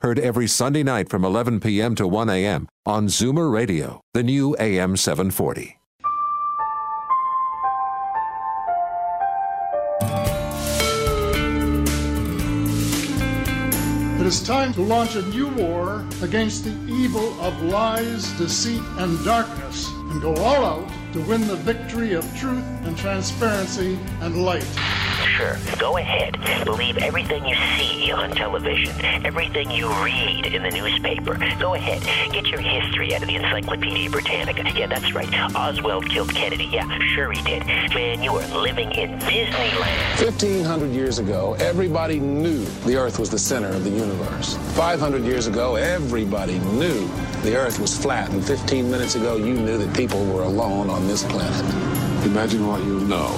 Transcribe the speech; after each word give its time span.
Heard 0.00 0.18
every 0.18 0.46
Sunday 0.46 0.82
night 0.82 1.08
from 1.08 1.24
11 1.24 1.58
p.m. 1.60 1.94
to 1.94 2.06
1 2.06 2.28
a.m. 2.28 2.68
on 2.84 3.06
Zoomer 3.06 3.50
Radio, 3.50 4.02
the 4.12 4.22
new 4.22 4.54
AM 4.60 4.94
740. 4.94 5.78
It 14.20 14.26
is 14.26 14.42
time 14.46 14.74
to 14.74 14.82
launch 14.82 15.14
a 15.14 15.22
new 15.22 15.48
war 15.48 16.04
against 16.20 16.64
the 16.64 16.76
evil 16.92 17.40
of 17.40 17.62
lies, 17.62 18.30
deceit, 18.32 18.82
and 18.98 19.24
darkness 19.24 19.88
and 20.10 20.20
go 20.20 20.34
all 20.34 20.62
out 20.62 20.90
to 21.16 21.22
win 21.22 21.46
the 21.48 21.56
victory 21.56 22.12
of 22.12 22.22
truth 22.36 22.62
and 22.84 22.96
transparency 22.98 23.98
and 24.20 24.44
light. 24.44 24.68
Sure, 25.36 25.56
go 25.78 25.96
ahead. 25.96 26.38
Believe 26.64 26.98
everything 26.98 27.46
you 27.46 27.56
see 27.78 28.12
on 28.12 28.32
television, 28.32 28.94
everything 29.24 29.70
you 29.70 29.88
read 30.04 30.46
in 30.46 30.62
the 30.62 30.70
newspaper. 30.70 31.38
Go 31.58 31.74
ahead. 31.74 32.02
Get 32.32 32.46
your 32.48 32.60
history 32.60 33.14
out 33.14 33.22
of 33.22 33.28
the 33.28 33.36
Encyclopedia 33.36 34.10
Britannica. 34.10 34.70
Yeah, 34.74 34.88
that's 34.88 35.14
right. 35.14 35.32
Oswald 35.54 36.08
killed 36.10 36.34
Kennedy. 36.34 36.66
Yeah, 36.66 36.86
sure 37.14 37.32
he 37.32 37.42
did. 37.42 37.66
Man, 37.66 38.22
you 38.22 38.32
are 38.32 38.60
living 38.60 38.92
in 38.92 39.18
Disneyland. 39.20 40.22
1,500 40.22 40.90
years 40.90 41.18
ago, 41.18 41.54
everybody 41.54 42.20
knew 42.20 42.64
the 42.84 42.96
Earth 42.96 43.18
was 43.18 43.30
the 43.30 43.38
center 43.38 43.68
of 43.68 43.84
the 43.84 43.90
universe. 43.90 44.56
500 44.74 45.24
years 45.24 45.46
ago, 45.46 45.76
everybody 45.76 46.58
knew 46.58 47.08
the 47.42 47.56
Earth 47.56 47.78
was 47.78 47.96
flat. 47.96 48.30
And 48.30 48.44
15 48.44 48.90
minutes 48.90 49.14
ago, 49.14 49.36
you 49.36 49.54
knew 49.54 49.78
that 49.78 49.96
people 49.96 50.24
were 50.26 50.42
alone 50.42 50.90
on 50.90 51.05
this 51.06 51.22
planet. 51.24 51.64
Imagine 52.24 52.66
what 52.66 52.82
you 52.84 53.00
know 53.00 53.28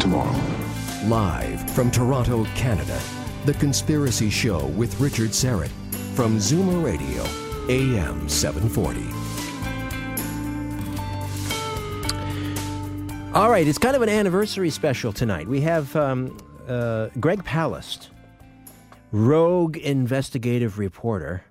tomorrow. 0.00 0.38
Live 1.06 1.70
from 1.70 1.90
Toronto, 1.90 2.44
Canada, 2.54 3.00
The 3.44 3.54
Conspiracy 3.54 4.30
Show 4.30 4.66
with 4.68 4.98
Richard 5.00 5.30
Syrett 5.30 5.70
from 6.14 6.38
Zoomer 6.38 6.84
Radio, 6.84 7.22
AM 7.68 8.28
740. 8.28 9.24
All 13.34 13.50
right, 13.50 13.66
it's 13.66 13.78
kind 13.78 13.96
of 13.96 14.02
an 14.02 14.08
anniversary 14.08 14.70
special 14.70 15.12
tonight. 15.12 15.48
We 15.48 15.60
have 15.62 15.96
um, 15.96 16.36
uh, 16.68 17.08
Greg 17.18 17.42
Palast, 17.42 18.10
rogue 19.10 19.76
investigative 19.76 20.78
reporter. 20.78 21.42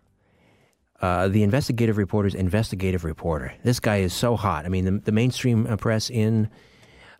Uh, 1.03 1.27
the 1.27 1.43
investigative 1.43 1.97
reporter's 1.97 2.33
investigative 2.33 3.03
reporter. 3.03 3.53
This 3.65 3.77
guy 3.81 3.97
is 3.97 4.13
so 4.13 4.37
hot. 4.37 4.65
I 4.65 4.69
mean, 4.69 4.85
the, 4.85 4.91
the 4.91 5.11
mainstream 5.11 5.65
press 5.75 6.09
in 6.09 6.49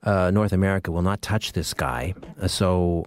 uh, 0.04 0.32
North 0.32 0.54
America 0.54 0.90
will 0.90 1.02
not 1.02 1.22
touch 1.22 1.52
this 1.52 1.74
guy. 1.74 2.14
Uh, 2.42 2.48
so 2.48 3.06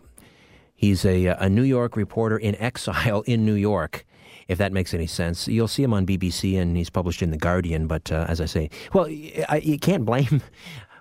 he's 0.75 1.07
a, 1.07 1.29
a 1.29 1.49
New 1.49 1.63
York 1.63 1.97
reporter 1.97 2.37
in 2.37 2.55
exile 2.61 3.23
in 3.23 3.47
New 3.47 3.55
York, 3.55 4.05
if 4.49 4.59
that 4.59 4.71
makes 4.71 4.93
any 4.93 5.07
sense. 5.07 5.49
You'll 5.49 5.67
see 5.67 5.83
him 5.83 5.95
on 5.95 6.05
BBC 6.05 6.61
and 6.61 6.77
he's 6.77 6.91
published 6.91 7.23
in 7.23 7.31
The 7.31 7.39
Guardian. 7.39 7.87
But 7.87 8.13
uh, 8.13 8.27
as 8.29 8.43
I 8.43 8.45
say, 8.45 8.69
well, 8.93 9.07
I, 9.49 9.63
you 9.65 9.79
can't 9.79 10.05
blame. 10.05 10.43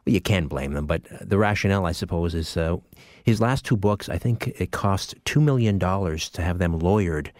Well, 0.06 0.14
you 0.14 0.22
can 0.22 0.45
blame 0.45 0.73
them, 0.73 0.86
but 0.86 1.02
the 1.20 1.39
rationale, 1.39 1.88
I 1.88 1.92
suppose, 1.92 2.36
is 2.36 2.55
uh, 2.58 2.78
his 3.23 3.42
last 3.42 3.66
two 3.66 3.76
books. 3.76 4.08
I 4.08 4.20
think 4.20 4.49
it 4.60 4.70
cost 4.70 5.16
two 5.26 5.42
million 5.42 5.80
dollars 5.80 6.30
to 6.30 6.44
have 6.44 6.60
them 6.60 6.80
lawyered. 6.80 7.32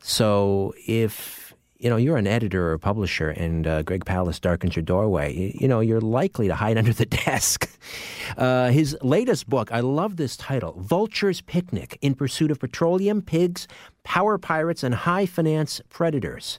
So 0.00 0.74
if 0.88 1.47
you 1.78 1.88
know, 1.88 1.96
you're 1.96 2.16
an 2.16 2.26
editor 2.26 2.70
or 2.70 2.72
a 2.72 2.78
publisher 2.78 3.30
and 3.30 3.66
uh, 3.66 3.82
Greg 3.82 4.04
Palast 4.04 4.40
darkens 4.40 4.74
your 4.74 4.82
doorway, 4.82 5.32
you, 5.32 5.52
you, 5.60 5.68
know, 5.68 5.78
you're 5.80 6.00
likely 6.00 6.48
to 6.48 6.54
hide 6.54 6.76
under 6.78 6.92
the 6.92 7.06
desk. 7.06 7.70
Uh, 8.36 8.70
his 8.70 8.96
latest 9.00 9.48
book, 9.48 9.70
I 9.70 9.80
love 9.80 10.16
this 10.16 10.36
title 10.36 10.72
Vulture's 10.78 11.40
Picnic 11.40 11.96
in 12.00 12.14
Pursuit 12.14 12.50
of 12.50 12.58
Petroleum, 12.58 13.22
Pigs, 13.22 13.68
Power 14.02 14.38
Pirates, 14.38 14.82
and 14.82 14.94
High 14.94 15.26
Finance 15.26 15.80
Predators. 15.88 16.58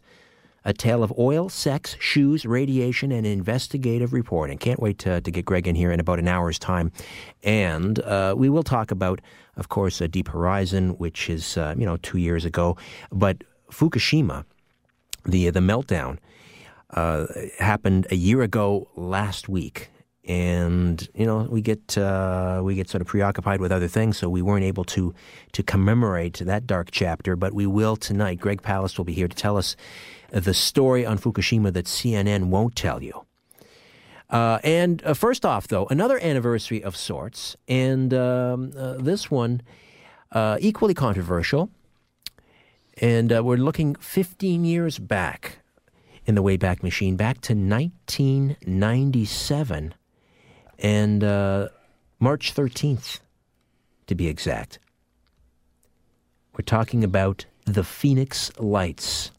A 0.66 0.74
tale 0.74 1.04
of 1.04 1.14
oil, 1.18 1.50
sex, 1.50 1.96
shoes, 2.00 2.46
radiation, 2.46 3.12
and 3.12 3.26
investigative 3.26 4.12
reporting. 4.14 4.58
Can't 4.58 4.80
wait 4.80 5.00
to, 5.00 5.20
to 5.22 5.32
get 5.32 5.46
Greg 5.46 5.68
in 5.68 5.76
here 5.76 5.92
in 5.92 6.00
about 6.00 6.20
an 6.20 6.28
hour's 6.28 6.60
time. 6.60 6.92
And 7.44 8.00
uh, 8.02 8.36
we 8.38 8.50
will 8.50 8.64
talk 8.64 8.92
about, 8.92 9.22
of 9.56 9.70
course, 9.70 10.02
a 10.02 10.08
Deep 10.08 10.28
Horizon, 10.28 10.92
which 10.98 11.30
is, 11.30 11.58
uh, 11.58 11.76
you 11.78 11.86
know, 11.86 11.98
two 11.98 12.18
years 12.18 12.44
ago. 12.44 12.76
But 13.10 13.44
Fukushima, 13.72 14.44
the 15.30 15.50
the 15.50 15.60
meltdown 15.60 16.18
uh, 16.92 17.28
happened 17.60 18.08
a 18.10 18.16
year 18.16 18.42
ago 18.42 18.88
last 18.96 19.48
week, 19.48 19.90
and 20.26 21.08
you 21.14 21.26
know 21.26 21.48
we 21.50 21.62
get 21.62 21.98
uh, 21.98 22.62
we 22.64 22.76
get 22.76 22.90
sort 22.90 23.02
of 23.02 23.08
preoccupied 23.08 23.62
with 23.62 23.72
other 23.72 23.88
things, 23.88 24.18
so 24.18 24.30
we 24.30 24.42
weren't 24.42 24.66
able 24.66 24.84
to 24.86 25.14
to 25.52 25.64
commemorate 25.64 26.40
that 26.40 26.66
dark 26.66 26.90
chapter. 26.92 27.36
But 27.36 27.54
we 27.54 27.66
will 27.66 27.96
tonight. 27.96 28.40
Greg 28.40 28.62
Palast 28.62 28.98
will 28.98 29.06
be 29.06 29.14
here 29.14 29.28
to 29.28 29.36
tell 29.36 29.58
us 29.58 29.76
the 30.32 30.54
story 30.54 31.06
on 31.06 31.18
Fukushima 31.18 31.74
that 31.74 31.86
CNN 31.86 32.46
won't 32.46 32.76
tell 32.76 33.02
you. 33.02 33.26
Uh, 34.30 34.60
and 34.64 35.04
uh, 35.04 35.14
first 35.14 35.44
off, 35.44 35.68
though, 35.68 35.88
another 35.88 36.20
anniversary 36.24 36.84
of 36.84 36.96
sorts, 36.96 37.58
and 37.68 38.14
um, 38.14 38.72
uh, 38.78 38.94
this 38.94 39.32
one 39.32 39.62
uh, 40.32 40.58
equally 40.60 40.94
controversial. 40.94 41.70
And 43.02 43.32
uh, 43.32 43.42
we're 43.44 43.56
looking 43.56 43.96
15 43.96 44.66
years 44.66 45.00
back 45.00 45.60
in 46.26 46.36
the 46.36 46.44
Wayback 46.44 46.84
Machine, 46.84 47.16
back 47.16 47.40
to 47.42 47.54
1997 47.54 49.94
and 50.80 51.24
uh, 51.24 51.70
March 52.20 52.54
13th, 52.54 53.22
to 54.08 54.16
be 54.16 54.28
exact. 54.28 54.80
We're 56.54 56.64
talking 56.64 57.06
about 57.06 57.46
the 57.66 57.86
Phoenix 57.86 58.52
Lights. 58.60 59.32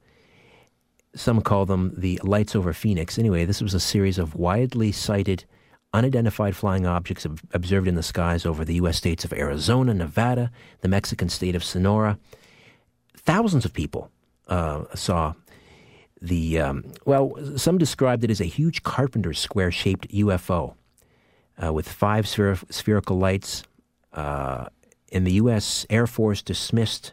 Some 1.15 1.43
call 1.43 1.67
them 1.67 1.93
the 1.99 2.19
Lights 2.23 2.57
over 2.57 2.73
Phoenix. 2.73 3.19
Anyway, 3.19 3.45
this 3.45 3.61
was 3.61 3.75
a 3.75 3.81
series 3.81 4.19
of 4.19 4.35
widely 4.35 4.91
sighted, 4.91 5.45
unidentified 5.93 6.57
flying 6.57 6.87
objects 6.87 7.27
observed 7.53 7.89
in 7.89 7.95
the 7.95 8.03
skies 8.03 8.47
over 8.47 8.65
the 8.65 8.77
U.S. 8.77 8.97
states 8.97 9.27
of 9.27 9.35
Arizona, 9.35 9.93
Nevada, 9.93 10.51
the 10.81 10.89
Mexican 10.89 11.29
state 11.29 11.55
of 11.55 11.63
Sonora 11.63 12.19
thousands 13.25 13.65
of 13.65 13.73
people 13.73 14.11
uh, 14.49 14.85
saw 14.95 15.35
the, 16.21 16.61
um, 16.61 16.93
well, 17.07 17.33
some 17.57 17.79
described 17.79 18.25
it 18.25 18.31
as 18.31 18.41
a 18.41 18.45
huge 18.45 18.83
carpenter's 18.83 19.39
square 19.39 19.71
shaped 19.71 20.09
UFO 20.09 20.75
uh, 21.63 21.73
with 21.73 21.89
five 21.89 22.27
spher- 22.27 22.71
spherical 22.73 23.19
lights. 23.19 23.65
Uh, 24.13 24.67
and 25.13 25.27
the 25.27 25.33
U.S. 25.33 25.87
Air 25.89 26.07
Force 26.07 26.43
dismissed 26.43 27.13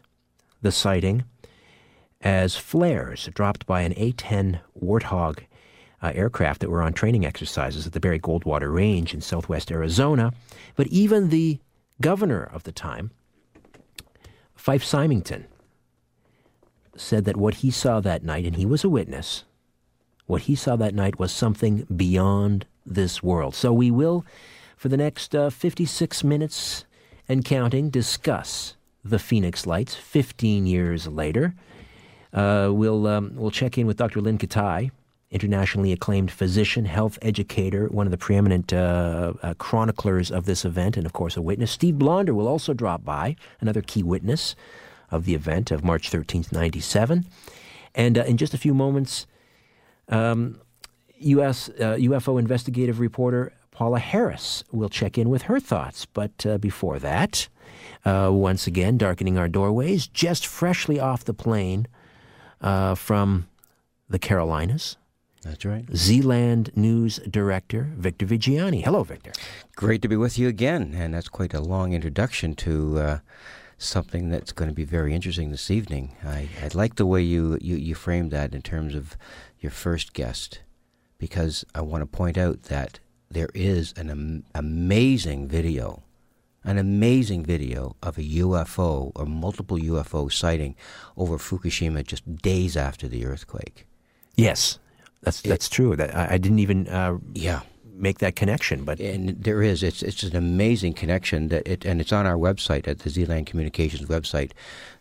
the 0.62 0.72
sighting 0.72 1.24
as 2.22 2.56
flares 2.56 3.30
dropped 3.34 3.66
by 3.66 3.82
an 3.82 3.94
A 3.96 4.12
10 4.12 4.60
Warthog 4.80 5.40
uh, 6.02 6.12
aircraft 6.14 6.62
that 6.62 6.70
were 6.70 6.82
on 6.82 6.94
training 6.94 7.26
exercises 7.26 7.88
at 7.88 7.94
the 7.94 8.00
Barry 8.00 8.20
Goldwater 8.20 8.74
Range 8.74 9.14
in 9.14 9.22
southwest 9.22 9.72
Arizona. 9.72 10.34
But 10.76 10.88
even 10.88 11.30
the 11.30 11.60
governor 12.02 12.44
of 12.44 12.64
the 12.64 12.72
time, 12.72 13.12
Fife 14.56 14.84
Symington, 14.84 15.46
said 16.98 17.26
that 17.26 17.38
what 17.38 17.56
he 17.56 17.72
saw 17.72 18.00
that 18.00 18.24
night, 18.24 18.46
and 18.46 18.56
he 18.56 18.66
was 18.66 18.84
a 18.84 18.90
witness, 18.90 19.44
what 20.26 20.44
he 20.44 20.56
saw 20.56 20.76
that 20.76 20.94
night 20.94 21.20
was 21.20 21.32
something 21.32 21.88
beyond 21.96 22.66
this 22.86 23.24
world. 23.24 23.56
So 23.56 23.74
we 23.74 23.92
will, 23.92 24.26
for 24.76 24.90
the 24.90 24.98
next 24.98 25.36
uh, 25.36 25.50
56 25.50 26.24
minutes 26.24 26.86
and 27.28 27.44
counting, 27.44 27.90
discuss 27.90 28.76
the 29.04 29.20
Phoenix 29.20 29.66
Lights 29.66 29.96
15 29.96 30.66
years 30.66 31.08
later. 31.08 31.56
Uh, 32.34 32.70
we'll, 32.72 33.08
um, 33.08 33.32
we'll 33.36 33.52
check 33.52 33.78
in 33.78 33.88
with 33.88 33.98
Dr. 33.98 34.22
Lynne 34.22 34.38
Kitei, 34.38 34.92
internationally 35.32 35.92
acclaimed 35.92 36.32
physician, 36.32 36.86
health 36.86 37.18
educator, 37.22 37.88
one 37.88 38.08
of 38.08 38.12
the 38.12 38.18
preeminent 38.18 38.72
uh, 38.74 39.34
uh, 39.42 39.54
chroniclers 39.56 40.30
of 40.30 40.46
this 40.46 40.66
event, 40.66 40.98
and 40.98 41.06
of 41.06 41.14
course 41.14 41.38
a 41.38 41.42
witness. 41.42 41.72
Steve 41.72 41.98
Blonder 41.98 42.34
will 42.34 42.48
also 42.48 42.74
drop 42.74 43.04
by, 43.04 43.36
another 43.62 43.82
key 43.82 44.04
witness 44.04 44.56
of 45.12 45.26
the 45.26 45.36
event 45.36 45.72
of 45.72 45.84
March 45.84 46.12
13th, 46.12 46.52
97. 46.52 47.26
And 47.96 48.18
uh, 48.18 48.24
in 48.24 48.38
just 48.38 48.54
a 48.54 48.58
few 48.58 48.74
moments, 48.74 49.28
um, 50.10 50.60
U.S. 51.20 51.70
Uh, 51.70 51.96
UFO 52.00 52.40
investigative 52.40 53.00
reporter 53.00 53.54
Paola 53.72 54.00
Harris 54.00 54.64
will 54.72 54.90
check 54.90 55.18
in 55.18 55.30
with 55.30 55.44
her 55.44 55.60
thoughts. 55.60 56.06
But 56.06 56.46
uh, 56.46 56.58
before 56.58 57.00
that, 57.00 57.48
uh, 58.06 58.30
once 58.32 58.68
again, 58.68 58.98
darkening 58.98 59.38
our 59.38 59.48
doorways, 59.48 60.08
just 60.08 60.48
freshly 60.48 61.00
off 61.00 61.24
the 61.26 61.34
plane 61.34 61.88
uh, 62.62 62.96
from 62.96 63.48
the 64.10 64.20
Carolinas. 64.20 64.98
That's 65.44 65.64
right. 65.64 65.86
Zland 65.88 66.76
News 66.76 67.20
Director 67.30 67.92
Victor 67.96 68.26
Viggiani. 68.26 68.84
Hello, 68.84 69.04
Victor. 69.04 69.32
Great 69.76 70.02
to 70.02 70.08
be 70.08 70.18
with 70.18 70.38
you 70.40 70.48
again, 70.48 70.94
and 70.96 71.14
that's 71.14 71.30
quite 71.30 71.54
a 71.54 71.62
long 71.62 71.94
introduction 71.94 72.56
to 72.56 72.98
uh, 73.00 73.20
something 73.78 74.30
that's 74.30 74.52
going 74.52 74.70
to 74.70 74.76
be 74.76 74.84
very 74.84 75.14
interesting 75.14 75.52
this 75.52 75.70
evening. 75.70 76.16
I, 76.24 76.50
I 76.64 76.70
like 76.74 76.96
the 76.96 77.06
way 77.06 77.22
you, 77.22 77.58
you, 77.62 77.76
you 77.76 77.96
framed 77.96 78.32
that 78.32 78.54
in 78.54 78.62
terms 78.62 78.96
of 78.96 79.18
your 79.60 79.72
first 79.72 80.14
guest, 80.14 80.62
because 81.18 81.66
I 81.76 81.82
want 81.82 82.02
to 82.02 82.06
point 82.06 82.38
out 82.38 82.64
that 82.64 83.00
there 83.30 83.50
is 83.54 83.94
an 83.98 84.10
am- 84.10 84.44
amazing 84.56 85.48
video, 85.48 86.04
an 86.64 86.78
amazing 86.78 87.46
video 87.46 87.96
of 88.02 88.18
a 88.18 88.22
UFO 88.24 89.12
or 89.16 89.26
multiple 89.26 89.78
UFO 89.78 90.32
sighting 90.32 90.76
over 91.16 91.38
Fukushima 91.38 92.06
just 92.06 92.38
days 92.38 92.76
after 92.76 93.08
the 93.08 93.26
earthquake. 93.26 93.88
Yes, 94.36 94.80
that's 95.22 95.42
that's 95.42 95.70
true. 95.70 95.96
That 95.96 96.16
I, 96.16 96.34
I 96.34 96.38
didn't 96.38 96.60
even 96.60 96.88
uh, 96.88 97.18
Yeah. 97.34 97.62
Make 98.00 98.20
that 98.20 98.36
connection, 98.36 98.86
but 98.86 99.00
and 99.00 99.30
there 99.44 99.64
is 99.64 99.82
it's 99.82 100.04
it's 100.04 100.22
an 100.22 100.36
amazing 100.36 100.94
connection 100.94 101.48
that 101.48 101.68
it 101.68 101.84
and 101.84 102.00
it's 102.00 102.14
on 102.14 102.28
our 102.28 102.38
website 102.38 102.88
at 102.88 103.00
the 103.00 103.10
Zland 103.10 103.48
Communications 103.48 104.08
website. 104.08 104.52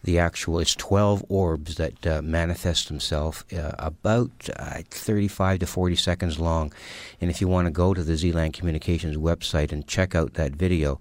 The 0.02 0.18
actual 0.18 0.60
it's 0.60 0.74
twelve 0.74 1.22
orbs 1.28 1.74
that 1.74 2.06
uh, 2.06 2.22
manifest 2.22 2.88
themselves 2.88 3.44
uh, 3.52 3.72
about 3.78 4.48
uh, 4.56 4.80
thirty 4.88 5.28
five 5.28 5.58
to 5.58 5.66
forty 5.66 5.94
seconds 5.94 6.38
long, 6.38 6.72
and 7.20 7.30
if 7.30 7.42
you 7.42 7.48
want 7.48 7.66
to 7.66 7.70
go 7.70 7.92
to 7.92 8.02
the 8.02 8.14
Zland 8.14 8.54
Communications 8.54 9.18
website 9.18 9.72
and 9.72 9.86
check 9.86 10.14
out 10.14 10.34
that 10.34 10.52
video. 10.52 10.98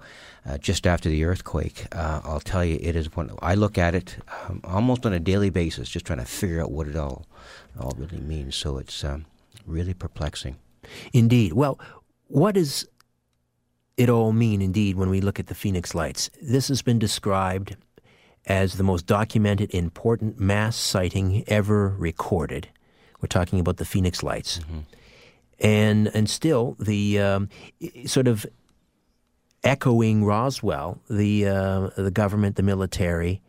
Uh, 0.48 0.60
just 0.60 0.86
after 0.86 1.10
the 1.10 1.24
earthquake, 1.24 1.88
uh, 1.92 2.22
I'll 2.24 2.40
tell 2.40 2.64
you, 2.64 2.78
it 2.80 2.96
is 2.96 3.16
one. 3.16 3.32
I 3.42 3.56
look 3.56 3.80
at 3.80 3.96
it 3.96 4.18
um, 4.48 4.60
almost 4.64 5.06
on 5.06 5.14
a 5.14 5.20
daily 5.20 5.50
basis, 5.50 5.90
just 5.90 6.06
trying 6.06 6.20
to 6.20 6.26
figure 6.26 6.62
out 6.62 6.72
what 6.72 6.88
it 6.88 6.96
all, 6.96 7.26
all 7.80 7.96
really 7.98 8.20
means. 8.20 8.56
So 8.56 8.78
it's 8.78 9.04
um, 9.04 9.26
really 9.66 9.96
perplexing. 9.96 10.58
Indeed. 11.14 11.54
Well, 11.54 11.80
what 12.28 12.56
does 12.56 12.88
it 13.98 14.10
all 14.10 14.32
mean, 14.32 14.62
indeed, 14.62 14.96
when 14.96 15.10
we 15.10 15.22
look 15.22 15.40
at 15.40 15.48
the 15.48 15.56
Phoenix 15.56 15.96
Lights? 15.96 16.30
This 16.42 16.68
has 16.68 16.82
been 16.82 17.00
described 17.00 17.76
as 18.46 18.76
the 18.76 18.84
most 18.84 19.06
documented, 19.06 19.74
important 19.74 20.40
mass 20.40 20.76
sighting 20.76 21.44
ever 21.48 21.90
recorded. 21.90 22.68
We're 23.22 23.28
talking 23.28 23.60
about 23.60 23.78
the 23.78 23.86
Phoenix 23.86 24.22
Lights. 24.22 24.60
And, 25.60 26.08
and 26.14 26.30
still, 26.30 26.76
the 26.80 27.20
um, 27.20 27.50
sort 28.06 28.28
of 28.28 28.46
echoing 29.64 30.26
Roswell, 30.26 31.00
the, 31.10 31.48
uh, 31.48 31.90
the 31.98 32.12
government, 32.12 32.56
the 32.56 32.64
military, 32.64 33.42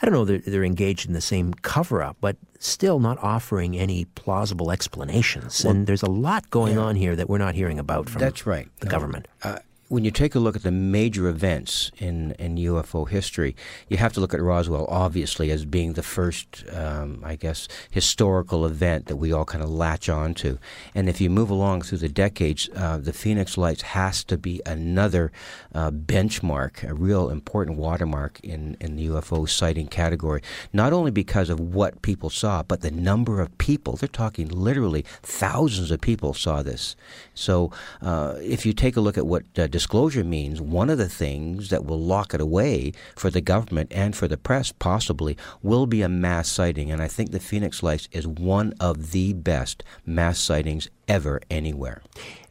I 0.00 0.06
don't 0.06 0.14
know 0.14 0.24
that 0.26 0.44
they're 0.46 0.64
engaged 0.64 1.06
in 1.08 1.12
the 1.12 1.20
same 1.20 1.54
cover 1.54 2.02
up, 2.02 2.16
but 2.20 2.36
still 2.60 3.00
not 3.00 3.18
offering 3.22 3.76
any 3.76 4.04
plausible 4.04 4.70
explanations. 4.70 5.64
and 5.64 5.86
there's 5.86 6.02
a 6.02 6.10
lot 6.10 6.48
going 6.50 6.78
on 6.78 6.94
here 6.96 7.16
that 7.16 7.28
we're 7.28 7.38
not 7.38 7.54
hearing 7.54 7.78
about 7.78 8.08
from 8.08 8.20
That's 8.20 8.46
right. 8.46 8.68
the 8.80 8.86
Uh, 8.86 8.90
government. 8.90 9.28
uh, 9.42 9.58
when 9.88 10.04
you 10.04 10.10
take 10.10 10.34
a 10.34 10.38
look 10.38 10.54
at 10.54 10.62
the 10.62 10.70
major 10.70 11.28
events 11.28 11.90
in, 11.96 12.32
in 12.32 12.56
UFO 12.56 13.08
history, 13.08 13.56
you 13.88 13.96
have 13.96 14.12
to 14.12 14.20
look 14.20 14.34
at 14.34 14.40
Roswell, 14.40 14.86
obviously, 14.88 15.50
as 15.50 15.64
being 15.64 15.94
the 15.94 16.02
first, 16.02 16.64
um, 16.72 17.22
I 17.24 17.36
guess, 17.36 17.68
historical 17.90 18.66
event 18.66 19.06
that 19.06 19.16
we 19.16 19.32
all 19.32 19.46
kind 19.46 19.64
of 19.64 19.70
latch 19.70 20.10
on 20.10 20.34
to. 20.34 20.58
And 20.94 21.08
if 21.08 21.22
you 21.22 21.30
move 21.30 21.48
along 21.48 21.82
through 21.82 21.98
the 21.98 22.08
decades, 22.08 22.68
uh, 22.76 22.98
the 22.98 23.14
Phoenix 23.14 23.56
Lights 23.56 23.80
has 23.82 24.22
to 24.24 24.36
be 24.36 24.60
another 24.66 25.32
uh, 25.74 25.90
benchmark, 25.90 26.86
a 26.88 26.92
real 26.92 27.30
important 27.30 27.78
watermark 27.78 28.40
in, 28.40 28.76
in 28.80 28.96
the 28.96 29.06
UFO 29.06 29.48
sighting 29.48 29.86
category, 29.86 30.42
not 30.70 30.92
only 30.92 31.10
because 31.10 31.48
of 31.48 31.60
what 31.60 32.02
people 32.02 32.28
saw, 32.28 32.62
but 32.62 32.82
the 32.82 32.90
number 32.90 33.40
of 33.40 33.56
people. 33.56 33.96
They're 33.96 34.08
talking 34.08 34.48
literally 34.48 35.06
thousands 35.22 35.90
of 35.90 36.02
people 36.02 36.34
saw 36.34 36.62
this. 36.62 36.94
So 37.32 37.72
uh, 38.02 38.34
if 38.42 38.66
you 38.66 38.74
take 38.74 38.96
a 38.96 39.00
look 39.00 39.16
at 39.16 39.26
what 39.26 39.44
uh, 39.58 39.66
disclosure 39.78 40.24
means, 40.24 40.60
one 40.60 40.90
of 40.90 40.98
the 40.98 41.08
things 41.08 41.70
that 41.70 41.84
will 41.84 42.00
lock 42.14 42.34
it 42.34 42.40
away 42.40 42.92
for 43.14 43.30
the 43.30 43.40
government 43.40 43.88
and 43.94 44.16
for 44.16 44.26
the 44.26 44.36
press, 44.36 44.72
possibly, 44.72 45.36
will 45.62 45.86
be 45.86 46.02
a 46.02 46.08
mass 46.08 46.48
sighting. 46.48 46.90
And 46.90 47.00
I 47.00 47.06
think 47.06 47.30
the 47.30 47.38
Phoenix 47.50 47.80
Lights 47.82 48.08
is 48.10 48.26
one 48.26 48.74
of 48.80 49.12
the 49.12 49.32
best 49.34 49.84
mass 50.04 50.40
sightings 50.40 50.88
ever 51.06 51.40
anywhere. 51.48 52.02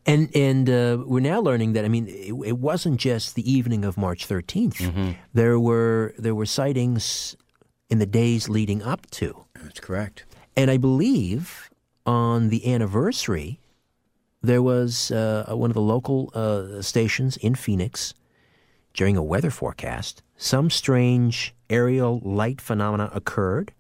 And 0.06 0.30
and 0.34 0.70
uh, 0.70 1.04
we're 1.12 1.20
now 1.34 1.42
learning 1.42 1.74
that 1.74 1.84
I 1.84 1.90
mean 1.90 2.08
it, 2.08 2.34
it 2.52 2.58
wasn't 2.70 2.98
just 3.10 3.36
the 3.36 3.44
evening 3.58 3.84
of 3.84 3.98
March 3.98 4.22
13th. 4.26 4.80
There 5.34 5.60
were 5.60 6.14
there 6.18 6.34
were 6.34 6.46
sightings 6.46 7.36
in 7.90 8.00
the 8.00 8.06
days 8.22 8.48
leading 8.48 8.82
up 8.94 9.02
to, 9.20 9.28
That's 9.64 9.82
correct. 9.82 10.18
and 10.56 10.72
I 10.72 10.78
believe 10.78 11.70
on 12.06 12.50
the 12.54 12.62
anniversary 12.74 13.60
there 14.48 14.62
was 14.62 15.12
uh, 15.12 15.46
one 15.50 15.70
of 15.70 15.76
the 15.76 15.82
local 15.82 16.32
uh, 16.34 16.82
stations 16.82 17.38
in 17.38 17.56
Phoenix 17.56 18.14
during 18.94 19.16
a 19.16 19.24
weather 19.24 19.52
forecast. 19.52 20.24
Some 20.38 20.70
strange 20.70 21.54
aerial 21.70 22.20
light 22.24 22.62
phenomena 22.62 23.10
occurred 23.14 23.74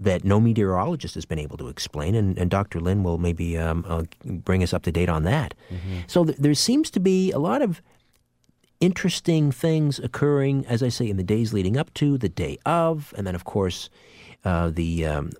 that 0.00 0.24
no 0.24 0.40
meteorologist 0.40 1.14
has 1.14 1.24
been 1.24 1.38
able 1.38 1.56
to 1.58 1.68
explain, 1.68 2.14
and, 2.16 2.36
and 2.36 2.50
Dr. 2.50 2.80
Lin 2.80 3.04
will 3.04 3.18
maybe 3.18 3.56
um, 3.56 3.84
uh, 3.86 4.02
bring 4.24 4.62
us 4.62 4.72
up 4.72 4.82
to 4.82 4.90
date 4.92 5.08
on 5.08 5.22
that. 5.24 5.54
So 6.08 6.24
th- 6.24 6.38
there 6.38 6.54
seems 6.54 6.90
to 6.90 7.00
be 7.00 7.30
a 7.30 7.38
lot 7.38 7.62
of 7.62 7.80
interesting 8.80 9.52
things 9.52 10.00
occurring, 10.00 10.66
as 10.66 10.82
I 10.82 10.88
say, 10.88 11.08
in 11.08 11.16
the 11.18 11.22
days 11.22 11.52
leading 11.52 11.76
up 11.76 11.94
to 11.94 12.18
the 12.18 12.28
day 12.28 12.58
of, 12.66 13.14
and 13.16 13.24
then 13.26 13.36
of 13.36 13.44
course 13.44 13.90
uh, 14.44 14.70
the 14.70 15.06
um, 15.06 15.30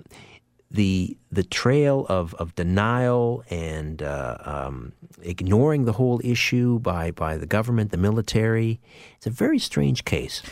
the 0.72 1.16
the 1.30 1.42
trail 1.42 2.06
of, 2.08 2.34
of 2.34 2.54
denial 2.54 3.44
and 3.50 4.02
uh, 4.02 4.38
um, 4.40 4.92
ignoring 5.22 5.84
the 5.84 5.92
whole 5.92 6.20
issue 6.24 6.78
by 6.78 7.10
by 7.10 7.36
the 7.36 7.46
government, 7.46 7.90
the 7.90 7.98
military. 7.98 8.80
It's 9.16 9.26
a 9.26 9.30
very 9.30 9.58
strange 9.58 10.04
case. 10.04 10.42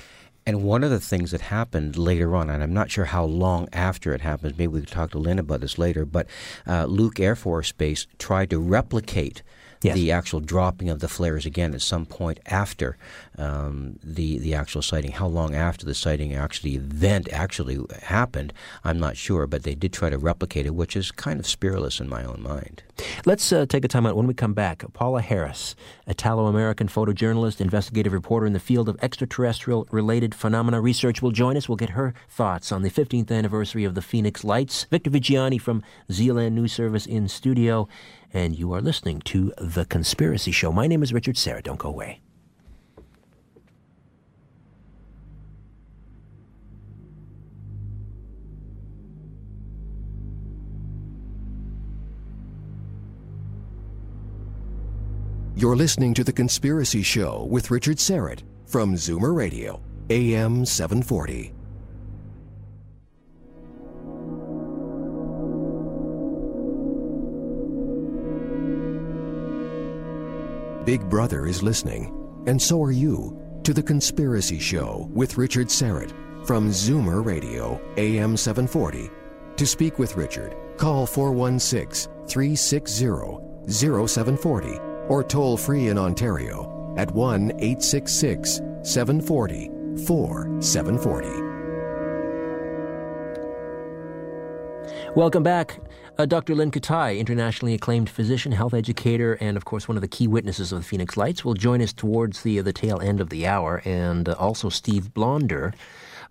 And 0.47 0.63
one 0.63 0.83
of 0.83 0.91
the 0.91 1.01
things 1.01 1.33
that 1.33 1.43
happened 1.43 1.97
later 1.97 2.35
on, 2.35 2.49
and 2.49 2.63
I'm 2.63 2.73
not 2.73 2.91
sure 2.91 3.05
how 3.05 3.25
long 3.25 3.69
after 3.73 4.15
it 4.15 4.23
happens, 4.23 4.57
maybe 4.57 4.69
we 4.69 4.81
could 4.81 4.89
talk 4.89 5.11
to 5.13 5.19
Lynn 5.19 5.39
about 5.39 5.61
this 5.61 5.79
later, 5.79 6.05
but 6.05 6.27
uh, 6.67 6.87
Luke 6.87 7.21
Air 7.21 7.37
Force 7.37 7.73
Base 7.73 8.07
tried 8.19 8.51
to 8.51 8.59
replicate 8.59 9.43
Yes. 9.82 9.94
the 9.94 10.12
actual 10.12 10.41
dropping 10.41 10.91
of 10.91 11.00
the 11.00 11.09
flares 11.09 11.47
again 11.47 11.73
at 11.73 11.81
some 11.81 12.05
point 12.05 12.38
after 12.47 12.99
um, 13.38 13.99
the 14.03 14.38
the 14.38 14.55
actual 14.55 14.82
sighting. 14.82 15.12
How 15.12 15.27
long 15.27 15.55
after 15.55 15.87
the 15.87 15.94
sighting 15.94 16.35
actually 16.35 16.75
event 16.75 17.29
actually 17.32 17.79
happened, 18.03 18.53
I'm 18.85 18.99
not 18.99 19.17
sure, 19.17 19.47
but 19.47 19.62
they 19.62 19.75
did 19.75 19.93
try 19.93 20.11
to 20.11 20.19
replicate 20.19 20.67
it, 20.67 20.75
which 20.75 20.97
is 20.97 21.11
kind 21.11 21.40
of 21.40 21.47
spiritualist 21.47 22.00
in 22.00 22.09
my 22.09 22.25
own 22.25 22.43
mind. 22.43 22.83
Let's 23.25 23.50
uh, 23.52 23.64
take 23.66 23.85
a 23.85 23.88
time 23.88 24.05
out 24.05 24.16
when 24.16 24.26
we 24.26 24.35
come 24.35 24.52
back. 24.52 24.85
Paola 24.93 25.23
Harris, 25.23 25.75
Italo 26.07 26.47
American 26.47 26.88
photojournalist, 26.88 27.61
investigative 27.61 28.12
reporter 28.12 28.47
in 28.47 28.52
the 28.52 28.61
field 28.61 28.88
of 28.88 28.99
extraterrestrial 29.00 29.87
related 29.90 30.35
phenomena 30.35 30.81
research, 30.81 31.23
will 31.23 31.31
join 31.31 31.57
us. 31.57 31.69
We'll 31.69 31.76
get 31.76 31.90
her 31.90 32.12
thoughts 32.28 32.71
on 32.73 32.83
the 32.83 32.90
15th 32.90 33.31
anniversary 33.31 33.85
of 33.85 33.95
the 33.95 34.02
Phoenix 34.02 34.45
Lights. 34.45 34.85
Victor 34.90 35.11
Viggiani 35.11 35.61
from 35.61 35.83
Zland 36.11 36.52
News 36.52 36.73
Service 36.73 37.07
in 37.07 37.28
studio. 37.28 37.88
And 38.33 38.57
you 38.57 38.73
are 38.73 38.81
listening 38.81 39.21
to 39.23 39.53
The 39.59 39.85
Conspiracy 39.85 40.53
Show. 40.53 40.71
My 40.71 40.87
name 40.87 41.03
is 41.03 41.13
Richard 41.13 41.35
Syrett. 41.35 41.65
Don't 41.65 41.79
go 41.79 41.89
away. 41.89 42.21
You're 55.57 55.77
listening 55.77 56.15
to 56.15 56.25
The 56.25 56.33
Conspiracy 56.33 57.03
Show 57.03 57.47
with 57.51 57.71
Richard 57.71 57.99
Syrett 57.99 58.43
from 58.65 58.95
Zoomer 58.95 59.35
Radio, 59.35 59.83
AM 60.09 60.65
740. 60.65 61.53
Big 70.90 71.09
Brother 71.09 71.47
is 71.47 71.62
listening, 71.62 72.12
and 72.49 72.61
so 72.61 72.82
are 72.82 72.90
you, 72.90 73.38
to 73.62 73.73
The 73.73 73.80
Conspiracy 73.80 74.59
Show 74.59 75.09
with 75.12 75.38
Richard 75.38 75.68
Syrett 75.68 76.11
from 76.44 76.70
Zoomer 76.70 77.25
Radio, 77.25 77.80
AM 77.97 78.37
740. 78.37 79.09
To 79.54 79.66
speak 79.68 80.00
with 80.00 80.16
Richard, 80.16 80.56
call 80.78 81.06
416 81.06 82.11
360 82.26 83.06
0740 83.68 84.80
or 85.06 85.23
toll 85.23 85.56
free 85.56 85.87
in 85.87 85.97
Ontario 85.97 86.92
at 86.99 87.09
1 87.12 87.52
866 87.52 88.61
740 88.82 89.70
4740. 90.09 91.50
Welcome 95.14 95.44
back. 95.44 95.78
Uh, 96.21 96.27
Dr. 96.27 96.55
Lynn 96.55 96.71
Kitei, 96.71 97.19
internationally 97.19 97.73
acclaimed 97.73 98.11
physician, 98.11 98.53
health 98.53 98.75
educator, 98.75 99.39
and 99.41 99.57
of 99.57 99.65
course 99.65 99.89
one 99.89 99.97
of 99.97 100.03
the 100.03 100.07
key 100.07 100.27
witnesses 100.27 100.71
of 100.71 100.81
the 100.81 100.85
Phoenix 100.85 101.17
Lights, 101.17 101.47
will 101.47 101.55
join 101.55 101.81
us 101.81 101.95
towards 101.95 102.43
the, 102.43 102.61
the 102.61 102.75
tail 102.75 103.00
end 103.00 103.23
of 103.23 103.31
the 103.31 103.47
hour. 103.47 103.81
And 103.87 104.29
uh, 104.29 104.35
also 104.39 104.69
Steve 104.69 105.15
Blonder, 105.15 105.73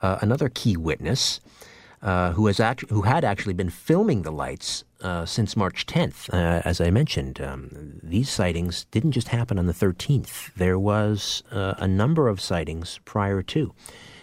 uh, 0.04 0.20
another 0.22 0.48
key 0.48 0.78
witness. 0.78 1.42
uh, 2.04 2.34
who 2.34 2.46
has 2.46 2.60
act- 2.60 2.88
who 2.90 3.02
had 3.02 3.26
actually 3.26 3.56
been 3.56 3.72
filming 3.72 4.22
the 4.22 4.32
lights 4.32 4.84
uh, 5.02 5.26
since 5.26 5.58
March 5.58 5.88
10th. 5.88 6.30
Uh, 6.32 6.62
as 6.64 6.80
I 6.80 6.92
mentioned, 6.92 7.42
um, 7.42 8.00
these 8.04 8.30
sightings 8.30 8.86
didn't 8.92 9.14
just 9.14 9.30
happen 9.30 9.58
on 9.58 9.66
the 9.66 9.74
13th. 9.74 10.54
There 10.54 10.78
was 10.78 11.44
a 11.50 11.88
number 11.88 12.28
of 12.28 12.40
sightings 12.40 13.00
prior 13.06 13.42
to. 13.42 13.74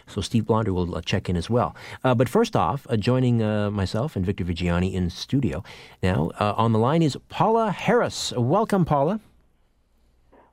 So 0.06 0.20
Steve 0.20 0.46
Blonder 0.46 0.72
will 0.72 0.94
uh, 0.94 1.00
check 1.00 1.28
in 1.28 1.36
as 1.36 1.50
well. 1.50 1.74
Uh, 2.04 2.14
but 2.14 2.28
first 2.28 2.54
off, 2.56 2.86
joining 2.98 3.38
myself 3.72 4.16
and 4.16 4.24
Victor 4.24 4.44
Viggiani 4.44 4.92
in 4.92 5.10
studio 5.10 5.62
now 6.02 6.30
on 6.38 6.72
the 6.72 6.78
line 6.78 7.02
is 7.02 7.16
Paola 7.28 7.70
Harris. 7.70 8.32
Welcome, 8.36 8.84
Paola. 8.84 9.20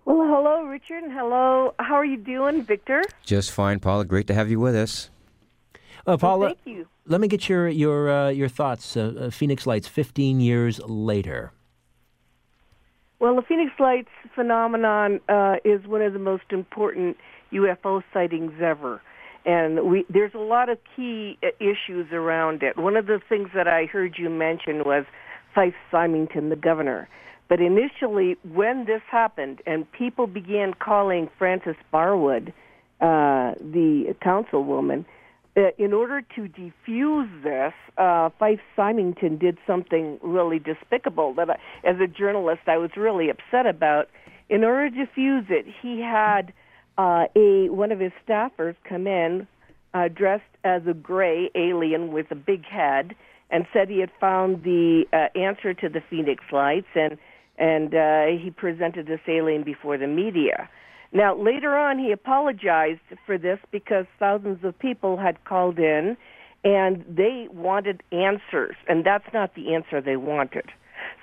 Well, 0.05 0.27
hello, 0.27 0.63
Richard, 0.65 1.03
and 1.03 1.13
hello. 1.13 1.73
How 1.79 1.95
are 1.95 2.05
you 2.05 2.17
doing, 2.17 2.63
Victor? 2.63 3.03
Just 3.23 3.51
fine, 3.51 3.79
Paola. 3.79 4.03
Great 4.03 4.27
to 4.27 4.33
have 4.33 4.49
you 4.49 4.59
with 4.59 4.75
us. 4.75 5.09
Uh, 6.05 6.17
Paola, 6.17 6.39
well, 6.39 6.47
thank 6.49 6.77
you. 6.77 6.87
Let 7.05 7.21
me 7.21 7.29
get 7.29 7.47
your 7.47 7.69
your 7.69 8.09
uh, 8.09 8.29
your 8.29 8.49
thoughts. 8.49 8.97
Uh, 8.97 9.13
uh 9.17 9.29
Phoenix 9.29 9.65
Lights, 9.65 9.87
fifteen 9.87 10.41
years 10.41 10.79
later. 10.85 11.53
Well, 13.19 13.37
the 13.37 13.41
Phoenix 13.43 13.71
Lights 13.79 14.09
phenomenon 14.35 15.21
uh, 15.29 15.55
is 15.63 15.85
one 15.87 16.01
of 16.01 16.11
the 16.11 16.19
most 16.19 16.43
important 16.49 17.15
UFO 17.53 18.03
sightings 18.13 18.51
ever, 18.61 19.01
and 19.45 19.89
we 19.89 20.05
there's 20.09 20.33
a 20.33 20.39
lot 20.39 20.69
of 20.69 20.77
key 20.95 21.37
uh, 21.43 21.47
issues 21.59 22.11
around 22.11 22.63
it. 22.63 22.77
One 22.77 22.95
of 22.95 23.05
the 23.07 23.19
things 23.27 23.49
that 23.53 23.67
I 23.67 23.85
heard 23.85 24.15
you 24.17 24.29
mention 24.29 24.83
was 24.85 25.05
Fife 25.53 25.75
Symington, 25.91 26.49
the 26.49 26.55
governor. 26.55 27.07
But 27.49 27.59
initially, 27.59 28.37
when 28.51 28.85
this 28.85 29.01
happened 29.11 29.61
and 29.65 29.89
people 29.91 30.27
began 30.27 30.73
calling 30.73 31.29
Frances 31.37 31.75
Barwood, 31.93 32.49
uh, 33.01 33.53
the 33.59 34.15
councilwoman, 34.23 35.05
uh, 35.55 35.69
in 35.77 35.93
order 35.93 36.21
to 36.35 36.49
defuse 36.49 37.43
this, 37.43 37.73
uh, 37.97 38.29
Fife 38.39 38.61
Symington 38.75 39.37
did 39.37 39.57
something 39.67 40.17
really 40.23 40.57
despicable 40.57 41.33
that, 41.35 41.49
I, 41.49 41.57
as 41.83 41.97
a 41.99 42.07
journalist, 42.07 42.61
I 42.65 42.77
was 42.77 42.91
really 42.97 43.29
upset 43.29 43.67
about. 43.67 44.09
In 44.49 44.63
order 44.63 44.89
to 44.89 44.95
defuse 44.95 45.49
it, 45.51 45.65
he 45.81 46.01
had 46.01 46.53
uh, 46.97 47.25
a 47.35 47.69
one 47.69 47.91
of 47.91 47.99
his 47.99 48.11
staffers 48.27 48.75
come 48.87 49.07
in 49.07 49.47
uh, 49.93 50.07
dressed 50.07 50.43
as 50.63 50.81
a 50.87 50.93
gray 50.93 51.49
alien 51.55 52.11
with 52.11 52.27
a 52.31 52.35
big 52.35 52.65
head 52.65 53.15
and 53.49 53.65
said 53.71 53.89
he 53.89 53.99
had 53.99 54.11
found 54.19 54.63
the 54.63 55.05
uh, 55.13 55.37
answer 55.37 55.73
to 55.73 55.89
the 55.89 56.01
Phoenix 56.09 56.43
Lights 56.51 56.87
and 56.95 57.17
and 57.57 57.93
uh, 57.93 58.25
he 58.43 58.49
presented 58.49 59.05
this 59.05 59.19
alien 59.27 59.63
before 59.63 59.97
the 59.97 60.07
media. 60.07 60.69
Now, 61.11 61.37
later 61.37 61.75
on, 61.77 61.99
he 61.99 62.11
apologized 62.11 63.01
for 63.27 63.37
this 63.37 63.59
because 63.71 64.05
thousands 64.17 64.63
of 64.63 64.77
people 64.79 65.17
had 65.17 65.43
called 65.45 65.77
in 65.77 66.17
and 66.63 67.05
they 67.07 67.47
wanted 67.51 68.01
answers, 68.11 68.75
and 68.87 69.05
that's 69.05 69.27
not 69.33 69.53
the 69.53 69.75
answer 69.75 70.01
they 70.01 70.15
wanted. 70.15 70.65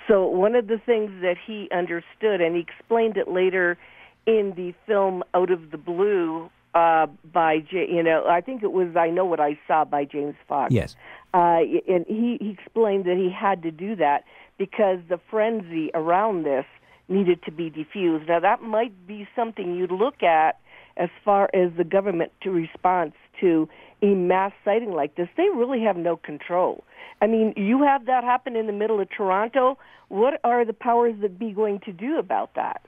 So, 0.06 0.26
one 0.26 0.54
of 0.54 0.66
the 0.66 0.78
things 0.78 1.10
that 1.22 1.36
he 1.44 1.68
understood, 1.72 2.40
and 2.40 2.54
he 2.54 2.60
explained 2.60 3.16
it 3.16 3.26
later 3.26 3.78
in 4.26 4.52
the 4.56 4.74
film 4.86 5.22
Out 5.34 5.50
of 5.50 5.70
the 5.70 5.78
Blue 5.78 6.50
uh, 6.74 7.06
by, 7.32 7.58
J- 7.58 7.88
you 7.90 8.02
know, 8.02 8.26
I 8.28 8.40
think 8.40 8.62
it 8.62 8.72
was 8.72 8.94
I 8.96 9.10
Know 9.10 9.24
What 9.24 9.40
I 9.40 9.58
Saw 9.66 9.84
by 9.84 10.04
James 10.04 10.36
Fox. 10.48 10.72
Yes. 10.72 10.96
Uh, 11.34 11.60
and 11.88 12.04
he, 12.06 12.38
he 12.40 12.50
explained 12.50 13.04
that 13.04 13.16
he 13.16 13.30
had 13.30 13.62
to 13.62 13.70
do 13.70 13.96
that 13.96 14.24
because 14.58 14.98
the 15.08 15.18
frenzy 15.30 15.90
around 15.94 16.44
this 16.44 16.64
needed 17.08 17.42
to 17.44 17.50
be 17.50 17.70
diffused. 17.70 18.28
Now, 18.28 18.40
that 18.40 18.62
might 18.62 19.06
be 19.06 19.26
something 19.34 19.74
you'd 19.74 19.90
look 19.90 20.22
at 20.22 20.60
as 20.96 21.08
far 21.24 21.48
as 21.54 21.72
the 21.76 21.84
government 21.84 22.32
to 22.42 22.50
response 22.50 23.14
to 23.40 23.68
a 24.02 24.14
mass 24.14 24.52
sighting 24.64 24.92
like 24.92 25.16
this. 25.16 25.28
They 25.36 25.48
really 25.54 25.82
have 25.82 25.96
no 25.96 26.16
control. 26.16 26.84
I 27.20 27.26
mean, 27.26 27.52
you 27.56 27.82
have 27.82 28.06
that 28.06 28.24
happen 28.24 28.56
in 28.56 28.66
the 28.66 28.72
middle 28.72 29.00
of 29.00 29.08
Toronto. 29.10 29.78
What 30.08 30.40
are 30.44 30.64
the 30.64 30.72
powers 30.72 31.14
that 31.20 31.38
be 31.38 31.52
going 31.52 31.80
to 31.80 31.92
do 31.92 32.18
about 32.18 32.54
that? 32.54 32.82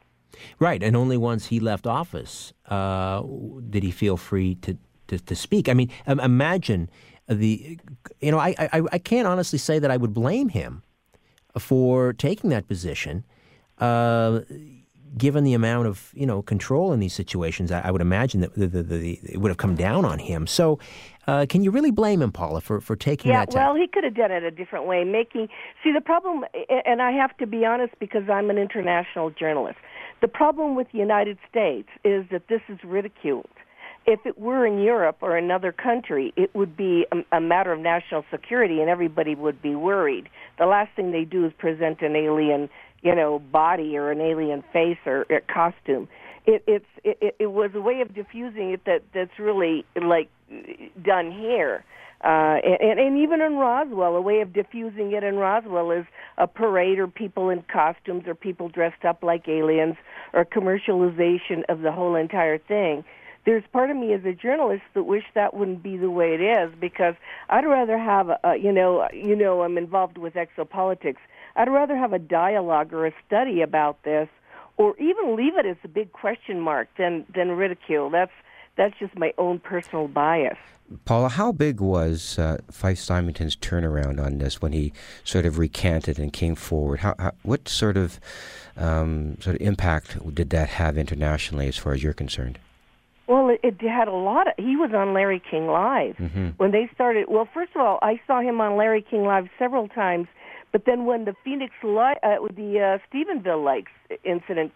Right, 0.58 0.82
and 0.82 0.96
only 0.96 1.16
once 1.16 1.46
he 1.46 1.60
left 1.60 1.86
office 1.86 2.52
uh, 2.68 3.22
did 3.68 3.82
he 3.82 3.90
feel 3.90 4.16
free 4.16 4.56
to, 4.56 4.76
to, 5.08 5.18
to 5.18 5.34
speak. 5.34 5.68
I 5.68 5.74
mean, 5.74 5.90
imagine 6.06 6.90
the, 7.28 7.78
you 8.20 8.30
know, 8.30 8.38
I, 8.38 8.54
I, 8.58 8.82
I 8.92 8.98
can't 8.98 9.26
honestly 9.26 9.58
say 9.58 9.78
that 9.78 9.90
I 9.90 9.96
would 9.96 10.14
blame 10.14 10.48
him 10.48 10.82
for 11.58 12.12
taking 12.12 12.50
that 12.50 12.68
position. 12.68 13.24
Uh, 13.78 14.40
given 15.16 15.44
the 15.44 15.52
amount 15.52 15.86
of 15.86 16.10
you 16.14 16.24
know 16.24 16.42
control 16.42 16.92
in 16.92 17.00
these 17.00 17.14
situations, 17.14 17.70
I, 17.70 17.80
I 17.80 17.90
would 17.90 18.00
imagine 18.00 18.40
that 18.40 18.54
the, 18.54 18.66
the, 18.66 18.82
the, 18.82 19.20
it 19.24 19.38
would 19.38 19.50
have 19.50 19.58
come 19.58 19.74
down 19.74 20.04
on 20.04 20.18
him. 20.18 20.46
So, 20.46 20.78
uh, 21.26 21.46
can 21.48 21.62
you 21.62 21.70
really 21.70 21.90
blame 21.90 22.22
him, 22.22 22.32
Paola, 22.32 22.60
for, 22.60 22.80
for 22.80 22.96
taking 22.96 23.30
yeah, 23.30 23.44
that? 23.44 23.54
Yeah, 23.54 23.68
well, 23.68 23.76
he 23.76 23.86
could 23.86 24.04
have 24.04 24.14
done 24.14 24.32
it 24.32 24.42
a 24.42 24.50
different 24.50 24.86
way. 24.86 25.04
Making 25.04 25.48
see 25.82 25.92
the 25.92 26.00
problem, 26.00 26.44
and 26.86 27.02
I 27.02 27.12
have 27.12 27.36
to 27.38 27.46
be 27.46 27.64
honest 27.64 27.94
because 27.98 28.28
I'm 28.28 28.50
an 28.50 28.58
international 28.58 29.30
journalist. 29.30 29.78
The 30.22 30.28
problem 30.28 30.76
with 30.76 30.86
the 30.92 30.98
United 30.98 31.36
States 31.50 31.88
is 32.04 32.24
that 32.30 32.46
this 32.48 32.60
is 32.68 32.78
ridiculed. 32.84 33.50
If 34.06 34.20
it 34.24 34.38
were 34.38 34.64
in 34.64 34.80
Europe 34.80 35.18
or 35.20 35.36
another 35.36 35.72
country, 35.72 36.32
it 36.36 36.54
would 36.54 36.76
be 36.76 37.06
a, 37.12 37.36
a 37.36 37.40
matter 37.40 37.72
of 37.72 37.80
national 37.80 38.24
security, 38.30 38.80
and 38.80 38.88
everybody 38.88 39.34
would 39.34 39.60
be 39.60 39.74
worried. 39.74 40.28
The 40.60 40.66
last 40.66 40.90
thing 40.94 41.10
they 41.10 41.24
do 41.24 41.44
is 41.44 41.52
present 41.58 42.02
an 42.02 42.14
alien, 42.14 42.70
you 43.02 43.16
know, 43.16 43.40
body 43.40 43.96
or 43.96 44.12
an 44.12 44.20
alien 44.20 44.62
face 44.72 44.98
or, 45.06 45.26
or 45.28 45.40
costume. 45.52 46.08
It, 46.46 46.62
it's 46.68 46.86
it, 47.04 47.36
it 47.40 47.46
was 47.46 47.72
a 47.74 47.80
way 47.80 48.00
of 48.00 48.14
diffusing 48.14 48.70
it 48.70 48.84
that 48.86 49.02
that's 49.12 49.38
really 49.40 49.84
like 50.00 50.30
done 51.02 51.32
here. 51.32 51.84
Uh, 52.24 52.58
and, 52.62 53.00
and 53.00 53.18
even 53.18 53.40
in 53.40 53.56
Roswell, 53.56 54.14
a 54.14 54.20
way 54.20 54.40
of 54.40 54.52
diffusing 54.52 55.12
it 55.12 55.24
in 55.24 55.36
Roswell 55.36 55.90
is 55.90 56.06
a 56.38 56.46
parade 56.46 57.00
or 57.00 57.08
people 57.08 57.50
in 57.50 57.62
costumes 57.62 58.24
or 58.28 58.36
people 58.36 58.68
dressed 58.68 59.04
up 59.04 59.24
like 59.24 59.48
aliens 59.48 59.96
or 60.32 60.44
commercialization 60.44 61.62
of 61.68 61.80
the 61.80 61.92
whole 61.92 62.14
entire 62.14 62.58
thing 62.58 63.04
there's 63.44 63.64
part 63.72 63.90
of 63.90 63.96
me 63.96 64.12
as 64.12 64.24
a 64.24 64.32
journalist 64.32 64.82
that 64.94 65.02
wish 65.04 65.24
that 65.34 65.54
wouldn't 65.54 65.82
be 65.82 65.96
the 65.96 66.10
way 66.10 66.34
it 66.34 66.40
is 66.40 66.72
because 66.80 67.14
I'd 67.48 67.66
rather 67.66 67.98
have 67.98 68.28
a, 68.28 68.56
you 68.56 68.72
know 68.72 69.08
you 69.12 69.34
know 69.34 69.62
I'm 69.62 69.78
involved 69.78 70.18
with 70.18 70.34
exopolitics. 70.34 71.16
I'd 71.56 71.68
rather 71.68 71.96
have 71.96 72.12
a 72.12 72.18
dialogue 72.18 72.92
or 72.92 73.06
a 73.06 73.12
study 73.26 73.60
about 73.60 74.04
this, 74.04 74.28
or 74.76 74.96
even 74.98 75.36
leave 75.36 75.56
it 75.56 75.66
as 75.66 75.76
a 75.84 75.88
big 75.88 76.12
question 76.12 76.60
mark 76.60 76.88
than 76.96 77.26
than 77.34 77.52
ridicule. 77.52 78.10
That's 78.10 78.32
that's 78.76 78.98
just 78.98 79.16
my 79.16 79.32
own 79.38 79.58
personal 79.58 80.08
bias. 80.08 80.58
Paola, 81.04 81.30
how 81.30 81.52
big 81.52 81.80
was 81.80 82.38
uh, 82.38 82.58
Fife 82.70 82.98
Symington's 82.98 83.56
turnaround 83.56 84.22
on 84.22 84.38
this 84.38 84.60
when 84.60 84.72
he 84.72 84.92
sort 85.24 85.46
of 85.46 85.58
recanted 85.58 86.18
and 86.18 86.32
came 86.32 86.54
forward? 86.54 87.00
How, 87.00 87.14
how 87.18 87.32
what 87.42 87.68
sort 87.68 87.96
of 87.96 88.20
um, 88.76 89.38
sort 89.40 89.56
of 89.56 89.62
impact 89.62 90.34
did 90.34 90.50
that 90.50 90.68
have 90.70 90.98
internationally, 90.98 91.68
as 91.68 91.76
far 91.76 91.92
as 91.92 92.02
you're 92.02 92.12
concerned? 92.12 92.58
Well, 93.26 93.48
it, 93.48 93.60
it 93.62 93.80
had 93.80 94.08
a 94.08 94.12
lot 94.12 94.48
of. 94.48 94.54
He 94.58 94.76
was 94.76 94.90
on 94.94 95.14
Larry 95.14 95.40
King 95.50 95.66
Live 95.66 96.16
mm-hmm. 96.16 96.48
when 96.56 96.72
they 96.72 96.90
started. 96.94 97.26
Well, 97.28 97.48
first 97.52 97.72
of 97.74 97.80
all, 97.80 97.98
I 98.02 98.20
saw 98.26 98.40
him 98.40 98.60
on 98.60 98.76
Larry 98.76 99.02
King 99.08 99.24
Live 99.24 99.48
several 99.58 99.88
times, 99.88 100.26
but 100.72 100.84
then 100.84 101.04
when 101.06 101.24
the 101.24 101.34
Phoenix 101.44 101.72
uh, 101.82 102.36
the 102.54 102.98
uh, 103.00 103.14
Stephenville 103.14 103.64
Lakes 103.64 103.92
incident 104.24 104.72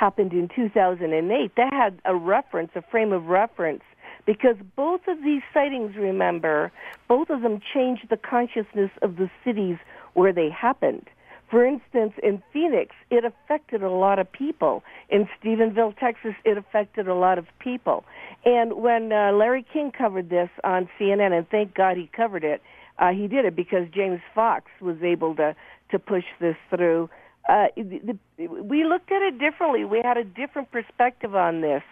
happened 0.00 0.32
in 0.32 0.48
2008, 0.54 1.52
that 1.56 1.72
had 1.72 2.00
a 2.06 2.16
reference, 2.16 2.70
a 2.74 2.82
frame 2.90 3.12
of 3.12 3.26
reference, 3.26 3.82
because 4.24 4.56
both 4.74 5.02
of 5.06 5.18
these 5.22 5.42
sightings, 5.52 5.94
remember, 5.96 6.72
both 7.06 7.28
of 7.28 7.42
them 7.42 7.60
changed 7.74 8.06
the 8.08 8.16
consciousness 8.16 8.90
of 9.02 9.16
the 9.16 9.30
cities 9.44 9.76
where 10.14 10.32
they 10.32 10.48
happened. 10.48 11.06
For 11.50 11.66
instance, 11.66 12.12
in 12.22 12.42
Phoenix, 12.52 12.94
it 13.10 13.24
affected 13.24 13.82
a 13.82 13.90
lot 13.90 14.18
of 14.18 14.30
people. 14.30 14.84
In 15.08 15.28
Stephenville, 15.36 15.98
Texas, 15.98 16.34
it 16.44 16.56
affected 16.56 17.08
a 17.08 17.14
lot 17.14 17.38
of 17.38 17.46
people. 17.58 18.04
And 18.44 18.74
when 18.74 19.12
uh, 19.12 19.32
Larry 19.32 19.66
King 19.70 19.90
covered 19.90 20.30
this 20.30 20.48
on 20.62 20.88
CNN, 20.98 21.36
and 21.36 21.48
thank 21.50 21.74
God 21.74 21.96
he 21.96 22.08
covered 22.16 22.44
it, 22.44 22.62
uh, 22.98 23.10
he 23.10 23.26
did 23.26 23.44
it 23.44 23.56
because 23.56 23.88
James 23.92 24.20
Fox 24.34 24.66
was 24.80 24.96
able 25.02 25.34
to 25.36 25.54
to 25.90 25.98
push 25.98 26.24
this 26.40 26.56
through. 26.68 27.10
Uh, 27.50 27.66
the, 27.76 28.16
the, 28.38 28.46
we 28.46 28.84
looked 28.84 29.10
at 29.10 29.22
it 29.22 29.38
differently. 29.38 29.84
We 29.84 30.00
had 30.04 30.16
a 30.16 30.24
different 30.24 30.70
perspective 30.70 31.34
on 31.34 31.60
this. 31.60 31.82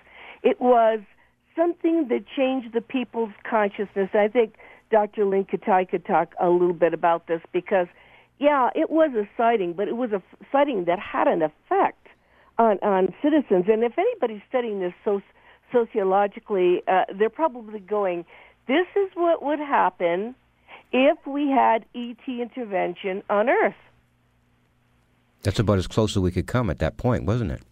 It 0.43 0.61
was 0.61 1.01
something 1.57 2.09
that 2.09 2.25
changed 2.37 2.73
the 2.73 2.81
people's 2.81 3.33
consciousness. 3.49 4.11
I 4.15 4.29
think 4.29 4.55
Dr. 4.91 5.25
Lynn 5.25 5.45
Kitei 5.45 5.89
could 5.89 6.07
talk 6.07 6.33
a 6.41 6.49
little 6.49 6.73
bit 6.73 6.95
about 6.95 7.27
this 7.27 7.41
because– 7.53 7.89
yeah, 8.39 8.71
it 8.75 8.91
was 8.91 9.11
a 9.15 9.29
sighting, 9.37 9.73
but 9.73 9.89
it 9.89 9.97
was 9.97 10.13
a 10.13 10.23
sighting 10.53 10.85
that 10.85 10.99
had 10.99 11.27
an 11.27 11.43
effect 11.43 12.07
on 12.59 12.79
on 12.83 13.15
citizens. 13.23 13.65
And 13.69 13.83
if 13.83 13.99
anybody's 13.99 14.43
studying 14.49 14.81
this 14.81 14.93
so, 15.05 15.21
sociologically, 15.73 16.83
uh, 16.87 17.05
they're 17.19 17.31
probably 17.31 17.81
going, 17.81 18.25
"This 18.67 18.87
is 18.95 19.11
what 19.15 19.43
would 19.43 19.59
happen 19.59 20.35
if 20.93 21.19
we 21.27 21.51
had 21.51 21.85
ET 21.95 22.27
intervention 22.29 23.23
on 23.29 23.49
Earth." 23.49 23.75
That's 25.43 25.59
about 25.59 25.79
as 25.79 25.87
close 25.87 26.17
as 26.17 26.23
we 26.23 26.31
could 26.31 26.47
come 26.47 26.71
at 26.71 26.79
that 26.79 26.97
point, 26.97 27.25
wasn't 27.25 27.53
it? 27.53 27.63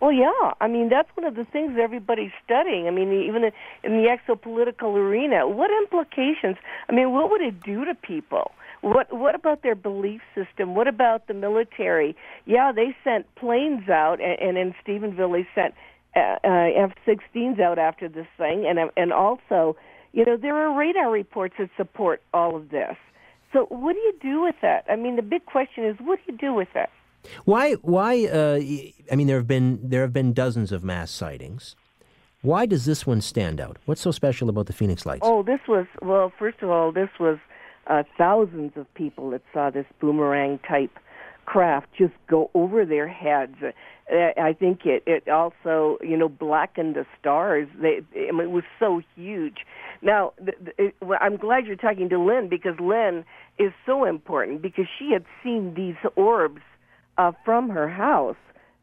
Well, 0.00 0.12
yeah. 0.12 0.52
I 0.60 0.68
mean, 0.68 0.88
that's 0.88 1.08
one 1.14 1.24
of 1.24 1.36
the 1.36 1.44
things 1.44 1.78
everybody's 1.80 2.32
studying. 2.44 2.86
I 2.86 2.90
mean, 2.90 3.12
even 3.12 3.44
in 3.44 3.52
the 3.82 4.08
exopolitical 4.08 4.94
arena, 4.94 5.48
what 5.48 5.70
implications? 5.82 6.56
I 6.88 6.92
mean, 6.92 7.12
what 7.12 7.30
would 7.30 7.40
it 7.40 7.62
do 7.62 7.84
to 7.84 7.94
people? 7.94 8.52
What 8.82 9.12
What 9.12 9.34
about 9.34 9.62
their 9.62 9.74
belief 9.74 10.20
system? 10.34 10.74
What 10.74 10.86
about 10.86 11.26
the 11.28 11.34
military? 11.34 12.14
Yeah, 12.44 12.72
they 12.72 12.94
sent 13.04 13.32
planes 13.36 13.88
out, 13.88 14.20
and, 14.20 14.38
and 14.38 14.58
in 14.58 14.74
Stephenville, 14.84 15.32
they 15.32 15.48
sent 15.54 15.74
uh, 16.14 16.36
uh, 16.44 16.84
F-16s 16.84 17.58
out 17.58 17.78
after 17.78 18.08
this 18.08 18.26
thing, 18.36 18.66
and 18.66 18.90
and 18.96 19.12
also, 19.12 19.76
you 20.12 20.24
know, 20.24 20.36
there 20.36 20.56
are 20.56 20.78
radar 20.78 21.10
reports 21.10 21.54
that 21.58 21.70
support 21.76 22.22
all 22.34 22.54
of 22.54 22.68
this. 22.68 22.96
So, 23.56 23.64
what 23.70 23.94
do 23.94 23.98
you 24.00 24.12
do 24.20 24.42
with 24.42 24.56
that? 24.60 24.84
I 24.86 24.96
mean, 24.96 25.16
the 25.16 25.22
big 25.22 25.46
question 25.46 25.86
is, 25.86 25.96
what 26.00 26.18
do 26.18 26.32
you 26.32 26.36
do 26.36 26.52
with 26.52 26.68
that? 26.74 26.90
Why? 27.46 27.72
Why? 27.74 28.26
Uh, 28.26 28.60
I 29.10 29.16
mean, 29.16 29.26
there 29.26 29.38
have 29.38 29.46
been 29.46 29.80
there 29.82 30.02
have 30.02 30.12
been 30.12 30.34
dozens 30.34 30.72
of 30.72 30.84
mass 30.84 31.10
sightings. 31.10 31.74
Why 32.42 32.66
does 32.66 32.84
this 32.84 33.06
one 33.06 33.22
stand 33.22 33.58
out? 33.58 33.78
What's 33.86 34.02
so 34.02 34.10
special 34.10 34.50
about 34.50 34.66
the 34.66 34.74
Phoenix 34.74 35.06
Lights? 35.06 35.22
Oh, 35.24 35.42
this 35.42 35.60
was 35.66 35.86
well. 36.02 36.30
First 36.38 36.58
of 36.60 36.68
all, 36.68 36.92
this 36.92 37.08
was 37.18 37.38
uh, 37.86 38.02
thousands 38.18 38.72
of 38.76 38.92
people 38.92 39.30
that 39.30 39.40
saw 39.54 39.70
this 39.70 39.86
boomerang 40.00 40.58
type 40.68 40.92
craft 41.46 41.88
just 41.98 42.14
go 42.28 42.50
over 42.54 42.84
their 42.84 43.08
heads. 43.08 43.56
Uh, 43.62 44.40
I 44.40 44.52
think 44.52 44.80
it 44.84 45.02
it 45.06 45.28
also 45.28 45.98
you 46.02 46.16
know 46.16 46.28
blackened 46.28 46.96
the 46.96 47.06
stars. 47.18 47.68
They 47.80 48.00
I 48.28 48.32
mean, 48.32 48.40
it 48.42 48.50
was 48.50 48.64
so 48.78 49.00
huge. 49.14 49.58
Now 50.02 50.32
it, 50.78 50.94
I'm 51.20 51.36
glad 51.36 51.66
you're 51.66 51.76
talking 51.76 52.08
to 52.10 52.18
Lynn 52.18 52.48
because 52.48 52.78
Lynn 52.80 53.24
is 53.58 53.72
so 53.86 54.04
important 54.04 54.62
because 54.62 54.86
she 54.98 55.12
had 55.12 55.24
seen 55.42 55.74
these 55.74 55.96
orbs 56.16 56.60
uh, 57.18 57.32
from 57.44 57.70
her 57.70 57.88
house 57.88 58.36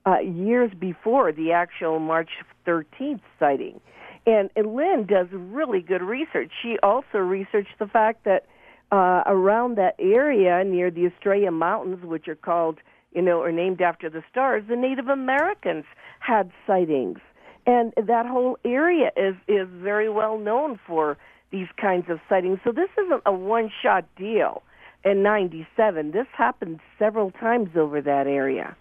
uh, 0.05 0.19
years 0.19 0.71
before 0.79 1.31
the 1.31 1.51
actual 1.51 1.99
March 1.99 2.29
13th 2.67 3.21
sighting. 3.39 3.79
And, 4.25 4.49
and 4.55 4.73
Lynn 4.73 5.05
does 5.05 5.27
really 5.31 5.81
good 5.81 6.01
research. 6.01 6.51
She 6.61 6.77
also 6.81 7.17
researched 7.17 7.77
the 7.79 7.87
fact 7.87 8.23
that 8.23 8.45
uh, 8.91 9.23
around 9.25 9.77
that 9.77 9.95
area 9.99 10.63
near 10.63 10.91
the 10.91 11.07
Estrella 11.07 11.51
Mountains, 11.51 12.03
which 12.03 12.27
are 12.27 12.35
called, 12.35 12.79
you 13.13 13.21
know, 13.21 13.41
are 13.41 13.51
named 13.51 13.81
after 13.81 14.09
the 14.09 14.23
stars, 14.29 14.63
the 14.67 14.75
Native 14.75 15.07
Americans 15.07 15.85
had 16.19 16.51
sightings. 16.67 17.19
And 17.65 17.93
that 17.95 18.25
whole 18.25 18.57
area 18.65 19.11
is, 19.15 19.35
is 19.47 19.67
very 19.71 20.09
well 20.09 20.37
known 20.37 20.79
for 20.85 21.17
these 21.51 21.67
kinds 21.79 22.09
of 22.09 22.19
sightings. 22.27 22.59
So 22.63 22.71
this 22.71 22.89
isn't 23.05 23.21
a 23.25 23.31
one 23.31 23.71
shot 23.81 24.05
deal 24.17 24.63
in 25.05 25.23
97. 25.23 26.11
This 26.11 26.27
happened 26.35 26.79
several 26.99 27.31
times 27.31 27.69
over 27.75 28.01
that 28.01 28.27
area. 28.27 28.75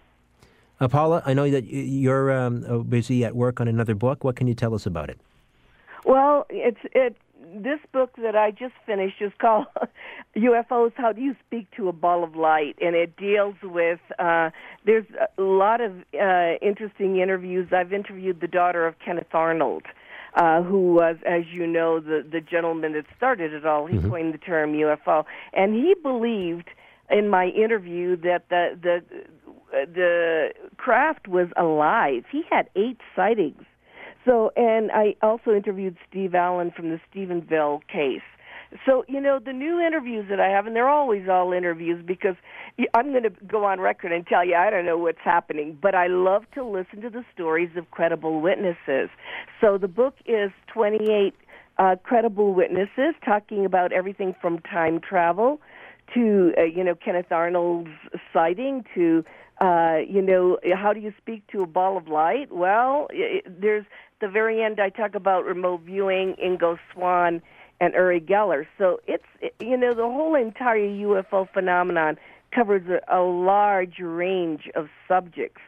Uh, 0.79 0.87
Paola, 0.87 1.21
I 1.25 1.33
know 1.33 1.49
that 1.49 1.65
you're 1.65 2.31
um, 2.31 2.83
busy 2.83 3.23
at 3.23 3.35
work 3.35 3.61
on 3.61 3.67
another 3.67 3.95
book. 3.95 4.23
What 4.23 4.35
can 4.35 4.47
you 4.47 4.55
tell 4.55 4.73
us 4.73 4.85
about 4.85 5.09
it? 5.09 5.19
Well, 6.05 6.45
it's 6.49 6.79
it. 6.91 7.15
This 7.53 7.79
book 7.91 8.15
that 8.21 8.35
I 8.35 8.51
just 8.51 8.73
finished 8.85 9.21
is 9.21 9.31
called 9.39 9.67
UFOs: 10.35 10.93
How 10.95 11.11
Do 11.11 11.21
You 11.21 11.35
Speak 11.45 11.69
to 11.77 11.87
a 11.87 11.93
Ball 11.93 12.23
of 12.23 12.35
Light, 12.35 12.75
and 12.81 12.95
it 12.95 13.15
deals 13.15 13.55
with. 13.61 13.99
Uh, 14.17 14.49
there's 14.85 15.05
a 15.37 15.41
lot 15.41 15.79
of 15.79 15.91
uh, 16.19 16.53
interesting 16.61 17.19
interviews. 17.19 17.69
I've 17.71 17.93
interviewed 17.93 18.41
the 18.41 18.47
daughter 18.47 18.87
of 18.87 18.95
Kenneth 18.99 19.33
Arnold, 19.33 19.83
uh, 20.35 20.63
who 20.63 20.93
was, 20.93 21.17
as 21.27 21.43
you 21.51 21.67
know, 21.67 21.99
the 21.99 22.25
the 22.29 22.41
gentleman 22.41 22.93
that 22.93 23.05
started 23.15 23.53
it 23.53 23.65
all. 23.65 23.85
He 23.85 23.97
mm-hmm. 23.97 24.09
coined 24.09 24.33
the 24.33 24.39
term 24.39 24.73
UFO, 24.73 25.25
and 25.53 25.75
he 25.75 25.93
believed 26.01 26.69
in 27.11 27.29
my 27.29 27.47
interview 27.47 28.15
that 28.17 28.49
the 28.49 28.77
the 28.81 29.03
the 29.71 30.53
craft 30.77 31.27
was 31.27 31.49
alive. 31.55 32.23
He 32.31 32.43
had 32.49 32.69
eight 32.75 32.99
sightings. 33.15 33.63
So, 34.25 34.51
and 34.55 34.91
I 34.91 35.15
also 35.21 35.51
interviewed 35.51 35.97
Steve 36.09 36.33
Allen 36.35 36.71
from 36.75 36.89
the 36.89 36.99
Stephenville 37.11 37.81
case. 37.87 38.21
So, 38.85 39.05
you 39.07 39.21
know, 39.21 39.39
the 39.43 39.53
new 39.53 39.79
interviews 39.79 40.25
that 40.29 40.39
I 40.39 40.47
have, 40.47 40.65
and 40.65 40.75
they're 40.75 40.89
always 40.89 41.27
all 41.29 41.53
interviews 41.53 42.03
because 42.05 42.35
I'm 42.93 43.11
going 43.11 43.23
to 43.23 43.29
go 43.29 43.65
on 43.65 43.79
record 43.79 44.11
and 44.11 44.25
tell 44.25 44.43
you 44.43 44.55
I 44.55 44.69
don't 44.71 44.85
know 44.85 44.97
what's 44.97 45.19
happening, 45.23 45.77
but 45.79 45.93
I 45.93 46.07
love 46.07 46.43
to 46.55 46.63
listen 46.63 47.01
to 47.01 47.09
the 47.09 47.23
stories 47.33 47.69
of 47.77 47.91
credible 47.91 48.41
witnesses. 48.41 49.09
So 49.61 49.77
the 49.77 49.87
book 49.87 50.15
is 50.25 50.51
28 50.73 51.35
uh, 51.77 51.95
credible 52.03 52.53
witnesses 52.53 53.15
talking 53.23 53.65
about 53.65 53.91
everything 53.91 54.35
from 54.41 54.59
time 54.59 54.99
travel 54.99 55.59
to, 56.13 56.53
uh, 56.57 56.63
you 56.63 56.83
know, 56.83 56.95
Kenneth 56.95 57.31
Arnold's 57.31 57.89
sighting 58.31 58.83
to, 58.95 59.23
uh, 59.61 59.97
you 60.07 60.21
know, 60.21 60.57
how 60.75 60.93
do 60.93 60.99
you 60.99 61.13
speak 61.17 61.45
to 61.47 61.61
a 61.61 61.67
ball 61.67 61.97
of 61.97 62.07
light? 62.07 62.51
Well, 62.51 63.07
it, 63.11 63.45
there's 63.61 63.85
the 64.21 64.27
very 64.27 64.63
end 64.63 64.79
I 64.79 64.89
talk 64.89 65.15
about 65.15 65.45
remote 65.45 65.81
viewing, 65.81 66.35
Ingo 66.43 66.77
Swann 66.93 67.41
and 67.79 67.93
Uri 67.93 68.21
Geller. 68.21 68.65
So 68.77 68.99
it's 69.07 69.25
you 69.59 69.77
know 69.77 69.93
the 69.93 70.03
whole 70.03 70.35
entire 70.35 70.79
UFO 70.79 71.47
phenomenon 71.51 72.17
covers 72.53 72.83
a, 72.87 73.15
a 73.15 73.21
large 73.21 73.99
range 73.99 74.69
of 74.75 74.87
subjects. 75.07 75.61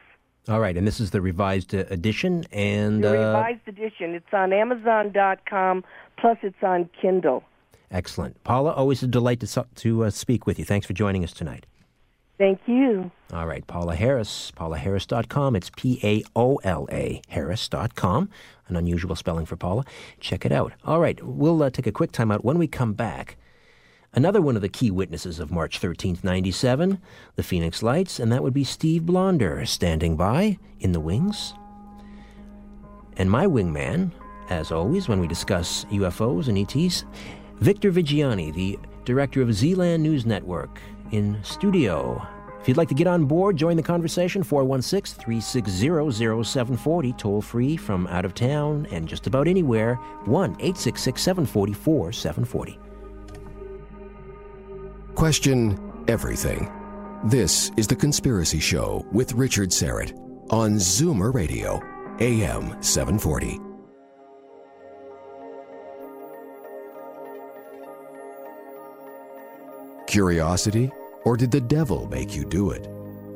All 0.48 0.60
right, 0.60 0.76
and 0.76 0.86
this 0.86 1.00
is 1.00 1.10
the 1.10 1.20
revised 1.20 1.74
uh, 1.74 1.84
edition, 1.90 2.44
and 2.52 3.02
the 3.02 3.10
uh, 3.10 3.26
revised 3.26 3.66
edition. 3.66 4.14
It's 4.14 4.32
on 4.32 4.52
Amazon.com. 4.52 5.84
Plus, 6.16 6.38
it's 6.42 6.62
on 6.62 6.88
Kindle. 7.00 7.42
Excellent, 7.90 8.42
Paola. 8.44 8.72
Always 8.72 9.02
a 9.02 9.06
delight 9.06 9.40
to 9.40 9.66
to 9.76 10.04
uh, 10.04 10.10
speak 10.10 10.46
with 10.46 10.58
you. 10.58 10.64
Thanks 10.64 10.86
for 10.86 10.92
joining 10.92 11.24
us 11.24 11.32
tonight. 11.32 11.66
Thank 12.38 12.60
you. 12.66 13.10
All 13.32 13.46
right, 13.46 13.66
Paola 13.66 13.94
Harris, 13.94 14.52
paolaharris.com. 14.56 15.56
It's 15.56 15.70
P 15.74 15.98
A 16.04 16.22
O 16.36 16.56
L 16.56 16.86
A 16.92 17.22
Harris.com. 17.28 18.28
An 18.68 18.76
unusual 18.76 19.16
spelling 19.16 19.46
for 19.46 19.56
Paula. 19.56 19.84
Check 20.20 20.44
it 20.44 20.52
out. 20.52 20.72
All 20.84 21.00
right, 21.00 21.18
we'll 21.24 21.62
uh, 21.62 21.70
take 21.70 21.86
a 21.86 21.92
quick 21.92 22.12
time 22.12 22.30
out. 22.30 22.44
When 22.44 22.58
we 22.58 22.66
come 22.66 22.92
back, 22.92 23.36
another 24.12 24.42
one 24.42 24.54
of 24.54 24.62
the 24.62 24.68
key 24.68 24.90
witnesses 24.90 25.38
of 25.38 25.50
March 25.50 25.80
13th, 25.80 26.22
97, 26.24 27.00
the 27.36 27.42
Phoenix 27.42 27.82
Lights, 27.82 28.20
and 28.20 28.30
that 28.32 28.42
would 28.42 28.54
be 28.54 28.64
Steve 28.64 29.06
Blonder, 29.06 29.64
standing 29.64 30.16
by 30.16 30.58
in 30.80 30.92
the 30.92 31.00
wings. 31.00 31.54
And 33.16 33.30
my 33.30 33.46
wingman, 33.46 34.10
as 34.50 34.70
always, 34.70 35.08
when 35.08 35.20
we 35.20 35.26
discuss 35.26 35.86
UFOs 35.86 36.48
and 36.48 36.58
ETs, 36.58 37.04
Victor 37.60 37.90
Viggiani, 37.90 38.52
the 38.52 38.78
director 39.06 39.40
of 39.40 39.48
Zland 39.48 40.00
News 40.00 40.26
Network 40.26 40.80
in 41.12 41.38
studio. 41.42 42.26
If 42.60 42.68
you'd 42.68 42.76
like 42.76 42.88
to 42.88 42.94
get 42.94 43.06
on 43.06 43.26
board, 43.26 43.56
join 43.56 43.76
the 43.76 43.82
conversation, 43.82 44.42
416 44.42 45.22
360 45.22 46.42
0740, 46.42 47.12
toll 47.12 47.40
free 47.40 47.76
from 47.76 48.06
out 48.08 48.24
of 48.24 48.34
town 48.34 48.86
and 48.90 49.06
just 49.06 49.26
about 49.26 49.46
anywhere, 49.46 49.94
1 50.24 50.50
866 50.52 51.22
744 51.22 52.12
740. 52.12 52.78
Question 55.14 56.04
everything. 56.08 56.70
This 57.24 57.70
is 57.76 57.86
The 57.86 57.96
Conspiracy 57.96 58.60
Show 58.60 59.06
with 59.12 59.32
Richard 59.32 59.70
Syrett 59.70 60.12
on 60.50 60.74
Zoomer 60.74 61.32
Radio, 61.32 61.80
AM 62.20 62.82
740. 62.82 63.65
Curiosity? 70.06 70.90
Or 71.24 71.36
did 71.36 71.50
the 71.50 71.60
devil 71.60 72.08
make 72.08 72.34
you 72.34 72.44
do 72.44 72.70
it? 72.70 72.86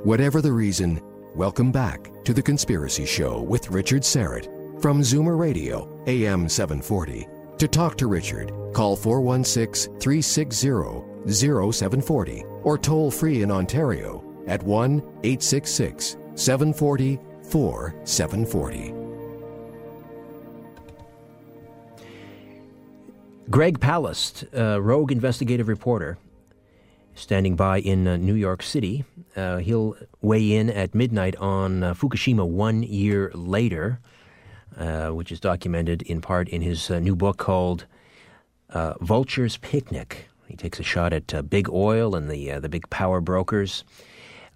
Whatever 0.04 0.40
the 0.40 0.52
reason, 0.52 1.00
welcome 1.34 1.72
back 1.72 2.10
to 2.24 2.32
The 2.32 2.42
Conspiracy 2.42 3.04
Show 3.04 3.42
with 3.42 3.70
Richard 3.70 4.02
Syrett 4.02 4.80
from 4.80 5.00
Zoomer 5.00 5.38
Radio, 5.38 6.02
AM 6.06 6.48
740. 6.48 7.28
To 7.58 7.68
talk 7.68 7.98
to 7.98 8.06
Richard, 8.06 8.52
call 8.72 8.96
416 8.96 9.98
360 9.98 11.00
0740 11.28 12.44
or 12.62 12.78
toll 12.78 13.10
free 13.10 13.42
in 13.42 13.50
Ontario 13.50 14.24
at 14.46 14.62
1 14.62 14.98
866 15.24 16.16
740 16.34 17.18
4740. 17.42 18.94
Greg 23.50 23.80
Palast, 23.80 24.46
uh, 24.56 24.80
rogue 24.80 25.10
investigative 25.10 25.66
reporter, 25.66 26.16
standing 27.14 27.56
by 27.56 27.80
in 27.80 28.06
uh, 28.06 28.16
New 28.16 28.34
York 28.34 28.62
City. 28.62 29.04
Uh, 29.36 29.58
he'll 29.58 29.96
weigh 30.20 30.52
in 30.52 30.70
at 30.70 30.94
midnight 30.94 31.36
on 31.36 31.82
uh, 31.82 31.94
Fukushima 31.94 32.46
one 32.46 32.82
year 32.82 33.30
later, 33.34 34.00
uh, 34.76 35.08
which 35.08 35.30
is 35.30 35.40
documented 35.40 36.02
in 36.02 36.20
part 36.20 36.48
in 36.48 36.62
his 36.62 36.90
uh, 36.90 36.98
new 36.98 37.14
book 37.14 37.38
called 37.38 37.86
uh, 38.70 38.94
Vulture's 39.00 39.56
Picnic. 39.58 40.28
He 40.48 40.56
takes 40.56 40.80
a 40.80 40.82
shot 40.82 41.12
at 41.12 41.48
big 41.48 41.68
oil 41.70 42.16
and 42.16 42.28
the, 42.28 42.58
the 42.58 42.68
big 42.68 42.90
power 42.90 43.20
brokers. 43.20 43.84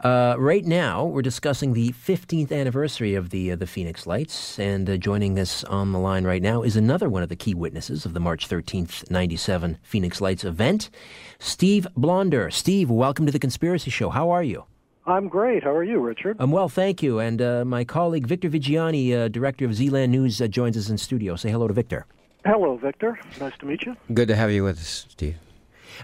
Uh, 0.00 0.35
right 0.38 0.64
now, 0.64 1.04
we're 1.04 1.22
discussing 1.22 1.72
the 1.72 1.90
15th 1.92 2.52
anniversary 2.52 3.14
of 3.14 3.30
the 3.30 3.52
uh, 3.52 3.57
the 3.57 3.66
Phoenix 3.66 4.07
Lights, 4.07 4.59
and 4.59 4.90
uh, 4.90 4.96
joining 4.96 5.38
us 5.38 5.64
on 5.64 5.92
the 5.92 5.98
line 5.98 6.24
right 6.24 6.42
now 6.42 6.62
is 6.62 6.76
another 6.76 7.09
one 7.09 7.22
of 7.22 7.28
the 7.28 7.37
key 7.37 7.54
witnesses 7.54 8.04
of 8.04 8.12
the 8.12 8.20
March 8.20 8.48
13th, 8.48 9.09
97 9.11 9.78
Phoenix 9.83 10.20
Lights 10.20 10.44
event, 10.44 10.90
Steve 11.38 11.87
Blonder. 11.96 12.50
Steve, 12.50 12.90
welcome 12.90 13.24
to 13.24 13.33
the 13.33 13.38
Conspiracy 13.38 13.90
Show. 13.90 14.11
How 14.11 14.30
are 14.30 14.42
you? 14.42 14.64
I'm 15.07 15.28
great. 15.28 15.62
How 15.62 15.70
are 15.70 15.85
you, 15.85 16.00
Richard? 16.00 16.37
I'm 16.40 16.50
well, 16.50 16.68
thank 16.68 17.02
you. 17.02 17.20
And 17.20 17.40
uh, 17.40 17.64
my 17.64 17.85
colleague 17.85 18.26
Victor 18.26 18.50
Viggiani, 18.50 19.12
uh, 19.12 19.28
director 19.28 19.64
of 19.64 19.72
Zland 19.72 20.11
News, 20.11 20.40
uh, 20.40 20.48
joins 20.48 20.76
us 20.76 20.90
in 20.90 20.98
studio. 20.98 21.37
Say 21.37 21.50
hello 21.50 21.68
to 21.68 21.74
Victor. 21.74 22.07
Hello, 22.44 22.76
Victor. 22.76 23.18
Nice 23.40 23.57
to 23.59 23.66
meet 23.66 23.83
you. 23.85 23.96
Good 24.12 24.28
to 24.28 24.37
have 24.37 24.50
you 24.50 24.64
with 24.64 24.78
us, 24.78 25.07
Steve. 25.09 25.37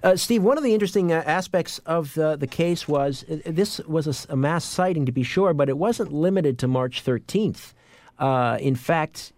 Uh, 0.03 0.17
Steve, 0.17 0.43
one 0.43 0.59
of 0.59 0.65
the 0.65 0.75
interesting 0.75 1.13
uh, 1.13 1.23
aspects 1.27 1.79
of 1.81 2.15
the, 2.15 2.37
the 2.37 2.47
case 2.47 2.87
was 2.89 3.25
uh, 3.31 3.39
this 3.47 3.79
was 3.81 4.27
a, 4.29 4.33
a, 4.33 4.37
mass 4.37 4.65
sighting, 4.65 5.07
to 5.07 5.13
be 5.13 5.23
sure, 5.23 5.55
but 5.55 5.69
it 5.69 5.79
wasn't 5.79 6.13
limited 6.13 6.59
to 6.59 6.69
March 6.69 7.05
13th. 7.05 7.73
Uh, 8.19 8.59
in 8.61 8.75
fact, 8.75 9.33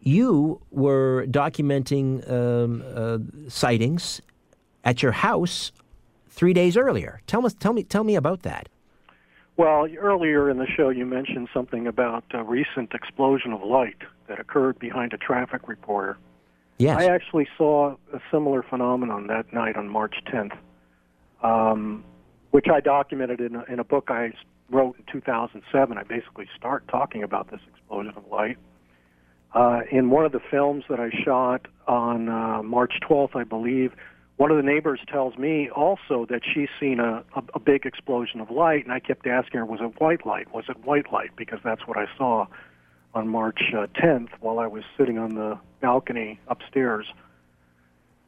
you 0.00 0.60
were 0.70 1.26
documenting 1.28 2.28
um, 2.30 2.82
uh, 2.94 3.18
sightings 3.48 4.20
at 4.84 5.02
your 5.02 5.12
house 5.12 5.72
three 6.28 6.52
days 6.52 6.76
earlier. 6.76 7.20
Tell, 7.26 7.44
us, 7.46 7.54
tell, 7.54 7.72
me, 7.72 7.84
tell 7.84 8.04
me 8.04 8.16
about 8.16 8.42
that. 8.42 8.68
Well, 9.56 9.86
earlier 9.98 10.48
in 10.48 10.58
the 10.58 10.66
show, 10.66 10.88
you 10.88 11.04
mentioned 11.04 11.48
something 11.52 11.86
about 11.86 12.24
a 12.32 12.42
recent 12.42 12.94
explosion 12.94 13.52
of 13.52 13.62
light 13.62 13.98
that 14.26 14.40
occurred 14.40 14.78
behind 14.78 15.12
a 15.12 15.18
traffic 15.18 15.68
reporter. 15.68 16.16
Yes. 16.82 16.98
I 16.98 17.04
actually 17.06 17.46
saw 17.56 17.94
a 18.12 18.18
similar 18.32 18.64
phenomenon 18.64 19.28
that 19.28 19.52
night 19.52 19.76
on 19.76 19.88
March 19.88 20.16
10th, 20.26 20.56
um, 21.40 22.02
which 22.50 22.66
I 22.68 22.80
documented 22.80 23.40
in 23.40 23.54
a, 23.54 23.62
in 23.64 23.78
a 23.78 23.84
book 23.84 24.08
I 24.08 24.32
wrote 24.68 24.96
in 24.98 25.04
2007. 25.12 25.96
I 25.96 26.02
basically 26.02 26.48
start 26.56 26.88
talking 26.88 27.22
about 27.22 27.52
this 27.52 27.60
explosion 27.72 28.14
of 28.16 28.26
light. 28.26 28.56
Uh, 29.54 29.82
in 29.92 30.10
one 30.10 30.24
of 30.24 30.32
the 30.32 30.40
films 30.50 30.82
that 30.90 30.98
I 30.98 31.10
shot 31.24 31.68
on 31.86 32.28
uh, 32.28 32.64
March 32.64 32.94
12th, 33.08 33.36
I 33.36 33.44
believe, 33.44 33.92
one 34.38 34.50
of 34.50 34.56
the 34.56 34.64
neighbors 34.64 34.98
tells 35.06 35.38
me 35.38 35.70
also 35.70 36.26
that 36.30 36.40
she's 36.52 36.70
seen 36.80 36.98
a, 36.98 37.22
a, 37.36 37.42
a 37.54 37.60
big 37.60 37.86
explosion 37.86 38.40
of 38.40 38.50
light, 38.50 38.82
and 38.82 38.92
I 38.92 38.98
kept 38.98 39.24
asking 39.28 39.58
her, 39.58 39.64
was 39.64 39.78
it 39.80 40.00
white 40.00 40.26
light? 40.26 40.52
Was 40.52 40.64
it 40.68 40.84
white 40.84 41.12
light? 41.12 41.30
Because 41.36 41.60
that's 41.62 41.86
what 41.86 41.96
I 41.96 42.06
saw 42.18 42.46
on 43.14 43.28
March 43.28 43.60
uh, 43.76 43.86
10th 43.94 44.30
while 44.40 44.58
I 44.58 44.66
was 44.66 44.84
sitting 44.96 45.18
on 45.18 45.34
the 45.34 45.58
balcony 45.80 46.40
upstairs. 46.48 47.06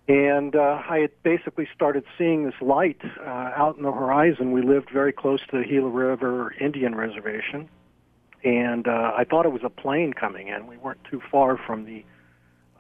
And 0.07 0.55
uh, 0.55 0.83
I 0.88 0.99
had 0.99 1.23
basically 1.23 1.66
started 1.75 2.05
seeing 2.18 2.44
this 2.44 2.61
light 2.61 3.01
uh, 3.20 3.25
out 3.25 3.77
in 3.79 3.83
the 3.83 3.92
horizon. 3.92 4.53
We 4.53 4.61
lived 4.61 4.90
very 4.90 5.12
close 5.12 5.40
to 5.51 5.59
the 5.59 5.64
Gila 5.64 5.88
River 5.88 6.55
Indian 6.61 6.94
Reservation. 6.94 7.68
And 8.44 8.87
uh, 8.87 9.12
I 9.16 9.25
thought 9.25 9.47
it 9.47 9.53
was 9.53 9.62
a 9.64 9.70
plane 9.70 10.12
coming 10.12 10.49
in. 10.49 10.66
We 10.66 10.77
weren't 10.77 11.03
too 11.11 11.23
far 11.31 11.57
from 11.57 11.87
the 11.87 12.05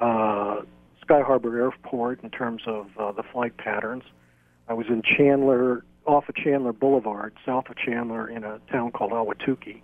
uh, 0.00 0.60
Sky 1.00 1.22
Harbor 1.22 1.58
Airport 1.58 2.22
in 2.22 2.30
terms 2.30 2.62
of 2.66 2.88
uh, 2.98 3.12
the 3.12 3.22
flight 3.22 3.56
patterns. 3.56 4.04
I 4.68 4.74
was 4.74 4.86
in 4.88 5.02
Chandler, 5.02 5.84
off 6.04 6.28
of 6.28 6.34
Chandler 6.34 6.74
Boulevard, 6.74 7.34
south 7.46 7.70
of 7.70 7.76
Chandler, 7.76 8.28
in 8.28 8.44
a 8.44 8.60
town 8.70 8.92
called 8.92 9.12
Ahwatukee. 9.12 9.80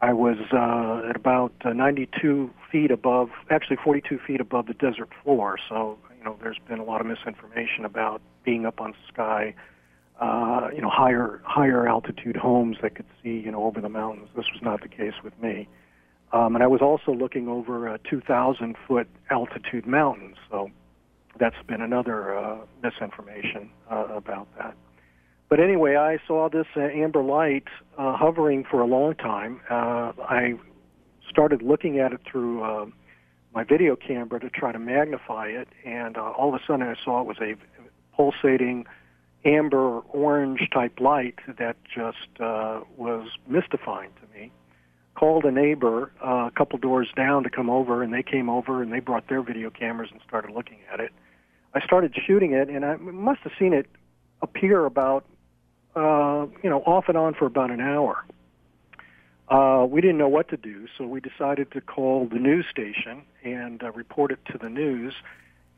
I 0.00 0.12
was 0.12 0.36
uh, 0.52 1.08
at 1.08 1.16
about 1.16 1.52
uh, 1.64 1.72
92 1.72 2.50
feet 2.70 2.90
above, 2.90 3.30
actually 3.50 3.78
42 3.82 4.18
feet 4.26 4.40
above 4.40 4.66
the 4.66 4.74
desert 4.74 5.08
floor. 5.22 5.58
So, 5.68 5.98
you 6.18 6.24
know, 6.24 6.36
there's 6.40 6.58
been 6.68 6.78
a 6.78 6.84
lot 6.84 7.00
of 7.00 7.06
misinformation 7.06 7.84
about 7.84 8.20
being 8.44 8.66
up 8.66 8.80
on 8.80 8.94
sky, 9.08 9.54
uh, 10.20 10.68
you 10.74 10.82
know, 10.82 10.90
higher 10.90 11.40
higher 11.44 11.88
altitude 11.88 12.36
homes 12.36 12.76
that 12.82 12.94
could 12.94 13.06
see, 13.22 13.38
you 13.38 13.50
know, 13.50 13.64
over 13.64 13.80
the 13.80 13.88
mountains. 13.88 14.28
This 14.36 14.46
was 14.52 14.62
not 14.62 14.82
the 14.82 14.88
case 14.88 15.14
with 15.24 15.38
me. 15.40 15.68
Um, 16.32 16.54
and 16.54 16.62
I 16.62 16.66
was 16.66 16.82
also 16.82 17.12
looking 17.12 17.48
over 17.48 17.86
a 17.86 17.98
2,000 18.10 18.76
foot 18.86 19.08
altitude 19.30 19.86
mountains. 19.86 20.36
So 20.50 20.70
that's 21.38 21.56
been 21.66 21.80
another 21.80 22.36
uh, 22.36 22.58
misinformation 22.82 23.70
uh, 23.90 24.06
about 24.10 24.48
that. 24.58 24.74
But 25.48 25.60
anyway, 25.60 25.96
I 25.96 26.18
saw 26.26 26.48
this 26.48 26.66
uh, 26.76 26.80
amber 26.80 27.22
light 27.22 27.68
uh, 27.96 28.16
hovering 28.16 28.64
for 28.68 28.80
a 28.80 28.86
long 28.86 29.14
time. 29.14 29.60
Uh, 29.70 30.12
I 30.28 30.54
started 31.28 31.62
looking 31.62 32.00
at 32.00 32.12
it 32.12 32.20
through 32.30 32.62
uh, 32.62 32.86
my 33.54 33.62
video 33.62 33.96
camera 33.96 34.40
to 34.40 34.50
try 34.50 34.72
to 34.72 34.78
magnify 34.78 35.46
it, 35.46 35.68
and 35.84 36.16
uh, 36.16 36.20
all 36.20 36.54
of 36.54 36.60
a 36.60 36.64
sudden 36.66 36.82
I 36.82 36.94
saw 37.04 37.20
it 37.20 37.26
was 37.26 37.36
a 37.40 37.54
pulsating 38.16 38.86
amber 39.44 40.00
orange 40.00 40.68
type 40.72 40.98
light 40.98 41.36
that 41.58 41.76
just 41.84 42.40
uh, 42.40 42.80
was 42.96 43.28
mystifying 43.46 44.10
to 44.20 44.38
me 44.38 44.50
called 45.16 45.44
a 45.44 45.50
neighbor 45.50 46.12
uh, 46.24 46.46
a 46.46 46.52
couple 46.54 46.78
doors 46.78 47.08
down 47.16 47.42
to 47.42 47.50
come 47.50 47.70
over, 47.70 48.02
and 48.02 48.12
they 48.12 48.22
came 48.22 48.48
over 48.48 48.82
and 48.82 48.92
they 48.92 49.00
brought 49.00 49.28
their 49.28 49.42
video 49.42 49.70
cameras 49.70 50.10
and 50.12 50.20
started 50.26 50.52
looking 50.54 50.78
at 50.92 51.00
it. 51.00 51.10
I 51.74 51.80
started 51.80 52.14
shooting 52.26 52.52
it, 52.52 52.68
and 52.68 52.84
I 52.84 52.96
must 52.96 53.40
have 53.40 53.52
seen 53.58 53.72
it 53.72 53.86
appear 54.42 54.84
about, 54.84 55.24
uh, 55.96 56.46
you 56.62 56.70
know, 56.70 56.80
off 56.86 57.04
and 57.08 57.16
on 57.16 57.34
for 57.34 57.46
about 57.46 57.70
an 57.70 57.80
hour. 57.80 58.24
Uh, 59.48 59.86
we 59.88 60.00
didn't 60.00 60.18
know 60.18 60.28
what 60.28 60.48
to 60.48 60.56
do, 60.56 60.86
so 60.96 61.06
we 61.06 61.20
decided 61.20 61.70
to 61.72 61.80
call 61.80 62.26
the 62.26 62.38
news 62.38 62.66
station 62.70 63.22
and 63.44 63.82
uh, 63.82 63.92
report 63.92 64.32
it 64.32 64.38
to 64.50 64.58
the 64.58 64.68
news. 64.68 65.14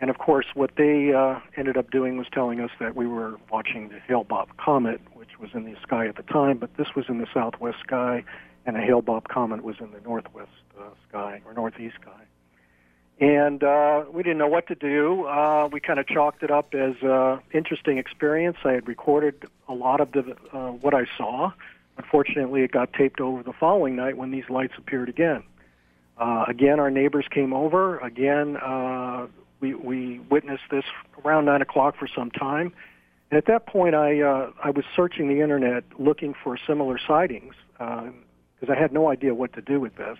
And 0.00 0.10
of 0.10 0.18
course, 0.18 0.46
what 0.54 0.72
they 0.76 1.12
uh, 1.12 1.40
ended 1.56 1.76
up 1.76 1.90
doing 1.90 2.16
was 2.16 2.26
telling 2.32 2.60
us 2.60 2.70
that 2.80 2.96
we 2.96 3.06
were 3.06 3.36
watching 3.50 3.88
the 3.88 3.98
Hale-Bopp 3.98 4.56
comet, 4.56 5.00
which 5.14 5.38
was 5.40 5.50
in 5.54 5.64
the 5.64 5.74
sky 5.82 6.06
at 6.06 6.16
the 6.16 6.22
time, 6.22 6.58
but 6.58 6.76
this 6.76 6.88
was 6.94 7.06
in 7.08 7.18
the 7.18 7.26
southwest 7.32 7.78
sky 7.80 8.24
and 8.68 8.76
a 8.76 8.80
Hale-Bopp 8.80 9.28
comet 9.28 9.64
was 9.64 9.76
in 9.80 9.92
the 9.92 10.00
northwest 10.00 10.50
uh, 10.78 10.84
sky 11.08 11.40
or 11.46 11.54
northeast 11.54 11.94
sky. 12.00 12.22
And 13.20 13.64
uh, 13.64 14.04
we 14.12 14.22
didn't 14.22 14.38
know 14.38 14.46
what 14.46 14.68
to 14.68 14.74
do. 14.74 15.26
Uh, 15.26 15.68
we 15.72 15.80
kind 15.80 15.98
of 15.98 16.06
chalked 16.06 16.42
it 16.42 16.50
up 16.50 16.72
as 16.74 16.94
an 17.02 17.40
interesting 17.52 17.98
experience. 17.98 18.58
I 18.64 18.72
had 18.72 18.86
recorded 18.86 19.46
a 19.68 19.74
lot 19.74 20.00
of 20.00 20.12
the, 20.12 20.36
uh, 20.52 20.70
what 20.70 20.94
I 20.94 21.04
saw. 21.16 21.52
Unfortunately, 21.96 22.62
it 22.62 22.70
got 22.70 22.92
taped 22.92 23.20
over 23.20 23.42
the 23.42 23.52
following 23.52 23.96
night 23.96 24.16
when 24.16 24.30
these 24.30 24.48
lights 24.48 24.74
appeared 24.78 25.08
again. 25.08 25.42
Uh, 26.16 26.44
again, 26.46 26.78
our 26.78 26.90
neighbors 26.90 27.26
came 27.28 27.52
over. 27.52 27.98
Again, 27.98 28.56
uh, 28.56 29.26
we, 29.60 29.74
we 29.74 30.20
witnessed 30.30 30.64
this 30.70 30.84
around 31.24 31.44
9 31.46 31.60
o'clock 31.62 31.96
for 31.98 32.06
some 32.06 32.30
time. 32.30 32.72
And 33.30 33.38
at 33.38 33.46
that 33.46 33.66
point, 33.66 33.96
I, 33.96 34.20
uh, 34.20 34.52
I 34.62 34.70
was 34.70 34.84
searching 34.94 35.28
the 35.28 35.40
internet 35.40 35.84
looking 35.98 36.34
for 36.44 36.56
similar 36.66 36.98
sightings. 37.04 37.54
Uh, 37.80 38.10
because 38.58 38.74
I 38.74 38.80
had 38.80 38.92
no 38.92 39.08
idea 39.08 39.34
what 39.34 39.52
to 39.54 39.62
do 39.62 39.80
with 39.80 39.96
this, 39.96 40.18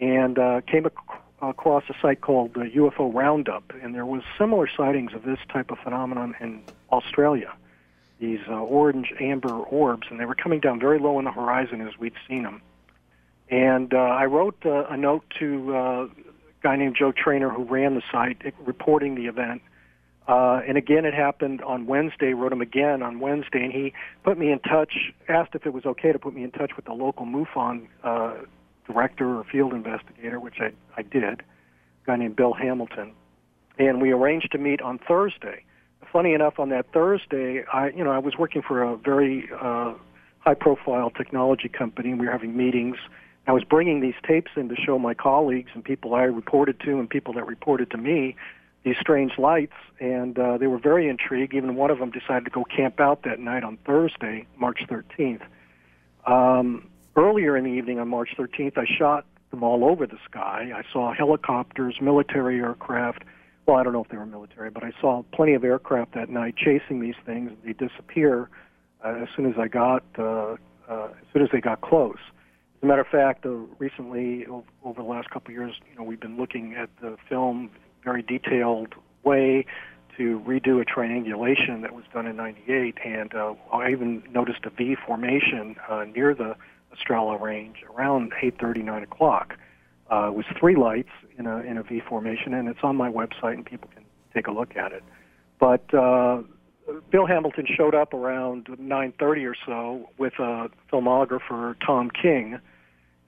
and 0.00 0.38
uh, 0.38 0.60
came 0.62 0.86
ac- 0.86 1.20
across 1.40 1.84
a 1.88 1.94
site 2.00 2.20
called 2.20 2.54
the 2.54 2.70
UFO 2.76 3.12
Roundup, 3.12 3.72
and 3.82 3.94
there 3.94 4.06
was 4.06 4.22
similar 4.36 4.68
sightings 4.68 5.12
of 5.14 5.22
this 5.22 5.38
type 5.52 5.70
of 5.70 5.78
phenomenon 5.78 6.34
in 6.40 6.62
Australia. 6.90 7.52
These 8.18 8.40
uh, 8.48 8.54
orange 8.54 9.12
amber 9.20 9.50
orbs, 9.50 10.08
and 10.10 10.18
they 10.18 10.24
were 10.24 10.34
coming 10.34 10.60
down 10.60 10.80
very 10.80 10.98
low 10.98 11.16
on 11.18 11.24
the 11.24 11.30
horizon 11.30 11.80
as 11.86 11.96
we'd 11.98 12.14
seen 12.26 12.42
them. 12.42 12.60
And 13.48 13.94
uh, 13.94 13.98
I 13.98 14.26
wrote 14.26 14.58
uh, 14.66 14.86
a 14.86 14.96
note 14.96 15.24
to 15.38 15.74
uh, 15.74 15.78
a 15.78 16.08
guy 16.62 16.76
named 16.76 16.96
Joe 16.98 17.12
Trainor 17.12 17.50
who 17.50 17.62
ran 17.62 17.94
the 17.94 18.02
site, 18.10 18.42
reporting 18.64 19.14
the 19.14 19.26
event. 19.26 19.62
Uh, 20.26 20.60
and 20.66 20.76
again, 20.76 21.06
it 21.06 21.14
happened 21.14 21.62
on 21.62 21.86
Wednesday. 21.86 22.34
Wrote 22.34 22.52
him 22.52 22.60
again 22.60 23.02
on 23.02 23.20
Wednesday, 23.20 23.64
and 23.64 23.72
he 23.72 23.94
put 24.24 24.36
me 24.36 24.52
in 24.52 24.58
touch. 24.58 25.12
Asked 25.28 25.54
if 25.54 25.64
it 25.64 25.72
was 25.72 25.86
okay 25.86 26.12
to 26.12 26.18
put 26.18 26.34
me 26.34 26.42
in 26.42 26.50
touch 26.50 26.76
with 26.76 26.84
the 26.84 26.92
local 26.92 27.24
MUFON 27.24 27.86
uh, 28.04 28.34
director 28.88 29.38
or 29.38 29.44
field 29.44 29.72
investigator, 29.72 30.40
which 30.40 30.56
I 30.60 30.72
I 30.96 31.02
did. 31.02 31.24
A 31.24 31.36
guy 32.06 32.16
named 32.16 32.36
Bill 32.36 32.54
Hamilton, 32.54 33.12
and 33.78 34.02
we 34.02 34.10
arranged 34.12 34.50
to 34.52 34.58
meet 34.58 34.80
on 34.80 34.98
Thursday. 34.98 35.62
Funny 36.12 36.32
enough, 36.32 36.58
on 36.58 36.70
that 36.70 36.86
Thursday, 36.92 37.64
I 37.72 37.90
you 37.90 38.02
know 38.02 38.10
I 38.10 38.18
was 38.18 38.36
working 38.36 38.62
for 38.62 38.82
a 38.82 38.96
very 38.96 39.48
uh, 39.60 39.94
high-profile 40.40 41.10
technology 41.10 41.68
company, 41.68 42.10
and 42.10 42.20
we 42.20 42.26
were 42.26 42.32
having 42.32 42.56
meetings. 42.56 42.96
I 43.46 43.52
was 43.52 43.64
bringing 43.64 44.00
these 44.00 44.14
tapes 44.26 44.50
in 44.56 44.68
to 44.68 44.76
show 44.76 44.98
my 44.98 45.14
colleagues 45.14 45.70
and 45.74 45.82
people 45.82 46.14
I 46.14 46.24
reported 46.24 46.80
to 46.80 46.98
and 46.98 47.08
people 47.08 47.32
that 47.34 47.46
reported 47.46 47.90
to 47.92 47.96
me 47.96 48.36
these 48.84 48.96
strange 49.00 49.38
lights, 49.38 49.74
and 50.00 50.38
uh, 50.38 50.58
they 50.58 50.66
were 50.66 50.78
very 50.78 51.08
intrigued. 51.08 51.54
Even 51.54 51.74
one 51.74 51.90
of 51.90 51.98
them 51.98 52.10
decided 52.10 52.44
to 52.44 52.50
go 52.50 52.64
camp 52.64 53.00
out 53.00 53.22
that 53.22 53.40
night 53.40 53.64
on 53.64 53.76
Thursday, 53.84 54.46
March 54.56 54.80
13th. 54.88 55.42
Um, 56.26 56.88
earlier 57.18 57.56
in 57.56 57.64
the 57.64 57.70
evening 57.70 57.98
on 57.98 58.08
March 58.08 58.30
13th, 58.38 58.78
I 58.78 58.86
shot 58.98 59.26
them 59.50 59.62
all 59.62 59.84
over 59.84 60.06
the 60.06 60.18
sky. 60.24 60.70
I 60.74 60.82
saw 60.92 61.12
helicopters, 61.12 61.96
military 62.00 62.60
aircraft. 62.60 63.24
Well, 63.66 63.76
I 63.76 63.82
don't 63.82 63.92
know 63.92 64.02
if 64.02 64.08
they 64.08 64.16
were 64.16 64.26
military, 64.26 64.70
but 64.70 64.84
I 64.84 64.92
saw 65.00 65.22
plenty 65.32 65.54
of 65.54 65.64
aircraft 65.64 66.14
that 66.14 66.30
night 66.30 66.56
chasing 66.56 67.00
these 67.00 67.16
things. 67.26 67.52
They 67.64 67.72
disappear 67.72 68.48
uh, 69.04 69.22
as 69.22 69.28
soon 69.36 69.46
as 69.46 69.58
I 69.58 69.68
got 69.68 70.04
uh, 70.18 70.56
uh, 70.88 71.08
as 71.10 71.26
soon 71.32 71.42
as 71.42 71.50
they 71.52 71.60
got 71.60 71.82
close. 71.82 72.16
As 72.78 72.82
a 72.82 72.86
matter 72.86 73.02
of 73.02 73.08
fact, 73.08 73.44
uh, 73.44 73.50
recently 73.78 74.46
over 74.46 75.02
the 75.02 75.08
last 75.08 75.28
couple 75.30 75.50
of 75.50 75.54
years, 75.54 75.74
you 75.90 75.98
know, 75.98 76.04
we've 76.04 76.20
been 76.20 76.38
looking 76.38 76.74
at 76.74 76.88
the 77.02 77.16
film 77.28 77.70
very 78.04 78.22
detailed 78.22 78.94
way 79.22 79.66
to 80.16 80.40
redo 80.46 80.80
a 80.80 80.84
triangulation 80.84 81.82
that 81.82 81.94
was 81.94 82.04
done 82.12 82.26
in 82.26 82.36
98 82.36 82.96
and 83.04 83.34
uh, 83.34 83.54
I 83.72 83.90
even 83.90 84.22
noticed 84.32 84.64
a 84.64 84.70
V 84.70 84.96
formation 85.06 85.76
uh, 85.88 86.04
near 86.04 86.34
the 86.34 86.56
Estrella 86.92 87.36
range 87.36 87.84
around 87.94 88.32
8:30 88.42 88.84
9 88.84 89.02
o'clock 89.02 89.56
uh, 90.10 90.28
it 90.28 90.34
was 90.34 90.46
three 90.58 90.76
lights 90.76 91.10
in 91.38 91.46
a 91.46 91.58
in 91.58 91.78
a 91.78 91.82
V 91.82 92.00
formation 92.00 92.54
and 92.54 92.68
it's 92.68 92.80
on 92.82 92.96
my 92.96 93.10
website 93.10 93.54
and 93.54 93.66
people 93.66 93.88
can 93.94 94.04
take 94.34 94.46
a 94.46 94.52
look 94.52 94.76
at 94.76 94.92
it 94.92 95.02
but 95.58 95.92
uh, 95.92 96.42
Bill 97.10 97.26
Hamilton 97.26 97.66
showed 97.66 97.94
up 97.94 98.14
around 98.14 98.66
9:30 98.66 99.50
or 99.50 99.54
so 99.66 100.08
with 100.16 100.34
a 100.38 100.70
filmographer, 100.90 101.74
Tom 101.84 102.10
King, 102.10 102.58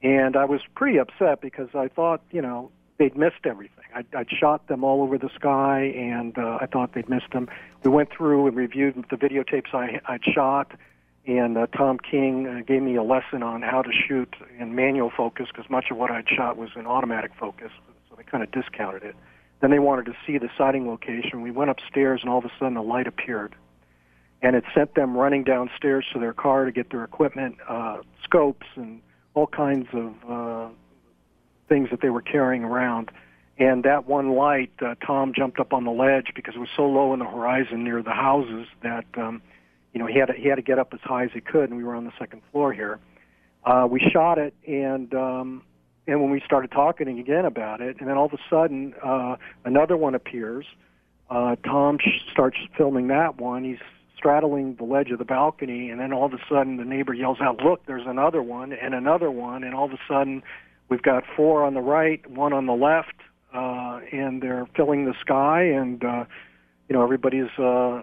and 0.02 0.36
I 0.36 0.44
was 0.44 0.60
pretty 0.74 0.98
upset 0.98 1.40
because 1.40 1.68
I 1.74 1.88
thought, 1.88 2.22
you 2.30 2.40
know, 2.40 2.70
they'd 2.98 3.16
missed 3.16 3.44
everything. 3.44 3.84
I'd, 3.94 4.06
I'd 4.14 4.30
shot 4.30 4.68
them 4.68 4.82
all 4.82 5.02
over 5.02 5.18
the 5.18 5.30
sky, 5.34 5.92
and 5.94 6.36
uh, 6.38 6.58
I 6.60 6.66
thought 6.66 6.94
they'd 6.94 7.08
missed 7.08 7.32
them. 7.32 7.48
We 7.84 7.90
went 7.90 8.10
through 8.16 8.46
and 8.46 8.56
reviewed 8.56 9.04
the 9.10 9.16
videotapes 9.16 9.74
I, 9.74 10.00
I'd 10.06 10.24
shot, 10.24 10.72
and 11.26 11.56
uh, 11.56 11.66
Tom 11.68 11.98
King 11.98 12.46
uh, 12.46 12.62
gave 12.66 12.82
me 12.82 12.96
a 12.96 13.02
lesson 13.02 13.42
on 13.42 13.62
how 13.62 13.82
to 13.82 13.90
shoot 13.92 14.34
in 14.58 14.74
manual 14.74 15.10
focus 15.14 15.46
because 15.52 15.68
much 15.70 15.86
of 15.90 15.96
what 15.96 16.10
I'd 16.10 16.28
shot 16.28 16.56
was 16.56 16.70
in 16.76 16.86
automatic 16.86 17.32
focus, 17.38 17.70
so 18.08 18.16
they 18.16 18.22
kind 18.22 18.42
of 18.42 18.50
discounted 18.50 19.02
it. 19.02 19.14
Then 19.60 19.70
they 19.70 19.78
wanted 19.78 20.06
to 20.06 20.14
see 20.26 20.38
the 20.38 20.48
sighting 20.56 20.88
location. 20.88 21.42
We 21.42 21.50
went 21.50 21.70
upstairs, 21.70 22.20
and 22.22 22.30
all 22.30 22.38
of 22.38 22.44
a 22.44 22.52
sudden, 22.58 22.76
a 22.76 22.82
light 22.82 23.06
appeared, 23.06 23.54
and 24.40 24.56
it 24.56 24.64
sent 24.74 24.94
them 24.94 25.16
running 25.16 25.44
downstairs 25.44 26.06
to 26.14 26.18
their 26.18 26.32
car 26.32 26.64
to 26.64 26.72
get 26.72 26.90
their 26.90 27.04
equipment, 27.04 27.56
uh, 27.68 27.98
scopes, 28.24 28.66
and 28.74 29.02
all 29.34 29.46
kinds 29.46 29.88
of 29.92 30.14
uh, 30.28 30.68
things 31.68 31.90
that 31.90 32.00
they 32.00 32.10
were 32.10 32.22
carrying 32.22 32.64
around. 32.64 33.10
And 33.58 33.84
that 33.84 34.06
one 34.06 34.30
light, 34.30 34.72
uh, 34.80 34.94
Tom 35.06 35.34
jumped 35.36 35.60
up 35.60 35.74
on 35.74 35.84
the 35.84 35.90
ledge 35.90 36.32
because 36.34 36.54
it 36.56 36.58
was 36.58 36.70
so 36.74 36.86
low 36.86 37.12
in 37.12 37.18
the 37.18 37.26
horizon 37.26 37.84
near 37.84 38.02
the 38.02 38.14
houses 38.14 38.66
that 38.82 39.04
um, 39.18 39.42
you 39.92 40.00
know 40.00 40.06
he 40.06 40.18
had 40.18 40.26
to, 40.26 40.32
he 40.34 40.48
had 40.48 40.56
to 40.56 40.62
get 40.62 40.78
up 40.78 40.92
as 40.92 41.00
high 41.02 41.24
as 41.24 41.30
he 41.32 41.40
could, 41.40 41.70
and 41.70 41.76
we 41.76 41.84
were 41.84 41.94
on 41.94 42.04
the 42.04 42.12
second 42.18 42.42
floor 42.52 42.72
here. 42.72 42.98
Uh, 43.64 43.86
we 43.90 44.00
shot 44.00 44.38
it, 44.38 44.54
and 44.66 45.12
um, 45.14 45.62
and 46.06 46.20
when 46.20 46.30
we 46.30 46.40
started 46.44 46.70
talking 46.70 47.18
again 47.18 47.44
about 47.44 47.80
it, 47.80 47.96
and 48.00 48.08
then 48.08 48.16
all 48.16 48.26
of 48.26 48.32
a 48.32 48.38
sudden 48.48 48.94
uh, 49.04 49.36
another 49.64 49.96
one 49.96 50.14
appears. 50.14 50.66
Uh, 51.28 51.54
Tom 51.64 51.98
sh- 52.00 52.28
starts 52.32 52.56
filming 52.76 53.06
that 53.08 53.38
one. 53.38 53.62
He's 53.62 53.78
straddling 54.16 54.74
the 54.74 54.84
ledge 54.84 55.10
of 55.10 55.18
the 55.18 55.24
balcony, 55.24 55.90
and 55.90 56.00
then 56.00 56.12
all 56.12 56.26
of 56.26 56.34
a 56.34 56.40
sudden 56.48 56.76
the 56.76 56.84
neighbor 56.84 57.14
yells 57.14 57.40
out, 57.40 57.62
"Look, 57.62 57.86
there's 57.86 58.06
another 58.06 58.42
one, 58.42 58.72
and 58.72 58.94
another 58.94 59.30
one!" 59.30 59.64
And 59.64 59.74
all 59.74 59.84
of 59.84 59.92
a 59.92 60.00
sudden 60.08 60.42
we've 60.88 61.02
got 61.02 61.24
four 61.36 61.64
on 61.64 61.74
the 61.74 61.80
right, 61.80 62.28
one 62.28 62.52
on 62.52 62.66
the 62.66 62.74
left, 62.74 63.14
uh, 63.54 64.00
and 64.12 64.42
they're 64.42 64.66
filling 64.76 65.04
the 65.04 65.14
sky, 65.20 65.62
and 65.62 66.04
uh, 66.04 66.24
you 66.88 66.96
know 66.96 67.02
everybody's 67.02 67.50
uh, 67.58 68.02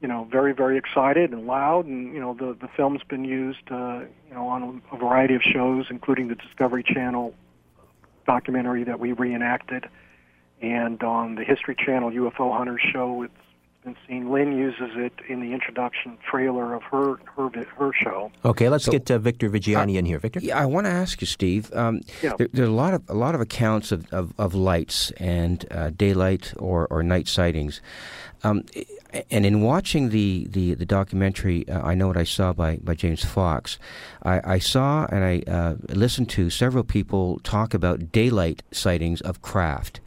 you 0.00 0.08
know 0.08 0.28
very 0.30 0.52
very 0.52 0.78
excited 0.78 1.32
and 1.32 1.46
loud, 1.46 1.86
and 1.86 2.14
you 2.14 2.20
know 2.20 2.34
the 2.34 2.56
the 2.60 2.68
film's 2.76 3.02
been 3.08 3.24
used 3.24 3.70
uh, 3.70 4.00
you 4.28 4.34
know 4.34 4.46
on 4.48 4.82
a 4.92 4.96
variety 4.96 5.34
of 5.34 5.42
shows, 5.42 5.86
including 5.90 6.28
the 6.28 6.34
Discovery 6.34 6.82
Channel 6.82 7.34
documentary 8.26 8.84
that 8.84 9.00
we 9.00 9.12
reenacted, 9.12 9.88
and 10.60 11.02
on 11.02 11.34
the 11.34 11.44
History 11.44 11.74
Channel 11.74 12.10
UFO 12.10 12.56
Hunters 12.56 12.82
show. 12.92 13.22
It's 13.22 13.32
been 13.84 13.96
seen. 14.06 14.30
Lynn 14.30 14.56
uses 14.56 14.90
it 14.96 15.12
in 15.28 15.40
the 15.40 15.52
introduction 15.52 16.18
trailer 16.30 16.74
of 16.74 16.82
her 16.84 17.16
her 17.36 17.48
her 17.76 17.92
show. 18.02 18.30
Okay, 18.44 18.68
let's 18.68 18.84
So- 18.84 18.92
get 18.92 19.10
uh, 19.10 19.18
Victor 19.18 19.48
Viggiani 19.48 19.96
in 19.96 20.04
here. 20.04 20.18
Victor? 20.18 20.40
Yeah, 20.40 20.58
I 20.58 20.66
want 20.66 20.86
to 20.86 20.90
ask 20.92 21.20
you, 21.20 21.26
Steve. 21.26 21.72
Um, 21.74 22.00
Yeah. 22.22 22.32
there, 22.38 22.48
there 22.52 22.64
are 22.64 22.68
a 22.68 22.72
lot 22.72 22.94
of 22.94 23.02
a 23.08 23.14
lot 23.14 23.34
of 23.34 23.40
accounts 23.40 23.92
of, 23.92 24.12
of, 24.12 24.32
of 24.38 24.54
lights 24.54 25.10
and 25.12 25.64
uh, 25.70 25.90
daylight 25.90 26.52
or, 26.58 26.86
or 26.90 27.02
night 27.02 27.28
sightings. 27.28 27.80
Um, 28.44 28.64
and 29.32 29.44
in 29.44 29.62
watching 29.62 30.10
the, 30.10 30.46
the, 30.50 30.74
the 30.74 30.86
documentary, 30.86 31.68
uh, 31.68 31.80
I 31.84 31.94
know 31.94 32.06
what 32.06 32.16
I 32.16 32.22
saw 32.22 32.52
by, 32.52 32.76
by 32.76 32.94
James 32.94 33.24
Fox. 33.24 33.78
I, 34.22 34.54
I 34.54 34.58
saw 34.60 35.06
and 35.10 35.24
I 35.24 35.42
uh, 35.50 35.74
listened 35.88 36.28
to 36.30 36.48
several 36.48 36.84
people 36.84 37.40
talk 37.42 37.74
about 37.74 38.12
daylight 38.12 38.62
sightings 38.70 39.20
of 39.22 39.42
craft. 39.42 40.00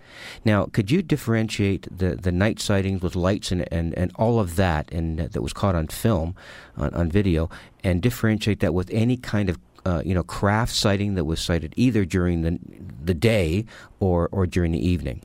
Now, 0.45 0.65
could 0.65 0.91
you 0.91 1.01
differentiate 1.01 1.87
the, 1.95 2.15
the 2.15 2.31
night 2.31 2.59
sightings 2.59 3.01
with 3.01 3.15
lights 3.15 3.51
and, 3.51 3.67
and, 3.71 3.97
and 3.97 4.11
all 4.15 4.39
of 4.39 4.55
that 4.55 4.91
and 4.91 5.19
that 5.19 5.41
was 5.41 5.53
caught 5.53 5.75
on 5.75 5.87
film, 5.87 6.35
on, 6.77 6.93
on 6.93 7.09
video, 7.09 7.49
and 7.83 8.01
differentiate 8.01 8.59
that 8.59 8.73
with 8.73 8.89
any 8.91 9.17
kind 9.17 9.49
of 9.49 9.57
uh, 9.83 10.01
you 10.05 10.13
know 10.13 10.23
craft 10.23 10.73
sighting 10.73 11.15
that 11.15 11.25
was 11.25 11.41
sighted 11.41 11.73
either 11.75 12.05
during 12.05 12.43
the 12.43 12.59
the 13.03 13.15
day 13.15 13.65
or, 13.99 14.29
or 14.31 14.45
during 14.45 14.71
the 14.71 14.87
evening? 14.87 15.23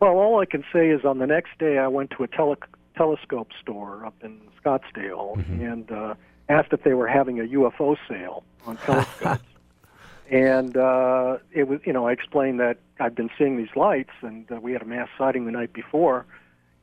Well, 0.00 0.12
all 0.12 0.40
I 0.40 0.46
can 0.46 0.64
say 0.72 0.90
is 0.90 1.04
on 1.04 1.18
the 1.18 1.26
next 1.26 1.58
day 1.58 1.78
I 1.78 1.88
went 1.88 2.10
to 2.12 2.22
a 2.22 2.28
tele- 2.28 2.56
telescope 2.96 3.50
store 3.60 4.04
up 4.04 4.14
in 4.22 4.40
Scottsdale 4.62 5.36
and 5.60 5.90
uh, 5.90 6.14
asked 6.48 6.72
if 6.72 6.82
they 6.82 6.94
were 6.94 7.08
having 7.08 7.40
a 7.40 7.44
UFO 7.44 7.96
sale 8.08 8.44
on 8.66 8.76
telescopes. 8.78 9.42
and 10.30 10.76
uh, 10.76 11.38
it 11.52 11.68
was, 11.68 11.80
you 11.84 11.92
know, 11.92 12.06
I 12.06 12.12
explained 12.12 12.60
that 12.60 12.78
I'd 12.98 13.14
been 13.14 13.30
seeing 13.38 13.56
these 13.56 13.74
lights 13.76 14.10
and 14.22 14.50
uh, 14.50 14.56
we 14.60 14.72
had 14.72 14.82
a 14.82 14.86
mass 14.86 15.08
sighting 15.16 15.46
the 15.46 15.52
night 15.52 15.72
before. 15.72 16.26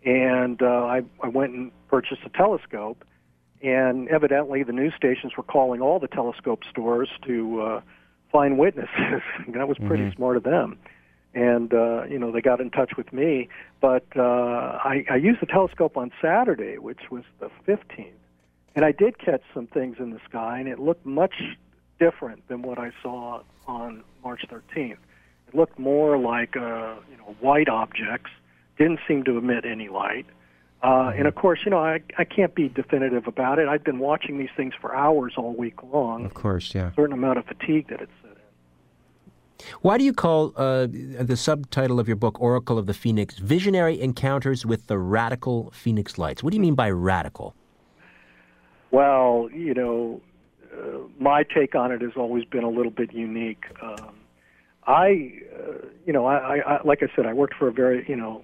And 0.05 0.61
uh, 0.61 0.65
I, 0.65 1.01
I 1.21 1.27
went 1.29 1.53
and 1.53 1.71
purchased 1.87 2.21
a 2.25 2.29
telescope. 2.29 3.05
And 3.61 4.09
evidently, 4.09 4.63
the 4.63 4.73
news 4.73 4.93
stations 4.97 5.37
were 5.37 5.43
calling 5.43 5.81
all 5.81 5.99
the 5.99 6.09
telescope 6.09 6.63
stores 6.69 7.09
to 7.25 7.61
uh, 7.61 7.81
find 8.31 8.57
witnesses. 8.57 9.21
that 9.47 9.67
was 9.67 9.77
pretty 9.77 10.13
smart 10.15 10.35
of 10.37 10.43
them 10.43 10.77
and 11.33 11.73
uh, 11.73 12.03
you 12.03 12.19
know 12.19 12.31
they 12.31 12.41
got 12.41 12.61
in 12.61 12.69
touch 12.69 12.91
with 12.97 13.11
me. 13.11 13.49
But 13.81 14.05
uh, 14.15 14.21
I, 14.83 15.05
I 15.09 15.15
used 15.15 15.41
the 15.41 15.45
telescope 15.45 15.97
on 15.97 16.11
Saturday, 16.21 16.77
which 16.77 17.09
was 17.09 17.23
the 17.39 17.49
15th, 17.67 18.11
and 18.75 18.85
I 18.85 18.91
did 18.91 19.17
catch 19.19 19.41
some 19.53 19.67
things 19.67 19.97
in 19.99 20.11
the 20.11 20.19
sky, 20.29 20.59
and 20.59 20.67
it 20.67 20.79
looked 20.79 21.05
much 21.05 21.35
different 22.03 22.45
than 22.49 22.61
what 22.61 22.79
I 22.79 22.91
saw 23.01 23.41
on 23.67 24.03
March 24.23 24.43
13th. 24.49 24.97
It 25.47 25.55
looked 25.55 25.79
more 25.79 26.17
like 26.17 26.55
uh, 26.57 26.95
you 27.09 27.17
know 27.17 27.35
white 27.39 27.69
objects, 27.69 28.31
didn't 28.77 28.99
seem 29.07 29.23
to 29.25 29.37
emit 29.37 29.65
any 29.65 29.89
light. 29.89 30.25
Uh, 30.81 31.13
and 31.15 31.27
of 31.27 31.35
course, 31.35 31.59
you 31.63 31.71
know, 31.71 31.77
I, 31.77 32.01
I 32.17 32.25
can't 32.25 32.53
be 32.53 32.67
definitive 32.67 33.25
about 33.25 33.57
it. 33.57 33.69
I've 33.69 33.85
been 33.85 33.99
watching 33.99 34.37
these 34.37 34.49
things 34.57 34.73
for 34.81 34.93
hours 34.93 35.33
all 35.37 35.53
week 35.53 35.81
long. 35.81 36.25
Of 36.25 36.33
course, 36.33 36.75
yeah. 36.75 36.89
A 36.89 36.93
certain 36.93 37.13
amount 37.13 37.37
of 37.37 37.45
fatigue 37.45 37.87
that 37.87 38.01
it's 38.01 38.11
set 38.21 38.31
in. 38.31 39.65
Why 39.81 39.97
do 39.97 40.03
you 40.03 40.11
call 40.11 40.51
uh, 40.57 40.87
the 40.89 41.37
subtitle 41.37 42.01
of 42.01 42.07
your 42.09 42.17
book, 42.17 42.41
Oracle 42.41 42.77
of 42.77 42.85
the 42.85 42.93
Phoenix, 42.93 43.37
Visionary 43.37 43.97
Encounters 44.01 44.65
with 44.65 44.87
the 44.87 44.97
Radical 44.97 45.71
Phoenix 45.71 46.17
Lights? 46.17 46.43
What 46.43 46.51
do 46.51 46.57
you 46.57 46.61
mean 46.61 46.75
by 46.75 46.89
radical? 46.89 47.55
Well, 48.91 49.49
you 49.53 49.73
know, 49.73 50.21
uh, 50.73 50.97
my 51.19 51.43
take 51.43 51.75
on 51.75 51.91
it 51.91 52.01
has 52.01 52.11
always 52.15 52.45
been 52.45 52.63
a 52.63 52.69
little 52.69 52.91
bit 52.91 53.13
unique. 53.13 53.63
Um, 53.81 54.15
I, 54.85 55.33
uh, 55.55 55.87
you 56.05 56.13
know, 56.13 56.25
I, 56.25 56.57
I, 56.59 56.81
like 56.83 57.03
I 57.03 57.07
said, 57.15 57.25
I 57.25 57.33
worked 57.33 57.55
for 57.55 57.67
a 57.67 57.71
very, 57.71 58.05
you 58.07 58.15
know, 58.15 58.43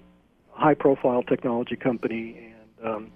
high-profile 0.52 1.24
technology 1.24 1.76
company, 1.76 2.52
and 2.80 2.88
um, 2.88 3.12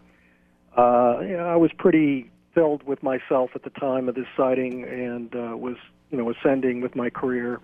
uh, 0.76 1.20
you 1.20 1.36
know, 1.36 1.46
I 1.46 1.56
was 1.56 1.70
pretty 1.78 2.30
filled 2.54 2.82
with 2.82 3.02
myself 3.02 3.50
at 3.54 3.62
the 3.64 3.70
time 3.70 4.08
of 4.08 4.14
this 4.14 4.26
sighting, 4.36 4.84
and 4.84 5.34
uh, 5.34 5.56
was, 5.56 5.76
you 6.10 6.18
know, 6.18 6.30
ascending 6.30 6.80
with 6.80 6.94
my 6.94 7.10
career. 7.10 7.60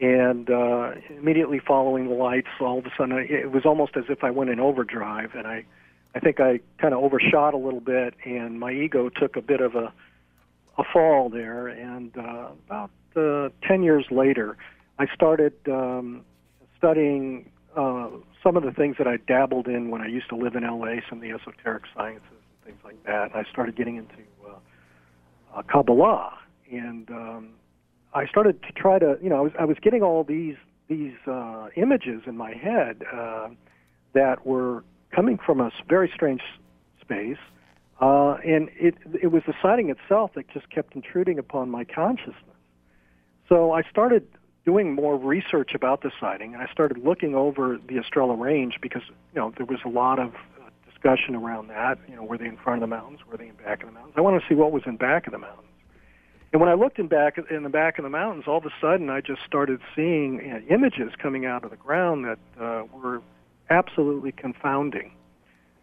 And 0.00 0.48
uh, 0.48 0.92
immediately 1.10 1.60
following 1.66 2.08
the 2.08 2.14
lights, 2.14 2.48
all 2.60 2.78
of 2.78 2.86
a 2.86 2.90
sudden, 2.96 3.12
I, 3.14 3.22
it 3.22 3.50
was 3.50 3.66
almost 3.66 3.96
as 3.96 4.04
if 4.08 4.22
I 4.22 4.30
went 4.30 4.50
in 4.50 4.60
overdrive, 4.60 5.34
and 5.34 5.46
I, 5.46 5.64
I 6.14 6.20
think 6.20 6.40
I 6.40 6.60
kind 6.78 6.94
of 6.94 7.02
overshot 7.02 7.54
a 7.54 7.56
little 7.56 7.80
bit, 7.80 8.14
and 8.24 8.60
my 8.60 8.72
ego 8.72 9.08
took 9.08 9.36
a 9.36 9.42
bit 9.42 9.60
of 9.60 9.74
a, 9.74 9.92
a 10.78 10.84
fall 10.92 11.28
there. 11.28 11.68
And 11.68 12.16
uh, 12.16 12.48
about 12.66 12.90
uh, 13.16 13.48
ten 13.66 13.82
years 13.82 14.06
later, 14.10 14.56
I 14.98 15.06
started 15.14 15.54
um, 15.68 16.24
studying 16.76 17.50
uh, 17.76 18.08
some 18.42 18.56
of 18.56 18.62
the 18.62 18.72
things 18.72 18.96
that 18.98 19.06
I 19.06 19.16
dabbled 19.16 19.66
in 19.66 19.90
when 19.90 20.00
I 20.00 20.06
used 20.06 20.28
to 20.30 20.36
live 20.36 20.54
in 20.54 20.62
LA, 20.62 21.00
some 21.08 21.18
of 21.18 21.22
the 21.22 21.30
esoteric 21.30 21.84
sciences 21.94 22.22
and 22.30 22.64
things 22.64 22.78
like 22.84 23.02
that. 23.04 23.32
And 23.32 23.46
I 23.46 23.50
started 23.50 23.76
getting 23.76 23.96
into 23.96 24.14
uh, 24.46 25.58
uh, 25.58 25.62
Kabbalah, 25.62 26.38
and 26.70 27.10
um, 27.10 27.48
I 28.14 28.26
started 28.26 28.62
to 28.62 28.72
try 28.72 28.98
to, 28.98 29.18
you 29.22 29.28
know, 29.28 29.36
I 29.36 29.40
was 29.40 29.52
I 29.58 29.64
was 29.64 29.76
getting 29.82 30.02
all 30.02 30.24
these 30.24 30.56
these 30.88 31.16
uh, 31.26 31.68
images 31.76 32.22
in 32.26 32.36
my 32.36 32.54
head 32.54 33.04
uh, 33.12 33.48
that 34.14 34.46
were 34.46 34.84
coming 35.14 35.38
from 35.44 35.60
a 35.60 35.70
very 35.88 36.10
strange 36.14 36.40
space, 37.00 37.38
uh, 38.00 38.34
and 38.44 38.70
it 38.74 38.94
it 39.20 39.28
was 39.28 39.42
the 39.46 39.54
sighting 39.60 39.90
itself 39.90 40.32
that 40.34 40.48
just 40.48 40.70
kept 40.70 40.94
intruding 40.94 41.38
upon 41.38 41.70
my 41.70 41.84
consciousness. 41.84 42.34
So 43.48 43.72
I 43.72 43.82
started 43.82 44.26
doing 44.64 44.94
more 44.94 45.16
research 45.16 45.70
about 45.74 46.02
the 46.02 46.10
sighting, 46.20 46.54
and 46.54 46.62
I 46.62 46.70
started 46.70 46.98
looking 46.98 47.34
over 47.34 47.78
the 47.88 47.98
Estrella 47.98 48.34
Range 48.34 48.76
because 48.80 49.02
you 49.34 49.40
know 49.40 49.52
there 49.56 49.66
was 49.66 49.80
a 49.84 49.88
lot 49.88 50.18
of 50.18 50.34
uh, 50.34 50.70
discussion 50.90 51.34
around 51.34 51.68
that. 51.68 51.98
You 52.08 52.16
know, 52.16 52.24
were 52.24 52.38
they 52.38 52.46
in 52.46 52.56
front 52.56 52.82
of 52.82 52.88
the 52.88 52.94
mountains? 52.94 53.20
Were 53.28 53.36
they 53.36 53.48
in 53.48 53.54
back 53.54 53.82
of 53.82 53.88
the 53.88 53.92
mountains? 53.92 54.14
I 54.16 54.20
wanted 54.20 54.40
to 54.40 54.46
see 54.48 54.54
what 54.54 54.70
was 54.70 54.82
in 54.86 54.96
back 54.96 55.26
of 55.26 55.32
the 55.32 55.38
mountains. 55.38 55.64
And 56.52 56.60
when 56.60 56.70
I 56.70 56.74
looked 56.74 56.98
in 56.98 57.08
back 57.08 57.38
in 57.50 57.62
the 57.62 57.68
back 57.68 57.98
of 57.98 58.04
the 58.04 58.10
mountains, 58.10 58.44
all 58.46 58.58
of 58.58 58.64
a 58.64 58.72
sudden 58.80 59.10
I 59.10 59.20
just 59.20 59.42
started 59.46 59.80
seeing 59.94 60.40
uh, 60.40 60.72
images 60.72 61.12
coming 61.20 61.44
out 61.44 61.64
of 61.64 61.70
the 61.70 61.76
ground 61.76 62.24
that 62.24 62.38
uh, 62.60 62.84
were 62.92 63.22
absolutely 63.68 64.32
confounding. 64.32 65.12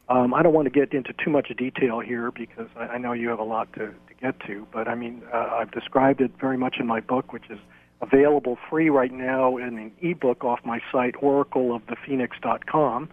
Um, 0.08 0.34
I 0.34 0.44
don't 0.44 0.54
want 0.54 0.66
to 0.66 0.72
get 0.72 0.94
into 0.94 1.14
too 1.14 1.32
much 1.32 1.52
detail 1.58 2.00
here 2.00 2.32
because 2.32 2.68
I, 2.76 2.84
I 2.84 2.98
know 2.98 3.14
you 3.14 3.30
have 3.30 3.40
a 3.40 3.44
lot 3.44 3.74
to, 3.74 3.88
to 3.88 4.14
get 4.22 4.40
to, 4.48 4.68
but 4.72 4.88
I 4.88 4.96
mean 4.96 5.24
uh, 5.34 5.58
I've 5.60 5.72
described 5.72 6.22
it 6.22 6.32
very 6.40 6.58
much 6.58 6.78
in 6.80 6.86
my 6.86 7.00
book, 7.00 7.34
which 7.34 7.50
is 7.50 7.58
available 8.02 8.58
free 8.70 8.90
right 8.90 9.12
now 9.12 9.58
in 9.58 9.78
an 9.80 9.92
ebook 10.02 10.44
off 10.44 10.60
my 10.64 10.80
site, 10.92 11.16
oracleofthephoenix.com, 11.16 13.10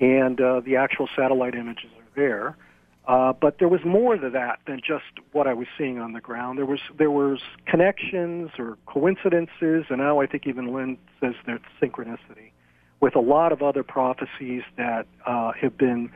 and 0.00 0.40
uh, 0.40 0.60
the 0.60 0.76
actual 0.76 1.08
satellite 1.14 1.54
images 1.54 1.90
are 1.98 2.16
there. 2.16 2.56
Uh, 3.06 3.32
but 3.32 3.58
there 3.58 3.68
was 3.68 3.80
more 3.84 4.16
to 4.16 4.30
that 4.30 4.60
than 4.66 4.78
just 4.78 5.04
what 5.32 5.46
I 5.46 5.52
was 5.52 5.66
seeing 5.76 5.98
on 5.98 6.12
the 6.12 6.20
ground. 6.20 6.56
There 6.56 6.66
was 6.66 6.78
there 6.96 7.10
was 7.10 7.40
connections 7.66 8.52
or 8.58 8.78
coincidences, 8.86 9.86
and 9.90 9.98
now 9.98 10.20
I 10.20 10.26
think 10.26 10.46
even 10.46 10.72
Lynn 10.72 10.96
says 11.20 11.34
there's 11.44 11.60
synchronicity 11.80 12.52
with 13.02 13.16
a 13.16 13.20
lot 13.20 13.52
of 13.52 13.62
other 13.62 13.82
prophecies 13.82 14.62
that 14.76 15.06
uh, 15.26 15.50
have 15.60 15.76
been 15.76 16.10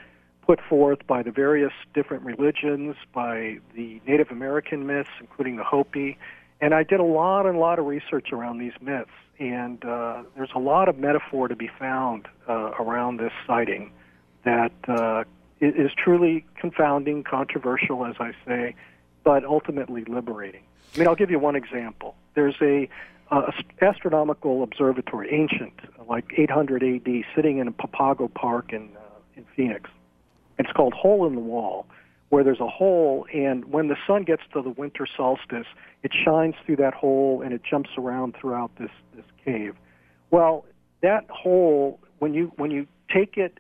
put 0.47 0.61
forth 0.69 1.05
by 1.09 1.21
the 1.21 1.33
various 1.33 1.73
different 1.93 2.23
religions, 2.23 2.95
by 3.13 3.59
the 3.75 4.01
Native 4.07 4.31
American 4.31 4.87
myths, 4.87 5.11
including 5.21 5.57
the 5.57 5.65
Hopi. 5.65 6.17
And 6.61 6.73
I 6.73 6.85
did 6.85 7.01
a 7.01 7.05
lot 7.05 7.45
and 7.45 7.57
a 7.57 7.59
lot 7.59 7.81
of 7.81 7.87
research 7.87 8.33
around 8.33 8.59
these 8.59 8.73
myths, 8.81 9.11
and 9.41 9.85
uh, 9.85 10.23
there's 10.37 10.53
a 10.55 10.61
lot 10.61 10.89
of 10.89 10.97
metaphor 10.97 11.49
to 11.49 11.57
be 11.57 11.69
found 11.77 12.29
uh, 12.49 12.71
around 12.79 13.19
this 13.19 13.33
sighting 13.49 13.91
that 14.45 14.73
uh, 14.87 15.25
is 15.61 15.91
truly 15.93 16.47
confounding, 16.55 17.25
controversial, 17.25 18.07
as 18.07 18.15
I 18.21 18.31
say, 18.47 18.77
but 19.25 19.45
ultimately 19.45 20.05
liberating. 20.05 20.63
I 20.95 20.99
mean, 21.01 21.09
I'll 21.09 21.17
give 21.17 21.33
you 21.33 21.41
one 21.41 21.57
example. 21.57 22.15
There's 22.35 22.55
a 22.63 22.89
uh, 23.31 23.51
astronomical 23.81 24.63
observatory, 24.63 25.33
ancient, 25.33 25.75
like 26.09 26.25
800 26.37 26.83
AD, 26.83 27.09
sitting 27.35 27.59
in 27.59 27.69
a 27.69 27.73
Papago 27.73 28.29
Park 28.29 28.73
in 28.73 28.89
uh, 28.97 29.01
in 29.37 29.45
Phoenix. 29.55 29.91
It's 30.59 30.73
called 30.73 30.95
Hole 30.95 31.27
in 31.27 31.35
the 31.35 31.41
Wall, 31.41 31.87
where 32.31 32.43
there's 32.43 32.61
a 32.61 32.69
hole, 32.69 33.27
and 33.33 33.67
when 33.67 33.89
the 33.89 33.97
sun 34.07 34.25
gets 34.25 34.43
to 34.53 34.63
the 34.63 34.71
winter 34.71 35.07
solstice, 35.17 35.67
it 36.03 36.13
shines 36.25 36.55
through 36.65 36.77
that 36.77 36.95
hole 36.95 37.43
and 37.43 37.53
it 37.53 37.63
jumps 37.69 37.91
around 37.99 38.35
throughout 38.41 38.71
this 38.79 38.91
this 39.15 39.25
cave. 39.45 39.75
Well, 40.31 40.65
that 41.03 41.27
hole, 41.29 42.01
when 42.19 42.35
you 42.35 42.53
when 42.57 42.71
you 42.71 42.87
take 43.13 43.37
it 43.37 43.59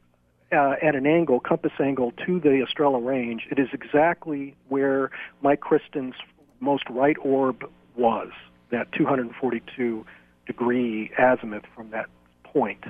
uh, 0.52 0.74
at 0.83 0.94
an 0.94 1.07
angle, 1.07 1.40
compass 1.40 1.72
angle, 1.81 2.12
to 2.24 2.40
the 2.40 2.62
Estrella 2.62 3.00
Range, 3.00 3.46
it 3.50 3.59
is 3.59 3.68
exactly 3.72 4.55
where 4.68 5.11
Mike 5.42 5.61
Krzyston's 5.61 6.16
most 6.61 6.85
right 6.88 7.16
orb 7.22 7.64
was, 7.96 8.31
that 8.70 8.90
242 8.92 10.05
degree 10.46 11.11
azimuth 11.18 11.64
from 11.74 11.90
that 11.90 12.07
point. 12.44 12.85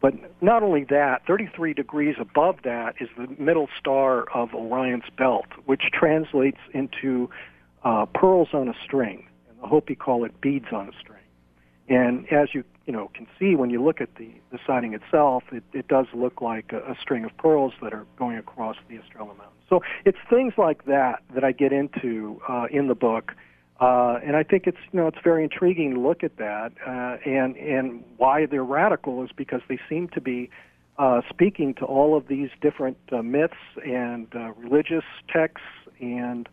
But 0.00 0.14
not 0.42 0.64
only 0.64 0.84
that, 0.90 1.24
33 1.26 1.74
degrees 1.74 2.16
above 2.18 2.56
that 2.64 2.96
is 3.00 3.08
the 3.16 3.28
middle 3.40 3.68
star 3.78 4.24
of 4.34 4.52
Orion's 4.52 5.04
belt, 5.16 5.46
which 5.66 5.82
translates 5.92 6.58
into 6.74 7.30
uh, 7.84 8.06
pearls 8.06 8.48
on 8.52 8.68
a 8.68 8.74
string. 8.84 9.26
And 9.48 9.62
the 9.62 9.68
Hopi 9.68 9.94
call 9.94 10.24
it 10.24 10.40
beads 10.40 10.66
on 10.72 10.88
a 10.88 10.92
string. 11.00 11.18
And 11.88 12.26
as 12.32 12.48
you 12.52 12.64
you 12.86 12.92
know 12.92 13.10
can 13.14 13.28
see 13.38 13.54
when 13.54 13.70
you 13.70 13.82
look 13.82 14.00
at 14.00 14.16
the, 14.16 14.30
the 14.50 14.58
sighting 14.66 14.92
itself, 14.94 15.44
it, 15.52 15.62
it 15.72 15.86
does 15.86 16.06
look 16.14 16.40
like 16.40 16.72
a, 16.72 16.78
a 16.78 16.96
string 17.00 17.24
of 17.24 17.36
pearls 17.36 17.72
that 17.80 17.92
are 17.92 18.06
going 18.16 18.36
across 18.36 18.76
the 18.88 18.96
Estrella 18.96 19.28
Mountains. 19.28 19.62
So 19.68 19.82
it's 20.04 20.18
things 20.28 20.54
like 20.58 20.84
that 20.86 21.22
that 21.34 21.44
I 21.44 21.52
get 21.52 21.72
into 21.72 22.40
uh, 22.48 22.66
in 22.70 22.88
the 22.88 22.94
book, 22.94 23.32
uh, 23.80 24.18
and 24.24 24.36
I 24.36 24.42
think 24.42 24.66
it's 24.66 24.78
you 24.92 25.00
know 25.00 25.06
it's 25.08 25.18
very 25.24 25.42
intriguing 25.42 25.94
to 25.94 26.00
look 26.00 26.22
at 26.22 26.36
that, 26.36 26.72
uh, 26.86 27.16
and 27.28 27.56
and 27.56 28.04
why 28.16 28.46
they're 28.46 28.64
radical 28.64 29.22
is 29.24 29.30
because 29.34 29.60
they 29.68 29.78
seem 29.88 30.08
to 30.08 30.20
be 30.20 30.50
uh, 30.98 31.22
speaking 31.28 31.74
to 31.74 31.84
all 31.84 32.16
of 32.16 32.28
these 32.28 32.50
different 32.60 32.98
uh, 33.10 33.22
myths 33.22 33.54
and 33.84 34.28
uh, 34.34 34.52
religious 34.52 35.04
texts 35.32 35.66
and 36.00 36.48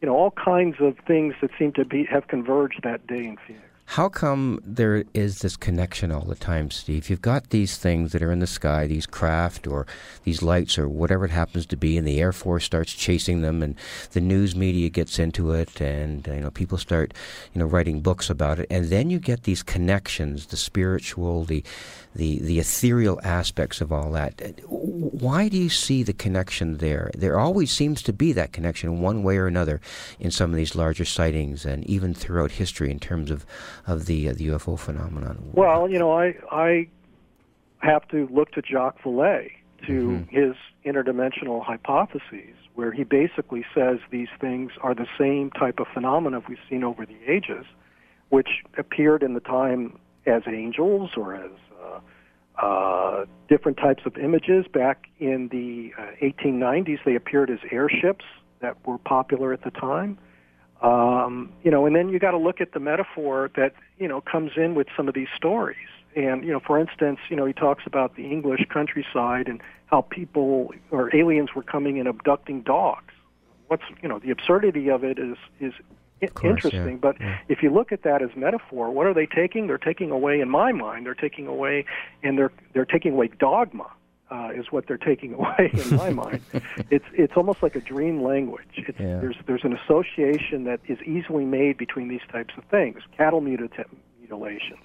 you 0.00 0.06
know 0.06 0.14
all 0.14 0.30
kinds 0.30 0.76
of 0.80 0.96
things 1.06 1.34
that 1.42 1.50
seem 1.58 1.72
to 1.72 1.84
be 1.84 2.04
have 2.04 2.28
converged 2.28 2.80
that 2.82 3.06
day 3.06 3.26
in 3.26 3.36
Phoenix. 3.46 3.69
How 3.94 4.08
come 4.08 4.60
there 4.64 5.02
is 5.14 5.40
this 5.40 5.56
connection 5.56 6.12
all 6.12 6.22
the 6.24 6.36
time, 6.36 6.70
Steve? 6.70 7.10
You've 7.10 7.20
got 7.20 7.50
these 7.50 7.76
things 7.76 8.12
that 8.12 8.22
are 8.22 8.30
in 8.30 8.38
the 8.38 8.46
sky, 8.46 8.86
these 8.86 9.04
craft 9.04 9.66
or 9.66 9.84
these 10.22 10.44
lights 10.44 10.78
or 10.78 10.88
whatever 10.88 11.24
it 11.24 11.32
happens 11.32 11.66
to 11.66 11.76
be, 11.76 11.98
and 11.98 12.06
the 12.06 12.20
Air 12.20 12.30
Force 12.30 12.64
starts 12.64 12.92
chasing 12.92 13.42
them, 13.42 13.64
and 13.64 13.74
the 14.12 14.20
news 14.20 14.54
media 14.54 14.90
gets 14.90 15.18
into 15.18 15.50
it, 15.50 15.80
and 15.80 16.28
uh, 16.28 16.34
you 16.34 16.40
know 16.40 16.52
people 16.52 16.78
start, 16.78 17.12
you 17.52 17.58
know, 17.58 17.66
writing 17.66 18.00
books 18.00 18.30
about 18.30 18.60
it, 18.60 18.68
and 18.70 18.90
then 18.90 19.10
you 19.10 19.18
get 19.18 19.42
these 19.42 19.64
connections, 19.64 20.46
the 20.46 20.56
spiritual, 20.56 21.42
the 21.44 21.64
the 22.14 22.38
the 22.40 22.58
ethereal 22.58 23.20
aspects 23.22 23.80
of 23.80 23.92
all 23.92 24.10
that. 24.12 24.40
Why 24.66 25.48
do 25.48 25.56
you 25.56 25.68
see 25.68 26.02
the 26.02 26.12
connection 26.12 26.78
there? 26.78 27.10
There 27.14 27.38
always 27.38 27.70
seems 27.70 28.02
to 28.02 28.12
be 28.12 28.32
that 28.32 28.52
connection, 28.52 29.00
one 29.00 29.22
way 29.22 29.36
or 29.36 29.46
another, 29.46 29.80
in 30.18 30.30
some 30.30 30.50
of 30.50 30.56
these 30.56 30.74
larger 30.74 31.04
sightings, 31.04 31.64
and 31.64 31.84
even 31.86 32.14
throughout 32.14 32.52
history, 32.52 32.90
in 32.90 32.98
terms 32.98 33.30
of 33.30 33.46
of 33.86 34.06
the 34.06 34.28
uh, 34.28 34.34
the 34.34 34.48
UFO 34.48 34.78
phenomenon. 34.78 35.50
Well, 35.52 35.88
you 35.88 35.98
know, 35.98 36.12
I 36.12 36.34
I 36.50 36.88
have 37.78 38.06
to 38.08 38.28
look 38.30 38.52
to 38.52 38.62
Jacques 38.62 39.00
Vallée 39.02 39.52
to 39.86 39.92
mm-hmm. 39.92 40.36
his 40.36 40.56
interdimensional 40.84 41.64
hypotheses, 41.64 42.54
where 42.74 42.92
he 42.92 43.04
basically 43.04 43.64
says 43.74 43.98
these 44.10 44.28
things 44.40 44.72
are 44.82 44.94
the 44.94 45.06
same 45.18 45.50
type 45.50 45.78
of 45.78 45.86
phenomena 45.94 46.42
we've 46.48 46.58
seen 46.68 46.84
over 46.84 47.06
the 47.06 47.18
ages, 47.26 47.64
which 48.30 48.48
appeared 48.76 49.22
in 49.22 49.34
the 49.34 49.40
time 49.40 49.98
as 50.26 50.42
angels 50.46 51.10
or 51.16 51.34
as 51.34 51.50
uh, 52.60 53.24
different 53.48 53.78
types 53.78 54.02
of 54.06 54.16
images. 54.16 54.66
Back 54.72 55.06
in 55.18 55.48
the 55.48 55.92
uh, 56.00 56.12
1890s, 56.22 56.98
they 57.04 57.14
appeared 57.14 57.50
as 57.50 57.58
airships 57.70 58.24
that 58.60 58.76
were 58.86 58.98
popular 58.98 59.52
at 59.52 59.64
the 59.64 59.70
time. 59.70 60.18
Um, 60.82 61.52
you 61.62 61.70
know, 61.70 61.86
and 61.86 61.94
then 61.94 62.08
you 62.08 62.18
got 62.18 62.30
to 62.30 62.38
look 62.38 62.60
at 62.60 62.72
the 62.72 62.80
metaphor 62.80 63.50
that 63.56 63.74
you 63.98 64.08
know 64.08 64.20
comes 64.20 64.52
in 64.56 64.74
with 64.74 64.86
some 64.96 65.08
of 65.08 65.14
these 65.14 65.28
stories. 65.36 65.88
And 66.16 66.42
you 66.44 66.52
know, 66.52 66.60
for 66.60 66.78
instance, 66.78 67.18
you 67.28 67.36
know, 67.36 67.44
he 67.46 67.52
talks 67.52 67.84
about 67.86 68.16
the 68.16 68.24
English 68.24 68.66
countryside 68.72 69.46
and 69.46 69.60
how 69.86 70.02
people 70.02 70.72
or 70.90 71.14
aliens 71.14 71.50
were 71.54 71.62
coming 71.62 71.98
and 71.98 72.08
abducting 72.08 72.62
dogs. 72.62 73.12
What's 73.68 73.84
you 74.02 74.08
know 74.08 74.18
the 74.18 74.30
absurdity 74.30 74.90
of 74.90 75.04
it 75.04 75.18
is 75.18 75.36
is 75.60 75.72
course, 76.28 76.64
interesting. 76.64 76.94
Yeah. 76.94 76.98
But 77.00 77.20
yeah. 77.20 77.38
if 77.48 77.62
you 77.62 77.70
look 77.70 77.92
at 77.92 78.02
that 78.02 78.22
as 78.22 78.30
metaphor, 78.36 78.90
what 78.90 79.06
are 79.06 79.14
they 79.14 79.26
taking? 79.26 79.66
They're 79.66 79.78
taking 79.78 80.10
away, 80.10 80.40
in 80.40 80.48
my 80.50 80.72
mind, 80.72 81.06
they're 81.06 81.14
taking 81.14 81.46
away, 81.46 81.84
and 82.22 82.36
they're 82.38 82.52
they're 82.74 82.84
taking 82.84 83.12
away 83.12 83.30
dogma. 83.38 83.90
Uh, 84.32 84.50
is 84.54 84.66
what 84.70 84.86
they're 84.86 84.96
taking 84.96 85.34
away 85.40 85.72
in 85.72 85.96
my 85.96 86.10
mind. 86.22 86.40
It's 86.88 87.04
it's 87.14 87.32
almost 87.36 87.64
like 87.64 87.74
a 87.74 87.80
dream 87.80 88.22
language. 88.22 88.62
It's, 88.76 89.00
Yeah. 89.00 89.18
There's 89.18 89.36
there's 89.46 89.64
an 89.64 89.72
association 89.76 90.62
that 90.64 90.78
is 90.86 90.98
easily 91.04 91.44
made 91.44 91.76
between 91.76 92.06
these 92.06 92.20
types 92.30 92.54
of 92.56 92.62
things. 92.70 92.98
Cattle 93.16 93.40
muti- 93.40 93.66
mutilations. 94.20 94.84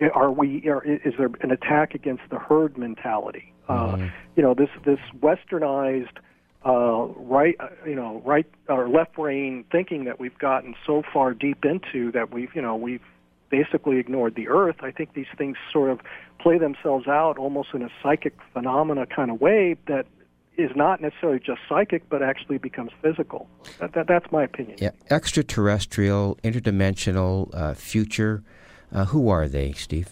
You 0.00 0.08
know, 0.08 0.12
are 0.14 0.32
we? 0.32 0.68
Are, 0.68 0.82
is 0.84 1.14
there 1.16 1.30
an 1.42 1.52
attack 1.52 1.94
against 1.94 2.24
the 2.30 2.40
herd 2.40 2.76
mentality? 2.76 3.52
Uh, 3.68 4.08
you 4.34 4.42
know, 4.42 4.52
this 4.52 4.70
this 4.84 4.98
westernized 5.20 6.16
uh, 6.64 7.06
right, 7.16 7.56
uh, 7.58 7.68
you 7.86 7.94
know, 7.94 8.22
right 8.24 8.46
or 8.68 8.88
left 8.88 9.14
brain 9.14 9.64
thinking 9.70 10.04
that 10.04 10.20
we've 10.20 10.38
gotten 10.38 10.74
so 10.86 11.02
far 11.12 11.34
deep 11.34 11.64
into 11.64 12.12
that 12.12 12.32
we've, 12.32 12.54
you 12.54 12.62
know, 12.62 12.76
we've 12.76 13.02
basically 13.50 13.98
ignored 13.98 14.34
the 14.34 14.48
earth. 14.48 14.76
I 14.80 14.90
think 14.90 15.14
these 15.14 15.26
things 15.36 15.56
sort 15.72 15.90
of 15.90 16.00
play 16.40 16.58
themselves 16.58 17.06
out 17.06 17.38
almost 17.38 17.70
in 17.74 17.82
a 17.82 17.90
psychic 18.02 18.36
phenomena 18.52 19.06
kind 19.06 19.30
of 19.30 19.40
way 19.40 19.76
that 19.86 20.06
is 20.56 20.70
not 20.76 21.00
necessarily 21.00 21.38
just 21.38 21.60
psychic, 21.68 22.08
but 22.08 22.22
actually 22.22 22.58
becomes 22.58 22.90
physical. 23.00 23.48
That, 23.78 23.94
that, 23.94 24.06
that's 24.06 24.30
my 24.30 24.44
opinion. 24.44 24.78
Yeah, 24.80 24.90
extraterrestrial, 25.10 26.38
interdimensional, 26.44 27.50
uh, 27.54 27.74
future. 27.74 28.42
Uh, 28.92 29.06
who 29.06 29.28
are 29.28 29.48
they, 29.48 29.72
Steve? 29.72 30.10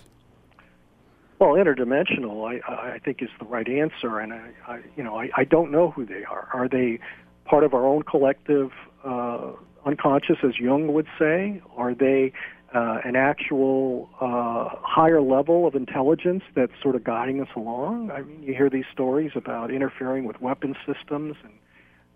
Well, 1.41 1.55
interdimensional, 1.55 2.47
I, 2.47 2.97
I 2.97 2.99
think, 2.99 3.23
is 3.23 3.31
the 3.39 3.47
right 3.47 3.67
answer, 3.67 4.19
and 4.19 4.35
I, 4.35 4.51
I 4.69 4.81
you 4.95 5.03
know, 5.03 5.19
I, 5.19 5.31
I 5.35 5.45
don't 5.45 5.71
know 5.71 5.91
who 5.91 6.05
they 6.05 6.23
are. 6.23 6.51
Are 6.53 6.69
they 6.69 7.01
part 7.47 7.65
of 7.65 7.73
our 7.73 7.87
own 7.87 8.03
collective 8.03 8.73
uh, 9.03 9.53
unconscious, 9.87 10.37
as 10.45 10.59
Jung 10.59 10.93
would 10.93 11.07
say? 11.19 11.63
Are 11.79 11.95
they 11.95 12.35
uh, 12.75 12.99
an 13.07 13.17
actual 13.17 14.11
uh, 14.21 14.69
higher 14.83 15.23
level 15.23 15.67
of 15.67 15.75
intelligence 15.75 16.43
that's 16.55 16.75
sort 16.83 16.95
of 16.95 17.05
guiding 17.05 17.41
us 17.41 17.49
along? 17.57 18.11
I 18.11 18.21
mean, 18.21 18.43
you 18.43 18.53
hear 18.53 18.69
these 18.69 18.85
stories 18.93 19.33
about 19.35 19.71
interfering 19.71 20.27
with 20.27 20.43
weapon 20.43 20.77
systems 20.87 21.37
and 21.43 21.55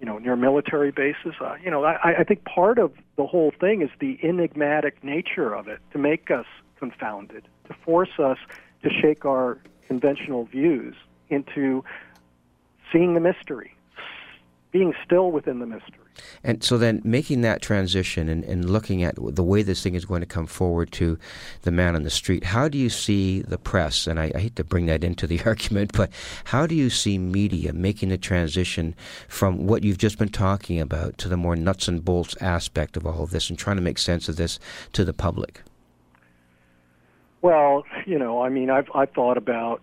you 0.01 0.05
know 0.05 0.19
near 0.19 0.37
military 0.37 0.91
bases. 0.91 1.33
Uh, 1.41 1.55
you 1.65 1.71
know, 1.71 1.83
I, 1.83 2.17
I 2.19 2.25
think 2.25 2.45
part 2.45 2.79
of 2.79 2.93
the 3.17 3.25
whole 3.25 3.55
thing 3.59 3.81
is 3.81 3.89
the 4.01 4.19
enigmatic 4.23 5.03
nature 5.03 5.55
of 5.55 5.67
it 5.67 5.79
to 5.93 5.99
make 5.99 6.31
us 6.31 6.47
confounded, 6.79 7.49
to 7.69 7.75
force 7.87 8.19
us 8.19 8.37
to 8.85 8.91
shake 8.91 9.25
our 9.25 9.59
conventional 9.89 10.45
views 10.45 10.95
into 11.31 11.83
seeing 12.93 13.15
the 13.15 13.21
mystery, 13.21 13.75
being 14.71 14.95
still 15.05 15.33
within 15.33 15.59
the 15.59 15.67
mystery. 15.67 15.99
And 16.45 16.63
so 16.63 16.79
then 16.79 17.01
making 17.05 17.41
that 17.41 17.61
transition 17.61 18.29
and, 18.29 18.45
and 18.45 18.71
looking 18.71 19.03
at 19.03 19.17
the 19.17 19.43
way 19.43 19.63
this 19.63 19.83
thing 19.83 19.95
is 19.95 20.05
going 20.05 20.21
to 20.21 20.27
come 20.27 20.47
forward 20.47 20.93
to 20.93 21.19
the 21.63 21.73
man 21.73 21.97
on 21.97 22.05
the 22.05 22.11
street, 22.11 22.45
how 22.45 22.69
do 22.69 22.79
you 22.79 22.89
see 22.89 23.43
the 23.43 23.59
press, 23.59 24.07
and 24.07 24.21
I, 24.21 24.31
I 24.35 24.39
hate 24.39 24.57
to 24.57 24.65
bring 24.65 24.87
that 24.87 25.03
into 25.03 25.27
the 25.27 25.41
argument, 25.47 25.93
but 25.93 26.11
how 26.45 26.67
do 26.67 26.75
you 26.77 26.89
see 26.89 27.19
media 27.19 27.73
making 27.73 28.11
the 28.11 28.19
transition 28.19 28.95
from 29.29 29.67
what 29.67 29.83
you've 29.83 29.99
just 29.99 30.19
been 30.19 30.29
talking 30.29 30.81
about 30.81 31.19
to 31.19 31.29
the 31.29 31.37
more 31.37 31.57
nuts 31.57 31.89
and 31.89 32.05
bolts 32.05 32.37
aspect 32.41 32.97
of 32.97 33.07
all 33.07 33.25
of 33.25 33.31
this 33.31 33.51
and 33.51 33.59
trying 33.59 33.77
to 33.77 33.83
make 33.83 33.99
sense 33.99 34.29
of 34.29 34.37
this 34.37 34.61
to 34.93 35.05
the 35.05 35.15
public? 35.15 35.63
Well, 37.45 37.85
you 38.07 38.19
know, 38.19 38.41
I 38.41 38.49
mean, 38.49 38.71
I've 38.71 38.89
I've 38.95 39.11
thought 39.11 39.37
about 39.37 39.83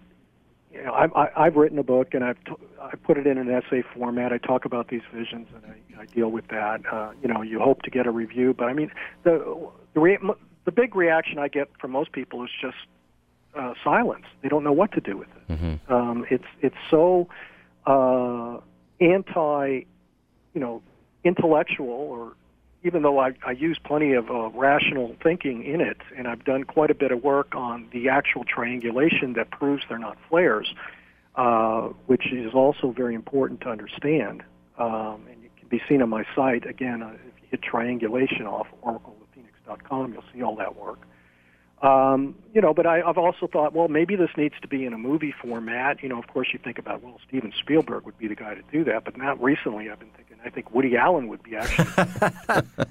you 0.73 0.83
know, 0.83 0.93
I, 0.93 1.05
I, 1.15 1.45
I've 1.45 1.55
written 1.55 1.77
a 1.77 1.83
book 1.83 2.15
and 2.15 2.23
I've 2.23 2.43
t- 2.43 2.53
I 2.81 2.95
put 2.95 3.19
it 3.19 3.27
in 3.27 3.37
an 3.37 3.51
essay 3.51 3.83
format. 3.93 4.33
I 4.33 4.39
talk 4.39 4.65
about 4.65 4.87
these 4.87 5.03
visions 5.13 5.47
and 5.53 5.63
I, 5.71 6.01
I 6.01 6.05
deal 6.07 6.29
with 6.29 6.47
that. 6.47 6.81
Uh, 6.91 7.11
you 7.21 7.31
know, 7.31 7.43
you 7.43 7.59
hope 7.59 7.83
to 7.83 7.91
get 7.91 8.07
a 8.07 8.11
review, 8.11 8.55
but 8.57 8.65
I 8.65 8.73
mean, 8.73 8.89
the 9.23 9.69
the, 9.93 9.99
re- 9.99 10.17
the 10.65 10.71
big 10.71 10.95
reaction 10.95 11.37
I 11.37 11.49
get 11.49 11.69
from 11.79 11.91
most 11.91 12.13
people 12.13 12.43
is 12.43 12.49
just 12.59 12.77
uh, 13.53 13.75
silence. 13.83 14.25
They 14.41 14.49
don't 14.49 14.63
know 14.63 14.71
what 14.71 14.91
to 14.93 14.99
do 14.99 15.17
with 15.17 15.29
it. 15.29 15.53
Mm-hmm. 15.53 15.93
Um, 15.93 16.25
it's 16.31 16.47
it's 16.61 16.81
so 16.89 17.29
uh, 17.85 18.57
anti, 18.99 19.81
you 20.55 20.61
know, 20.61 20.81
intellectual 21.23 21.91
or 21.91 22.33
even 22.83 23.03
though 23.03 23.19
I, 23.19 23.33
I 23.45 23.51
use 23.51 23.79
plenty 23.83 24.13
of 24.13 24.29
uh, 24.29 24.49
rational 24.49 25.15
thinking 25.21 25.63
in 25.63 25.81
it, 25.81 25.97
and 26.17 26.27
I've 26.27 26.43
done 26.43 26.63
quite 26.63 26.89
a 26.89 26.95
bit 26.95 27.11
of 27.11 27.23
work 27.23 27.53
on 27.55 27.87
the 27.91 28.09
actual 28.09 28.43
triangulation 28.43 29.33
that 29.33 29.51
proves 29.51 29.83
they're 29.87 29.99
not 29.99 30.17
flares, 30.29 30.73
uh, 31.35 31.89
which 32.07 32.31
is 32.31 32.53
also 32.53 32.91
very 32.91 33.13
important 33.13 33.61
to 33.61 33.69
understand. 33.69 34.43
Um, 34.77 35.25
and 35.29 35.43
it 35.43 35.51
can 35.57 35.69
be 35.69 35.81
seen 35.87 36.01
on 36.01 36.09
my 36.09 36.25
site. 36.35 36.65
Again, 36.65 37.03
uh, 37.03 37.13
if 37.13 37.41
you 37.41 37.47
hit 37.51 37.61
triangulation 37.61 38.47
off 38.47 38.67
oracleofthephoenix.com, 38.83 40.13
you'll 40.13 40.23
see 40.33 40.41
all 40.41 40.55
that 40.55 40.75
work. 40.75 40.99
Um, 41.81 42.35
you 42.53 42.61
know, 42.61 42.73
but 42.73 42.85
I, 42.85 43.01
I've 43.01 43.17
also 43.17 43.47
thought, 43.47 43.73
well, 43.73 43.87
maybe 43.87 44.15
this 44.15 44.29
needs 44.37 44.53
to 44.61 44.67
be 44.67 44.85
in 44.85 44.93
a 44.93 44.97
movie 44.97 45.33
format. 45.41 46.03
You 46.03 46.09
know, 46.09 46.19
of 46.19 46.27
course, 46.27 46.49
you 46.53 46.59
think 46.63 46.77
about, 46.77 47.01
well, 47.01 47.19
Steven 47.27 47.51
Spielberg 47.57 48.05
would 48.05 48.17
be 48.19 48.27
the 48.27 48.35
guy 48.35 48.53
to 48.53 48.61
do 48.71 48.83
that, 48.83 49.03
but 49.03 49.17
not 49.17 49.41
recently. 49.41 49.89
I've 49.89 49.99
been 49.99 50.09
thinking, 50.09 50.37
I 50.45 50.49
think 50.49 50.73
Woody 50.73 50.95
Allen 50.95 51.27
would 51.27 51.41
be 51.41 51.55
actually 51.55 51.85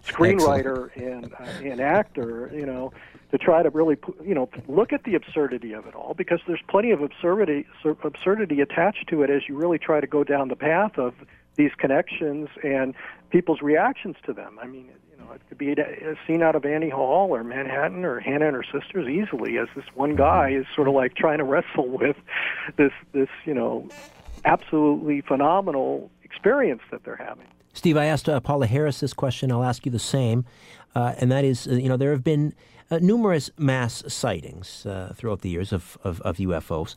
screenwriter 0.04 0.90
and 0.96 1.32
uh, 1.32 1.44
and 1.62 1.80
actor. 1.80 2.50
You 2.52 2.66
know, 2.66 2.92
to 3.30 3.38
try 3.38 3.62
to 3.62 3.70
really, 3.70 3.96
you 4.24 4.34
know, 4.34 4.48
look 4.66 4.92
at 4.92 5.04
the 5.04 5.14
absurdity 5.14 5.72
of 5.72 5.86
it 5.86 5.94
all, 5.94 6.14
because 6.14 6.40
there's 6.48 6.62
plenty 6.68 6.90
of 6.90 7.00
absurdity 7.00 7.66
absurdity 8.02 8.60
attached 8.60 9.08
to 9.08 9.22
it 9.22 9.30
as 9.30 9.42
you 9.48 9.56
really 9.56 9.78
try 9.78 10.00
to 10.00 10.06
go 10.06 10.24
down 10.24 10.48
the 10.48 10.56
path 10.56 10.98
of 10.98 11.14
these 11.54 11.70
connections 11.76 12.48
and 12.64 12.94
people's 13.30 13.62
reactions 13.62 14.16
to 14.24 14.32
them. 14.32 14.58
I 14.60 14.66
mean, 14.66 14.88
it 15.32 15.40
could 15.48 15.58
be 15.58 15.74
seen 16.26 16.42
out 16.42 16.54
of 16.54 16.64
Annie 16.64 16.90
Hall 16.90 17.34
or 17.34 17.44
Manhattan 17.44 18.04
or 18.04 18.20
Hannah 18.20 18.48
and 18.48 18.56
her 18.56 18.64
sisters 18.64 19.08
easily, 19.08 19.58
as 19.58 19.68
this 19.74 19.84
one 19.94 20.16
guy 20.16 20.50
is 20.50 20.66
sort 20.74 20.88
of 20.88 20.94
like 20.94 21.14
trying 21.14 21.38
to 21.38 21.44
wrestle 21.44 21.88
with 22.00 22.16
this 22.76 22.92
this 23.12 23.28
you 23.44 23.54
know 23.54 23.88
absolutely 24.44 25.20
phenomenal 25.20 26.10
experience 26.22 26.82
that 26.90 27.04
they're 27.04 27.16
having. 27.16 27.46
Steve, 27.72 27.96
I 27.96 28.06
asked 28.06 28.28
uh, 28.28 28.40
Paola 28.40 28.66
Harris 28.66 29.00
this 29.00 29.12
question. 29.12 29.52
I'll 29.52 29.62
ask 29.62 29.86
you 29.86 29.92
the 29.92 29.98
same, 29.98 30.44
uh, 30.94 31.14
and 31.18 31.30
that 31.30 31.44
is, 31.44 31.68
uh, 31.68 31.72
you 31.72 31.88
know, 31.88 31.96
there 31.96 32.10
have 32.10 32.24
been 32.24 32.52
uh, 32.90 32.98
numerous 33.00 33.50
mass 33.56 34.02
sightings 34.12 34.84
uh, 34.86 35.12
throughout 35.16 35.42
the 35.42 35.50
years 35.50 35.72
of, 35.72 35.96
of, 36.02 36.20
of 36.22 36.38
UFOs. 36.38 36.96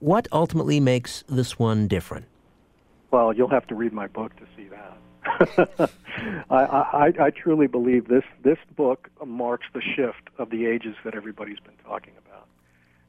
What 0.00 0.26
ultimately 0.32 0.80
makes 0.80 1.24
this 1.28 1.58
one 1.58 1.86
different? 1.86 2.26
Well, 3.10 3.32
you'll 3.32 3.48
have 3.48 3.66
to 3.68 3.74
read 3.74 3.92
my 3.92 4.06
book 4.06 4.34
to 4.36 4.44
see 4.56 4.68
that. 4.68 4.96
I, 6.50 6.56
I, 6.56 7.12
I 7.20 7.30
truly 7.30 7.66
believe 7.66 8.08
this 8.08 8.24
this 8.42 8.58
book 8.76 9.10
marks 9.24 9.66
the 9.72 9.80
shift 9.80 10.30
of 10.38 10.50
the 10.50 10.66
ages 10.66 10.96
that 11.04 11.14
everybody's 11.14 11.60
been 11.60 11.76
talking 11.84 12.14
about. 12.26 12.46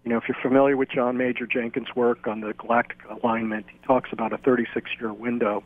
You 0.03 0.11
know, 0.11 0.17
if 0.17 0.23
you're 0.27 0.37
familiar 0.41 0.77
with 0.77 0.89
John 0.89 1.17
Major 1.17 1.45
Jenkins' 1.45 1.95
work 1.95 2.27
on 2.27 2.41
the 2.41 2.53
galactic 2.53 2.99
alignment, 3.09 3.65
he 3.71 3.77
talks 3.85 4.11
about 4.13 4.31
a 4.31 4.37
36-year 4.37 5.13
window 5.13 5.63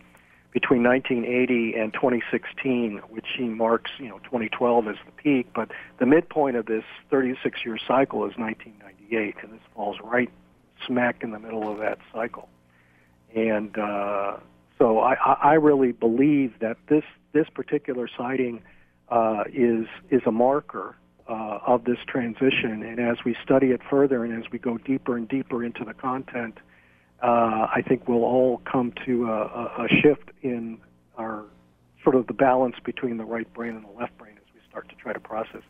between 0.51 0.83
1980 0.83 1.75
and 1.75 1.93
2016, 1.93 3.01
which 3.09 3.25
he 3.37 3.45
marks, 3.45 3.91
you 3.97 4.07
know, 4.07 4.19
2012 4.19 4.87
as 4.87 4.95
the 5.05 5.11
peak. 5.11 5.47
But 5.53 5.71
the 5.99 6.05
midpoint 6.05 6.55
of 6.55 6.65
this 6.65 6.83
36-year 7.11 7.77
cycle 7.87 8.25
is 8.25 8.37
1998, 8.37 9.35
and 9.41 9.53
this 9.53 9.61
falls 9.75 9.97
right 10.03 10.29
smack 10.85 11.23
in 11.23 11.31
the 11.31 11.39
middle 11.39 11.71
of 11.71 11.79
that 11.79 11.99
cycle. 12.13 12.49
And 13.35 13.77
uh, 13.77 14.37
so 14.83 14.99
I, 14.99 15.13
I 15.41 15.53
really 15.53 15.93
believe 15.93 16.59
that 16.59 16.75
this 16.89 17.05
this 17.31 17.47
particular 17.55 18.09
sighting 18.17 18.61
uh, 19.07 19.45
is 19.47 19.85
is 20.11 20.21
a 20.25 20.31
marker 20.31 20.97
uh, 21.29 21.59
of 21.65 21.85
this 21.85 21.99
transition. 22.05 22.83
And 22.83 22.99
as 22.99 23.15
we 23.23 23.33
study 23.41 23.67
it 23.67 23.79
further, 23.89 24.25
and 24.25 24.33
as 24.43 24.51
we 24.51 24.59
go 24.59 24.77
deeper 24.77 25.15
and 25.15 25.25
deeper 25.25 25.63
into 25.63 25.85
the 25.85 25.93
content, 25.93 26.57
uh, 27.21 27.67
I 27.73 27.81
think 27.87 28.09
we'll 28.09 28.25
all 28.25 28.61
come 28.69 28.91
to 29.05 29.27
a, 29.31 29.85
a, 29.85 29.87
shift 30.01 30.31
in 30.41 30.79
our 31.17 31.45
sort 32.03 32.17
of 32.17 32.27
the 32.27 32.33
balance 32.33 32.75
between 32.83 33.15
the 33.15 33.23
right 33.23 33.51
brain 33.53 33.77
and 33.77 33.85
the 33.85 33.97
left 33.97 34.17
brain 34.17 34.33
as 34.35 34.53
we 34.53 34.59
start 34.69 34.89
to 34.89 34.95
try 34.95 35.13
to 35.13 35.19
process. 35.21 35.61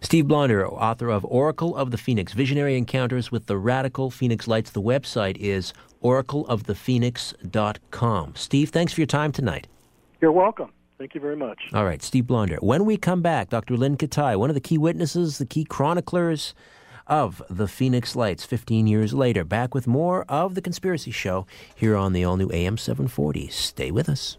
Steve 0.00 0.28
Blonder, 0.28 0.66
author 0.66 1.10
of 1.10 1.24
Oracle 1.24 1.76
of 1.76 1.90
the 1.90 1.98
Phoenix 1.98 2.32
Visionary 2.32 2.76
Encounters 2.76 3.30
with 3.30 3.46
the 3.46 3.56
Radical 3.56 4.10
Phoenix 4.10 4.48
Lights. 4.48 4.70
The 4.70 4.82
website 4.82 5.36
is 5.38 5.72
oracleofthephoenix.com. 6.02 8.34
Steve, 8.36 8.70
thanks 8.70 8.92
for 8.92 9.00
your 9.00 9.06
time 9.06 9.32
tonight. 9.32 9.66
You're 10.20 10.32
welcome. 10.32 10.72
Thank 10.98 11.14
you 11.14 11.20
very 11.20 11.36
much. 11.36 11.58
All 11.74 11.84
right, 11.84 12.02
Steve 12.02 12.26
Blonder. 12.26 12.56
When 12.56 12.86
we 12.86 12.96
come 12.96 13.20
back, 13.20 13.50
Dr. 13.50 13.76
Lynn 13.76 13.96
Kitei, 13.96 14.36
one 14.36 14.50
of 14.50 14.54
the 14.54 14.60
key 14.60 14.78
witnesses, 14.78 15.38
the 15.38 15.46
key 15.46 15.64
chroniclers 15.64 16.54
of 17.06 17.42
the 17.50 17.68
Phoenix 17.68 18.16
Lights 18.16 18.44
15 18.44 18.86
years 18.86 19.12
later, 19.12 19.44
back 19.44 19.74
with 19.74 19.86
more 19.86 20.24
of 20.28 20.54
The 20.54 20.62
Conspiracy 20.62 21.10
Show 21.10 21.46
here 21.74 21.96
on 21.96 22.12
the 22.12 22.24
all 22.24 22.36
new 22.36 22.50
AM 22.50 22.78
740. 22.78 23.48
Stay 23.48 23.90
with 23.90 24.08
us. 24.08 24.38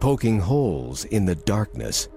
Poking 0.00 0.38
holes 0.38 1.04
in 1.06 1.24
the 1.24 1.34
darkness 1.34 2.08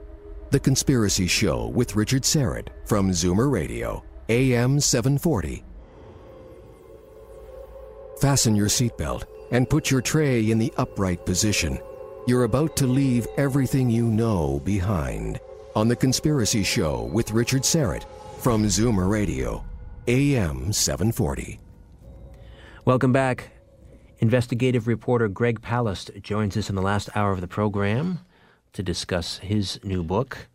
the 0.52 0.60
Conspiracy 0.60 1.28
Show 1.28 1.68
with 1.68 1.96
Richard 1.96 2.24
Syrett 2.24 2.70
from 2.86 3.12
Zoomer 3.12 3.52
Radio, 3.52 4.04
AM 4.30 4.80
740. 4.80 5.64
Fasten 8.20 8.56
your 8.56 8.68
seatbelt 8.68 9.26
and 9.52 9.70
put 9.70 9.92
your 9.92 10.02
tray 10.02 10.50
in 10.50 10.58
the 10.58 10.74
upright 10.78 11.24
position. 11.24 11.80
You're 12.26 12.46
about 12.46 12.76
to 12.78 12.88
leave 12.88 13.28
everything 13.38 13.92
you 13.92 14.06
know 14.06 14.60
behind 14.66 15.40
on 15.76 15.88
The 15.88 15.96
Conspiracy 15.96 16.64
Show 16.64 17.04
with 17.14 17.32
Richard 17.32 17.62
Syrett 17.62 18.06
from 18.40 18.64
Zoomer 18.64 19.10
Radio, 19.10 19.64
AM 20.08 20.74
740. 20.74 21.60
Welcome 22.86 23.14
back. 23.14 23.59
Investigative 24.22 24.86
reporter 24.86 25.30
Greg 25.30 25.61
Palast 25.61 26.22
joins 26.22 26.57
us 26.57 26.70
in 26.70 26.76
the 26.76 26.82
last 26.82 27.09
hour 27.15 27.32
of 27.32 27.39
the 27.39 27.47
program 27.47 28.20
to 28.74 28.84
discuss 28.84 29.38
his 29.38 29.80
new 29.82 30.03
book, 30.03 30.49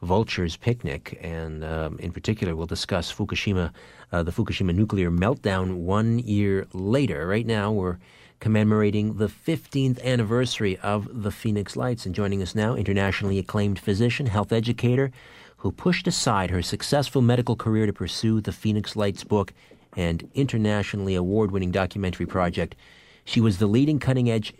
Vulture's 0.00 0.56
Picnic, 0.56 1.18
and 1.20 1.64
um, 1.64 1.98
in 1.98 2.12
particular, 2.12 2.54
we'll 2.54 2.68
discuss 2.68 3.12
Fukushima, 3.12 3.72
uh, 4.12 4.22
the 4.22 4.30
Fukushima 4.30 4.72
nuclear 4.72 5.10
meltdown 5.10 5.78
one 5.78 6.20
year 6.20 6.68
later. 6.72 7.26
Right 7.26 7.44
now, 7.44 7.72
we're 7.72 7.98
commemorating 8.38 9.16
the 9.16 9.26
15th 9.26 10.00
anniversary 10.04 10.78
of 10.78 11.08
the 11.24 11.32
Phoenix 11.32 11.74
Lights. 11.74 12.06
And 12.06 12.14
joining 12.14 12.40
us 12.40 12.54
now, 12.54 12.76
internationally 12.76 13.40
acclaimed 13.40 13.80
physician, 13.80 14.26
health 14.26 14.52
educator, 14.52 15.10
who 15.56 15.72
pushed 15.72 16.06
aside 16.06 16.50
her 16.50 16.62
successful 16.62 17.22
medical 17.22 17.56
career 17.56 17.86
to 17.86 17.92
pursue 17.92 18.40
the 18.40 18.52
Phoenix 18.52 18.94
Lights 18.94 19.24
book 19.24 19.52
and 19.96 20.30
internationally 20.34 21.16
award 21.16 21.50
winning 21.50 21.72
documentary 21.72 22.26
project. 22.26 22.76
She 23.24 23.40
was 23.40 23.58
the 23.58 23.66
leading 23.66 23.98
cutting 23.98 24.30
edge 24.30 24.54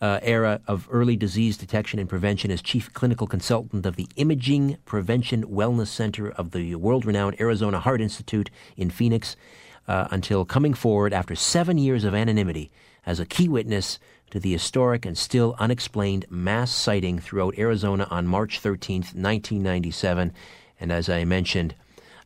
uh, 0.00 0.18
era 0.22 0.60
of 0.66 0.88
early 0.90 1.16
disease 1.16 1.56
detection 1.56 1.98
and 1.98 2.08
prevention 2.08 2.50
as 2.50 2.62
chief 2.62 2.92
clinical 2.92 3.26
consultant 3.26 3.84
of 3.84 3.96
the 3.96 4.08
Imaging 4.16 4.78
Prevention 4.86 5.44
Wellness 5.44 5.88
Center 5.88 6.30
of 6.30 6.52
the 6.52 6.74
world 6.76 7.04
renowned 7.04 7.40
Arizona 7.40 7.80
Heart 7.80 8.00
Institute 8.00 8.50
in 8.76 8.90
Phoenix 8.90 9.36
uh, 9.86 10.08
until 10.10 10.44
coming 10.44 10.72
forward 10.74 11.12
after 11.12 11.34
seven 11.34 11.76
years 11.76 12.04
of 12.04 12.14
anonymity 12.14 12.70
as 13.04 13.20
a 13.20 13.26
key 13.26 13.48
witness 13.48 13.98
to 14.30 14.38
the 14.38 14.52
historic 14.52 15.04
and 15.04 15.18
still 15.18 15.56
unexplained 15.58 16.24
mass 16.30 16.70
sighting 16.70 17.18
throughout 17.18 17.58
Arizona 17.58 18.06
on 18.10 18.26
March 18.26 18.62
13th, 18.62 19.14
1997. 19.14 20.32
And 20.78 20.92
as 20.92 21.08
I 21.08 21.24
mentioned, 21.24 21.74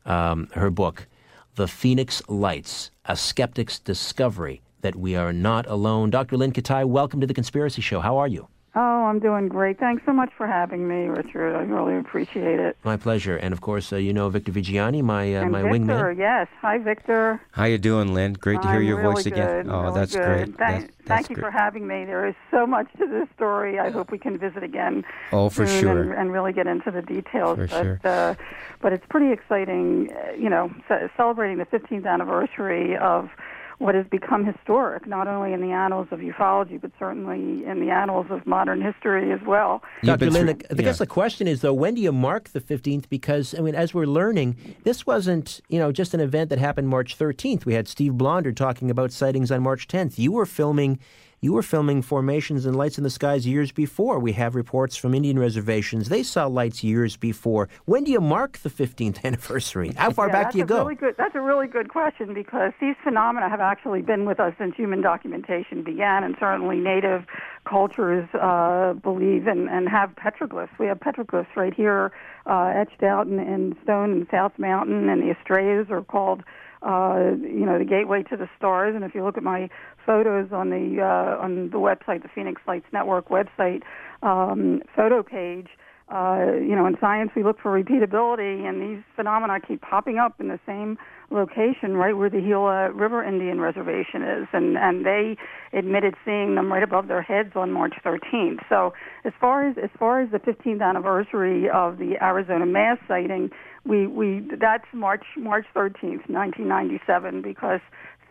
um, 0.05 0.49
her 0.53 0.70
book, 0.70 1.07
The 1.55 1.66
Phoenix 1.66 2.22
Lights 2.28 2.91
A 3.07 3.16
Skeptic's 3.16 3.78
Discovery 3.78 4.61
that 4.85 4.95
we 4.95 5.16
are 5.16 5.32
not 5.32 5.66
alone. 5.66 6.11
Dr. 6.11 6.37
Lynn 6.37 6.53
Kitei, 6.53 6.85
welcome 6.85 7.18
to 7.20 7.26
the 7.26 7.32
Conspiracy 7.35 7.80
Show. 7.80 8.01
How 8.01 8.18
are 8.18 8.28
you? 8.28 8.47
Oh, 8.76 8.80
I'm 9.07 9.18
doing 9.20 9.49
great. 9.49 9.78
Thanks 9.78 10.03
so 10.05 10.12
much 10.12 10.30
for 10.37 10.47
having 10.49 10.87
me, 10.89 11.07
Richard. 11.07 11.55
I 11.57 11.62
really 11.62 11.97
appreciate 11.97 12.59
it. 12.61 12.76
My 12.85 12.97
pleasure. 12.97 13.37
And 13.37 13.55
of 13.55 13.61
course, 13.61 13.93
uh, 13.93 13.97
you 13.97 14.12
know 14.12 14.28
Victor 14.28 14.51
Viggiani, 14.53 15.01
my 15.01 15.32
uh, 15.37 15.47
my 15.47 15.62
wingman. 15.62 15.87
Victor, 15.87 16.14
wingman. 16.14 16.18
Yes. 16.18 16.49
Hi, 16.61 16.78
Victor. 16.78 17.41
How 17.53 17.64
you 17.64 17.78
doing, 17.78 18.12
Lynn? 18.12 18.32
Great 18.35 18.61
to 18.62 18.68
hear 18.68 18.80
I'm 18.80 18.85
your 18.85 18.97
really 19.01 19.14
voice 19.14 19.24
good, 19.24 19.32
again. 19.35 19.70
Oh, 19.70 19.82
really 19.82 19.95
that's 20.01 20.14
good. 20.16 20.24
great. 20.24 20.59
Thank, 20.59 20.59
That's, 20.59 20.82
that's 20.82 21.07
thank 21.09 21.30
you 21.30 21.37
great. 21.37 21.45
for 21.45 21.51
having 21.53 21.87
me. 21.87 22.05
There 22.05 22.26
is 22.26 22.35
so 22.51 22.66
much 22.66 22.89
to 22.99 23.07
this 23.07 23.28
story. 23.37 23.78
I 23.78 23.91
hope 23.91 24.11
we 24.11 24.18
can 24.18 24.37
visit 24.39 24.62
again. 24.64 25.05
Oh, 25.32 25.49
for 25.51 25.66
soon 25.68 25.80
sure. 25.80 26.03
And, 26.03 26.12
and 26.12 26.32
really 26.32 26.53
get 26.53 26.66
into 26.66 26.91
the 26.91 27.01
details. 27.03 27.57
For 27.57 27.66
but, 27.68 27.82
sure. 27.82 28.01
Uh, 28.05 28.35
but 28.82 28.93
it's 28.93 29.07
pretty 29.09 29.32
exciting. 29.32 30.11
uh, 30.12 30.32
You 30.32 30.51
know, 30.51 30.70
ce- 30.89 31.11
celebrating 31.16 31.59
the 31.59 31.66
15th 31.66 32.07
anniversary 32.07 32.97
of 32.97 33.30
what 33.78 33.94
has 33.94 34.06
become 34.06 34.44
historic, 34.44 35.06
not 35.06 35.26
only 35.26 35.52
in 35.52 35.60
the 35.60 35.70
annals 35.70 36.08
of 36.10 36.20
ufology, 36.20 36.80
but 36.80 36.90
certainly 36.98 37.64
in 37.64 37.80
the 37.80 37.90
annals 37.90 38.26
of 38.30 38.46
modern 38.46 38.80
history 38.80 39.32
as 39.32 39.40
well. 39.46 39.82
Dr. 40.02 40.30
Lynn, 40.30 40.48
I 40.48 40.56
yeah. 40.70 40.82
guess 40.82 40.98
the 40.98 41.06
question 41.06 41.48
is, 41.48 41.60
though, 41.60 41.74
when 41.74 41.94
do 41.94 42.00
you 42.00 42.12
mark 42.12 42.50
the 42.50 42.60
15th? 42.60 43.08
Because, 43.08 43.54
I 43.58 43.62
mean, 43.62 43.74
as 43.74 43.92
we're 43.92 44.06
learning, 44.06 44.56
this 44.84 45.06
wasn't, 45.06 45.60
you 45.68 45.78
know, 45.78 45.92
just 45.92 46.14
an 46.14 46.20
event 46.20 46.50
that 46.50 46.58
happened 46.58 46.88
March 46.88 47.18
13th. 47.18 47.64
We 47.64 47.74
had 47.74 47.88
Steve 47.88 48.14
Blonder 48.14 48.52
talking 48.52 48.90
about 48.90 49.12
sightings 49.12 49.50
on 49.50 49.62
March 49.62 49.88
10th. 49.88 50.18
You 50.18 50.32
were 50.32 50.46
filming 50.46 50.98
you 51.45 51.53
were 51.53 51.62
filming 51.62 52.01
formations 52.01 52.64
and 52.64 52.74
lights 52.74 52.97
in 52.97 53.05
the 53.05 53.11
skies 53.11 53.47
years 53.47 53.70
before. 53.70 54.18
We 54.18 54.32
have 54.32 54.55
reports 54.55 54.97
from 54.97 55.12
Indian 55.12 55.38
reservations. 55.38 56.09
They 56.09 56.22
saw 56.22 56.47
lights 56.47 56.82
years 56.82 57.18
before. 57.18 57.68
When 57.84 58.03
do 58.03 58.11
you 58.11 58.20
mark 58.22 58.57
the 58.57 58.70
15th 58.70 59.22
anniversary? 59.24 59.92
How 59.95 60.11
far 60.11 60.28
yeah, 60.28 60.32
back 60.32 60.53
do 60.53 60.59
you 60.59 60.64
go? 60.64 60.78
Really 60.78 60.95
good, 60.95 61.16
that's 61.18 61.34
a 61.34 61.42
really 61.42 61.66
good 61.66 61.90
question 61.90 62.32
because 62.32 62.72
these 62.80 62.95
phenomena 63.05 63.51
have 63.51 63.61
actually 63.61 64.01
been 64.01 64.24
with 64.24 64.40
us 64.40 64.55
since 64.57 64.74
human 64.74 65.03
documentation 65.03 65.84
began, 65.84 66.24
and 66.24 66.34
certainly 66.40 66.78
native 66.78 67.26
cultures 67.68 68.26
uh, 68.40 68.95
believe 68.95 69.47
and, 69.47 69.68
and 69.68 69.86
have 69.86 70.14
petroglyphs. 70.16 70.70
We 70.78 70.86
have 70.86 70.99
petroglyphs 70.99 71.55
right 71.57 71.74
here 71.74 72.11
uh, 72.47 72.72
etched 72.74 73.03
out 73.03 73.26
in, 73.26 73.38
in 73.38 73.76
stone 73.82 74.12
in 74.12 74.26
South 74.30 74.53
Mountain, 74.59 75.11
and 75.11 75.20
the 75.20 75.34
Estrellas 75.38 75.88
are 75.90 76.03
called 76.03 76.42
uh, 76.84 77.32
you 77.40 77.64
know, 77.64 77.78
the 77.78 77.84
gateway 77.84 78.22
to 78.24 78.36
the 78.36 78.49
stars. 78.59 78.95
And 78.95 79.05
if 79.05 79.14
you 79.14 79.24
look 79.24 79.38
at 79.38 79.42
my 79.42 79.70
photos 80.05 80.52
on 80.52 80.70
the 80.70 81.00
uh, 81.00 81.42
on 81.42 81.70
the 81.70 81.78
website, 81.78 82.22
the 82.22 82.28
Phoenix 82.34 82.61
Lights 82.66 82.86
Network 82.92 83.28
website 83.28 83.82
um, 84.22 84.82
photo 84.94 85.22
page, 85.22 85.68
uh, 86.12 86.52
you 86.61 86.76
know, 86.76 86.86
in 86.86 86.96
science 87.00 87.30
we 87.34 87.42
look 87.42 87.59
for 87.61 87.72
repeatability, 87.72 88.68
and 88.68 88.80
these 88.80 89.02
phenomena 89.16 89.59
keep 89.66 89.80
popping 89.80 90.18
up 90.18 90.38
in 90.38 90.48
the 90.48 90.61
same 90.66 90.98
location, 91.30 91.96
right 91.96 92.14
where 92.14 92.28
the 92.28 92.40
Gila 92.40 92.92
River 92.92 93.24
Indian 93.24 93.59
Reservation 93.59 94.22
is, 94.22 94.46
and 94.52 94.76
and 94.76 95.07
they 95.07 95.36
admitted 95.72 96.14
seeing 96.22 96.57
them 96.57 96.70
right 96.70 96.82
above 96.82 97.09
their 97.09 97.22
heads 97.22 97.52
on 97.57 97.72
March 97.72 97.94
13th. 98.05 98.59
So 98.68 98.92
as 99.24 99.32
far 99.40 99.66
as 99.66 99.76
as 99.82 99.90
far 99.98 100.20
as 100.20 100.30
the 100.30 100.38
15th 100.38 100.82
anniversary 100.82 101.70
of 101.70 101.96
the 101.96 102.16
Arizona 102.22 102.66
mass 102.66 102.98
sighting, 103.09 103.50
we 103.86 104.07
we 104.07 104.46
that's 104.61 104.84
March 104.92 105.24
March 105.38 105.66
13th, 105.74 106.28
1997, 106.28 107.40
because 107.40 107.80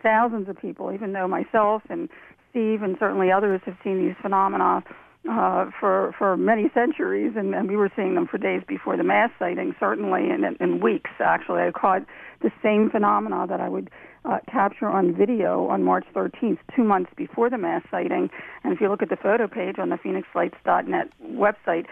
thousands 0.04 0.48
of 0.48 0.56
people, 0.56 0.92
even 0.92 1.12
though 1.12 1.26
myself 1.26 1.82
and 1.88 2.08
Steve 2.50 2.82
and 2.82 2.96
certainly 3.00 3.32
others 3.32 3.60
have 3.64 3.76
seen 3.82 4.06
these 4.06 4.14
phenomena 4.22 4.84
uh, 5.28 5.70
for 5.80 6.14
for 6.18 6.36
many 6.36 6.70
centuries, 6.74 7.32
and, 7.34 7.54
and 7.54 7.68
we 7.68 7.76
were 7.76 7.90
seeing 7.96 8.14
them 8.14 8.26
for 8.26 8.38
days 8.38 8.62
before 8.68 8.96
the 8.96 9.02
mass 9.02 9.30
sighting, 9.38 9.74
certainly, 9.80 10.28
and 10.30 10.44
in 10.60 10.80
weeks. 10.80 11.10
Actually, 11.18 11.62
I 11.62 11.70
caught 11.70 12.02
the 12.42 12.52
same 12.62 12.90
phenomena 12.90 13.46
that 13.48 13.60
I 13.60 13.68
would 13.68 13.90
uh, 14.24 14.38
capture 14.50 14.86
on 14.86 15.14
video 15.14 15.66
on 15.68 15.82
March 15.82 16.04
13th, 16.14 16.58
two 16.76 16.84
months 16.84 17.10
before 17.16 17.48
the 17.48 17.58
mass 17.58 17.82
sighting. 17.90 18.30
And 18.62 18.72
if 18.72 18.80
you 18.80 18.88
look 18.88 19.02
at 19.02 19.08
the 19.08 19.16
photo 19.16 19.48
page 19.48 19.76
on 19.78 19.88
the 19.88 19.96
PhoenixLights.net 19.96 21.08
website, 21.22 21.86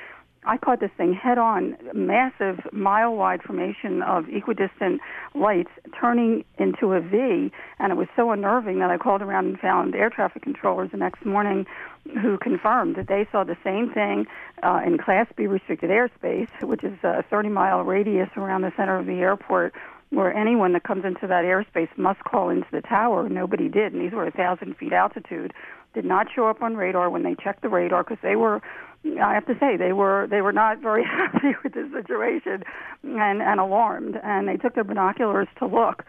I 0.44 0.56
caught 0.56 0.80
this 0.80 0.90
thing 0.96 1.14
head 1.14 1.38
on, 1.38 1.76
massive 1.94 2.60
mile 2.72 3.14
wide 3.14 3.42
formation 3.42 4.02
of 4.02 4.28
equidistant 4.28 5.00
lights 5.34 5.70
turning 5.98 6.44
into 6.58 6.92
a 6.94 7.00
V, 7.00 7.52
and 7.78 7.92
it 7.92 7.96
was 7.96 8.08
so 8.16 8.32
unnerving 8.32 8.80
that 8.80 8.90
I 8.90 8.98
called 8.98 9.22
around 9.22 9.46
and 9.46 9.60
found 9.60 9.94
air 9.94 10.10
traffic 10.10 10.42
controllers 10.42 10.90
the 10.90 10.96
next 10.96 11.24
morning 11.24 11.64
who 12.20 12.38
confirmed 12.38 12.96
that 12.96 13.06
they 13.06 13.26
saw 13.30 13.44
the 13.44 13.56
same 13.62 13.92
thing 13.92 14.26
uh, 14.64 14.80
in 14.84 14.98
Class 14.98 15.28
B 15.36 15.46
restricted 15.46 15.90
airspace, 15.90 16.48
which 16.62 16.82
is 16.82 16.98
a 17.04 17.22
30 17.30 17.48
mile 17.48 17.82
radius 17.82 18.28
around 18.36 18.62
the 18.62 18.72
center 18.76 18.98
of 18.98 19.06
the 19.06 19.20
airport 19.20 19.72
where 20.10 20.34
anyone 20.36 20.74
that 20.74 20.82
comes 20.82 21.04
into 21.04 21.26
that 21.26 21.44
airspace 21.44 21.88
must 21.96 22.22
call 22.24 22.50
into 22.50 22.66
the 22.70 22.82
tower. 22.82 23.28
Nobody 23.28 23.68
did, 23.68 23.94
and 23.94 24.02
these 24.02 24.12
were 24.12 24.26
a 24.26 24.30
thousand 24.30 24.76
feet 24.76 24.92
altitude. 24.92 25.54
Did 25.94 26.04
not 26.04 26.26
show 26.34 26.48
up 26.48 26.62
on 26.62 26.76
radar 26.76 27.08
when 27.08 27.22
they 27.22 27.34
checked 27.34 27.62
the 27.62 27.68
radar 27.68 28.02
because 28.04 28.18
they 28.22 28.36
were 28.36 28.60
I 29.04 29.34
have 29.34 29.46
to 29.46 29.54
say 29.58 29.76
they 29.76 29.92
were 29.92 30.26
they 30.30 30.40
were 30.40 30.52
not 30.52 30.80
very 30.80 31.04
happy 31.04 31.54
with 31.62 31.74
the 31.74 31.88
situation 31.92 32.62
and 33.02 33.42
and 33.42 33.60
alarmed. 33.60 34.18
And 34.22 34.48
they 34.48 34.56
took 34.56 34.74
their 34.74 34.84
binoculars 34.84 35.48
to 35.58 35.66
look 35.66 36.04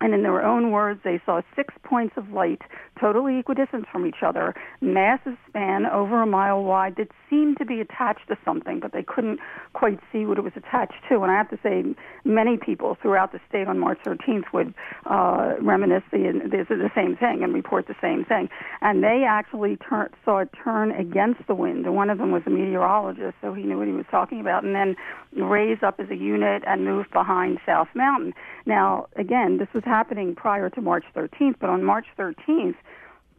and 0.00 0.14
in 0.14 0.22
their 0.22 0.42
own 0.44 0.70
words, 0.70 1.00
they 1.04 1.20
saw 1.26 1.42
six 1.54 1.74
points 1.82 2.14
of 2.16 2.30
light, 2.30 2.62
totally 2.98 3.38
equidistant 3.38 3.86
from 3.90 4.06
each 4.06 4.22
other, 4.24 4.54
massive 4.80 5.36
span 5.48 5.86
over 5.86 6.22
a 6.22 6.26
mile 6.26 6.62
wide 6.62 6.96
that 6.96 7.08
seemed 7.28 7.58
to 7.58 7.66
be 7.66 7.80
attached 7.80 8.26
to 8.28 8.36
something, 8.44 8.80
but 8.80 8.92
they 8.92 9.02
couldn't 9.02 9.38
quite 9.74 10.00
see 10.10 10.24
what 10.24 10.38
it 10.38 10.44
was 10.44 10.54
attached 10.56 10.94
to. 11.08 11.20
And 11.22 11.30
I 11.30 11.36
have 11.36 11.50
to 11.50 11.58
say, 11.62 11.84
many 12.24 12.56
people 12.56 12.96
throughout 13.00 13.32
the 13.32 13.40
state 13.48 13.68
on 13.68 13.78
March 13.78 13.98
13th 14.04 14.52
would 14.54 14.74
uh, 15.04 15.54
reminisce 15.60 16.02
the, 16.10 16.40
the, 16.44 16.64
the 16.74 16.90
same 16.94 17.16
thing 17.16 17.42
and 17.42 17.52
report 17.52 17.86
the 17.86 17.94
same 18.00 18.24
thing. 18.24 18.48
And 18.80 19.02
they 19.02 19.24
actually 19.28 19.78
saw 20.24 20.38
it 20.38 20.48
turn 20.64 20.92
against 20.92 21.46
the 21.46 21.54
wind. 21.54 21.84
And 21.84 21.94
one 21.94 22.08
of 22.08 22.18
them 22.18 22.32
was 22.32 22.42
a 22.46 22.50
meteorologist, 22.50 23.36
so 23.42 23.52
he 23.52 23.64
knew 23.64 23.78
what 23.78 23.86
he 23.86 23.92
was 23.92 24.06
talking 24.10 24.40
about, 24.40 24.64
and 24.64 24.74
then 24.74 24.96
raise 25.32 25.78
up 25.82 26.00
as 26.00 26.08
a 26.10 26.16
unit 26.16 26.62
and 26.66 26.84
move 26.84 27.06
behind 27.12 27.58
South 27.66 27.88
Mountain. 27.94 28.32
Now, 28.66 29.06
again, 29.16 29.58
this 29.58 29.68
was 29.74 29.84
happening 29.90 30.36
prior 30.36 30.70
to 30.70 30.80
March 30.80 31.04
13th, 31.16 31.56
but 31.60 31.68
on 31.68 31.82
March 31.82 32.06
13th, 32.16 32.76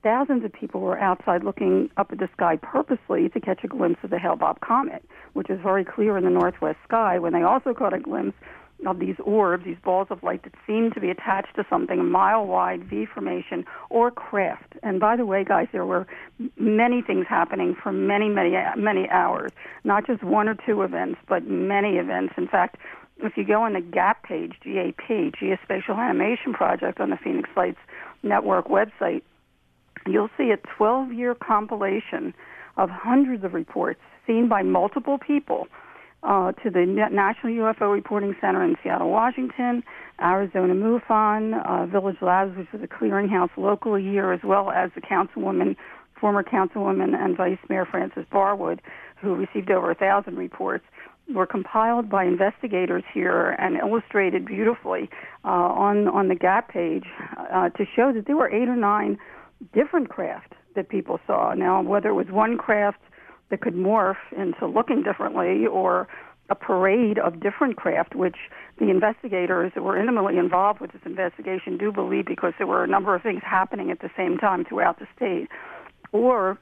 thousands 0.03 0.43
of 0.43 0.51
people 0.51 0.81
were 0.81 0.99
outside 0.99 1.43
looking 1.43 1.89
up 1.95 2.11
at 2.11 2.19
the 2.19 2.27
sky 2.33 2.57
purposely 2.57 3.29
to 3.29 3.39
catch 3.39 3.63
a 3.63 3.67
glimpse 3.67 3.99
of 4.03 4.09
the 4.09 4.19
Hale-Bopp 4.19 4.59
comet, 4.59 5.03
which 5.31 5.49
is 5.49 5.59
very 5.61 5.85
clear 5.85 6.17
in 6.17 6.25
the 6.25 6.29
northwest 6.29 6.79
sky, 6.83 7.19
when 7.19 7.31
they 7.31 7.43
also 7.43 7.73
caught 7.73 7.93
a 7.93 7.99
glimpse 7.99 8.37
of 8.85 8.99
these 8.99 9.15
orbs, 9.23 9.63
these 9.63 9.77
balls 9.83 10.07
of 10.09 10.23
light 10.23 10.43
that 10.43 10.53
seemed 10.65 10.93
to 10.93 10.99
be 10.99 11.09
attached 11.09 11.55
to 11.55 11.63
something, 11.69 11.99
a 11.99 12.03
mile 12.03 12.45
wide 12.45 12.83
V 12.83 13.05
formation 13.05 13.63
or 13.89 14.09
craft. 14.11 14.73
And 14.83 14.99
by 14.99 15.15
the 15.15 15.25
way, 15.25 15.43
guys, 15.43 15.67
there 15.71 15.85
were 15.85 16.07
many 16.57 17.01
things 17.01 17.27
happening 17.29 17.75
for 17.75 17.91
many, 17.91 18.27
many, 18.27 18.57
many 18.75 19.07
hours. 19.09 19.51
Not 19.83 20.07
just 20.07 20.23
one 20.23 20.49
or 20.49 20.55
two 20.55 20.81
events, 20.81 21.19
but 21.29 21.47
many 21.47 21.97
events. 21.97 22.33
In 22.37 22.47
fact, 22.47 22.77
if 23.17 23.37
you 23.37 23.45
go 23.45 23.63
on 23.63 23.73
the 23.73 23.81
GAP 23.81 24.23
page, 24.23 24.53
GAP, 24.63 25.07
Geospatial 25.07 25.97
Animation 25.97 26.53
Project 26.53 26.99
on 26.99 27.09
the 27.09 27.17
Phoenix 27.17 27.49
Lights 27.55 27.79
Network 28.23 28.67
website, 28.67 29.21
you'll 30.07 30.29
see 30.37 30.51
a 30.51 30.57
12 30.77 31.13
year 31.13 31.35
compilation 31.35 32.33
of 32.77 32.89
hundreds 32.89 33.43
of 33.43 33.53
reports 33.53 33.99
seen 34.25 34.47
by 34.47 34.63
multiple 34.63 35.17
people 35.17 35.67
uh, 36.23 36.51
to 36.51 36.69
the 36.69 36.85
National 36.85 37.53
UFO 37.53 37.91
Reporting 37.91 38.35
Center 38.39 38.63
in 38.63 38.75
Seattle, 38.83 39.09
Washington, 39.09 39.83
Arizona 40.21 40.73
MUFON, 40.73 41.65
uh, 41.65 41.85
Village 41.87 42.17
Labs, 42.21 42.55
which 42.55 42.67
is 42.73 42.81
a 42.83 42.87
clearinghouse 42.87 43.49
locally 43.57 44.03
here, 44.03 44.31
as 44.31 44.41
well 44.43 44.69
as 44.69 44.91
the 44.93 45.01
councilwoman, 45.01 45.75
former 46.19 46.43
councilwoman 46.43 47.15
and 47.15 47.35
Vice 47.35 47.57
Mayor 47.69 47.85
Frances 47.85 48.25
Barwood, 48.31 48.79
who 49.19 49.33
received 49.33 49.71
over 49.71 49.89
a 49.89 49.95
thousand 49.95 50.37
reports 50.37 50.85
were 51.33 51.45
compiled 51.45 52.09
by 52.09 52.25
investigators 52.25 53.03
here 53.13 53.51
and 53.59 53.77
illustrated 53.77 54.45
beautifully 54.45 55.09
uh, 55.45 55.47
on 55.47 56.07
on 56.07 56.27
the 56.27 56.35
Gap 56.35 56.69
page 56.69 57.05
uh, 57.53 57.69
to 57.69 57.85
show 57.95 58.11
that 58.13 58.25
there 58.27 58.35
were 58.35 58.49
eight 58.49 58.67
or 58.67 58.75
nine 58.75 59.17
different 59.73 60.09
craft 60.09 60.53
that 60.75 60.89
people 60.89 61.19
saw. 61.27 61.53
Now, 61.53 61.81
whether 61.81 62.09
it 62.09 62.13
was 62.13 62.27
one 62.29 62.57
craft 62.57 62.99
that 63.49 63.61
could 63.61 63.75
morph 63.75 64.15
into 64.35 64.65
looking 64.65 65.03
differently 65.03 65.65
or 65.67 66.07
a 66.49 66.55
parade 66.55 67.17
of 67.17 67.39
different 67.39 67.77
craft, 67.77 68.13
which 68.13 68.35
the 68.77 68.89
investigators 68.89 69.71
that 69.73 69.83
were 69.83 69.97
intimately 69.97 70.37
involved 70.37 70.81
with 70.81 70.91
this 70.91 71.01
investigation 71.05 71.77
do 71.77 71.91
believe 71.91 72.25
because 72.25 72.53
there 72.57 72.67
were 72.67 72.83
a 72.83 72.87
number 72.87 73.15
of 73.15 73.21
things 73.21 73.41
happening 73.43 73.89
at 73.89 73.99
the 73.99 74.09
same 74.17 74.37
time 74.37 74.65
throughout 74.65 74.99
the 74.99 75.07
state, 75.15 75.47
or 76.11 76.57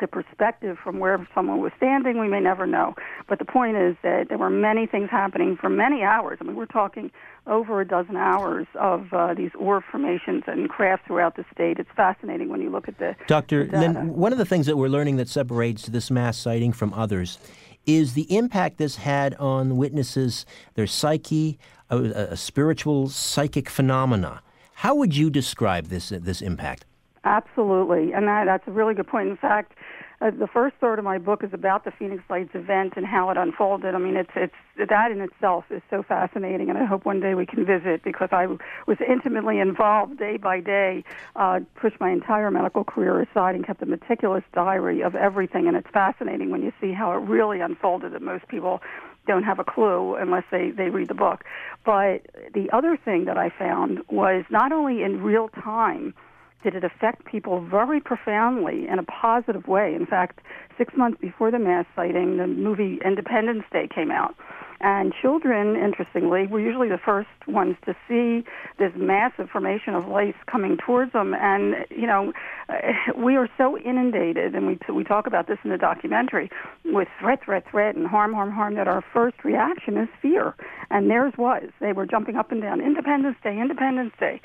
the 0.00 0.06
perspective 0.06 0.76
from 0.82 0.98
where 0.98 1.26
someone 1.34 1.60
was 1.60 1.72
standing, 1.76 2.18
we 2.18 2.28
may 2.28 2.40
never 2.40 2.66
know. 2.66 2.94
But 3.28 3.38
the 3.38 3.44
point 3.44 3.76
is 3.76 3.96
that 4.02 4.28
there 4.28 4.38
were 4.38 4.50
many 4.50 4.86
things 4.86 5.10
happening 5.10 5.56
for 5.60 5.68
many 5.68 6.02
hours. 6.02 6.38
I 6.40 6.44
mean, 6.44 6.56
we're 6.56 6.66
talking 6.66 7.10
over 7.46 7.80
a 7.80 7.86
dozen 7.86 8.16
hours 8.16 8.66
of 8.74 9.12
uh, 9.12 9.34
these 9.34 9.50
ore 9.58 9.82
formations 9.90 10.44
and 10.46 10.68
crafts 10.68 11.06
throughout 11.06 11.36
the 11.36 11.44
state. 11.52 11.78
It's 11.78 11.90
fascinating 11.96 12.48
when 12.48 12.60
you 12.60 12.70
look 12.70 12.88
at 12.88 12.98
the. 12.98 13.16
Dr. 13.26 13.66
The 13.66 13.78
Lynn, 13.78 14.14
one 14.14 14.32
of 14.32 14.38
the 14.38 14.44
things 14.44 14.66
that 14.66 14.76
we're 14.76 14.88
learning 14.88 15.16
that 15.16 15.28
separates 15.28 15.86
this 15.86 16.10
mass 16.10 16.36
sighting 16.36 16.72
from 16.72 16.92
others 16.94 17.38
is 17.86 18.12
the 18.12 18.34
impact 18.34 18.76
this 18.76 18.96
had 18.96 19.34
on 19.36 19.76
witnesses, 19.76 20.44
their 20.74 20.86
psyche, 20.86 21.58
a, 21.88 21.98
a 21.98 22.36
spiritual 22.36 23.08
psychic 23.08 23.70
phenomena. 23.70 24.42
How 24.74 24.94
would 24.94 25.16
you 25.16 25.30
describe 25.30 25.86
this 25.86 26.10
this 26.10 26.42
impact? 26.42 26.84
Absolutely, 27.28 28.14
and 28.14 28.26
that, 28.26 28.46
that's 28.46 28.66
a 28.66 28.70
really 28.70 28.94
good 28.94 29.06
point. 29.06 29.28
In 29.28 29.36
fact, 29.36 29.74
uh, 30.22 30.30
the 30.30 30.46
first 30.46 30.76
third 30.80 30.98
of 30.98 31.04
my 31.04 31.18
book 31.18 31.44
is 31.44 31.50
about 31.52 31.84
the 31.84 31.90
Phoenix 31.90 32.22
Lights 32.30 32.54
event 32.54 32.94
and 32.96 33.04
how 33.04 33.28
it 33.28 33.36
unfolded. 33.36 33.94
I 33.94 33.98
mean, 33.98 34.16
it's 34.16 34.30
it's 34.34 34.54
that 34.88 35.12
in 35.12 35.20
itself 35.20 35.66
is 35.68 35.82
so 35.90 36.02
fascinating, 36.02 36.70
and 36.70 36.78
I 36.78 36.86
hope 36.86 37.04
one 37.04 37.20
day 37.20 37.34
we 37.34 37.44
can 37.44 37.66
visit 37.66 38.02
because 38.02 38.30
I 38.32 38.46
was 38.46 38.96
intimately 39.06 39.58
involved 39.58 40.18
day 40.18 40.38
by 40.38 40.60
day. 40.60 41.04
Uh, 41.36 41.60
pushed 41.74 42.00
my 42.00 42.10
entire 42.10 42.50
medical 42.50 42.82
career 42.82 43.20
aside 43.20 43.54
and 43.54 43.66
kept 43.66 43.82
a 43.82 43.86
meticulous 43.86 44.44
diary 44.54 45.02
of 45.02 45.14
everything, 45.14 45.68
and 45.68 45.76
it's 45.76 45.90
fascinating 45.92 46.50
when 46.50 46.62
you 46.62 46.72
see 46.80 46.94
how 46.94 47.12
it 47.12 47.20
really 47.28 47.60
unfolded 47.60 48.14
that 48.14 48.22
most 48.22 48.48
people 48.48 48.80
don't 49.26 49.42
have 49.42 49.58
a 49.58 49.64
clue 49.64 50.14
unless 50.14 50.44
they, 50.50 50.70
they 50.70 50.88
read 50.88 51.08
the 51.08 51.14
book. 51.14 51.44
But 51.84 52.22
the 52.54 52.70
other 52.72 52.96
thing 52.96 53.26
that 53.26 53.36
I 53.36 53.50
found 53.50 54.00
was 54.08 54.46
not 54.48 54.72
only 54.72 55.02
in 55.02 55.22
real 55.22 55.50
time 55.50 56.14
did 56.62 56.74
it 56.74 56.84
affect 56.84 57.24
people 57.24 57.60
very 57.60 58.00
profoundly 58.00 58.86
in 58.88 58.98
a 58.98 59.04
positive 59.04 59.66
way. 59.68 59.94
In 59.94 60.06
fact, 60.06 60.40
six 60.76 60.94
months 60.96 61.18
before 61.20 61.50
the 61.50 61.58
mass 61.58 61.86
sighting, 61.94 62.36
the 62.36 62.46
movie 62.46 62.98
Independence 63.04 63.64
Day 63.72 63.88
came 63.92 64.10
out. 64.10 64.34
And 64.80 65.12
children, 65.20 65.74
interestingly, 65.74 66.46
were 66.46 66.60
usually 66.60 66.88
the 66.88 67.00
first 67.04 67.28
ones 67.48 67.76
to 67.84 67.96
see 68.06 68.44
this 68.78 68.92
massive 68.94 69.50
formation 69.50 69.94
of 69.94 70.06
lights 70.06 70.38
coming 70.46 70.76
towards 70.76 71.12
them. 71.12 71.34
And, 71.34 71.84
you 71.90 72.06
know, 72.06 72.32
we 73.16 73.36
are 73.36 73.48
so 73.58 73.76
inundated, 73.76 74.54
and 74.54 74.68
we, 74.68 74.78
we 74.94 75.02
talk 75.02 75.26
about 75.26 75.48
this 75.48 75.58
in 75.64 75.70
the 75.70 75.78
documentary, 75.78 76.48
with 76.84 77.08
threat, 77.18 77.40
threat, 77.44 77.64
threat, 77.68 77.96
and 77.96 78.06
harm, 78.06 78.32
harm, 78.32 78.52
harm, 78.52 78.76
that 78.76 78.86
our 78.86 79.02
first 79.12 79.42
reaction 79.42 79.96
is 79.96 80.08
fear. 80.22 80.54
And 80.90 81.10
theirs 81.10 81.34
was. 81.36 81.64
They 81.80 81.92
were 81.92 82.06
jumping 82.06 82.36
up 82.36 82.52
and 82.52 82.62
down, 82.62 82.80
Independence 82.80 83.36
Day, 83.42 83.58
Independence 83.58 84.12
Day. 84.20 84.40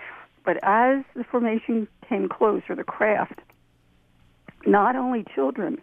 But 0.45 0.57
as 0.63 1.03
the 1.15 1.23
formation 1.23 1.87
came 2.07 2.27
closer, 2.27 2.75
the 2.75 2.83
craft, 2.83 3.39
not 4.65 4.95
only 4.95 5.25
children, 5.33 5.79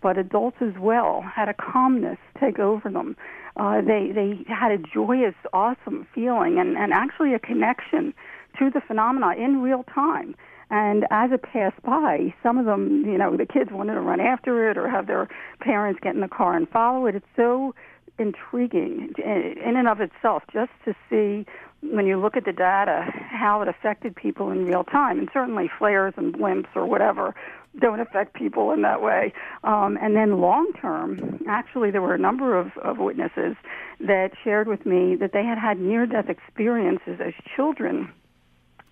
but 0.00 0.18
adults 0.18 0.58
as 0.60 0.74
well 0.78 1.22
had 1.22 1.48
a 1.48 1.54
calmness 1.54 2.18
take 2.38 2.58
over 2.58 2.90
them. 2.90 3.16
Uh, 3.56 3.80
they 3.80 4.12
they 4.14 4.44
had 4.48 4.70
a 4.70 4.78
joyous, 4.78 5.34
awesome 5.52 6.06
feeling, 6.14 6.58
and 6.58 6.76
and 6.76 6.92
actually 6.92 7.34
a 7.34 7.38
connection 7.38 8.12
to 8.58 8.70
the 8.70 8.80
phenomena 8.80 9.34
in 9.36 9.62
real 9.62 9.84
time. 9.84 10.34
And 10.70 11.06
as 11.10 11.30
it 11.30 11.42
passed 11.42 11.80
by, 11.82 12.34
some 12.42 12.58
of 12.58 12.66
them, 12.66 13.04
you 13.04 13.18
know, 13.18 13.36
the 13.36 13.46
kids 13.46 13.70
wanted 13.70 13.94
to 13.94 14.00
run 14.00 14.20
after 14.20 14.70
it 14.70 14.76
or 14.76 14.88
have 14.88 15.06
their 15.06 15.28
parents 15.60 16.00
get 16.02 16.14
in 16.14 16.20
the 16.20 16.28
car 16.28 16.56
and 16.56 16.68
follow 16.68 17.06
it. 17.06 17.14
It's 17.14 17.26
so 17.36 17.74
intriguing 18.18 19.12
in 19.18 19.76
and 19.76 19.88
of 19.88 20.00
itself 20.00 20.42
just 20.52 20.70
to 20.84 20.94
see 21.10 21.46
when 21.92 22.06
you 22.06 22.18
look 22.18 22.36
at 22.36 22.44
the 22.44 22.52
data 22.52 23.06
how 23.30 23.62
it 23.62 23.68
affected 23.68 24.14
people 24.16 24.50
in 24.50 24.64
real 24.64 24.84
time 24.84 25.18
and 25.18 25.28
certainly 25.32 25.70
flares 25.78 26.14
and 26.16 26.34
blimps 26.34 26.68
or 26.74 26.86
whatever 26.86 27.34
don't 27.80 27.98
affect 27.98 28.34
people 28.34 28.70
in 28.70 28.82
that 28.82 29.02
way. 29.02 29.32
Um, 29.64 29.98
and 30.00 30.14
then 30.14 30.40
long 30.40 30.72
term 30.80 31.40
actually 31.48 31.90
there 31.90 32.02
were 32.02 32.14
a 32.14 32.18
number 32.18 32.58
of, 32.58 32.76
of 32.78 32.98
witnesses 32.98 33.56
that 34.00 34.30
shared 34.42 34.68
with 34.68 34.86
me 34.86 35.16
that 35.16 35.32
they 35.32 35.44
had 35.44 35.58
had 35.58 35.78
near 35.78 36.06
death 36.06 36.28
experiences 36.28 37.20
as 37.20 37.34
children 37.56 38.10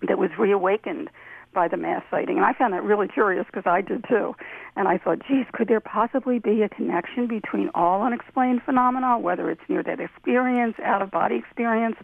that 0.07 0.17
was 0.17 0.29
reawakened 0.37 1.09
by 1.53 1.67
the 1.67 1.77
mass 1.77 2.03
sighting. 2.09 2.37
And 2.37 2.45
I 2.45 2.53
found 2.53 2.73
that 2.73 2.83
really 2.83 3.07
curious 3.07 3.45
because 3.45 3.65
I 3.65 3.81
did 3.81 4.05
too. 4.07 4.35
And 4.75 4.87
I 4.87 4.97
thought, 4.97 5.19
geez, 5.27 5.45
could 5.53 5.67
there 5.67 5.79
possibly 5.79 6.39
be 6.39 6.63
a 6.63 6.69
connection 6.69 7.27
between 7.27 7.69
all 7.75 8.01
unexplained 8.01 8.61
phenomena, 8.63 9.19
whether 9.19 9.49
it's 9.51 9.61
near 9.69 9.83
death 9.83 9.99
experience, 9.99 10.75
out 10.83 11.01
of 11.01 11.11
body 11.11 11.35
experience, 11.35 11.95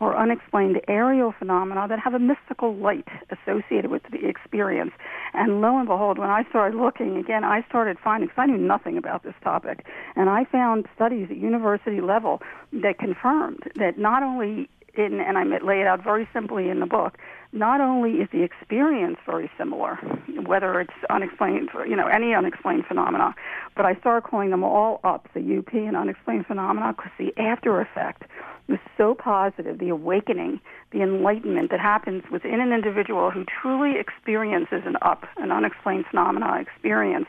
or 0.00 0.16
unexplained 0.16 0.80
aerial 0.88 1.32
phenomena 1.36 1.86
that 1.88 1.98
have 1.98 2.14
a 2.14 2.18
mystical 2.18 2.76
light 2.76 3.08
associated 3.30 3.90
with 3.90 4.02
the 4.10 4.26
experience? 4.28 4.92
And 5.32 5.60
lo 5.60 5.78
and 5.78 5.88
behold, 5.88 6.18
when 6.18 6.30
I 6.30 6.44
started 6.50 6.76
looking 6.76 7.16
again, 7.16 7.44
I 7.44 7.64
started 7.68 7.96
finding, 8.02 8.28
because 8.28 8.42
I 8.42 8.46
knew 8.46 8.58
nothing 8.58 8.98
about 8.98 9.22
this 9.22 9.34
topic, 9.42 9.86
and 10.14 10.28
I 10.28 10.44
found 10.44 10.86
studies 10.94 11.28
at 11.30 11.36
university 11.36 12.00
level 12.00 12.42
that 12.72 12.98
confirmed 12.98 13.62
that 13.76 13.98
not 13.98 14.22
only 14.22 14.68
in, 14.94 15.20
and 15.20 15.38
I 15.38 15.44
lay 15.44 15.80
it 15.80 15.86
out 15.86 16.02
very 16.02 16.28
simply 16.32 16.68
in 16.68 16.80
the 16.80 16.86
book, 16.86 17.18
not 17.52 17.80
only 17.80 18.12
is 18.20 18.28
the 18.30 18.42
experience 18.42 19.18
very 19.24 19.50
similar, 19.56 19.96
whether 20.44 20.80
it's 20.80 20.92
unexplained, 21.08 21.70
you 21.88 21.96
know, 21.96 22.06
any 22.06 22.34
unexplained 22.34 22.84
phenomena, 22.86 23.34
but 23.74 23.86
I 23.86 23.94
started 23.96 24.28
calling 24.28 24.50
them 24.50 24.62
all 24.62 25.00
up, 25.04 25.28
the 25.34 25.58
UP 25.58 25.72
and 25.72 25.96
unexplained 25.96 26.46
phenomena, 26.46 26.94
because 26.96 27.12
the 27.18 27.32
after 27.40 27.80
effect 27.80 28.24
was 28.68 28.78
so 28.98 29.14
positive, 29.14 29.78
the 29.78 29.88
awakening, 29.88 30.60
the 30.90 31.00
enlightenment 31.00 31.70
that 31.70 31.80
happens 31.80 32.22
within 32.30 32.60
an 32.60 32.72
individual 32.72 33.30
who 33.30 33.44
truly 33.44 33.98
experiences 33.98 34.82
an 34.84 34.96
up, 35.00 35.26
an 35.38 35.50
unexplained 35.50 36.04
phenomena 36.10 36.60
experience 36.60 37.26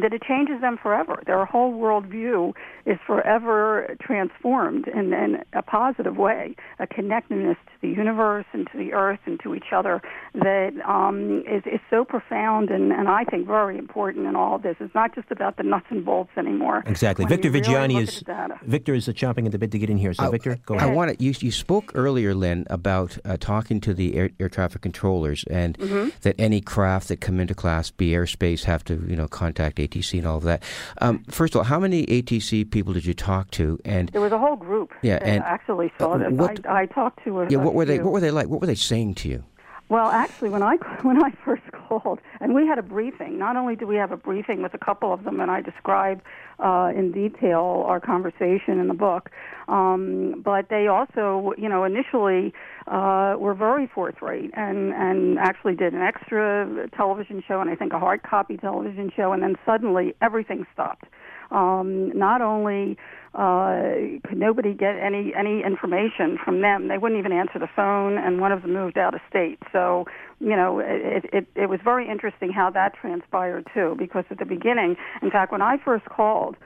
that 0.00 0.12
it 0.12 0.22
changes 0.22 0.60
them 0.60 0.76
forever. 0.82 1.22
Their 1.26 1.44
whole 1.46 1.72
worldview 1.72 2.52
is 2.84 2.98
forever 3.06 3.96
transformed 4.00 4.88
in, 4.88 5.12
in 5.12 5.42
a 5.52 5.62
positive 5.62 6.16
way, 6.16 6.54
a 6.78 6.86
connectedness 6.86 7.56
to 7.66 7.72
the 7.80 7.88
universe 7.88 8.44
and 8.52 8.68
to 8.72 8.78
the 8.78 8.92
earth 8.92 9.18
and 9.26 9.40
to 9.42 9.54
each 9.54 9.72
other 9.72 10.02
that 10.34 10.72
um, 10.86 11.42
is, 11.48 11.62
is 11.66 11.80
so 11.90 12.04
profound 12.04 12.70
and, 12.70 12.92
and 12.92 13.08
I 13.08 13.24
think 13.24 13.46
very 13.46 13.78
important 13.78 14.26
in 14.26 14.36
all 14.36 14.56
of 14.56 14.62
this. 14.62 14.76
It's 14.80 14.94
not 14.94 15.14
just 15.14 15.30
about 15.30 15.56
the 15.56 15.62
nuts 15.62 15.86
and 15.90 16.04
bolts 16.04 16.30
anymore. 16.36 16.82
Exactly. 16.86 17.24
When 17.24 17.30
Victor 17.30 17.48
you 17.48 17.54
really 17.54 17.94
Viggiani 17.94 18.02
is 18.02 18.08
at 18.08 18.14
the 18.26 18.32
data. 18.32 18.60
Victor 18.64 18.94
is 18.94 19.08
chomping 19.08 19.46
at 19.46 19.52
the 19.52 19.58
bit 19.58 19.70
to 19.72 19.78
get 19.78 19.88
in 19.90 19.96
here. 19.98 20.12
So 20.14 20.24
I- 20.26 20.30
Victor, 20.30 20.58
go 20.66 20.74
I 20.74 20.84
ahead. 20.84 20.94
want 20.94 21.18
to. 21.18 21.24
You, 21.24 21.32
you 21.40 21.50
spoke 21.50 21.92
earlier, 21.94 22.34
Lynn, 22.34 22.66
about 22.68 23.16
uh, 23.24 23.36
talking 23.38 23.80
to 23.80 23.94
the 23.94 24.14
air, 24.16 24.30
air 24.38 24.48
traffic 24.48 24.82
controllers, 24.82 25.44
and 25.50 25.76
Mm-hmm. 25.78 26.08
that 26.22 26.34
any 26.38 26.60
craft 26.60 27.08
that 27.08 27.20
come 27.20 27.38
into 27.38 27.54
Class 27.54 27.90
B 27.90 28.10
airspace 28.12 28.64
have 28.64 28.82
to, 28.84 29.04
you 29.06 29.14
know, 29.14 29.28
contact 29.28 29.78
ATC 29.86 30.18
and 30.18 30.26
all 30.26 30.36
of 30.38 30.42
that. 30.44 30.62
Um, 31.00 31.22
first 31.30 31.54
of 31.54 31.58
all, 31.58 31.64
how 31.64 31.78
many 31.78 32.06
ATC 32.06 32.70
people 32.70 32.92
did 32.92 33.04
you 33.06 33.14
talk 33.14 33.50
to? 33.52 33.78
And 33.84 34.08
There 34.10 34.20
was 34.20 34.32
a 34.32 34.38
whole 34.38 34.56
group 34.56 34.92
Yeah, 35.02 35.18
that 35.18 35.28
and, 35.28 35.42
actually 35.44 35.92
saw 35.98 36.14
uh, 36.14 36.30
what- 36.30 36.66
I, 36.66 36.82
I 36.82 36.86
talked 36.86 37.22
to 37.24 37.40
a 37.40 37.48
yeah, 37.48 37.58
what 37.58 37.74
were 37.74 37.84
they? 37.84 37.98
What 37.98 38.12
were 38.12 38.20
they 38.20 38.30
like? 38.30 38.48
What 38.48 38.60
were 38.60 38.66
they 38.66 38.74
saying 38.74 39.14
to 39.16 39.28
you? 39.28 39.44
Well, 39.88 40.08
actually, 40.08 40.48
when 40.48 40.62
I 40.62 40.76
when 41.02 41.22
I 41.22 41.30
first 41.44 41.62
called, 41.72 42.20
and 42.40 42.54
we 42.54 42.66
had 42.66 42.78
a 42.78 42.82
briefing. 42.82 43.38
Not 43.38 43.56
only 43.56 43.76
do 43.76 43.86
we 43.86 43.96
have 43.96 44.10
a 44.10 44.16
briefing 44.16 44.62
with 44.62 44.74
a 44.74 44.78
couple 44.78 45.12
of 45.12 45.24
them, 45.24 45.40
and 45.40 45.50
I 45.50 45.60
describe 45.60 46.22
uh, 46.58 46.90
in 46.94 47.12
detail 47.12 47.84
our 47.86 48.00
conversation 48.00 48.78
in 48.80 48.88
the 48.88 48.94
book, 48.94 49.30
um, 49.68 50.42
but 50.44 50.68
they 50.68 50.88
also, 50.88 51.52
you 51.56 51.68
know, 51.68 51.84
initially 51.84 52.52
uh, 52.88 53.36
were 53.38 53.54
very 53.54 53.86
forthright 53.86 54.50
and 54.54 54.92
and 54.92 55.38
actually 55.38 55.76
did 55.76 55.92
an 55.92 56.02
extra 56.02 56.88
television 56.96 57.42
show 57.46 57.60
and 57.60 57.70
I 57.70 57.76
think 57.76 57.92
a 57.92 57.98
hard 57.98 58.22
copy 58.22 58.56
television 58.56 59.12
show, 59.14 59.32
and 59.32 59.42
then 59.42 59.56
suddenly 59.64 60.14
everything 60.20 60.66
stopped. 60.72 61.04
Um, 61.50 62.16
not 62.16 62.40
only 62.40 62.96
uh, 63.34 64.18
could 64.26 64.38
nobody 64.38 64.72
get 64.74 64.96
any 64.96 65.32
any 65.34 65.62
information 65.62 66.38
from 66.42 66.62
them, 66.62 66.88
they 66.88 66.98
wouldn't 66.98 67.18
even 67.18 67.32
answer 67.32 67.58
the 67.58 67.68
phone, 67.76 68.18
and 68.18 68.40
one 68.40 68.50
of 68.50 68.62
them 68.62 68.72
moved 68.72 68.98
out 68.98 69.14
of 69.14 69.20
state. 69.28 69.58
So, 69.72 70.06
you 70.40 70.56
know, 70.56 70.80
it 70.80 71.24
it, 71.32 71.46
it 71.54 71.68
was 71.68 71.80
very 71.84 72.08
interesting 72.08 72.50
how 72.50 72.70
that 72.70 72.94
transpired 72.94 73.66
too, 73.74 73.94
because 73.98 74.24
at 74.30 74.38
the 74.38 74.46
beginning, 74.46 74.96
in 75.22 75.30
fact, 75.30 75.52
when 75.52 75.62
I 75.62 75.76
first 75.84 76.06
called, 76.06 76.56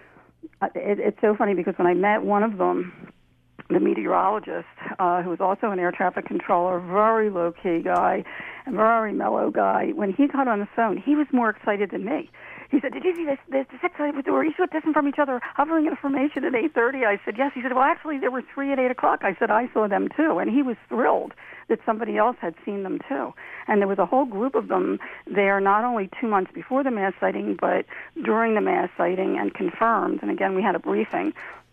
uh, 0.63 0.69
it, 0.75 0.99
it's 0.99 1.21
so 1.21 1.35
funny 1.37 1.55
because 1.55 1.75
when 1.77 1.87
I 1.87 1.95
met 1.95 2.23
one 2.23 2.43
of 2.43 2.57
them, 2.57 3.13
the 3.69 3.81
meteorologist, 3.81 4.67
uh, 4.99 5.23
who 5.23 5.31
was 5.31 5.41
also 5.41 5.71
an 5.71 5.79
air 5.79 5.93
traffic 5.93 6.27
controller, 6.27 6.81
very 6.81 7.31
low 7.31 7.53
key 7.53 7.81
guy, 7.83 8.25
very 8.69 9.13
mellow 9.13 9.51
guy. 9.51 9.91
When 9.95 10.13
he 10.13 10.27
got 10.27 10.49
on 10.49 10.61
the 10.61 10.69
phone, 10.75 10.97
he 10.97 11.15
was 11.15 11.27
more 11.33 11.51
excited 11.51 11.91
than 11.91 12.05
me. 12.05 12.31
He 12.71 12.79
said, 12.81 12.93
"Did 12.93 13.05
you 13.05 13.17
see 13.17 13.25
this? 13.25 13.39
This, 13.49 13.67
this 13.73 13.81
excited 13.83 14.27
were 14.27 14.45
you 14.45 14.55
distant 14.73 14.95
from 14.95 15.09
each 15.09 15.19
other, 15.19 15.41
hovering 15.55 15.87
information 15.87 16.45
at 16.45 16.53
8:30?" 16.53 17.05
I 17.05 17.21
said, 17.25 17.37
"Yes." 17.37 17.53
He 17.53 17.63
said, 17.63 17.73
"Well, 17.73 17.83
actually, 17.83 18.19
there 18.19 18.31
were 18.31 18.43
three 18.43 18.73
at 18.73 18.79
eight 18.79 18.93
o'clock." 18.93 19.25
I 19.25 19.35
said, 19.35 19.51
"I 19.51 19.69
saw 19.73 19.89
them 19.89 20.09
too," 20.09 20.39
and 20.39 20.49
he 20.49 20.63
was 20.63 20.77
thrilled 20.89 21.35
that 21.69 21.81
somebody 21.85 22.17
else 22.17 22.37
had 22.41 22.55
seen 22.65 22.85
them 22.85 23.01
too. 23.09 23.35
And 23.67 23.81
there 23.81 23.89
was 23.89 23.99
a 23.99 24.07
whole 24.07 24.25
group 24.25 24.55
of 24.55 24.69
them 24.69 25.01
there, 25.27 25.61
not 25.61 25.85
only 25.85 26.09
two 26.21 26.29
months 26.29 26.53
before 26.53 26.85
the 26.85 26.93
mass 26.93 27.13
sighting, 27.19 27.57
but 27.61 27.87
during 28.23 28.55
the 28.55 28.61
mass 28.61 28.89
sighting, 28.97 29.37
and 29.37 29.53
confirmed. 29.53 30.21
And 30.23 30.31
again, 30.31 30.55
we 30.55 30.63
had 30.63 30.77
a 30.77 30.81
briefing 30.81 31.33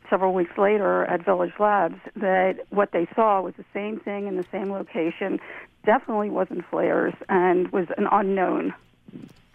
several 0.10 0.34
weeks 0.34 0.58
later 0.58 1.06
at 1.06 1.24
Village 1.24 1.54
Labs 1.60 2.00
that 2.16 2.66
what 2.70 2.92
they 2.92 3.08
saw 3.16 3.42
was 3.42 3.54
the 3.56 3.66
same 3.74 4.00
thing 4.00 4.28
in 4.28 4.36
the 4.36 4.46
same 4.52 4.72
location, 4.72 5.40
definitely 5.86 6.30
wasn't 6.30 6.66
flares, 6.66 7.14
and 7.30 7.72
was 7.72 7.88
an 7.98 8.08
unknown. 8.12 8.74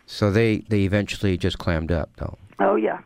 So 0.06 0.30
they 0.30 0.58
they 0.68 0.82
eventually 0.82 1.36
just 1.36 1.58
clammed 1.58 1.92
up, 1.92 2.10
though. 2.16 2.36
Oh 2.58 2.76
yeah, 2.76 2.98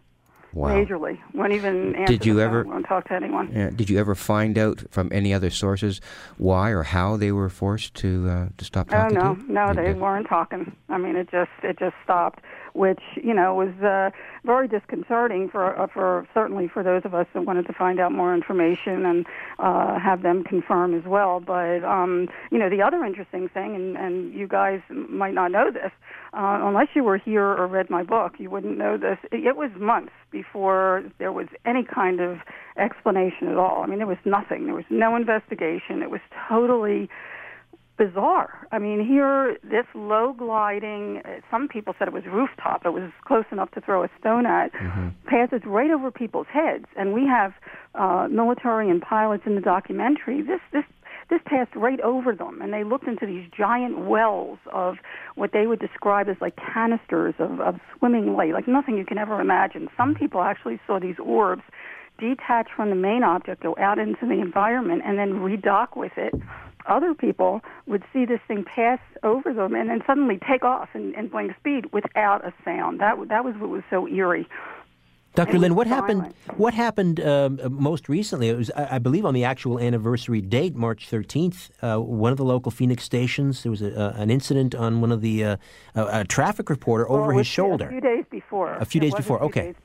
Wow. 0.52 0.70
majorly. 0.70 1.18
Won't 1.34 1.52
even 1.52 1.94
answer 1.94 2.12
Did 2.12 2.26
you 2.26 2.40
ever- 2.40 2.64
won't 2.64 2.86
talk 2.86 3.06
to 3.08 3.14
anyone. 3.14 3.50
Yeah. 3.52 3.70
Did 3.70 3.88
you 3.90 3.98
ever 3.98 4.14
find 4.14 4.56
out 4.58 4.82
from 4.90 5.10
any 5.12 5.32
other 5.34 5.50
sources 5.50 6.00
why 6.38 6.70
or 6.70 6.82
how 6.82 7.16
they 7.16 7.30
were 7.32 7.48
forced 7.50 7.94
to 7.96 8.28
uh, 8.28 8.46
to 8.56 8.64
stop 8.64 8.88
talking? 8.88 9.16
Oh 9.18 9.20
talking 9.20 9.44
no, 9.54 9.66
you? 9.68 9.74
no, 9.74 9.80
You 9.82 9.86
they 9.86 9.94
weren't 10.00 10.28
talking. 10.28 10.72
I 10.88 10.98
mean, 10.98 11.16
it 11.16 11.30
just 11.30 11.50
it 11.62 11.78
just 11.78 11.94
stopped, 12.04 12.40
which 12.72 13.02
you 13.22 13.34
know 13.34 13.54
was 13.54 13.74
uh, 13.82 14.10
very 14.44 14.66
disconcerting 14.68 15.48
for 15.50 15.78
uh, 15.78 15.86
for 15.88 16.26
certainly 16.32 16.68
for 16.68 16.82
those 16.82 17.02
of 17.04 17.14
us 17.14 17.26
that 17.34 17.44
wanted 17.44 17.66
to 17.66 17.72
find 17.74 18.00
out 18.00 18.12
more 18.12 18.34
information 18.34 19.04
and 19.04 19.26
uh, 19.58 19.98
have 19.98 20.22
them 20.22 20.42
confirm 20.42 20.94
as 20.94 21.04
well. 21.04 21.40
But 21.40 21.84
um, 21.84 22.28
you 22.50 22.58
know, 22.58 22.70
the 22.70 22.80
other 22.82 23.04
interesting 23.04 23.48
thing, 23.50 23.74
and, 23.74 23.96
and 23.96 24.32
you 24.34 24.46
guys 24.48 24.80
might 24.90 25.34
not 25.34 25.50
know 25.52 25.70
this, 25.70 25.92
uh, 26.36 26.60
unless 26.66 26.88
you 26.94 27.02
were 27.02 27.16
here 27.16 27.46
or 27.46 27.66
read 27.66 27.88
my 27.88 28.02
book, 28.02 28.34
you 28.38 28.50
wouldn't 28.50 28.76
know 28.76 28.98
this. 28.98 29.18
It, 29.32 29.46
it 29.46 29.56
was 29.56 29.70
months 29.78 30.12
before 30.30 31.02
there 31.18 31.32
was 31.32 31.46
any 31.64 31.82
kind 31.82 32.20
of 32.20 32.38
explanation 32.76 33.48
at 33.48 33.56
all. 33.56 33.82
I 33.82 33.86
mean, 33.86 33.98
there 33.98 34.06
was 34.06 34.18
nothing. 34.24 34.66
There 34.66 34.74
was 34.74 34.84
no 34.90 35.16
investigation. 35.16 36.02
It 36.02 36.10
was 36.10 36.20
totally 36.48 37.08
bizarre. 37.96 38.68
I 38.70 38.78
mean, 38.78 39.06
here, 39.06 39.56
this 39.62 39.86
low 39.94 40.34
gliding, 40.36 41.22
uh, 41.24 41.40
some 41.50 41.68
people 41.68 41.94
said 41.98 42.08
it 42.08 42.14
was 42.14 42.24
rooftop, 42.26 42.84
it 42.84 42.90
was 42.90 43.10
close 43.24 43.46
enough 43.50 43.70
to 43.70 43.80
throw 43.80 44.04
a 44.04 44.08
stone 44.20 44.44
at, 44.44 44.72
mm-hmm. 44.74 45.08
passes 45.26 45.62
right 45.64 45.90
over 45.90 46.10
people's 46.10 46.46
heads. 46.52 46.84
And 46.96 47.14
we 47.14 47.26
have 47.26 47.54
uh, 47.94 48.28
military 48.30 48.90
and 48.90 49.00
pilots 49.00 49.44
in 49.46 49.54
the 49.54 49.62
documentary. 49.62 50.42
This, 50.42 50.60
this, 50.72 50.84
this 51.28 51.40
passed 51.46 51.74
right 51.74 52.00
over 52.00 52.34
them, 52.34 52.60
and 52.62 52.72
they 52.72 52.84
looked 52.84 53.08
into 53.08 53.26
these 53.26 53.48
giant 53.56 54.06
wells 54.06 54.58
of 54.72 54.96
what 55.34 55.52
they 55.52 55.66
would 55.66 55.80
describe 55.80 56.28
as 56.28 56.36
like 56.40 56.54
canisters 56.56 57.34
of, 57.38 57.60
of 57.60 57.80
swimming 57.98 58.36
light, 58.36 58.52
like 58.52 58.68
nothing 58.68 58.96
you 58.96 59.04
can 59.04 59.18
ever 59.18 59.40
imagine. 59.40 59.88
Some 59.96 60.14
mm-hmm. 60.14 60.22
people 60.22 60.42
actually 60.42 60.78
saw 60.86 61.00
these 61.00 61.16
orbs 61.18 61.62
detach 62.18 62.68
from 62.74 62.90
the 62.90 62.96
main 62.96 63.22
object, 63.22 63.62
go 63.62 63.76
out 63.78 63.98
into 63.98 64.26
the 64.26 64.40
environment, 64.40 65.02
and 65.04 65.18
then 65.18 65.34
redock 65.34 65.96
with 65.96 66.12
it 66.16 66.32
other 66.88 67.14
people 67.14 67.60
would 67.86 68.02
see 68.12 68.24
this 68.24 68.40
thing 68.46 68.64
pass 68.64 68.98
over 69.22 69.52
them 69.52 69.74
and 69.74 69.90
then 69.90 70.00
suddenly 70.06 70.38
take 70.48 70.64
off 70.64 70.88
and, 70.94 71.14
and 71.14 71.30
blink 71.30 71.52
speed 71.58 71.92
without 71.92 72.44
a 72.44 72.52
sound. 72.64 73.00
That 73.00 73.16
that 73.28 73.44
was 73.44 73.54
what 73.58 73.70
was 73.70 73.82
so 73.90 74.06
eerie. 74.08 74.46
Dr. 75.36 75.58
Lynn, 75.58 75.74
what 75.74 75.86
happened? 75.86 76.32
What 76.56 76.72
happened 76.72 77.20
um, 77.20 77.60
most 77.68 78.08
recently? 78.08 78.48
It 78.48 78.56
was, 78.56 78.70
I, 78.70 78.98
believe, 78.98 79.26
on 79.26 79.34
the 79.34 79.44
actual 79.44 79.78
anniversary 79.78 80.40
date, 80.40 80.74
March 80.74 81.10
13th. 81.10 81.68
Uh, 81.82 82.00
one 82.00 82.32
of 82.32 82.38
the 82.38 82.44
local 82.44 82.72
Phoenix 82.72 83.04
stations. 83.04 83.62
There 83.62 83.70
was 83.70 83.82
a, 83.82 83.94
uh, 83.94 84.14
an 84.16 84.30
incident 84.30 84.74
on 84.74 85.02
one 85.02 85.12
of 85.12 85.20
the 85.20 85.44
uh, 85.44 85.56
a, 85.94 86.20
a, 86.20 86.24
traffic 86.24 86.70
reporter 86.70 87.08
over 87.08 87.28
well, 87.28 87.38
his 87.38 87.46
shoulder. 87.46 87.86
A 87.86 87.90
few 87.90 88.00
days 88.00 88.24
before. 88.30 88.74
A 88.76 88.84
few 88.86 89.00
days 89.00 89.14
before. 89.14 89.38
Few 89.38 89.46
okay. 89.46 89.60
Days 89.60 89.76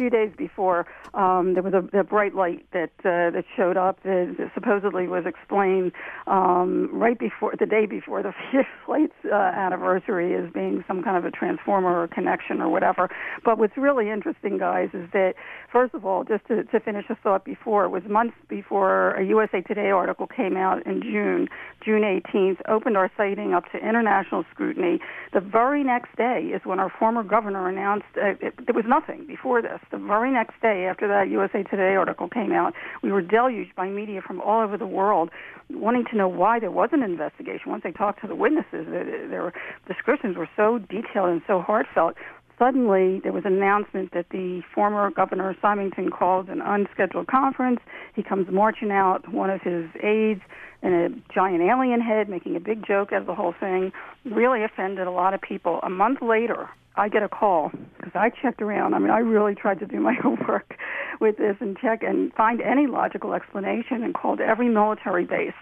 few 0.00 0.08
days 0.08 0.32
before, 0.38 0.86
um, 1.12 1.52
there 1.52 1.62
was 1.62 1.74
a, 1.74 1.98
a 1.98 2.02
bright 2.02 2.34
light 2.34 2.64
that 2.72 2.90
uh, 3.00 3.28
that 3.36 3.44
showed 3.54 3.76
up 3.76 4.02
that, 4.02 4.50
supposedly 4.54 5.06
was 5.06 5.24
explained 5.26 5.92
um, 6.26 6.88
right 6.90 7.18
before 7.18 7.52
the 7.60 7.66
day 7.66 7.84
before 7.84 8.22
the 8.22 8.32
flight's 8.86 9.12
uh, 9.30 9.34
anniversary 9.34 10.34
as 10.34 10.50
being 10.54 10.82
some 10.88 11.02
kind 11.02 11.18
of 11.18 11.26
a 11.26 11.30
transformer 11.30 12.00
or 12.00 12.08
connection 12.08 12.62
or 12.62 12.70
whatever. 12.70 13.10
But 13.44 13.58
what's 13.58 13.76
really 13.76 14.08
interesting, 14.08 14.56
guys, 14.56 14.88
is 14.94 15.06
that 15.12 15.34
first 15.70 15.92
of 15.92 16.06
all, 16.06 16.24
just 16.24 16.46
to, 16.46 16.64
to 16.64 16.80
finish 16.80 17.04
a 17.10 17.16
thought 17.16 17.44
before, 17.44 17.84
it 17.84 17.90
was 17.90 18.04
months 18.08 18.36
before 18.48 19.10
a 19.16 19.26
USA 19.26 19.60
Today 19.60 19.90
article 19.90 20.26
came 20.26 20.56
out 20.56 20.86
in 20.86 21.02
June, 21.02 21.46
June 21.84 22.00
18th, 22.00 22.56
opened 22.68 22.96
our 22.96 23.10
sighting 23.18 23.52
up 23.52 23.70
to 23.72 23.78
international 23.78 24.46
scrutiny. 24.50 24.98
The 25.34 25.40
very 25.40 25.84
next 25.84 26.16
day 26.16 26.50
is 26.54 26.62
when 26.64 26.80
our 26.80 26.90
former 26.98 27.22
governor 27.22 27.68
announced 27.68 28.06
uh, 28.16 28.30
it, 28.40 28.54
there 28.64 28.74
was 28.74 28.86
nothing 28.88 29.26
before 29.26 29.60
this 29.60 29.80
the 29.90 29.98
very 29.98 30.30
next 30.30 30.60
day 30.62 30.86
after 30.86 31.08
that 31.08 31.28
USA 31.30 31.62
Today 31.62 31.94
article 31.96 32.28
came 32.28 32.52
out, 32.52 32.74
we 33.02 33.12
were 33.12 33.22
deluged 33.22 33.74
by 33.74 33.88
media 33.88 34.20
from 34.22 34.40
all 34.40 34.62
over 34.62 34.76
the 34.76 34.86
world 34.86 35.30
wanting 35.68 36.04
to 36.10 36.16
know 36.16 36.28
why 36.28 36.58
there 36.58 36.70
was 36.70 36.90
an 36.92 37.02
investigation. 37.02 37.70
Once 37.70 37.82
they 37.84 37.92
talked 37.92 38.20
to 38.22 38.26
the 38.26 38.34
witnesses, 38.34 38.86
their 38.86 39.52
descriptions 39.86 40.36
were 40.36 40.48
so 40.56 40.78
detailed 40.78 41.30
and 41.30 41.42
so 41.46 41.60
heartfelt. 41.60 42.14
Suddenly, 42.58 43.20
there 43.22 43.32
was 43.32 43.44
an 43.46 43.54
announcement 43.54 44.12
that 44.12 44.26
the 44.30 44.60
former 44.74 45.10
governor 45.10 45.56
Symington 45.62 46.10
called 46.10 46.50
an 46.50 46.60
unscheduled 46.60 47.26
conference. 47.26 47.80
He 48.14 48.22
comes 48.22 48.48
marching 48.50 48.90
out, 48.90 49.32
one 49.32 49.48
of 49.48 49.62
his 49.62 49.86
aides 50.02 50.42
in 50.82 50.92
a 50.92 51.08
giant 51.32 51.62
alien 51.62 52.02
head, 52.02 52.28
making 52.28 52.56
a 52.56 52.60
big 52.60 52.86
joke 52.86 53.12
out 53.12 53.22
of 53.22 53.26
the 53.26 53.34
whole 53.34 53.54
thing. 53.58 53.92
Really 54.26 54.62
offended 54.62 55.06
a 55.06 55.10
lot 55.10 55.32
of 55.32 55.40
people. 55.40 55.80
A 55.82 55.88
month 55.88 56.20
later, 56.20 56.68
I 57.00 57.08
get 57.08 57.22
a 57.22 57.30
call 57.30 57.72
because 57.96 58.12
I 58.14 58.28
checked 58.28 58.60
around. 58.60 58.92
I 58.92 58.98
mean, 58.98 59.08
I 59.10 59.20
really 59.20 59.54
tried 59.54 59.78
to 59.78 59.86
do 59.86 60.00
my 60.00 60.12
homework 60.22 60.76
with 61.18 61.38
this 61.38 61.56
and 61.60 61.76
check 61.78 62.02
and 62.02 62.30
find 62.34 62.60
any 62.60 62.86
logical 62.86 63.32
explanation 63.32 64.02
and 64.02 64.12
called 64.12 64.38
every 64.40 64.68
military 64.68 65.24
base. 65.24 65.54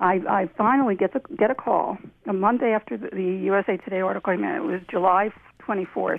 I, 0.00 0.14
I 0.28 0.50
finally 0.58 0.96
get 0.96 1.12
the, 1.12 1.20
get 1.36 1.52
a 1.52 1.54
call 1.54 1.98
a 2.26 2.32
Monday 2.32 2.72
after 2.72 2.96
the, 2.96 3.10
the 3.12 3.22
USA 3.44 3.76
Today 3.76 4.00
article 4.00 4.32
came 4.32 4.42
out. 4.42 4.56
It 4.56 4.64
was 4.64 4.80
July 4.90 5.30
24th 5.60 6.18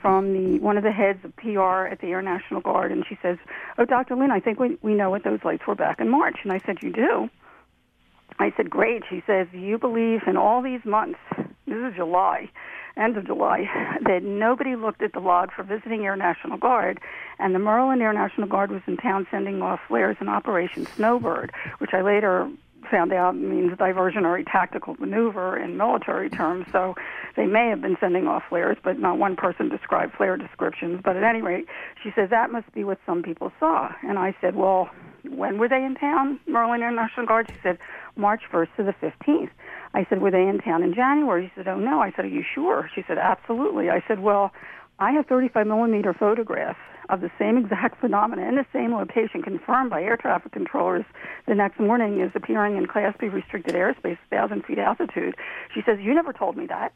from 0.00 0.32
the 0.32 0.60
one 0.60 0.76
of 0.76 0.84
the 0.84 0.92
heads 0.92 1.24
of 1.24 1.34
PR 1.34 1.88
at 1.90 2.00
the 2.00 2.06
Air 2.06 2.22
National 2.22 2.60
Guard, 2.60 2.92
and 2.92 3.04
she 3.08 3.18
says, 3.20 3.38
"Oh, 3.76 3.84
Dr. 3.84 4.14
Lynn, 4.14 4.30
I 4.30 4.38
think 4.38 4.60
we 4.60 4.78
we 4.82 4.94
know 4.94 5.10
what 5.10 5.24
those 5.24 5.40
lights 5.42 5.66
were 5.66 5.74
back 5.74 5.98
in 6.00 6.08
March." 6.08 6.36
And 6.44 6.52
I 6.52 6.58
said, 6.58 6.80
"You 6.80 6.92
do?" 6.92 7.28
I 8.38 8.52
said, 8.56 8.70
"Great." 8.70 9.02
She 9.10 9.20
says, 9.26 9.48
"You 9.52 9.78
believe 9.78 10.20
in 10.28 10.36
all 10.36 10.62
these 10.62 10.84
months? 10.84 11.18
This 11.66 11.90
is 11.90 11.96
July." 11.96 12.50
End 12.96 13.16
of 13.16 13.26
July, 13.26 13.68
that 14.04 14.22
nobody 14.22 14.76
looked 14.76 15.02
at 15.02 15.12
the 15.12 15.20
log 15.20 15.50
for 15.52 15.62
visiting 15.62 16.04
Air 16.04 16.16
National 16.16 16.58
Guard, 16.58 17.00
and 17.38 17.54
the 17.54 17.58
Maryland 17.58 18.02
Air 18.02 18.12
National 18.12 18.46
Guard 18.46 18.70
was 18.70 18.82
in 18.86 18.96
town 18.96 19.26
sending 19.30 19.62
off 19.62 19.80
flares 19.88 20.16
in 20.20 20.28
Operation 20.28 20.86
Snowbird, 20.86 21.52
which 21.78 21.90
I 21.92 22.02
later 22.02 22.50
found 22.90 23.12
out 23.12 23.36
means 23.36 23.72
diversionary 23.72 24.44
tactical 24.44 24.94
maneuver 24.98 25.56
in 25.56 25.76
military 25.76 26.30
terms. 26.30 26.66
So 26.72 26.94
they 27.36 27.46
may 27.46 27.68
have 27.68 27.80
been 27.80 27.96
sending 28.00 28.26
off 28.26 28.44
flares, 28.48 28.76
but 28.82 28.98
not 28.98 29.18
one 29.18 29.36
person 29.36 29.68
described 29.68 30.14
flare 30.14 30.36
descriptions. 30.36 31.00
But 31.02 31.16
at 31.16 31.24
any 31.24 31.42
rate, 31.42 31.66
she 32.02 32.10
says 32.14 32.30
that 32.30 32.50
must 32.50 32.72
be 32.72 32.84
what 32.84 32.98
some 33.06 33.22
people 33.22 33.52
saw. 33.58 33.90
And 34.02 34.18
I 34.18 34.34
said, 34.40 34.54
well, 34.54 34.90
when 35.28 35.58
were 35.58 35.68
they 35.68 35.84
in 35.84 35.94
town, 35.94 36.40
Maryland 36.46 36.82
Air 36.82 36.92
National 36.92 37.26
Guard? 37.26 37.46
She 37.48 37.56
said, 37.62 37.78
March 38.16 38.42
1st 38.52 38.68
to 38.76 38.82
the 38.84 38.94
15th. 39.02 39.50
I 39.94 40.06
said, 40.08 40.20
were 40.20 40.30
they 40.30 40.42
in 40.42 40.58
town 40.58 40.82
in 40.82 40.94
January? 40.94 41.46
She 41.46 41.60
said, 41.60 41.68
oh, 41.68 41.78
no. 41.78 42.00
I 42.00 42.10
said, 42.14 42.24
are 42.24 42.28
you 42.28 42.44
sure? 42.54 42.90
She 42.94 43.02
said, 43.06 43.18
absolutely. 43.18 43.90
I 43.90 44.02
said, 44.06 44.20
well, 44.20 44.52
I 44.98 45.12
have 45.12 45.26
35 45.26 45.66
millimeter 45.66 46.14
photographs 46.14 46.78
of 47.08 47.20
the 47.20 47.30
same 47.38 47.56
exact 47.56 48.00
phenomena 48.00 48.48
in 48.48 48.54
the 48.54 48.66
same 48.72 48.94
location 48.94 49.42
confirmed 49.42 49.90
by 49.90 50.02
air 50.02 50.16
traffic 50.16 50.52
controllers 50.52 51.04
the 51.46 51.54
next 51.54 51.78
morning 51.78 52.20
is 52.20 52.30
appearing 52.34 52.76
in 52.76 52.86
Class 52.86 53.14
B 53.18 53.28
restricted 53.28 53.74
airspace, 53.74 54.18
1,000 54.30 54.64
feet 54.64 54.78
altitude. 54.78 55.34
She 55.74 55.82
says, 55.84 55.98
you 56.00 56.14
never 56.14 56.32
told 56.32 56.56
me 56.56 56.66
that. 56.66 56.92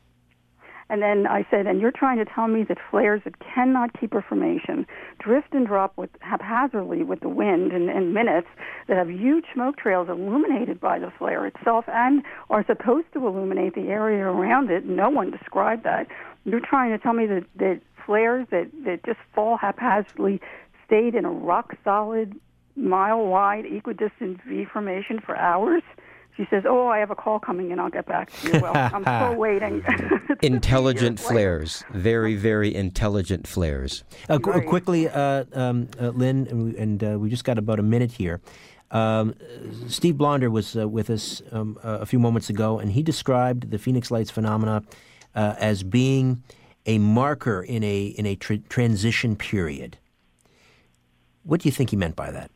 And 0.91 1.03
then 1.03 1.27
I 1.27 1.47
said, 1.51 1.67
and 1.67 1.81
you're 1.81 1.93
trying 1.93 2.19
to 2.19 2.25
tell 2.25 2.49
me 2.49 2.65
that 2.65 2.79
flares 2.91 3.21
that 3.25 3.35
cannot 3.41 3.99
keep 3.99 4.15
a 4.15 4.23
formation 4.23 4.87
drift 5.19 5.49
and 5.53 5.67
drop 5.67 5.97
with 5.99 6.11
haphazardly 6.21 7.03
with 7.03 7.21
the 7.21 7.29
wind 7.29 7.73
in, 7.73 7.91
in 7.91 8.15
minutes 8.15 8.49
that 8.87 8.97
have 8.97 9.11
huge 9.11 9.45
smoke 9.53 9.77
trails 9.77 10.09
illuminated 10.09 10.81
by 10.81 10.99
the 10.99 11.13
flare 11.19 11.47
itself 11.47 11.85
and 11.89 12.23
are 12.49 12.65
supposed 12.65 13.07
to 13.13 13.27
illuminate 13.27 13.75
the 13.75 13.89
area 13.89 14.25
around 14.25 14.71
it. 14.71 14.87
No 14.87 15.11
one 15.11 15.31
described 15.31 15.85
that. 15.85 16.07
You're 16.45 16.61
trying 16.61 16.91
to 16.91 16.99
tell 16.99 17.13
me 17.13 17.27
that, 17.27 17.45
that 17.57 17.81
flares 18.07 18.47
that, 18.51 18.71
that 18.85 19.05
just 19.05 19.19
fall 19.35 19.59
haphazardly 19.59 20.41
stayed 20.87 21.15
in 21.15 21.27
a 21.27 21.31
rock 21.31 21.77
solid, 21.85 22.35
mile 22.77 23.27
wide, 23.27 23.67
equidistant 23.67 24.41
V 24.49 24.65
formation 24.65 25.21
for 25.21 25.37
hours? 25.37 25.83
She 26.39 26.47
says, 26.51 26.63
"Oh, 26.67 26.87
I 26.87 26.99
have 26.99 27.11
a 27.11 27.17
call 27.17 27.41
coming 27.41 27.73
in. 27.73 27.81
I'll 27.81 27.91
get 27.91 28.07
back 28.07 28.31
to 28.31 28.53
you." 28.53 28.61
Well, 28.61 28.73
I'm 28.77 29.03
still 29.03 29.35
waiting. 29.47 29.85
intelligent 30.43 31.19
flares, 31.19 31.85
very, 31.93 32.37
very 32.37 32.73
intelligent 32.73 33.49
flares. 33.49 34.05
Uh, 34.29 34.39
qu- 34.39 34.63
quickly, 34.63 35.09
uh, 35.09 35.45
um, 35.53 35.89
uh, 36.01 36.11
Lynn, 36.11 36.47
and, 36.49 36.75
and 36.77 37.05
uh, 37.05 37.19
we 37.19 37.29
just 37.29 37.43
got 37.43 37.59
about 37.59 37.81
a 37.81 37.83
minute 37.83 38.13
here. 38.13 38.41
Um, 38.93 39.35
Steve 39.89 40.17
Blonder 40.17 40.49
was 40.49 40.77
uh, 40.77 40.89
with 40.89 41.11
us 41.11 41.43
um, 41.51 41.77
a 41.83 42.07
few 42.07 42.21
moments 42.21 42.49
ago, 42.49 42.79
and 42.79 42.93
he 42.93 43.03
described 43.03 43.73
the 43.73 43.79
Phoenix 43.79 44.13
Lights 44.13 44.31
phenomena 44.31 44.85
uh, 45.35 45.57
as 45.59 45.83
being 45.83 46.45
a 46.87 46.99
marker 46.99 47.63
in 47.63 47.83
a 47.83 48.07
in 48.07 48.27
a 48.27 48.37
tr- 48.37 48.63
transition 48.69 49.35
period. 49.35 49.99
What 51.43 51.63
do 51.63 51.69
you 51.69 51.73
think 51.73 51.91
he 51.91 51.97
meant 51.97 52.15
by 52.15 52.31
that? 52.31 52.53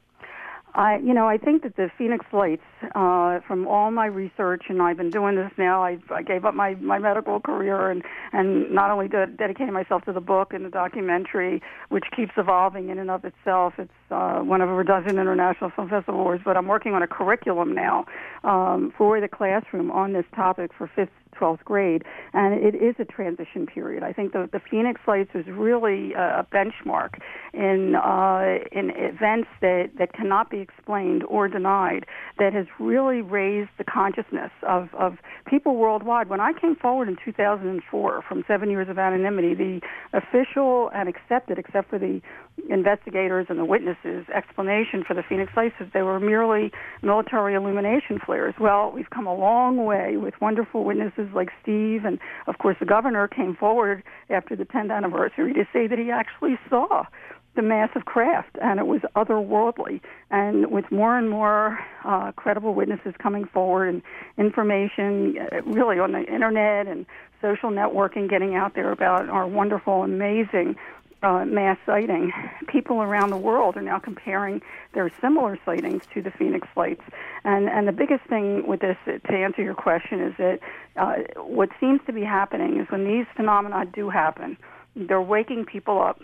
I, 0.75 0.97
you 0.99 1.13
know, 1.13 1.29
I 1.29 1.37
think 1.37 1.63
that 1.65 1.77
the 1.77 1.91
Phoenix 1.99 2.25
Lights, 2.33 2.63
uh, 2.95 3.41
from 3.47 3.67
all 3.69 3.91
my 3.91 4.07
research, 4.07 4.65
and 4.69 4.81
I've 4.81 4.97
been 4.97 5.11
doing 5.11 5.37
this 5.37 5.51
now. 5.59 5.85
I, 5.85 5.99
I 6.11 6.23
gave 6.23 6.47
up 6.47 6.55
my 6.55 6.75
my 6.77 6.99
medical 6.99 7.41
career, 7.41 7.91
and 7.91 8.03
and 8.33 8.71
not 8.71 8.91
only 8.91 9.07
de- 9.07 9.27
dedicating 9.27 9.75
myself 9.75 10.05
to 10.07 10.13
the 10.13 10.21
book 10.21 10.55
and 10.55 10.65
the 10.65 10.71
documentary, 10.71 11.61
which 11.91 12.05
keeps 12.17 12.33
evolving 12.39 12.89
in 12.89 12.99
and 12.99 13.11
of 13.11 13.25
itself. 13.25 13.75
It's 13.79 13.91
uh, 14.11 14.41
one 14.41 14.63
of 14.63 14.71
over 14.71 14.81
a 14.81 14.87
dozen 14.87 15.19
international 15.19 15.71
film 15.71 15.91
festival 15.91 16.21
awards, 16.21 16.43
but 16.45 16.57
I'm 16.57 16.69
working 16.69 16.95
on 16.95 17.03
a 17.03 17.09
curriculum 17.09 17.75
now 17.75 18.07
um, 18.43 18.95
for 18.97 19.21
the 19.21 19.29
classroom 19.29 19.91
on 19.91 20.15
this 20.15 20.25
topic 20.35 20.71
for 20.77 20.91
fifth 20.95 21.11
12th 21.33 21.65
grade, 21.65 22.05
and 22.33 22.55
it 22.55 22.75
is 22.75 22.95
a 22.99 23.05
transition 23.05 23.67
period. 23.67 24.03
I 24.03 24.13
think 24.13 24.33
the, 24.33 24.49
the 24.53 24.61
Phoenix 24.71 25.01
Lights 25.07 25.31
was 25.35 25.47
really 25.47 26.13
a 26.15 26.47
benchmark 26.53 27.19
in 27.53 27.95
uh, 27.95 28.59
in 28.73 28.91
events 28.97 29.49
that, 29.61 29.91
that 29.99 30.13
cannot 30.13 30.51
be 30.51 30.59
explained 30.59 31.25
or 31.25 31.49
denied 31.49 32.07
that 32.39 32.53
has 32.53 32.67
really 32.79 33.21
raised 33.21 33.71
the 33.79 33.85
consciousness 33.85 34.51
of, 34.67 34.89
of 34.95 35.19
people 35.47 35.77
worldwide. 35.77 36.29
When 36.29 36.41
I 36.41 36.53
came 36.53 36.77
forward 36.77 37.09
in 37.09 37.17
2004 37.25 38.23
from 38.29 38.45
seven 38.47 38.71
years 38.71 38.89
of 38.89 38.99
anonymity, 38.99 39.55
the 39.55 39.81
official 40.13 40.91
and 40.95 41.09
accepted, 41.09 41.59
except 41.59 41.91
for 41.91 41.99
the 41.99 42.21
investigators 42.69 43.47
and 43.49 43.59
the 43.59 43.65
witnesses, 43.65 44.27
explanation 44.35 45.05
for 45.07 45.15
the 45.15 45.23
Phoenix 45.23 45.53
Lights 45.57 45.75
is 45.81 45.89
they 45.93 46.03
were 46.03 46.21
merely 46.21 46.71
military 47.03 47.55
illumination 47.55 48.19
flares. 48.25 48.55
Well, 48.61 48.93
we've 48.95 49.11
come 49.11 49.27
a 49.27 49.35
long 49.35 49.85
way 49.85 50.17
with 50.17 50.35
wonderful 50.41 50.85
witnesses 50.85 51.22
like 51.35 51.51
Steve, 51.63 52.05
and 52.05 52.19
of 52.47 52.59
course 52.59 52.77
the 52.81 52.87
governor 52.87 53.29
came 53.29 53.55
forward 53.55 54.03
after 54.31 54.57
the 54.57 54.65
10th 54.65 54.95
anniversary 54.95 55.53
to 55.55 55.67
say 55.73 55.87
that 55.87 55.99
he 55.99 56.11
actually 56.11 56.59
saw 56.69 57.05
the 57.55 57.63
massive 57.63 58.07
craft, 58.07 58.57
and 58.63 58.81
it 58.81 58.87
was 58.87 59.03
otherworldly. 59.15 60.01
And 60.31 60.71
with 60.71 60.91
more 60.91 61.19
and 61.19 61.29
more 61.29 61.79
uh, 62.05 62.33
credible 62.33 62.75
witnesses 62.75 63.15
coming 63.23 63.45
forward 63.45 63.89
and 63.89 64.03
information, 64.39 65.37
uh, 65.39 65.63
really 65.63 65.99
on 65.99 66.13
the 66.13 66.25
internet 66.25 66.87
and 66.87 67.05
social 67.43 67.71
networking 67.71 68.31
getting 68.31 68.55
out 68.55 68.75
there 68.75 68.91
about 68.91 69.29
our 69.29 69.47
wonderful, 69.47 70.03
amazing 70.03 70.77
uh, 71.23 71.45
mass 71.45 71.79
sighting, 71.87 72.33
people 72.67 73.03
around 73.03 73.31
the 73.31 73.37
world 73.37 73.77
are 73.77 73.83
now 73.83 73.99
comparing 73.99 74.61
their 74.95 75.11
similar 75.21 75.59
sightings 75.65 76.03
to 76.15 76.23
the 76.23 76.31
Phoenix 76.31 76.67
Lights. 76.77 77.03
And 77.45 77.69
and 77.69 77.87
the 77.87 77.93
biggest 77.93 78.25
thing 78.25 78.67
with 78.67 78.81
this, 78.81 78.97
to 79.07 79.33
answer 79.33 79.63
your 79.63 79.75
question, 79.75 80.21
is 80.21 80.35
that 80.39 80.59
uh, 80.97 81.43
what 81.43 81.71
seems 81.81 82.01
to 82.07 82.13
be 82.13 82.23
happening 82.23 82.81
is 82.81 82.87
when 82.91 83.05
these 83.05 83.27
phenomena 83.37 83.87
do 83.87 84.11
happen, 84.11 84.57
they're 84.97 85.23
waking 85.23 85.65
people 85.65 86.03
up 86.03 86.21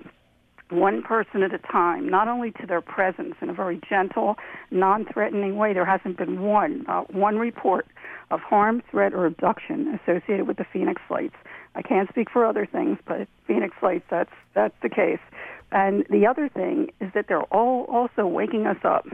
one 0.70 1.02
person 1.02 1.42
at 1.42 1.54
a 1.54 1.58
time, 1.58 2.08
not 2.08 2.28
only 2.28 2.50
to 2.50 2.66
their 2.66 2.80
presence 2.80 3.34
in 3.40 3.48
a 3.48 3.54
very 3.54 3.80
gentle, 3.88 4.36
non-threatening 4.70 5.56
way. 5.56 5.72
There 5.72 5.86
hasn't 5.86 6.18
been 6.18 6.42
one, 6.42 6.84
uh, 6.88 7.04
one 7.04 7.38
report 7.38 7.86
of 8.30 8.40
harm, 8.40 8.82
threat, 8.90 9.14
or 9.14 9.24
abduction 9.24 9.98
associated 10.02 10.46
with 10.46 10.58
the 10.58 10.66
Phoenix 10.70 11.00
Lights. 11.08 11.36
I 11.78 11.82
can't 11.82 12.08
speak 12.08 12.28
for 12.28 12.44
other 12.44 12.66
things, 12.66 12.98
but 13.06 13.28
Phoenix 13.46 13.76
Lights, 13.80 14.04
that's 14.10 14.32
that's 14.52 14.74
the 14.82 14.88
case. 14.88 15.20
And 15.70 16.04
the 16.10 16.26
other 16.26 16.48
thing 16.48 16.90
is 17.00 17.12
that 17.14 17.28
they're 17.28 17.42
all 17.42 17.84
also 17.84 18.26
waking 18.26 18.66
us 18.66 18.78
up 18.82 19.04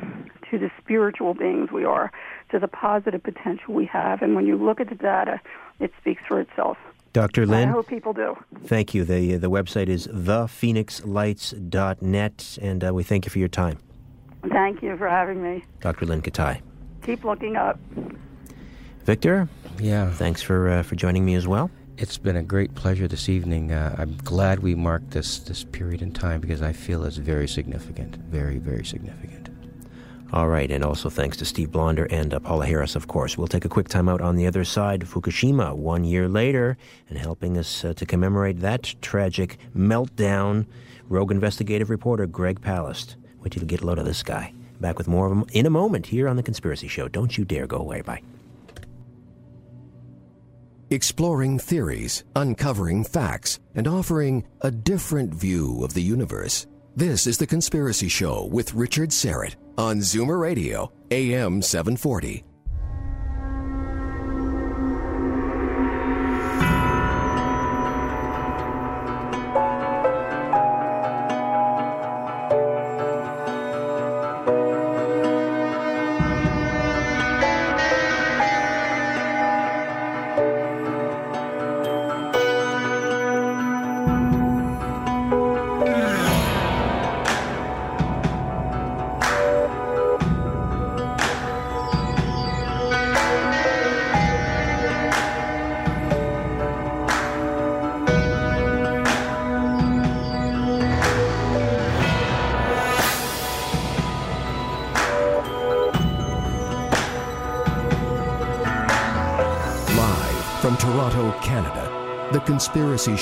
to 0.50 0.58
the 0.58 0.70
spiritual 0.80 1.34
beings 1.34 1.70
we 1.70 1.84
are, 1.84 2.10
to 2.52 2.58
the 2.58 2.68
positive 2.68 3.22
potential 3.22 3.74
we 3.74 3.84
have. 3.84 4.22
And 4.22 4.34
when 4.34 4.46
you 4.46 4.56
look 4.56 4.80
at 4.80 4.88
the 4.88 4.94
data, 4.94 5.42
it 5.78 5.92
speaks 6.00 6.22
for 6.26 6.40
itself. 6.40 6.78
Dr. 7.12 7.44
Lynn? 7.44 7.68
I 7.68 7.72
hope 7.72 7.86
people 7.86 8.14
do. 8.14 8.34
Thank 8.64 8.94
you. 8.94 9.04
The, 9.04 9.36
the 9.36 9.50
website 9.50 9.88
is 9.88 10.06
thephoenixlights.net, 10.06 12.58
and 12.62 12.84
uh, 12.84 12.94
we 12.94 13.02
thank 13.02 13.26
you 13.26 13.30
for 13.30 13.40
your 13.40 13.48
time. 13.48 13.78
Thank 14.48 14.82
you 14.82 14.96
for 14.96 15.08
having 15.08 15.42
me. 15.42 15.64
Dr. 15.80 16.06
Lynn 16.06 16.22
Kitei. 16.22 16.62
Keep 17.02 17.24
looking 17.24 17.56
up. 17.56 17.78
Victor? 19.04 19.50
Yeah. 19.78 20.10
Thanks 20.10 20.40
for, 20.40 20.70
uh, 20.70 20.82
for 20.82 20.96
joining 20.96 21.26
me 21.26 21.34
as 21.34 21.46
well. 21.46 21.70
It's 21.96 22.18
been 22.18 22.34
a 22.34 22.42
great 22.42 22.74
pleasure 22.74 23.06
this 23.06 23.28
evening. 23.28 23.70
Uh, 23.70 23.94
I'm 23.96 24.16
glad 24.24 24.58
we 24.58 24.74
marked 24.74 25.12
this, 25.12 25.38
this 25.38 25.62
period 25.62 26.02
in 26.02 26.10
time 26.10 26.40
because 26.40 26.60
I 26.60 26.72
feel 26.72 27.04
it's 27.04 27.18
very 27.18 27.46
significant. 27.46 28.16
Very, 28.16 28.58
very 28.58 28.84
significant. 28.84 29.48
All 30.32 30.48
right, 30.48 30.68
and 30.72 30.82
also 30.82 31.08
thanks 31.08 31.36
to 31.36 31.44
Steve 31.44 31.70
Blonder 31.70 32.06
and 32.06 32.34
uh, 32.34 32.40
Paola 32.40 32.66
Harris, 32.66 32.96
of 32.96 33.06
course. 33.06 33.38
We'll 33.38 33.46
take 33.46 33.64
a 33.64 33.68
quick 33.68 33.86
time 33.86 34.08
out 34.08 34.20
on 34.20 34.34
the 34.34 34.48
other 34.48 34.64
side. 34.64 35.02
Fukushima, 35.02 35.76
one 35.76 36.02
year 36.02 36.28
later, 36.28 36.76
and 37.08 37.16
helping 37.16 37.56
us 37.56 37.84
uh, 37.84 37.94
to 37.94 38.04
commemorate 38.04 38.58
that 38.58 38.96
tragic 39.00 39.58
meltdown, 39.76 40.66
rogue 41.08 41.30
investigative 41.30 41.90
reporter 41.90 42.26
Greg 42.26 42.60
Palast. 42.60 43.14
Wait 43.40 43.52
till 43.52 43.62
you 43.62 43.68
get 43.68 43.82
a 43.82 43.86
load 43.86 44.00
of 44.00 44.04
this 44.04 44.24
guy. 44.24 44.52
Back 44.80 44.98
with 44.98 45.06
more 45.06 45.26
of 45.26 45.32
him 45.32 45.44
in 45.52 45.64
a 45.64 45.70
moment 45.70 46.06
here 46.06 46.26
on 46.26 46.34
The 46.34 46.42
Conspiracy 46.42 46.88
Show. 46.88 47.06
Don't 47.06 47.38
you 47.38 47.44
dare 47.44 47.68
go 47.68 47.76
away. 47.76 48.00
Bye. 48.00 48.22
Exploring 50.94 51.58
theories, 51.58 52.22
uncovering 52.36 53.02
facts, 53.02 53.58
and 53.74 53.88
offering 53.88 54.44
a 54.60 54.70
different 54.70 55.34
view 55.34 55.82
of 55.82 55.92
the 55.92 56.00
universe. 56.00 56.68
This 56.94 57.26
is 57.26 57.36
The 57.36 57.48
Conspiracy 57.48 58.06
Show 58.06 58.44
with 58.44 58.74
Richard 58.74 59.08
Syrett 59.10 59.56
on 59.76 59.96
Zoomer 59.98 60.40
Radio, 60.40 60.92
AM 61.10 61.62
740. 61.62 62.44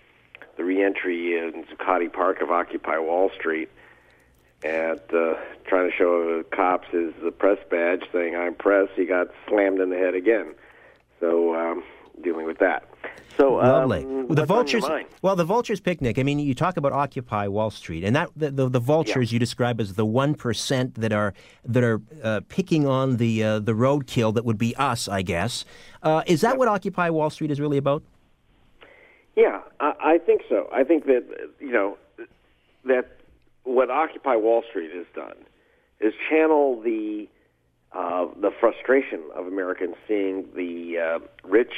the 0.57 0.63
reentry 0.63 1.37
in 1.37 1.65
Zuccotti 1.65 2.11
Park 2.11 2.41
of 2.41 2.51
Occupy 2.51 2.97
Wall 2.99 3.29
Street, 3.31 3.69
and 4.63 5.01
uh, 5.13 5.35
trying 5.65 5.89
to 5.89 5.95
show 5.95 6.37
the 6.37 6.43
cops 6.43 6.87
his 6.91 7.13
the 7.23 7.31
press 7.31 7.57
badge 7.69 8.03
saying 8.11 8.35
"I'm 8.35 8.55
press." 8.55 8.89
He 8.95 9.05
got 9.05 9.27
slammed 9.47 9.79
in 9.79 9.89
the 9.89 9.97
head 9.97 10.15
again. 10.15 10.53
So 11.19 11.55
um, 11.55 11.83
dealing 12.21 12.45
with 12.45 12.57
that. 12.59 12.89
So 13.37 13.55
Lovely. 13.55 14.03
Um, 14.03 14.27
Well, 14.27 14.35
the 14.35 14.41
what's 14.45 14.51
on 14.51 14.67
your 14.67 14.81
vultures. 14.81 15.05
Well, 15.21 15.35
the 15.35 15.43
vultures 15.43 15.79
picnic. 15.81 16.17
I 16.17 16.23
mean, 16.23 16.39
you 16.39 16.55
talk 16.55 16.77
about 16.77 16.93
Occupy 16.93 17.47
Wall 17.47 17.69
Street, 17.69 18.03
and 18.03 18.15
that 18.15 18.29
the 18.35 18.49
the, 18.49 18.69
the 18.69 18.79
vultures 18.79 19.33
you 19.33 19.39
describe 19.39 19.81
as 19.81 19.93
the 19.93 20.05
one 20.05 20.35
percent 20.35 20.95
that 20.95 21.11
are 21.11 21.33
that 21.65 21.83
are 21.83 22.01
uh, 22.23 22.41
picking 22.47 22.87
on 22.87 23.17
the 23.17 23.43
uh, 23.43 23.59
the 23.59 23.73
roadkill 23.73 24.33
that 24.35 24.45
would 24.45 24.57
be 24.57 24.75
us, 24.77 25.07
I 25.07 25.21
guess. 25.21 25.65
Uh, 26.01 26.23
is 26.25 26.41
that 26.41 26.57
what 26.57 26.67
Occupy 26.67 27.09
Wall 27.09 27.29
Street 27.29 27.51
is 27.51 27.59
really 27.59 27.77
about? 27.77 28.03
Yeah, 29.35 29.61
I, 29.79 29.93
I 29.99 30.17
think 30.19 30.43
so. 30.47 30.69
I 30.71 30.83
think 30.83 31.05
that 31.05 31.25
you 31.59 31.71
know 31.71 31.97
that 32.85 33.17
what 33.63 33.89
Occupy 33.89 34.37
Wall 34.37 34.63
Street 34.69 34.91
has 34.93 35.05
done 35.13 35.35
is 35.99 36.13
channel 36.29 36.81
the 36.81 37.27
uh, 37.95 38.27
the 38.41 38.51
frustration 38.59 39.21
of 39.35 39.47
Americans 39.47 39.95
seeing 40.07 40.45
the 40.55 40.97
uh, 40.99 41.19
rich 41.43 41.73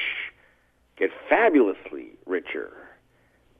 get 0.98 1.12
fabulously 1.30 2.08
richer, 2.26 2.72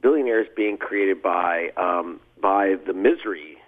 billionaires 0.02 0.48
being 0.56 0.76
created 0.76 1.22
by 1.22 1.70
um, 1.76 2.20
by 2.40 2.74
the 2.86 2.92
misery 2.92 3.58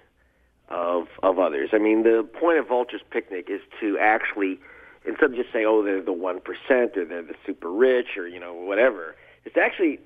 of 0.69 1.07
of 1.23 1.39
others. 1.39 1.71
I 1.73 1.79
mean, 1.79 2.03
the 2.03 2.29
point 2.41 2.59
of 2.59 2.67
Vulture's 2.67 3.03
Picnic 3.11 3.47
is 3.49 3.61
to 3.81 3.97
actually 3.99 4.59
instead 5.05 5.31
of 5.31 5.37
just 5.37 5.53
saying, 5.53 5.67
"Oh, 5.67 5.83
they're 5.85 6.03
the 6.03 6.13
one 6.13 6.41
percent," 6.41 6.97
or 6.97 7.05
"They're 7.05 7.23
the 7.23 7.37
super 7.47 7.71
rich," 7.71 8.17
or 8.17 8.27
you 8.27 8.41
know 8.41 8.55
whatever, 8.55 9.15
it's 9.45 9.55
to 9.55 9.61
actually 9.61 10.01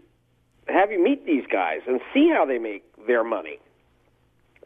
have 0.68 0.90
you 0.90 1.02
meet 1.02 1.26
these 1.26 1.44
guys 1.50 1.80
and 1.86 2.00
see 2.12 2.28
how 2.28 2.44
they 2.44 2.58
make 2.58 2.84
their 3.06 3.24
money. 3.24 3.58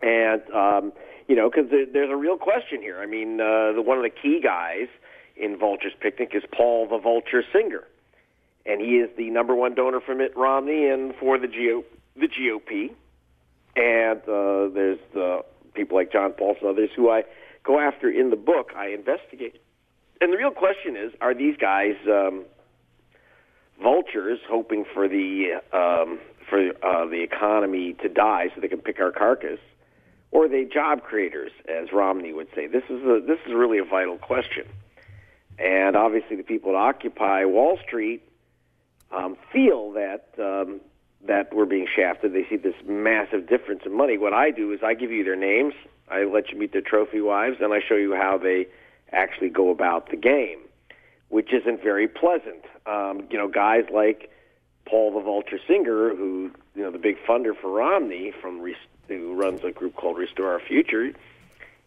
And 0.03 0.43
um, 0.51 0.93
you 1.29 1.37
know, 1.37 1.51
because 1.51 1.71
there, 1.71 1.87
there's 1.87 2.11
a 2.11 2.17
real 2.17 2.37
question 2.37 2.81
here. 2.81 2.99
I 3.01 3.07
mean, 3.07 3.41
uh, 3.41 3.73
the 3.73 3.83
one 3.83 3.99
of 3.99 4.03
the 4.03 4.11
key 4.11 4.41
guys 4.43 4.89
in 5.37 5.57
Vulture's 5.57 5.93
Picnic 6.01 6.31
is 6.35 6.43
Paul 6.51 6.89
the 6.89 6.99
Vulture 6.99 7.45
Singer, 7.53 7.85
and 8.67 8.81
he 8.81 8.97
is 8.97 9.11
the 9.17 9.31
number 9.31 9.55
one 9.55 9.75
donor 9.75 10.01
for 10.01 10.15
Mitt 10.15 10.37
Romney 10.37 10.87
and 10.87 11.15
for 11.15 11.39
the 11.39 11.47
GO, 11.47 11.85
the 12.17 12.29
GOP. 12.29 12.91
And 13.77 14.21
uh, 14.23 14.75
there's 14.75 14.99
the 15.13 15.45
people 15.75 15.97
like 15.97 16.11
John 16.11 16.33
Paulson 16.33 16.67
and 16.67 16.77
others 16.77 16.91
who 16.97 17.11
I 17.11 17.23
go 17.63 17.79
after 17.79 18.11
in 18.11 18.31
the 18.31 18.37
book. 18.37 18.73
I 18.75 18.89
investigate, 18.89 19.61
and 20.21 20.33
the 20.33 20.37
real 20.37 20.51
question 20.51 20.97
is: 20.97 21.13
Are 21.21 21.35
these 21.35 21.57
guys? 21.57 21.95
Um, 22.07 22.45
vultures 23.83 24.41
hoping 24.49 24.85
for 24.93 25.09
the 25.09 25.61
um, 25.73 26.19
for 26.49 26.71
uh, 26.83 27.07
the 27.07 27.23
economy 27.23 27.95
to 28.03 28.09
die 28.09 28.49
so 28.55 28.61
they 28.61 28.69
can 28.69 28.81
pick 28.81 29.01
our 29.01 29.13
carcass, 29.13 29.61
or 30.31 30.45
are 30.45 30.49
they 30.49 30.65
job 30.65 31.03
creators, 31.03 31.53
as 31.69 31.93
Romney 31.93 32.33
would 32.33 32.49
say? 32.55 32.67
This 32.67 32.85
is 32.91 33.03
a, 33.03 33.21
this 33.27 33.39
is 33.47 33.55
really 33.55 33.79
a 33.79 33.85
vital 33.85 34.19
question, 34.19 34.67
and 35.59 35.97
obviously 35.97 36.37
the 36.37 36.43
people 36.43 36.73
that 36.73 36.79
occupy 36.79 37.45
Wall 37.45 37.79
Street 37.85 38.23
um, 39.11 39.37
feel 39.53 39.93
that. 39.93 40.29
Um, 40.39 40.81
that 41.27 41.53
we're 41.53 41.67
being 41.67 41.89
shafted. 41.97 42.33
They 42.33 42.47
see 42.49 42.57
this 42.57 42.77
massive 42.87 43.49
difference 43.49 43.83
in 43.85 43.93
money. 43.93 44.17
What 44.17 44.33
I 44.33 44.53
do 44.53 44.71
is 44.73 44.79
I 44.85 44.95
give 44.95 45.11
you 45.11 45.25
their 45.25 45.35
names, 45.35 45.75
I 46.09 46.23
let 46.23 46.51
you 46.51 46.59
meet 46.59 46.71
their 46.71 46.81
trophy 46.81 47.21
wives, 47.21 47.57
and 47.61 47.75
I 47.75 47.81
show 47.87 47.97
you 47.97 48.15
how 48.15 48.39
they 48.39 48.69
actually 49.11 49.49
go 49.49 49.71
about 49.71 50.11
the 50.11 50.17
game 50.17 50.61
which 51.29 51.53
isn't 51.53 51.83
very 51.83 52.09
pleasant. 52.09 52.65
Um, 52.87 53.27
you 53.31 53.39
know, 53.39 53.49
guys 53.49 53.85
like 53.93 54.31
Paul 54.87 55.15
the 55.15 55.21
Vulture 55.21 55.59
Singer, 55.67 56.15
who 56.15 56.51
you 56.75 56.83
know 56.83 56.91
the 56.91 56.99
big 56.99 57.17
funder 57.29 57.53
for 57.59 57.71
Romney, 57.71 58.33
from 58.41 58.61
who 59.17 59.35
runs 59.35 59.63
a 59.65 59.71
group 59.71 59.97
called 59.97 60.19
Restore 60.19 60.53
Our 60.53 60.61
Future. 60.61 61.13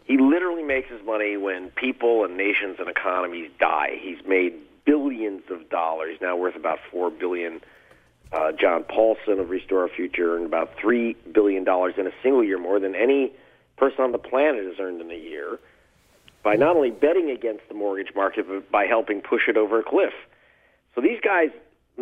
He 0.06 0.18
literally 0.18 0.64
makes 0.64 0.90
his 0.90 1.04
money 1.06 1.38
when 1.38 1.70
people 1.70 2.26
and 2.26 2.36
nations 2.36 2.78
and 2.80 2.90
economies 2.90 3.50
die. 3.60 4.00
He's 4.02 4.18
made 4.28 4.54
billions 4.86 5.44
of 5.50 5.70
dollars, 5.70 6.18
now 6.22 6.36
worth 6.36 6.56
about 6.56 6.80
four 6.92 7.12
billion. 7.12 7.62
Uh, 8.34 8.52
John 8.54 8.84
Paulson 8.84 9.40
of 9.40 9.50
Restore 9.50 9.82
Our 9.82 9.90
Future 9.90 10.36
earned 10.36 10.46
about 10.46 10.72
three 10.80 11.16
billion 11.34 11.64
dollars 11.64 11.96
in 11.98 12.08
a 12.08 12.12
single 12.24 12.44
year, 12.44 12.58
more 12.58 12.80
than 12.80 12.96
any 12.96 13.34
person 13.78 14.04
on 14.04 14.12
the 14.12 14.18
planet 14.18 14.64
has 14.66 14.76
earned 14.80 15.02
in 15.02 15.12
a 15.12 15.16
year 15.16 15.60
by 16.44 16.56
not 16.56 16.76
only 16.76 16.92
betting 16.92 17.30
against 17.30 17.68
the 17.68 17.74
mortgage 17.74 18.14
market, 18.16 18.48
but 18.48 18.72
by 18.72 18.86
helping 18.86 19.22
push 19.22 19.48
it 19.48 19.58
over 19.58 19.80
a 19.80 19.84
cliff. 19.84 20.14
So 20.96 21.02
these 21.02 21.20
guys 21.22 21.50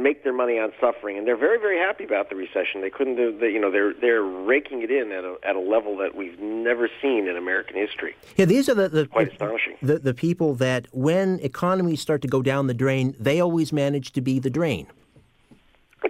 make 0.01 0.23
their 0.23 0.33
money 0.33 0.57
on 0.57 0.71
suffering, 0.79 1.17
and 1.17 1.27
they're 1.27 1.37
very, 1.37 1.59
very 1.59 1.77
happy 1.77 2.03
about 2.03 2.29
the 2.29 2.35
recession. 2.35 2.81
They 2.81 2.89
couldn't 2.89 3.15
do, 3.15 3.37
they, 3.37 3.49
you 3.49 3.59
know, 3.59 3.71
they're 3.71 3.93
they're 3.93 4.23
raking 4.23 4.81
it 4.81 4.91
in 4.91 5.11
at 5.11 5.23
a 5.23 5.35
at 5.43 5.55
a 5.55 5.59
level 5.59 5.97
that 5.97 6.15
we've 6.15 6.39
never 6.39 6.89
seen 7.01 7.27
in 7.27 7.35
American 7.37 7.75
history. 7.75 8.15
Yeah, 8.37 8.45
these 8.45 8.69
are 8.69 8.73
the 8.75 8.89
the, 8.89 9.07
Quite 9.07 9.31
astonishing. 9.31 9.75
the 9.81 9.99
the 9.99 10.13
people 10.13 10.55
that 10.55 10.87
when 10.91 11.39
economies 11.41 12.01
start 12.01 12.21
to 12.23 12.27
go 12.27 12.41
down 12.41 12.67
the 12.67 12.73
drain, 12.73 13.15
they 13.19 13.39
always 13.39 13.71
manage 13.73 14.11
to 14.13 14.21
be 14.21 14.39
the 14.39 14.49
drain. 14.49 14.87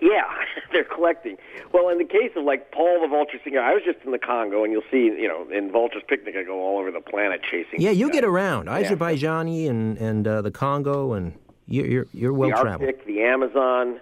Yeah, 0.02 0.24
they're 0.72 0.84
collecting. 0.84 1.38
Well, 1.74 1.90
in 1.90 1.98
the 1.98 2.06
case 2.06 2.32
of 2.36 2.44
like 2.44 2.72
Paul 2.72 3.02
the 3.02 3.08
Vulture 3.08 3.40
Singer, 3.44 3.60
I 3.62 3.74
was 3.74 3.84
just 3.84 4.00
in 4.06 4.12
the 4.12 4.20
Congo, 4.20 4.64
and 4.64 4.72
you'll 4.72 4.82
see, 4.92 5.06
you 5.06 5.28
know, 5.28 5.48
in 5.52 5.72
Vulture's 5.72 6.04
Picnic, 6.08 6.36
I 6.38 6.44
go 6.44 6.60
all 6.62 6.80
over 6.80 6.92
the 6.92 7.02
planet 7.02 7.42
chasing. 7.44 7.80
Yeah, 7.80 7.92
you 7.92 8.08
guys. 8.08 8.16
get 8.16 8.24
around 8.24 8.68
Azerbaijani 8.68 9.70
and 9.70 9.98
and 9.98 10.28
uh, 10.28 10.42
the 10.42 10.52
Congo, 10.52 11.14
and 11.14 11.34
you're 11.70 11.86
you're, 11.86 12.08
you're 12.14 12.34
well 12.34 12.50
the. 12.50 12.56
Arctic, 12.56 13.06
the 13.06 13.22
Amazon, 13.22 14.00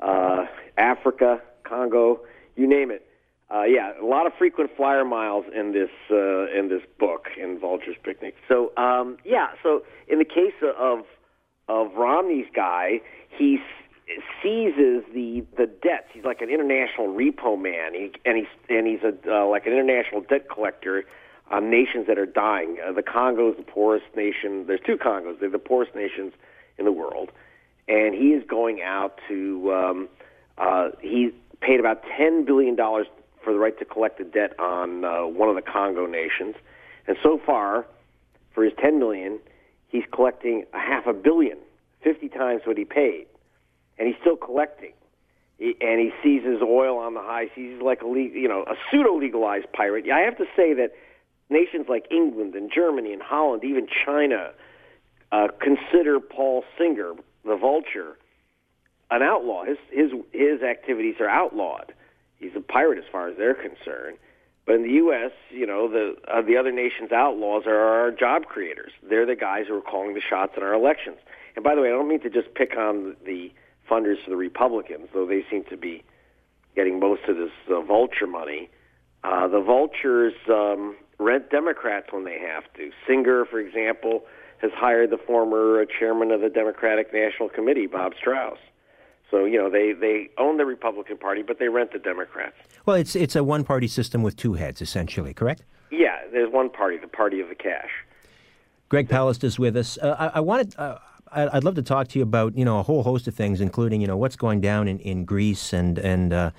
uh, 0.00 0.46
Africa, 0.76 1.40
Congo, 1.64 2.20
you 2.56 2.66
name 2.66 2.90
it. 2.90 3.06
Uh, 3.52 3.64
yeah, 3.64 3.92
a 4.00 4.04
lot 4.04 4.26
of 4.26 4.32
frequent 4.38 4.70
flyer 4.76 5.04
miles 5.04 5.44
in 5.54 5.72
this 5.72 5.90
uh, 6.10 6.46
in 6.58 6.68
this 6.68 6.82
book 6.98 7.26
in 7.38 7.58
Vulture's 7.58 7.96
Picnic. 8.02 8.34
So 8.48 8.72
um, 8.76 9.18
yeah, 9.24 9.48
so 9.62 9.82
in 10.08 10.18
the 10.18 10.24
case 10.24 10.54
of 10.78 11.04
of 11.68 11.94
Romney's 11.94 12.46
guy, 12.54 13.02
he 13.28 13.58
seizes 14.42 15.04
the 15.12 15.44
the 15.58 15.66
debts. 15.66 16.08
He's 16.12 16.24
like 16.24 16.40
an 16.40 16.48
international 16.48 17.08
repo 17.08 17.60
man, 17.60 17.92
he, 17.94 18.12
and 18.24 18.38
he's 18.38 18.46
and 18.70 18.86
he's 18.86 19.02
a 19.02 19.12
uh, 19.30 19.46
like 19.46 19.66
an 19.66 19.72
international 19.72 20.22
debt 20.22 20.48
collector 20.48 21.04
on 21.50 21.70
nations 21.70 22.06
that 22.06 22.18
are 22.18 22.26
dying. 22.26 22.78
Uh, 22.86 22.92
the 22.92 23.02
Congo 23.02 23.50
is 23.50 23.56
the 23.58 23.62
poorest 23.62 24.06
nation. 24.16 24.64
There's 24.66 24.80
two 24.86 24.96
Congos. 24.96 25.38
They're 25.40 25.50
the 25.50 25.58
poorest 25.58 25.94
nations 25.94 26.32
in 26.82 26.84
the 26.84 26.92
world, 26.92 27.30
and 27.88 28.14
he 28.14 28.28
is 28.28 28.42
going 28.48 28.82
out 28.82 29.18
to. 29.28 29.72
Um, 29.72 30.08
uh, 30.58 30.90
he 31.00 31.30
paid 31.60 31.80
about 31.80 32.02
ten 32.18 32.44
billion 32.44 32.76
dollars 32.76 33.06
for 33.42 33.52
the 33.52 33.58
right 33.58 33.78
to 33.78 33.84
collect 33.84 34.18
the 34.18 34.24
debt 34.24 34.58
on 34.58 35.04
uh, 35.04 35.22
one 35.22 35.48
of 35.48 35.54
the 35.54 35.62
Congo 35.62 36.06
nations, 36.06 36.56
and 37.06 37.16
so 37.22 37.40
far, 37.44 37.86
for 38.52 38.64
his 38.64 38.72
ten 38.80 38.98
million, 38.98 39.38
he's 39.88 40.04
collecting 40.12 40.64
a 40.74 40.78
half 40.78 41.06
a 41.06 41.12
billion, 41.12 41.58
fifty 42.02 42.28
times 42.28 42.62
what 42.64 42.76
he 42.76 42.84
paid, 42.84 43.26
and 43.98 44.08
he's 44.08 44.16
still 44.20 44.36
collecting. 44.36 44.92
He, 45.58 45.76
and 45.80 46.00
he 46.00 46.10
seizes 46.22 46.60
oil 46.62 46.98
on 46.98 47.14
the 47.14 47.20
high 47.20 47.48
seas. 47.54 47.80
Like 47.80 48.02
a 48.02 48.06
you 48.06 48.48
know 48.48 48.64
a 48.64 48.74
pseudo 48.90 49.16
legalized 49.16 49.72
pirate. 49.72 50.10
I 50.10 50.20
have 50.20 50.36
to 50.38 50.46
say 50.56 50.74
that 50.74 50.92
nations 51.48 51.86
like 51.88 52.06
England 52.10 52.54
and 52.54 52.70
Germany 52.74 53.12
and 53.12 53.22
Holland, 53.22 53.62
even 53.62 53.86
China, 54.04 54.50
uh, 55.32 55.48
consider 55.60 56.20
Paul 56.20 56.62
Singer, 56.78 57.14
the 57.44 57.56
vulture, 57.56 58.18
an 59.10 59.22
outlaw. 59.22 59.64
His 59.64 59.78
his 59.90 60.12
his 60.32 60.62
activities 60.62 61.16
are 61.20 61.28
outlawed. 61.28 61.92
He's 62.38 62.52
a 62.54 62.60
pirate 62.60 62.98
as 62.98 63.04
far 63.10 63.28
as 63.28 63.36
they're 63.36 63.54
concerned. 63.54 64.18
But 64.64 64.76
in 64.76 64.82
the 64.82 64.92
U.S., 64.94 65.32
you 65.50 65.66
know, 65.66 65.88
the 65.88 66.14
uh, 66.28 66.42
the 66.42 66.56
other 66.56 66.70
nations' 66.70 67.10
outlaws 67.12 67.64
are 67.66 67.76
our 67.76 68.10
job 68.10 68.44
creators. 68.44 68.92
They're 69.02 69.26
the 69.26 69.34
guys 69.34 69.66
who 69.68 69.76
are 69.76 69.82
calling 69.82 70.14
the 70.14 70.20
shots 70.20 70.52
in 70.56 70.62
our 70.62 70.74
elections. 70.74 71.16
And 71.56 71.64
by 71.64 71.74
the 71.74 71.80
way, 71.80 71.88
I 71.88 71.92
don't 71.92 72.08
mean 72.08 72.20
to 72.20 72.30
just 72.30 72.54
pick 72.54 72.76
on 72.76 73.16
the 73.24 73.52
funders 73.90 74.22
for 74.22 74.30
the 74.30 74.36
Republicans, 74.36 75.08
though 75.12 75.26
they 75.26 75.44
seem 75.50 75.64
to 75.64 75.76
be 75.76 76.04
getting 76.76 77.00
most 77.00 77.22
of 77.28 77.36
this 77.36 77.50
uh, 77.68 77.80
vulture 77.80 78.26
money. 78.26 78.70
Uh, 79.24 79.48
the 79.48 79.60
vultures 79.60 80.32
um, 80.48 80.96
rent 81.18 81.50
Democrats 81.50 82.06
when 82.10 82.24
they 82.24 82.38
have 82.38 82.64
to. 82.74 82.90
Singer, 83.06 83.44
for 83.44 83.58
example, 83.58 84.24
has 84.62 84.70
hired 84.74 85.10
the 85.10 85.18
former 85.18 85.84
chairman 85.84 86.30
of 86.30 86.40
the 86.40 86.48
Democratic 86.48 87.12
National 87.12 87.48
Committee, 87.48 87.86
Bob 87.86 88.12
Strauss. 88.18 88.58
So 89.30 89.44
you 89.44 89.58
know 89.58 89.70
they 89.70 89.92
they 89.92 90.28
own 90.38 90.56
the 90.58 90.64
Republican 90.66 91.16
Party, 91.18 91.42
but 91.42 91.58
they 91.58 91.68
rent 91.68 91.92
the 91.92 91.98
Democrats. 91.98 92.54
Well, 92.86 92.96
it's 92.96 93.16
it's 93.16 93.34
a 93.36 93.42
one 93.42 93.64
party 93.64 93.88
system 93.88 94.22
with 94.22 94.36
two 94.36 94.54
heads, 94.54 94.80
essentially, 94.82 95.34
correct? 95.34 95.64
Yeah, 95.90 96.18
there's 96.32 96.50
one 96.52 96.70
party, 96.70 96.96
the 96.98 97.08
party 97.08 97.40
of 97.40 97.48
the 97.48 97.54
cash. 97.54 97.90
Greg 98.88 99.08
Palast 99.08 99.42
is 99.44 99.58
with 99.58 99.76
us. 99.76 99.98
Uh, 99.98 100.16
I, 100.18 100.38
I 100.38 100.40
wanted. 100.40 100.74
Uh, 100.78 100.98
I- 101.30 101.48
I'd 101.56 101.64
love 101.64 101.76
to 101.76 101.82
talk 101.82 102.08
to 102.08 102.18
you 102.18 102.22
about 102.22 102.56
you 102.58 102.64
know 102.64 102.78
a 102.78 102.82
whole 102.82 103.02
host 103.02 103.26
of 103.26 103.34
things, 103.34 103.60
including 103.62 104.02
you 104.02 104.06
know 104.06 104.18
what's 104.18 104.36
going 104.36 104.60
down 104.60 104.86
in, 104.86 104.98
in 104.98 105.24
Greece 105.24 105.72
and 105.72 105.98
and 105.98 106.32
uh, 106.34 106.50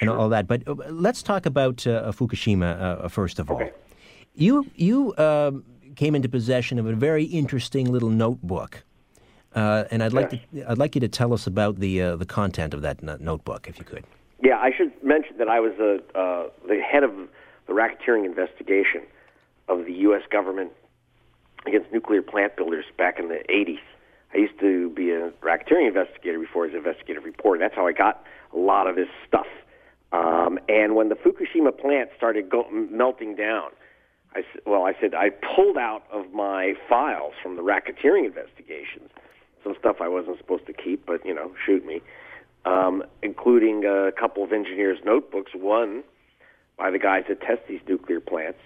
and 0.00 0.08
all 0.08 0.28
that. 0.28 0.46
But 0.46 0.62
uh, 0.68 0.74
let's 0.88 1.22
talk 1.24 1.46
about 1.46 1.84
uh, 1.84 2.12
Fukushima 2.12 2.80
uh, 3.04 3.08
first 3.08 3.40
of 3.40 3.50
all. 3.50 3.56
Okay. 3.56 3.72
You 4.36 4.66
you 4.76 5.16
um, 5.18 5.64
came 5.96 6.14
into 6.14 6.28
possession 6.28 6.78
of 6.78 6.86
a 6.86 6.92
very 6.94 7.24
interesting 7.24 7.90
little 7.90 8.10
notebook, 8.10 8.82
uh, 9.54 9.84
and 9.90 10.02
I'd 10.02 10.12
like 10.12 10.30
to 10.30 10.38
I'd 10.68 10.78
like 10.78 10.94
you 10.94 11.00
to 11.00 11.08
tell 11.08 11.32
us 11.32 11.46
about 11.46 11.80
the 11.80 12.02
uh, 12.02 12.16
the 12.16 12.26
content 12.26 12.74
of 12.74 12.82
that 12.82 13.02
notebook, 13.20 13.68
if 13.68 13.78
you 13.78 13.84
could. 13.84 14.04
Yeah, 14.42 14.58
I 14.58 14.70
should 14.76 14.92
mention 15.02 15.36
that 15.38 15.48
I 15.48 15.60
was 15.60 15.72
a, 15.78 16.18
uh, 16.18 16.48
the 16.66 16.80
head 16.80 17.02
of 17.02 17.12
the 17.66 17.74
racketeering 17.74 18.24
investigation 18.24 19.02
of 19.68 19.84
the 19.84 19.92
U.S. 19.92 20.22
government 20.30 20.72
against 21.66 21.92
nuclear 21.92 22.22
plant 22.22 22.56
builders 22.56 22.84
back 22.96 23.18
in 23.18 23.28
the 23.28 23.42
80s. 23.50 23.80
I 24.32 24.38
used 24.38 24.58
to 24.60 24.90
be 24.90 25.10
a 25.10 25.30
racketeering 25.42 25.88
investigator 25.88 26.38
before 26.38 26.64
I 26.64 26.66
was 26.68 26.72
an 26.72 26.78
investigative 26.78 27.24
reporter. 27.24 27.60
That's 27.60 27.74
how 27.74 27.86
I 27.86 27.92
got 27.92 28.24
a 28.54 28.58
lot 28.58 28.86
of 28.86 28.96
this 28.96 29.08
stuff. 29.26 29.46
Um, 30.12 30.58
and 30.68 30.96
when 30.96 31.08
the 31.08 31.14
Fukushima 31.14 31.76
plant 31.76 32.10
started 32.16 32.48
go- 32.48 32.68
melting 32.70 33.36
down, 33.36 33.70
I 34.34 34.42
well, 34.64 34.84
I 34.84 34.94
said 35.00 35.14
I 35.14 35.30
pulled 35.30 35.76
out 35.76 36.04
of 36.12 36.32
my 36.32 36.74
files 36.88 37.34
from 37.42 37.56
the 37.56 37.62
racketeering 37.62 38.24
investigations 38.24 39.10
some 39.62 39.74
stuff 39.78 39.96
I 40.00 40.08
wasn't 40.08 40.38
supposed 40.38 40.66
to 40.66 40.72
keep, 40.72 41.06
but 41.06 41.24
you 41.24 41.34
know, 41.34 41.52
shoot 41.64 41.84
me, 41.84 42.00
um, 42.64 43.02
including 43.22 43.84
a 43.84 44.12
couple 44.12 44.44
of 44.44 44.52
engineers' 44.52 44.98
notebooks. 45.04 45.52
One 45.54 46.02
by 46.76 46.90
the 46.90 46.98
guys 46.98 47.24
that 47.28 47.40
test 47.40 47.62
these 47.68 47.80
nuclear 47.88 48.20
plants, 48.20 48.60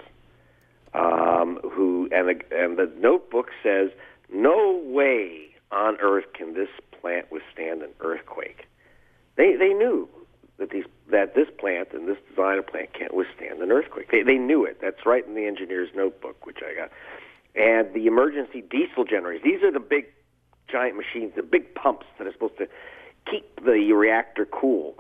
um, 0.93 1.59
who 1.63 2.09
and 2.13 2.29
the 2.29 2.57
and 2.57 2.77
the 2.77 2.91
notebook 2.99 3.51
says, 3.63 3.91
"No 4.33 4.81
way 4.85 5.49
on 5.71 5.97
Earth 6.01 6.33
can 6.33 6.55
this 6.55 6.69
plant 7.01 7.31
withstand 7.31 7.83
an 7.83 7.91
earthquake." 8.01 8.67
They 9.37 9.57
they 9.57 9.73
knew 9.73 10.09
that 10.59 10.71
these 10.71 10.85
that 11.11 11.35
this 11.35 11.49
plant 11.59 11.89
and 11.93 12.09
this 12.09 12.19
design 12.29 12.59
of 12.59 12.67
plant 12.67 12.93
can't 12.93 13.15
withstand 13.15 13.61
an 13.61 13.73
earthquake. 13.73 14.11
They 14.11 14.23
they 14.23 14.39
knew 14.39 14.65
it. 14.65 14.79
That's 14.81 15.05
right 15.05 15.27
in 15.27 15.35
the 15.35 15.47
engineer's 15.47 15.91
notebook, 15.95 16.47
which 16.47 16.59
I 16.63 16.75
got. 16.75 16.91
And 17.55 17.93
the 17.95 18.07
emergency 18.07 18.63
diesel 18.63 19.05
generators. 19.05 19.43
These 19.45 19.63
are 19.63 19.71
the 19.71 19.81
big 19.81 20.07
giant 20.69 20.97
machines, 20.97 21.33
the 21.37 21.43
big 21.43 21.75
pumps 21.75 22.07
that 22.19 22.27
are 22.27 22.33
supposed 22.33 22.59
to 22.59 22.69
keep 23.31 23.65
the 23.65 23.93
reactor 23.93 24.47
cool. 24.47 24.95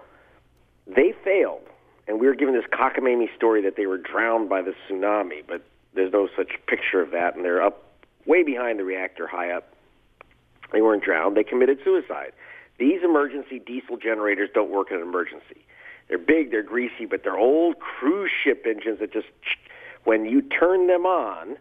They 0.87 1.15
failed, 1.25 1.63
and 2.07 2.21
we 2.21 2.27
were 2.27 2.35
given 2.35 2.55
this 2.55 2.67
cockamamie 2.73 3.35
story 3.35 3.63
that 3.63 3.77
they 3.77 3.87
were 3.87 3.99
drowned 3.99 4.49
by 4.49 4.63
the 4.63 4.75
tsunami, 4.87 5.43
but 5.47 5.63
there's 5.95 6.13
no 6.13 6.29
such 6.37 6.53
picture 6.67 7.01
of 7.01 7.11
that, 7.13 7.37
and 7.37 7.45
they're 7.45 7.63
up 7.63 7.83
way 8.27 8.43
behind 8.43 8.79
the 8.79 8.85
reactor, 8.85 9.27
high 9.27 9.51
up. 9.51 9.73
They 10.73 10.83
weren't 10.83 11.05
drowned. 11.05 11.37
They 11.37 11.45
committed 11.45 11.79
suicide. 11.85 12.33
These 12.79 13.03
emergency 13.05 13.59
diesel 13.59 13.97
generators 13.97 14.51
don't 14.53 14.70
work 14.70 14.91
in 14.91 14.97
an 14.97 15.03
emergency. 15.03 15.64
They're 16.09 16.18
big, 16.18 16.51
they're 16.51 16.62
greasy, 16.62 17.07
but 17.09 17.22
they're 17.22 17.39
old 17.39 17.79
cruise 17.79 18.31
ship 18.43 18.66
engines 18.66 18.99
that 19.01 19.12
just, 19.12 19.29
when 20.05 20.27
you 20.27 20.43
turn 20.43 20.87
them 20.87 21.07
on, 21.07 21.57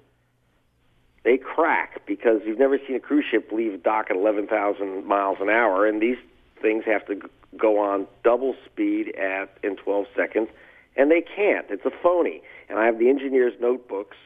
they 1.23 1.37
crack 1.37 2.05
because 2.05 2.41
you've 2.45 2.59
never 2.59 2.77
seen 2.85 2.97
a 2.97 2.99
cruise 2.99 3.25
ship 3.29 3.51
leave 3.51 3.81
dock 3.83 4.07
at 4.09 4.17
11,000 4.17 5.05
miles 5.05 5.37
an 5.39 5.49
hour, 5.49 5.85
and 5.87 6.01
these 6.01 6.17
things 6.61 6.83
have 6.85 7.05
to 7.07 7.21
go 7.57 7.79
on 7.79 8.07
double 8.23 8.55
speed 8.65 9.15
at 9.15 9.57
in 9.63 9.77
12 9.77 10.05
seconds, 10.15 10.49
and 10.97 11.09
they 11.09 11.21
can't. 11.21 11.65
It's 11.69 11.85
a 11.85 11.91
phony. 12.01 12.41
And 12.69 12.79
I 12.79 12.85
have 12.85 12.99
the 12.99 13.09
engineer's 13.09 13.53
notebooks 13.61 14.17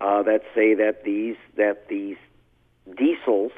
uh, 0.00 0.22
that 0.24 0.42
say 0.54 0.74
that 0.74 1.04
these 1.04 1.36
that 1.56 1.88
these 1.88 2.16
diesels 2.96 3.52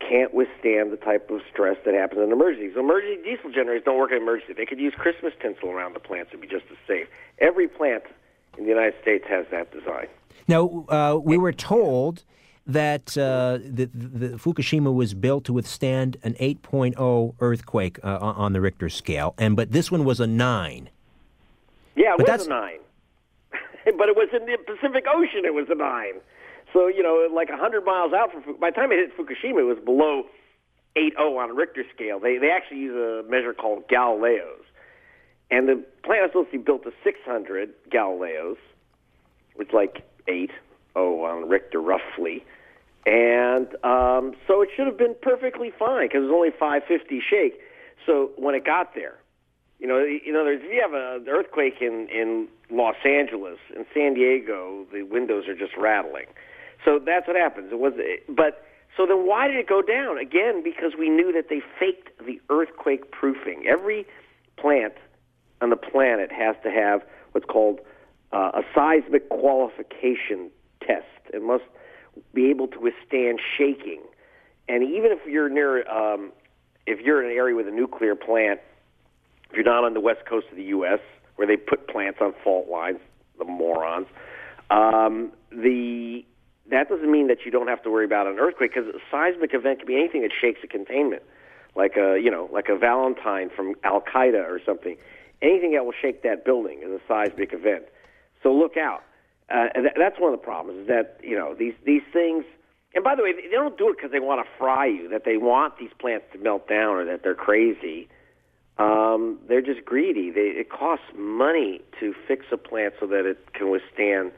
can't 0.00 0.34
withstand 0.34 0.92
the 0.92 0.96
type 0.96 1.30
of 1.30 1.40
stress 1.50 1.76
that 1.84 1.94
happens 1.94 2.22
in 2.22 2.32
emergencies. 2.32 2.76
Emergency 2.76 3.22
diesel 3.22 3.50
generators 3.50 3.82
don't 3.84 3.98
work 3.98 4.10
in 4.10 4.18
emergency. 4.18 4.52
They 4.52 4.66
could 4.66 4.78
use 4.78 4.94
Christmas 4.96 5.32
tinsel 5.40 5.70
around 5.70 5.94
the 5.94 6.00
plants 6.00 6.30
and 6.32 6.40
be 6.40 6.46
just 6.46 6.64
as 6.70 6.76
safe. 6.86 7.08
Every 7.38 7.68
plant 7.68 8.04
in 8.58 8.64
the 8.64 8.70
United 8.70 8.94
States 9.02 9.24
has 9.28 9.46
that 9.50 9.72
design. 9.72 10.06
Now, 10.46 10.84
uh, 10.88 11.18
we 11.22 11.38
were 11.38 11.52
told 11.52 12.24
that 12.66 13.16
uh, 13.18 13.58
the, 13.62 13.90
the, 13.92 14.28
Fukushima 14.38 14.92
was 14.92 15.14
built 15.14 15.44
to 15.44 15.52
withstand 15.52 16.16
an 16.22 16.34
8.0 16.34 17.34
earthquake 17.40 17.98
uh, 18.02 18.18
on 18.20 18.52
the 18.52 18.60
Richter 18.60 18.88
scale, 18.88 19.34
and 19.36 19.54
but 19.54 19.72
this 19.72 19.90
one 19.90 20.04
was 20.04 20.18
a 20.18 20.26
nine. 20.26 20.88
Yeah, 21.94 22.14
it 22.14 22.18
but 22.18 22.28
was 22.28 22.46
a 22.46 22.48
nine, 22.48 22.78
but 23.52 24.08
it 24.08 24.16
was 24.16 24.28
in 24.32 24.46
the 24.46 24.56
Pacific 24.66 25.04
Ocean. 25.12 25.44
It 25.44 25.52
was 25.52 25.66
a 25.68 25.74
nine. 25.74 26.14
So 26.74 26.88
you 26.88 27.02
know, 27.02 27.26
like 27.32 27.48
a 27.48 27.56
hundred 27.56 27.84
miles 27.86 28.12
out 28.12 28.32
from 28.32 28.42
by 28.58 28.70
the 28.70 28.74
time 28.74 28.90
it 28.90 28.98
hit 28.98 29.16
Fukushima, 29.16 29.60
it 29.60 29.64
was 29.64 29.78
below 29.82 30.24
8.0 30.96 31.38
on 31.38 31.50
a 31.50 31.54
Richter 31.54 31.84
scale. 31.94 32.18
They 32.18 32.36
they 32.36 32.50
actually 32.50 32.80
use 32.80 32.96
a 32.96 33.30
measure 33.30 33.54
called 33.54 33.88
Galileos, 33.88 34.66
and 35.52 35.68
the 35.68 35.82
plant 36.02 36.22
was 36.22 36.30
supposed 36.32 36.50
to 36.50 36.58
be 36.58 36.64
built 36.64 36.82
to 36.82 36.90
600 37.04 37.70
Galileos, 37.90 38.56
which 39.54 39.68
is 39.68 39.74
like 39.74 40.02
eight 40.26 40.50
oh 40.96 41.22
on 41.22 41.48
Richter 41.48 41.80
roughly, 41.80 42.44
and 43.06 43.68
um, 43.84 44.34
so 44.48 44.60
it 44.60 44.68
should 44.76 44.86
have 44.86 44.98
been 44.98 45.14
perfectly 45.22 45.72
fine 45.78 46.08
because 46.08 46.24
it 46.24 46.26
was 46.26 46.34
only 46.34 46.50
550 46.50 47.22
shake. 47.30 47.60
So 48.04 48.32
when 48.36 48.56
it 48.56 48.64
got 48.64 48.96
there, 48.96 49.18
you 49.78 49.86
know, 49.86 49.98
you 49.98 50.32
know, 50.32 50.44
if 50.46 50.62
you 50.62 50.82
have 50.82 50.92
an 50.92 51.28
earthquake 51.28 51.80
in 51.80 52.08
in 52.08 52.48
Los 52.68 52.96
Angeles 53.04 53.58
in 53.76 53.86
San 53.94 54.14
Diego, 54.14 54.86
the 54.92 55.04
windows 55.04 55.46
are 55.46 55.54
just 55.54 55.76
rattling. 55.76 56.26
So 56.84 57.00
that's 57.04 57.26
what 57.26 57.36
happens. 57.36 57.72
It 57.72 57.78
was, 57.78 57.94
but 58.28 58.64
so 58.96 59.06
then 59.06 59.26
why 59.26 59.48
did 59.48 59.56
it 59.56 59.68
go 59.68 59.82
down 59.82 60.18
again? 60.18 60.62
Because 60.62 60.92
we 60.98 61.08
knew 61.08 61.32
that 61.32 61.48
they 61.48 61.60
faked 61.78 62.10
the 62.24 62.40
earthquake 62.50 63.10
proofing. 63.10 63.64
Every 63.66 64.06
plant 64.56 64.94
on 65.60 65.70
the 65.70 65.76
planet 65.76 66.30
has 66.30 66.56
to 66.62 66.70
have 66.70 67.02
what's 67.32 67.46
called 67.46 67.80
uh, 68.32 68.52
a 68.54 68.62
seismic 68.74 69.28
qualification 69.30 70.50
test. 70.80 71.06
It 71.32 71.42
must 71.42 71.64
be 72.32 72.50
able 72.50 72.68
to 72.68 72.78
withstand 72.78 73.40
shaking. 73.56 74.02
And 74.68 74.82
even 74.82 75.10
if 75.10 75.18
you're 75.26 75.48
near, 75.48 75.88
um, 75.88 76.32
if 76.86 77.00
you're 77.00 77.22
in 77.22 77.30
an 77.30 77.36
area 77.36 77.56
with 77.56 77.66
a 77.66 77.72
nuclear 77.72 78.14
plant, 78.14 78.60
if 79.50 79.56
you're 79.56 79.64
not 79.64 79.84
on 79.84 79.94
the 79.94 80.00
west 80.00 80.26
coast 80.28 80.46
of 80.50 80.56
the 80.56 80.64
U.S. 80.64 81.00
where 81.36 81.46
they 81.46 81.56
put 81.56 81.88
plants 81.88 82.18
on 82.20 82.34
fault 82.42 82.68
lines, 82.68 82.98
the 83.38 83.44
morons, 83.44 84.06
um, 84.70 85.32
the 85.50 86.24
that 86.70 86.88
doesn't 86.88 87.10
mean 87.10 87.28
that 87.28 87.44
you 87.44 87.50
don't 87.50 87.68
have 87.68 87.82
to 87.82 87.90
worry 87.90 88.04
about 88.04 88.26
an 88.26 88.38
earthquake 88.38 88.74
because 88.74 88.88
a 88.88 88.98
seismic 89.10 89.52
event 89.52 89.80
can 89.80 89.86
be 89.86 89.96
anything 89.96 90.22
that 90.22 90.30
shakes 90.38 90.60
a 90.64 90.66
containment, 90.66 91.22
like 91.76 91.96
a 91.96 92.18
you 92.22 92.30
know 92.30 92.48
like 92.52 92.68
a 92.68 92.76
Valentine 92.76 93.50
from 93.54 93.74
Al 93.84 94.00
Qaeda 94.00 94.44
or 94.48 94.60
something. 94.64 94.96
Anything 95.42 95.72
that 95.72 95.84
will 95.84 95.92
shake 96.00 96.22
that 96.22 96.44
building 96.44 96.80
is 96.82 96.90
a 96.90 97.00
seismic 97.06 97.52
event. 97.52 97.84
So 98.42 98.52
look 98.52 98.76
out. 98.76 99.02
Uh, 99.50 99.68
and 99.74 99.84
th- 99.84 99.94
that's 99.98 100.18
one 100.18 100.32
of 100.32 100.40
the 100.40 100.44
problems 100.44 100.82
is 100.82 100.88
that 100.88 101.20
you 101.22 101.36
know 101.36 101.54
these 101.54 101.74
these 101.84 102.02
things. 102.12 102.44
And 102.94 103.02
by 103.02 103.16
the 103.16 103.24
way, 103.24 103.32
they 103.32 103.48
don't 103.50 103.76
do 103.76 103.90
it 103.90 103.96
because 103.96 104.12
they 104.12 104.20
want 104.20 104.44
to 104.44 104.50
fry 104.56 104.86
you. 104.86 105.08
That 105.08 105.24
they 105.24 105.36
want 105.36 105.78
these 105.78 105.90
plants 105.98 106.26
to 106.32 106.38
melt 106.38 106.68
down 106.68 106.96
or 106.96 107.04
that 107.04 107.22
they're 107.22 107.34
crazy. 107.34 108.08
Um, 108.78 109.38
they're 109.46 109.62
just 109.62 109.84
greedy. 109.84 110.30
They, 110.30 110.52
it 110.58 110.70
costs 110.70 111.04
money 111.16 111.80
to 112.00 112.14
fix 112.26 112.46
a 112.50 112.56
plant 112.56 112.94
so 112.98 113.06
that 113.06 113.24
it 113.26 113.52
can 113.52 113.70
withstand 113.70 114.32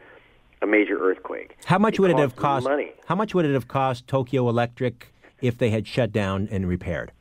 a 0.62 0.66
major 0.66 0.98
earthquake. 0.98 1.56
How 1.64 1.78
much 1.78 1.94
it 1.94 2.00
would 2.00 2.10
it 2.10 2.18
have 2.18 2.36
cost? 2.36 2.64
Money. 2.64 2.92
How 3.06 3.14
much 3.14 3.34
would 3.34 3.44
it 3.44 3.54
have 3.54 3.68
cost 3.68 4.06
Tokyo 4.06 4.48
Electric 4.48 5.12
if 5.40 5.58
they 5.58 5.70
had 5.70 5.86
shut 5.86 6.12
down 6.12 6.48
and 6.50 6.68
repaired? 6.68 7.12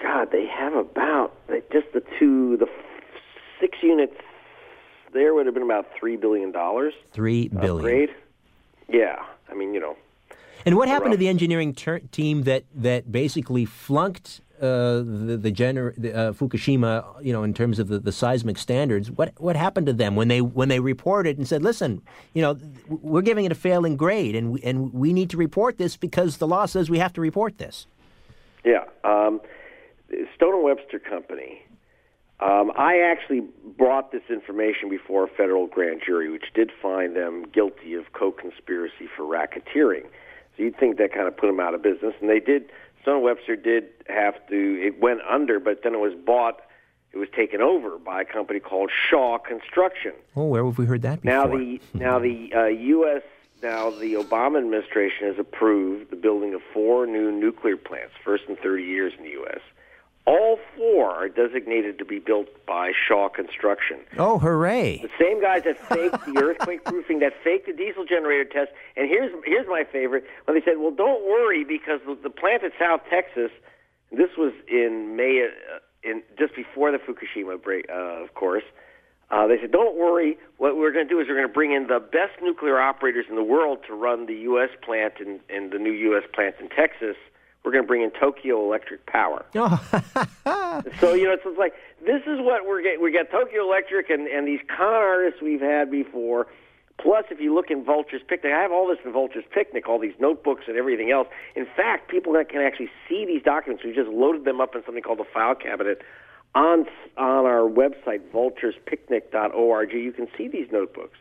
God, 0.00 0.30
they 0.30 0.46
have 0.46 0.74
about 0.74 1.34
just 1.72 1.92
the 1.92 2.02
two, 2.18 2.56
the 2.56 2.66
six 3.60 3.78
units 3.82 4.14
there 5.12 5.34
would 5.34 5.46
have 5.46 5.54
been 5.54 5.62
about 5.62 5.86
three 5.98 6.16
billion 6.16 6.52
dollars. 6.52 6.94
Three 7.12 7.48
billion. 7.48 7.76
Upgrade. 7.76 8.10
Yeah, 8.88 9.22
I 9.50 9.54
mean, 9.54 9.74
you 9.74 9.80
know. 9.80 9.96
And 10.64 10.76
what 10.76 10.88
happened 10.88 11.12
to 11.12 11.18
the 11.18 11.28
engineering 11.28 11.74
ter- 11.74 11.98
team 11.98 12.42
that 12.44 12.64
that 12.74 13.10
basically 13.10 13.64
flunked 13.64 14.40
uh, 14.62 14.98
the 14.98 15.36
the, 15.40 15.52
gener- 15.52 15.94
the 15.96 16.14
uh, 16.14 16.32
Fukushima, 16.32 17.04
you 17.24 17.32
know, 17.32 17.42
in 17.42 17.52
terms 17.52 17.78
of 17.78 17.88
the, 17.88 17.98
the 17.98 18.12
seismic 18.12 18.56
standards? 18.58 19.10
What 19.10 19.32
what 19.38 19.56
happened 19.56 19.86
to 19.86 19.92
them 19.92 20.16
when 20.16 20.28
they 20.28 20.40
when 20.40 20.68
they 20.68 20.80
reported 20.80 21.38
and 21.38 21.46
said, 21.46 21.62
"Listen, 21.62 22.02
you 22.32 22.42
know, 22.42 22.58
we're 22.88 23.22
giving 23.22 23.44
it 23.44 23.52
a 23.52 23.56
failing 23.56 23.96
grade, 23.96 24.36
and 24.36 24.52
we, 24.52 24.62
and 24.62 24.92
we 24.92 25.12
need 25.12 25.30
to 25.30 25.36
report 25.36 25.78
this 25.78 25.96
because 25.96 26.38
the 26.38 26.46
law 26.46 26.66
says 26.66 26.88
we 26.88 26.98
have 26.98 27.12
to 27.14 27.20
report 27.20 27.58
this." 27.58 27.86
Yeah, 28.64 28.84
um, 29.04 29.40
Stone 30.36 30.54
and 30.54 30.64
Webster 30.64 30.98
Company 30.98 31.62
um, 32.42 32.72
I 32.76 32.98
actually 32.98 33.42
brought 33.78 34.10
this 34.10 34.22
information 34.28 34.88
before 34.90 35.24
a 35.24 35.28
federal 35.28 35.68
grand 35.68 36.02
jury, 36.04 36.28
which 36.28 36.46
did 36.54 36.72
find 36.82 37.14
them 37.14 37.44
guilty 37.52 37.94
of 37.94 38.12
co-conspiracy 38.14 39.08
for 39.16 39.22
racketeering. 39.22 40.02
So 40.56 40.64
you'd 40.64 40.76
think 40.76 40.98
that 40.98 41.14
kind 41.14 41.28
of 41.28 41.36
put 41.36 41.46
them 41.46 41.60
out 41.60 41.74
of 41.74 41.82
business, 41.82 42.14
and 42.20 42.28
they 42.28 42.40
did. 42.40 42.64
Stone 43.02 43.22
Webster 43.22 43.56
did 43.56 43.84
have 44.08 44.34
to. 44.48 44.82
It 44.82 45.00
went 45.00 45.20
under, 45.28 45.60
but 45.60 45.82
then 45.82 45.94
it 45.94 46.00
was 46.00 46.14
bought. 46.14 46.60
It 47.12 47.18
was 47.18 47.28
taken 47.36 47.60
over 47.60 47.98
by 47.98 48.22
a 48.22 48.24
company 48.24 48.58
called 48.58 48.90
Shaw 49.10 49.38
Construction. 49.38 50.12
Oh, 50.34 50.46
where 50.46 50.64
have 50.64 50.78
we 50.78 50.86
heard 50.86 51.02
that 51.02 51.20
before? 51.20 51.36
Now 51.36 51.46
the 51.46 51.80
now 51.94 52.18
the 52.18 52.52
uh, 52.56 52.64
U.S. 52.66 53.22
Now 53.62 53.90
the 53.90 54.14
Obama 54.14 54.58
administration 54.58 55.26
has 55.26 55.38
approved 55.38 56.10
the 56.10 56.16
building 56.16 56.54
of 56.54 56.62
four 56.72 57.06
new 57.06 57.30
nuclear 57.30 57.76
plants, 57.76 58.14
first 58.24 58.44
in 58.48 58.56
30 58.56 58.82
years 58.82 59.12
in 59.16 59.24
the 59.24 59.30
U.S. 59.30 59.60
All 60.24 60.58
four 60.76 61.10
are 61.10 61.28
designated 61.28 61.98
to 61.98 62.04
be 62.04 62.20
built 62.20 62.46
by 62.64 62.92
Shaw 62.92 63.28
Construction. 63.28 63.98
Oh, 64.18 64.38
hooray! 64.38 64.98
The 65.02 65.10
same 65.18 65.40
guys 65.40 65.64
that 65.64 65.78
faked 65.88 66.24
the 66.26 66.40
earthquake 66.40 66.84
proofing, 66.84 67.18
that 67.20 67.32
faked 67.42 67.66
the 67.66 67.72
diesel 67.72 68.04
generator 68.04 68.44
test. 68.44 68.70
And 68.96 69.08
here's 69.08 69.32
here's 69.44 69.66
my 69.66 69.82
favorite 69.90 70.24
when 70.44 70.56
they 70.56 70.64
said, 70.64 70.78
"Well, 70.78 70.92
don't 70.92 71.24
worry 71.24 71.64
because 71.64 72.00
the, 72.06 72.16
the 72.22 72.30
plant 72.30 72.62
at 72.62 72.70
South 72.78 73.00
Texas, 73.10 73.50
this 74.12 74.30
was 74.38 74.52
in 74.68 75.16
May, 75.16 75.48
uh, 75.48 75.78
in 76.08 76.22
just 76.38 76.54
before 76.54 76.92
the 76.92 76.98
Fukushima 76.98 77.60
break, 77.60 77.86
uh, 77.90 78.22
of 78.22 78.34
course." 78.34 78.64
Uh, 79.32 79.48
they 79.48 79.58
said, 79.60 79.72
"Don't 79.72 79.98
worry. 79.98 80.38
What 80.58 80.76
we're 80.76 80.92
going 80.92 81.08
to 81.08 81.12
do 81.12 81.18
is 81.18 81.26
we're 81.26 81.34
going 81.34 81.48
to 81.48 81.52
bring 81.52 81.72
in 81.72 81.88
the 81.88 81.98
best 81.98 82.40
nuclear 82.40 82.78
operators 82.78 83.26
in 83.28 83.34
the 83.34 83.42
world 83.42 83.78
to 83.88 83.94
run 83.94 84.26
the 84.26 84.34
U.S. 84.54 84.70
plant 84.82 85.14
and, 85.18 85.40
and 85.50 85.72
the 85.72 85.78
new 85.78 85.90
U.S. 86.12 86.22
plant 86.32 86.54
in 86.60 86.68
Texas. 86.68 87.16
We're 87.64 87.72
going 87.72 87.84
to 87.84 87.88
bring 87.88 88.02
in 88.02 88.10
Tokyo 88.10 88.64
Electric 88.64 89.06
Power." 89.06 89.44
so 89.54 91.14
you 91.14 91.24
know, 91.24 91.32
it's, 91.32 91.42
it's 91.44 91.58
like 91.58 91.74
this 92.04 92.22
is 92.26 92.40
what 92.40 92.66
we're 92.66 92.82
getting. 92.82 93.02
We 93.02 93.12
got 93.12 93.30
Tokyo 93.30 93.62
Electric 93.62 94.10
and 94.10 94.26
and 94.26 94.46
these 94.46 94.60
con 94.68 94.92
artists 94.92 95.40
we've 95.40 95.60
had 95.60 95.90
before. 95.90 96.46
Plus, 96.98 97.24
if 97.30 97.40
you 97.40 97.52
look 97.52 97.70
in 97.70 97.84
Vulture's 97.84 98.22
Picnic, 98.26 98.52
I 98.52 98.60
have 98.60 98.70
all 98.70 98.86
this 98.86 98.98
in 99.04 99.12
Vulture's 99.12 99.44
Picnic, 99.50 99.88
all 99.88 99.98
these 99.98 100.14
notebooks 100.20 100.64
and 100.68 100.76
everything 100.76 101.10
else. 101.10 101.26
In 101.56 101.66
fact, 101.76 102.08
people 102.08 102.32
that 102.34 102.48
can 102.48 102.60
actually 102.60 102.90
see 103.08 103.24
these 103.26 103.42
documents, 103.42 103.82
we 103.82 103.92
just 103.92 104.08
loaded 104.08 104.44
them 104.44 104.60
up 104.60 104.76
in 104.76 104.84
something 104.84 105.02
called 105.02 105.18
the 105.18 105.26
file 105.32 105.54
cabinet 105.54 106.02
on 106.54 106.86
on 107.16 107.46
our 107.46 107.68
website, 107.68 108.20
vulturespicnic.org. 108.32 109.92
You 109.92 110.12
can 110.12 110.28
see 110.36 110.48
these 110.48 110.68
notebooks 110.70 111.18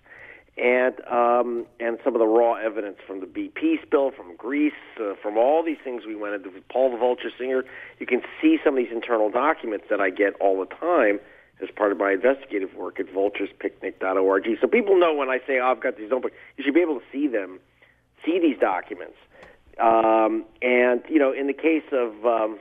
and 0.57 0.95
um, 1.07 1.65
and 1.79 1.97
some 2.03 2.13
of 2.13 2.19
the 2.19 2.27
raw 2.27 2.55
evidence 2.55 2.97
from 3.07 3.21
the 3.21 3.25
BP 3.25 3.81
spill, 3.83 4.11
from 4.11 4.35
Greece, 4.35 4.73
uh, 4.99 5.13
from 5.21 5.37
all 5.37 5.63
these 5.63 5.77
things 5.83 6.03
we 6.05 6.15
went 6.15 6.35
into. 6.35 6.49
Paul 6.69 6.91
the 6.91 6.97
Vulture 6.97 7.31
Singer, 7.37 7.63
you 7.99 8.05
can 8.05 8.21
see 8.41 8.57
some 8.63 8.77
of 8.77 8.83
these 8.83 8.91
internal 8.91 9.29
documents 9.29 9.85
that 9.89 10.01
I 10.01 10.09
get 10.09 10.33
all 10.41 10.59
the 10.59 10.73
time 10.75 11.19
as 11.61 11.69
part 11.75 11.91
of 11.91 11.97
my 11.97 12.11
investigative 12.11 12.73
work 12.75 12.99
at 12.99 13.07
vulturespicnic.org. 13.07 14.47
So 14.59 14.67
people 14.67 14.99
know 14.99 15.13
when 15.13 15.29
I 15.29 15.39
say, 15.45 15.59
oh, 15.59 15.71
I've 15.71 15.81
got 15.81 15.97
these 15.97 16.09
notebooks, 16.09 16.35
you 16.57 16.63
should 16.63 16.73
be 16.73 16.81
able 16.81 16.99
to 16.99 17.05
see 17.11 17.27
them, 17.27 17.59
see 18.25 18.39
these 18.39 18.57
documents. 18.59 19.17
Um, 19.79 20.45
and, 20.61 21.01
you 21.07 21.19
know, 21.19 21.31
in 21.31 21.47
the 21.47 21.53
case 21.53 21.83
of, 21.91 22.25
um, 22.25 22.59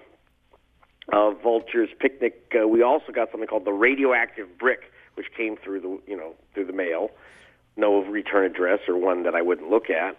of 1.12 1.43
Vulture's 1.43 1.89
Picnic, 1.99 2.53
uh, 2.55 2.69
we 2.69 2.83
also 2.83 3.11
got 3.12 3.31
something 3.31 3.49
called 3.49 3.65
the 3.65 3.73
radioactive 3.73 4.59
brick, 4.59 4.93
which 5.15 5.27
came 5.37 5.57
through 5.57 5.81
the, 5.81 5.99
you 6.07 6.17
know, 6.17 6.35
through 6.55 6.67
the 6.67 6.73
mail. 6.73 7.11
No 7.81 8.02
return 8.05 8.44
address 8.44 8.81
or 8.86 8.97
one 8.97 9.24
that 9.24 9.35
I 9.35 9.43
wouldn't 9.43 9.70
look 9.70 9.90
at. 9.90 10.16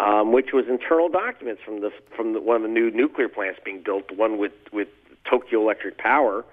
Um, 0.00 0.32
which 0.32 0.48
was 0.52 0.64
internal 0.68 1.08
documents 1.08 1.62
from 1.64 1.80
the 1.80 1.90
from 2.16 2.32
the, 2.32 2.40
one 2.40 2.56
of 2.56 2.62
the 2.62 2.68
new 2.68 2.90
nuclear 2.90 3.28
plants 3.28 3.60
being 3.64 3.82
built, 3.84 4.08
the 4.08 4.14
one 4.14 4.38
with 4.38 4.52
with 4.72 4.88
Tokyo 5.28 5.60
Electric 5.60 5.98
Power, 5.98 6.44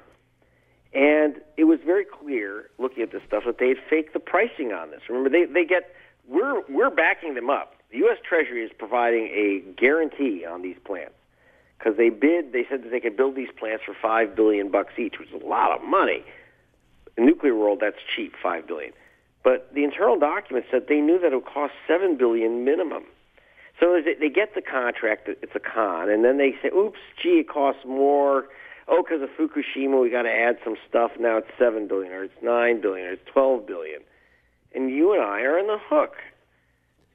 and 0.93 1.39
it 1.57 1.65
was 1.65 1.79
very 1.85 2.05
clear, 2.05 2.69
looking 2.79 3.03
at 3.03 3.11
this 3.11 3.21
stuff, 3.27 3.43
that 3.45 3.59
they 3.59 3.69
had 3.69 3.77
faked 3.89 4.13
the 4.13 4.19
pricing 4.19 4.71
on 4.71 4.89
this. 4.91 5.01
Remember, 5.07 5.29
they, 5.29 5.45
they 5.45 5.65
get, 5.65 5.93
we're, 6.27 6.61
we're 6.67 6.89
backing 6.89 7.35
them 7.35 7.49
up. 7.49 7.75
The 7.91 7.97
U.S. 7.99 8.17
Treasury 8.27 8.63
is 8.63 8.71
providing 8.77 9.25
a 9.25 9.63
guarantee 9.79 10.45
on 10.45 10.61
these 10.61 10.77
plants 10.83 11.13
because 11.77 11.95
they 11.97 12.09
bid, 12.09 12.53
they 12.53 12.65
said 12.69 12.83
that 12.83 12.91
they 12.91 12.99
could 12.99 13.15
build 13.15 13.35
these 13.35 13.49
plants 13.57 13.83
for 13.85 13.95
five 13.99 14.35
billion 14.35 14.69
bucks 14.69 14.93
each, 14.97 15.19
which 15.19 15.29
is 15.29 15.41
a 15.41 15.45
lot 15.45 15.71
of 15.71 15.83
money. 15.87 16.23
In 17.17 17.25
the 17.25 17.31
nuclear 17.31 17.55
world, 17.55 17.79
that's 17.81 17.97
cheap, 18.15 18.33
five 18.41 18.67
billion. 18.67 18.93
But 19.43 19.73
the 19.73 19.83
internal 19.83 20.19
documents 20.19 20.67
said 20.71 20.87
they 20.87 21.01
knew 21.01 21.19
that 21.19 21.31
it 21.31 21.35
would 21.35 21.45
cost 21.45 21.73
seven 21.87 22.17
billion 22.17 22.65
minimum. 22.65 23.03
So 23.79 24.01
they 24.01 24.29
get 24.29 24.55
the 24.55 24.61
contract, 24.61 25.29
it's 25.29 25.55
a 25.55 25.59
con, 25.59 26.09
and 26.09 26.25
then 26.25 26.37
they 26.37 26.53
say, 26.61 26.67
"Oops, 26.67 26.99
gee, 27.21 27.39
it 27.39 27.47
costs 27.47 27.85
more." 27.85 28.49
oh, 28.89 29.03
because 29.03 29.21
of 29.21 29.29
Fukushima, 29.29 30.01
we 30.01 30.09
got 30.09 30.23
to 30.23 30.31
add 30.31 30.57
some 30.63 30.75
stuff. 30.87 31.11
Now 31.19 31.37
it's 31.37 31.47
seven 31.57 31.87
billion, 31.87 32.11
or 32.11 32.23
it's 32.23 32.41
nine 32.41 32.81
billion, 32.81 33.07
or 33.07 33.11
it's 33.13 33.25
twelve 33.31 33.65
billion, 33.65 34.01
and 34.73 34.89
you 34.89 35.13
and 35.13 35.21
I 35.21 35.41
are 35.41 35.57
in 35.57 35.67
the 35.67 35.77
hook. 35.79 36.15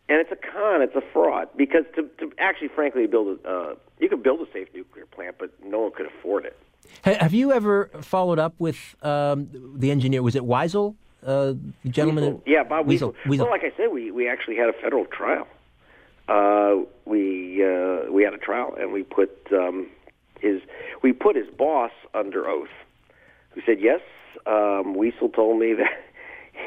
And 0.09 0.19
it's 0.19 0.31
a 0.31 0.37
con, 0.37 0.83
it's 0.83 0.95
a 0.95 1.03
fraud 1.13 1.49
because 1.57 1.85
to, 1.97 2.09
to 2.19 2.31
actually, 2.39 2.69
frankly, 2.69 3.07
build 3.07 3.39
a 3.45 3.49
uh, 3.49 3.75
you 3.99 4.09
could 4.09 4.23
build 4.23 4.41
a 4.41 4.53
safe 4.53 4.69
nuclear 4.75 5.07
plant, 5.07 5.37
but 5.39 5.51
no 5.65 5.81
one 5.81 5.93
could 5.93 6.07
afford 6.07 6.45
it. 6.45 6.59
Have 7.03 7.33
you 7.33 7.53
ever 7.53 7.91
followed 8.03 8.39
up 8.39 8.55
with 8.59 8.97
um, 9.03 9.49
the 9.77 9.91
engineer? 9.91 10.23
Was 10.23 10.37
it 10.37 10.43
Weisel, 10.43 10.95
uh, 11.25 11.55
gentleman? 11.87 12.25
Wiesel. 12.25 12.43
Yeah, 12.47 12.63
Bob 12.65 12.87
Wiesel. 12.87 13.15
Wiesel. 13.27 13.39
Well, 13.39 13.51
like 13.51 13.65
I 13.65 13.73
said, 13.77 13.89
we 13.93 14.11
we 14.11 14.29
actually 14.29 14.57
had 14.57 14.69
a 14.69 14.73
federal 14.73 15.05
trial. 15.07 15.47
Uh, 16.29 16.85
we 17.05 17.65
uh, 17.65 18.11
we 18.11 18.23
had 18.23 18.35
a 18.35 18.39
trial, 18.39 18.75
and 18.79 18.93
we 18.93 19.03
put 19.03 19.31
um, 19.53 19.89
his 20.41 20.61
we 21.03 21.13
put 21.13 21.37
his 21.37 21.49
boss 21.49 21.93
under 22.15 22.49
oath, 22.49 22.69
who 23.51 23.61
said 23.67 23.81
yes. 23.81 24.01
Um, 24.47 24.95
Wiesel 24.95 25.35
told 25.35 25.59
me 25.59 25.73
that 25.79 26.03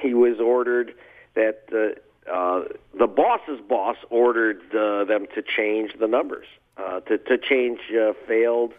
he 0.01 0.13
was 0.13 0.39
ordered 0.39 0.93
that 1.35 1.63
uh, 1.71 2.31
uh, 2.31 2.65
the 2.97 3.07
boss's 3.07 3.59
boss 3.67 3.97
ordered 4.09 4.61
uh, 4.75 5.05
them 5.05 5.27
to 5.35 5.41
change 5.41 5.91
the 5.99 6.07
numbers, 6.07 6.47
uh, 6.77 6.99
to 7.01 7.17
to 7.17 7.37
change 7.37 7.79
uh, 7.91 8.13
failed 8.27 8.73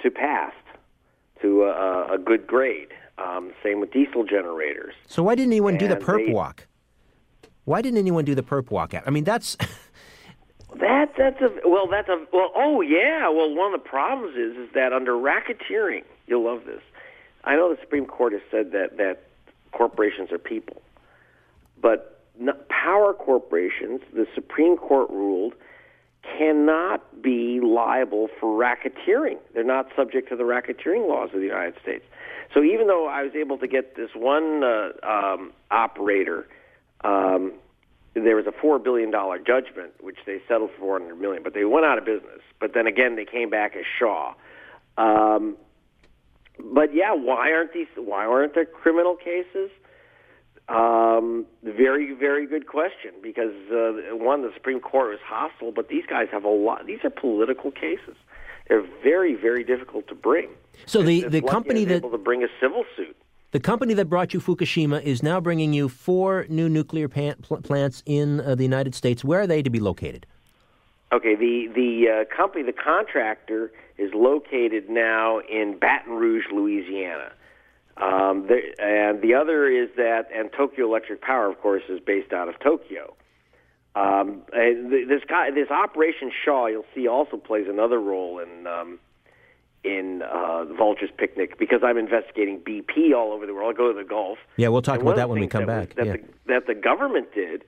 to 0.00 0.10
passed 0.10 0.56
to 1.42 1.64
a, 1.64 2.14
a 2.14 2.18
good 2.18 2.46
grade. 2.46 2.88
Um, 3.20 3.52
same 3.62 3.80
with 3.80 3.92
diesel 3.92 4.24
generators. 4.24 4.94
So 5.06 5.22
why 5.22 5.34
didn't 5.34 5.52
anyone 5.52 5.74
and 5.74 5.80
do 5.80 5.88
the 5.88 5.96
perp 5.96 6.26
they, 6.26 6.32
walk? 6.32 6.66
Why 7.64 7.82
didn't 7.82 7.98
anyone 7.98 8.24
do 8.24 8.34
the 8.34 8.42
perp 8.42 8.70
walk? 8.70 8.94
Out? 8.94 9.04
I 9.06 9.10
mean, 9.10 9.24
that's 9.24 9.56
That 10.78 11.14
that's 11.18 11.40
a 11.40 11.68
well 11.68 11.88
that's 11.88 12.08
a 12.08 12.24
well 12.32 12.52
oh 12.54 12.80
yeah 12.80 13.28
well 13.28 13.52
one 13.54 13.74
of 13.74 13.82
the 13.82 13.88
problems 13.88 14.36
is 14.36 14.56
is 14.56 14.72
that 14.74 14.92
under 14.92 15.12
racketeering 15.12 16.04
you'll 16.28 16.44
love 16.44 16.64
this 16.64 16.82
I 17.42 17.56
know 17.56 17.74
the 17.74 17.80
Supreme 17.80 18.06
Court 18.06 18.32
has 18.32 18.42
said 18.50 18.70
that 18.72 18.96
that 18.96 19.24
corporations 19.72 20.30
are 20.30 20.38
people 20.38 20.80
but 21.80 22.22
power 22.68 23.12
corporations 23.12 24.00
the 24.12 24.26
Supreme 24.34 24.76
Court 24.76 25.10
ruled 25.10 25.54
cannot 26.38 27.20
be 27.20 27.60
liable 27.60 28.28
for 28.38 28.56
racketeering 28.56 29.38
they're 29.52 29.64
not 29.64 29.88
subject 29.96 30.28
to 30.28 30.36
the 30.36 30.44
racketeering 30.44 31.08
laws 31.08 31.30
of 31.34 31.40
the 31.40 31.46
United 31.46 31.74
States 31.82 32.04
so 32.54 32.62
even 32.62 32.86
though 32.86 33.06
I 33.06 33.22
was 33.22 33.32
able 33.34 33.58
to 33.58 33.68
get 33.68 33.96
this 33.96 34.10
one 34.14 34.62
uh, 34.64 34.90
um, 35.06 35.52
operator 35.70 36.46
um, 37.02 37.54
there 38.14 38.36
was 38.36 38.46
a 38.46 38.52
four 38.60 38.78
billion 38.78 39.10
dollar 39.10 39.38
judgment, 39.38 39.92
which 40.00 40.18
they 40.26 40.38
settled 40.48 40.70
for 40.72 40.78
four 40.78 41.00
hundred 41.00 41.20
million, 41.20 41.42
but 41.42 41.54
they 41.54 41.64
went 41.64 41.86
out 41.86 41.98
of 41.98 42.04
business. 42.04 42.40
But 42.58 42.74
then 42.74 42.86
again, 42.86 43.16
they 43.16 43.24
came 43.24 43.50
back 43.50 43.76
as 43.76 43.84
Shaw. 43.98 44.34
Um, 44.98 45.56
but 46.58 46.94
yeah, 46.94 47.14
why 47.14 47.52
aren't 47.52 47.72
these? 47.72 47.86
Why 47.96 48.26
aren't 48.26 48.54
there 48.54 48.66
criminal 48.66 49.16
cases? 49.16 49.70
Um, 50.68 51.46
very, 51.64 52.12
very 52.14 52.46
good 52.46 52.66
question. 52.66 53.12
Because 53.22 53.54
uh, 53.72 54.16
one, 54.16 54.42
the 54.42 54.50
Supreme 54.54 54.80
Court 54.80 55.10
was 55.10 55.20
hostile, 55.24 55.72
but 55.72 55.88
these 55.88 56.04
guys 56.08 56.26
have 56.32 56.44
a 56.44 56.48
lot. 56.48 56.86
These 56.86 57.00
are 57.04 57.10
political 57.10 57.70
cases. 57.70 58.16
They're 58.70 58.86
very, 59.02 59.34
very 59.34 59.64
difficult 59.64 60.06
to 60.08 60.14
bring. 60.14 60.48
So 60.86 61.02
the 61.02 61.24
the 61.24 61.42
company 61.42 61.84
that 61.86 61.96
able 61.96 62.10
to 62.12 62.18
bring 62.18 62.44
a 62.44 62.48
civil 62.60 62.84
suit. 62.96 63.16
The 63.50 63.58
company 63.58 63.94
that 63.94 64.04
brought 64.04 64.32
you 64.32 64.38
Fukushima 64.40 65.02
is 65.02 65.24
now 65.24 65.40
bringing 65.40 65.72
you 65.72 65.88
four 65.88 66.46
new 66.48 66.68
nuclear 66.68 67.08
plant, 67.08 67.42
pl- 67.42 67.62
plants 67.62 68.04
in 68.06 68.40
uh, 68.40 68.54
the 68.54 68.62
United 68.62 68.94
States. 68.94 69.24
Where 69.24 69.40
are 69.40 69.46
they 69.48 69.60
to 69.60 69.70
be 69.70 69.80
located? 69.80 70.24
Okay, 71.12 71.34
the 71.34 71.66
the 71.74 72.26
uh, 72.30 72.36
company, 72.36 72.62
the 72.62 72.72
contractor, 72.72 73.72
is 73.98 74.14
located 74.14 74.88
now 74.88 75.40
in 75.40 75.76
Baton 75.76 76.12
Rouge, 76.12 76.44
Louisiana. 76.52 77.32
Um, 77.96 78.46
there, 78.46 78.62
and 78.80 79.20
the 79.20 79.34
other 79.34 79.66
is 79.66 79.88
that, 79.96 80.28
and 80.32 80.48
Tokyo 80.56 80.86
Electric 80.86 81.20
Power, 81.20 81.50
of 81.50 81.60
course, 81.60 81.82
is 81.88 81.98
based 81.98 82.32
out 82.32 82.48
of 82.48 82.60
Tokyo. 82.60 83.16
Um, 83.94 84.42
this 84.52 85.22
guy, 85.28 85.50
this 85.50 85.70
Operation 85.70 86.30
Shaw, 86.44 86.66
you'll 86.66 86.84
see, 86.94 87.08
also 87.08 87.36
plays 87.36 87.66
another 87.68 87.98
role 87.98 88.38
in 88.38 88.66
um, 88.66 89.00
in 89.82 90.22
uh, 90.22 90.64
Vulture's 90.76 91.10
Picnic 91.16 91.58
because 91.58 91.80
I'm 91.82 91.98
investigating 91.98 92.60
BP 92.60 93.14
all 93.16 93.32
over 93.32 93.46
the 93.46 93.54
world. 93.54 93.74
I 93.74 93.76
go 93.76 93.92
to 93.92 93.98
the 93.98 94.08
Gulf. 94.08 94.38
Yeah, 94.56 94.68
we'll 94.68 94.82
talk 94.82 95.00
about 95.00 95.16
that 95.16 95.28
when 95.28 95.40
we 95.40 95.46
come 95.46 95.66
that 95.66 95.88
back. 95.88 95.96
that, 95.96 96.06
yeah. 96.06 96.12
the, 96.12 96.22
that 96.46 96.66
the 96.66 96.74
government 96.74 97.34
did. 97.34 97.64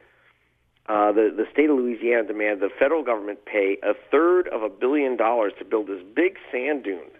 Uh, 0.88 1.12
the 1.12 1.32
the 1.34 1.46
state 1.52 1.70
of 1.70 1.76
Louisiana 1.76 2.26
demanded 2.26 2.60
the 2.60 2.74
federal 2.76 3.04
government 3.04 3.44
pay 3.44 3.78
a 3.82 3.94
third 4.10 4.48
of 4.48 4.62
a 4.62 4.68
billion 4.68 5.16
dollars 5.16 5.52
to 5.58 5.64
build 5.64 5.86
this 5.86 6.02
big 6.14 6.36
sand 6.50 6.82
dune 6.82 7.10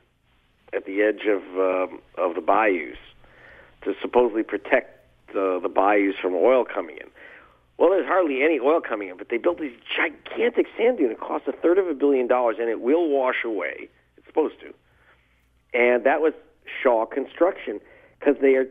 at 0.73 0.85
the 0.85 1.01
edge 1.03 1.27
of 1.27 1.43
um, 1.57 2.01
of 2.19 2.35
the 2.35 2.41
bayous 2.41 2.99
to 3.83 3.95
supposedly 4.01 4.43
protect 4.43 5.07
the 5.33 5.61
the 5.63 5.69
bayous 5.69 6.17
from 6.21 6.35
oil 6.35 6.65
coming 6.65 6.97
in. 6.97 7.09
Well, 7.83 7.91
there's 7.91 8.07
hardly 8.07 8.45
any 8.45 8.61
oil 8.61 8.81
coming 8.81 9.09
in, 9.09 9.17
but 9.17 9.29
they 9.29 9.39
built 9.39 9.59
these 9.59 9.77
gigantic 9.97 10.69
sand 10.79 10.99
dunes. 10.99 11.11
It 11.11 11.21
cost 11.21 11.49
a 11.49 11.53
third 11.53 11.79
of 11.79 11.89
a 11.89 11.95
billion 11.95 12.29
dollars, 12.29 12.57
and 12.61 12.71
it 12.71 12.81
will 12.81 13.09
wash 13.09 13.43
away. 13.45 13.89
It's 14.17 14.27
supposed 14.27 14.61
to 14.61 14.73
and 15.73 16.05
that 16.05 16.21
was 16.21 16.33
Shaw 16.83 17.07
Construction 17.07 17.81
because 18.19 18.37
they 18.41 18.55
are 18.55 18.67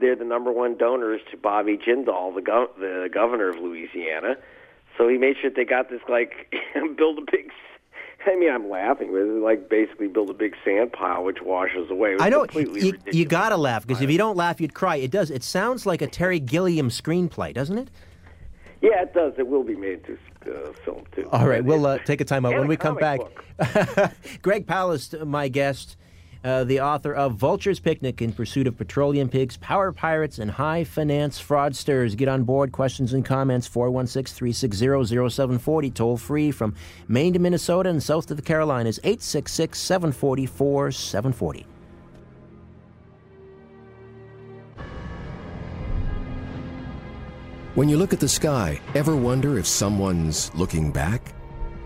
they're 0.00 0.16
the 0.16 0.24
number 0.24 0.50
one 0.50 0.76
donors 0.76 1.20
to 1.30 1.36
Bobby 1.36 1.78
Jindal, 1.78 2.34
the 2.34 2.42
go- 2.42 2.70
the 2.78 3.08
governor 3.12 3.50
of 3.50 3.56
Louisiana. 3.56 4.36
So 4.98 5.08
he 5.08 5.18
made 5.18 5.36
sure 5.40 5.50
they 5.50 5.64
got 5.64 5.90
this 5.90 6.00
like 6.08 6.54
build 6.96 7.18
a 7.18 7.22
big. 7.30 7.50
I 8.26 8.36
mean, 8.36 8.50
I'm 8.50 8.70
laughing, 8.70 9.12
but 9.12 9.18
it's 9.18 9.42
like 9.42 9.68
basically 9.68 10.08
build 10.08 10.30
a 10.30 10.34
big 10.34 10.54
sand 10.64 10.92
pile 10.92 11.24
which 11.24 11.42
washes 11.42 11.90
away. 11.90 12.16
I 12.18 12.30
know 12.30 12.46
you, 12.54 12.96
you 13.12 13.26
got 13.26 13.50
to 13.50 13.56
laugh 13.58 13.86
because 13.86 14.00
if 14.02 14.10
you 14.10 14.16
don't 14.16 14.36
laugh, 14.36 14.62
you'd 14.62 14.72
cry. 14.72 14.96
It 14.96 15.10
does. 15.10 15.30
It 15.30 15.44
sounds 15.44 15.84
like 15.84 16.00
a 16.00 16.06
Terry 16.06 16.40
Gilliam 16.40 16.88
screenplay, 16.88 17.52
doesn't 17.52 17.76
it? 17.76 17.90
Yeah, 18.84 19.02
it 19.02 19.14
does. 19.14 19.32
It 19.38 19.48
will 19.48 19.64
be 19.64 19.76
made 19.76 20.00
into 20.00 20.18
uh, 20.46 20.72
film 20.84 21.04
too. 21.14 21.26
All 21.32 21.48
right, 21.48 21.64
we'll 21.64 21.86
uh, 21.86 21.98
take 21.98 22.20
a 22.20 22.24
time 22.24 22.44
out 22.44 22.54
when 22.54 22.68
we 22.68 22.76
come 22.76 22.96
back. 22.96 23.20
Greg 24.42 24.66
Palast, 24.66 25.26
my 25.26 25.48
guest 25.48 25.96
uh, 26.44 26.62
the 26.62 26.80
author 26.80 27.14
of 27.14 27.36
Vulture's 27.36 27.80
Picnic 27.80 28.20
in 28.20 28.32
Pursuit 28.32 28.66
of 28.66 28.76
Petroleum 28.76 29.30
Pigs, 29.30 29.56
Power 29.56 29.92
Pirates, 29.92 30.38
and 30.38 30.50
High 30.50 30.84
Finance 30.84 31.40
Fraudsters. 31.40 32.16
Get 32.16 32.28
on 32.28 32.44
board. 32.44 32.70
Questions 32.70 33.14
and 33.14 33.24
comments 33.24 33.66
416 33.66 34.36
360 34.36 35.30
0740. 35.30 35.90
Toll 35.90 36.16
free 36.18 36.50
from 36.50 36.74
Maine 37.08 37.32
to 37.32 37.38
Minnesota 37.38 37.88
and 37.88 38.02
south 38.02 38.26
to 38.26 38.34
the 38.34 38.42
Carolinas 38.42 39.00
866 39.02 39.78
744 39.78 40.92
740. 40.92 41.66
When 47.74 47.88
you 47.88 47.96
look 47.96 48.12
at 48.12 48.20
the 48.20 48.28
sky, 48.28 48.80
ever 48.94 49.16
wonder 49.16 49.58
if 49.58 49.66
someone's 49.66 50.54
looking 50.54 50.92
back? 50.92 51.34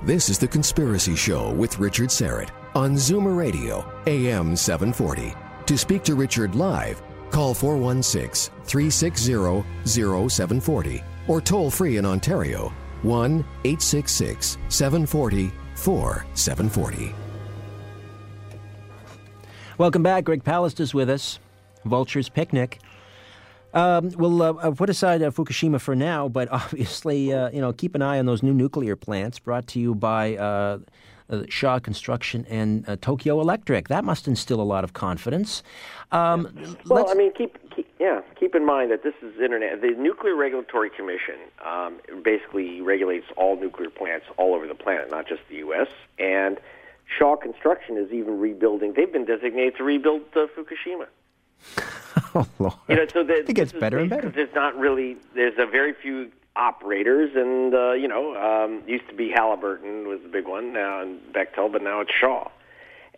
This 0.03 0.29
is 0.29 0.39
The 0.39 0.47
Conspiracy 0.47 1.17
Show 1.17 1.51
with 1.55 1.79
Richard 1.79 2.11
Syrett 2.11 2.51
on 2.75 2.93
Zoomer 2.93 3.35
Radio, 3.35 3.91
AM 4.07 4.55
740. 4.55 5.35
To 5.65 5.79
speak 5.79 6.03
to 6.03 6.15
Richard 6.15 6.55
live, 6.55 7.01
call 7.31 7.55
416 7.55 8.53
360 8.65 9.65
0740 9.87 11.03
or 11.27 11.41
toll 11.41 11.71
free 11.71 11.97
in 11.97 12.05
Ontario 12.05 12.71
1 13.01 13.39
866 13.65 14.59
740 14.69 15.51
4740. 15.75 17.15
Welcome 19.79 20.03
back. 20.03 20.25
Greg 20.25 20.45
Palast 20.45 20.81
is 20.81 20.93
with 20.93 21.09
us. 21.09 21.39
Vulture's 21.87 22.29
Picnic. 22.29 22.79
Um, 23.75 24.11
we'll 24.17 24.43
uh, 24.43 24.71
put 24.73 24.91
aside 24.91 25.23
uh, 25.23 25.31
Fukushima 25.31 25.81
for 25.81 25.95
now, 25.95 26.29
but 26.29 26.49
obviously, 26.53 27.33
uh, 27.33 27.51
you 27.51 27.61
know, 27.61 27.73
keep 27.73 27.95
an 27.95 28.03
eye 28.03 28.19
on 28.19 28.27
those 28.27 28.43
new 28.43 28.55
nuclear 28.55 28.97
plants. 28.97 29.39
Brought 29.39 29.67
to 29.69 29.81
you 29.81 29.95
by 29.95 30.37
uh, 30.37 30.79
uh, 31.31 31.43
Shaw 31.49 31.79
Construction 31.79 32.47
and 32.49 32.89
uh, 32.89 32.97
Tokyo 33.01 33.41
Electric. 33.41 33.89
That 33.89 34.05
must 34.05 34.27
instill 34.27 34.61
a 34.61 34.63
lot 34.63 34.85
of 34.85 34.93
confidence. 34.93 35.63
Um, 36.11 36.77
well, 36.87 37.11
I 37.11 37.15
mean, 37.15 37.33
keep, 37.35 37.59
keep, 37.75 37.87
yeah, 38.01 38.23
keep 38.39 38.55
in 38.55 38.65
mind 38.65 38.91
that 38.91 39.03
this 39.03 39.15
is 39.23 39.39
internet. 39.41 39.81
The 39.83 39.91
Nuclear 39.99 40.35
Regulatory 40.35 40.91
Commission 40.91 41.37
um, 41.65 41.99
basically 42.25 42.81
regulates 42.81 43.27
all 43.37 43.61
nuclear 43.61 43.91
plants 43.91 44.27
all 44.39 44.55
over 44.55 44.67
the 44.67 44.75
planet, 44.75 45.11
not 45.11 45.29
just 45.29 45.43
the 45.51 45.57
U.S. 45.57 45.89
And 46.19 46.59
Shaw 47.19 47.37
Construction 47.37 47.99
is 47.99 48.11
even 48.13 48.39
rebuilding. 48.39 48.95
They've 48.95 49.13
been 49.13 49.27
designated 49.27 49.77
to 49.77 49.85
rebuild 49.85 50.31
Fukushima. 50.33 51.07
oh 52.35 52.47
Lord! 52.59 52.75
You 52.89 52.97
know, 52.97 53.07
so 53.13 53.25
that 53.25 53.49
it 53.49 53.55
gets 53.55 53.73
better 53.73 53.99
and 53.99 54.11
better. 54.11 54.29
There's 54.31 54.55
not 54.55 54.77
really. 54.77 55.17
There's 55.35 55.59
a 55.59 55.67
very 55.67 55.95
few 55.95 56.31
operators, 56.57 57.31
and 57.35 57.75
uh, 57.75 57.93
you 57.93 58.09
know, 58.09 58.37
um, 58.37 58.83
used 58.87 59.09
to 59.09 59.15
be 59.15 59.31
Halliburton 59.31 60.09
was 60.09 60.21
the 60.23 60.29
big 60.29 60.47
one, 60.47 60.73
now 60.73 61.01
and 61.01 61.21
Bechtel, 61.33 61.71
but 61.71 61.83
now 61.83 62.01
it's 62.01 62.13
Shaw. 62.13 62.49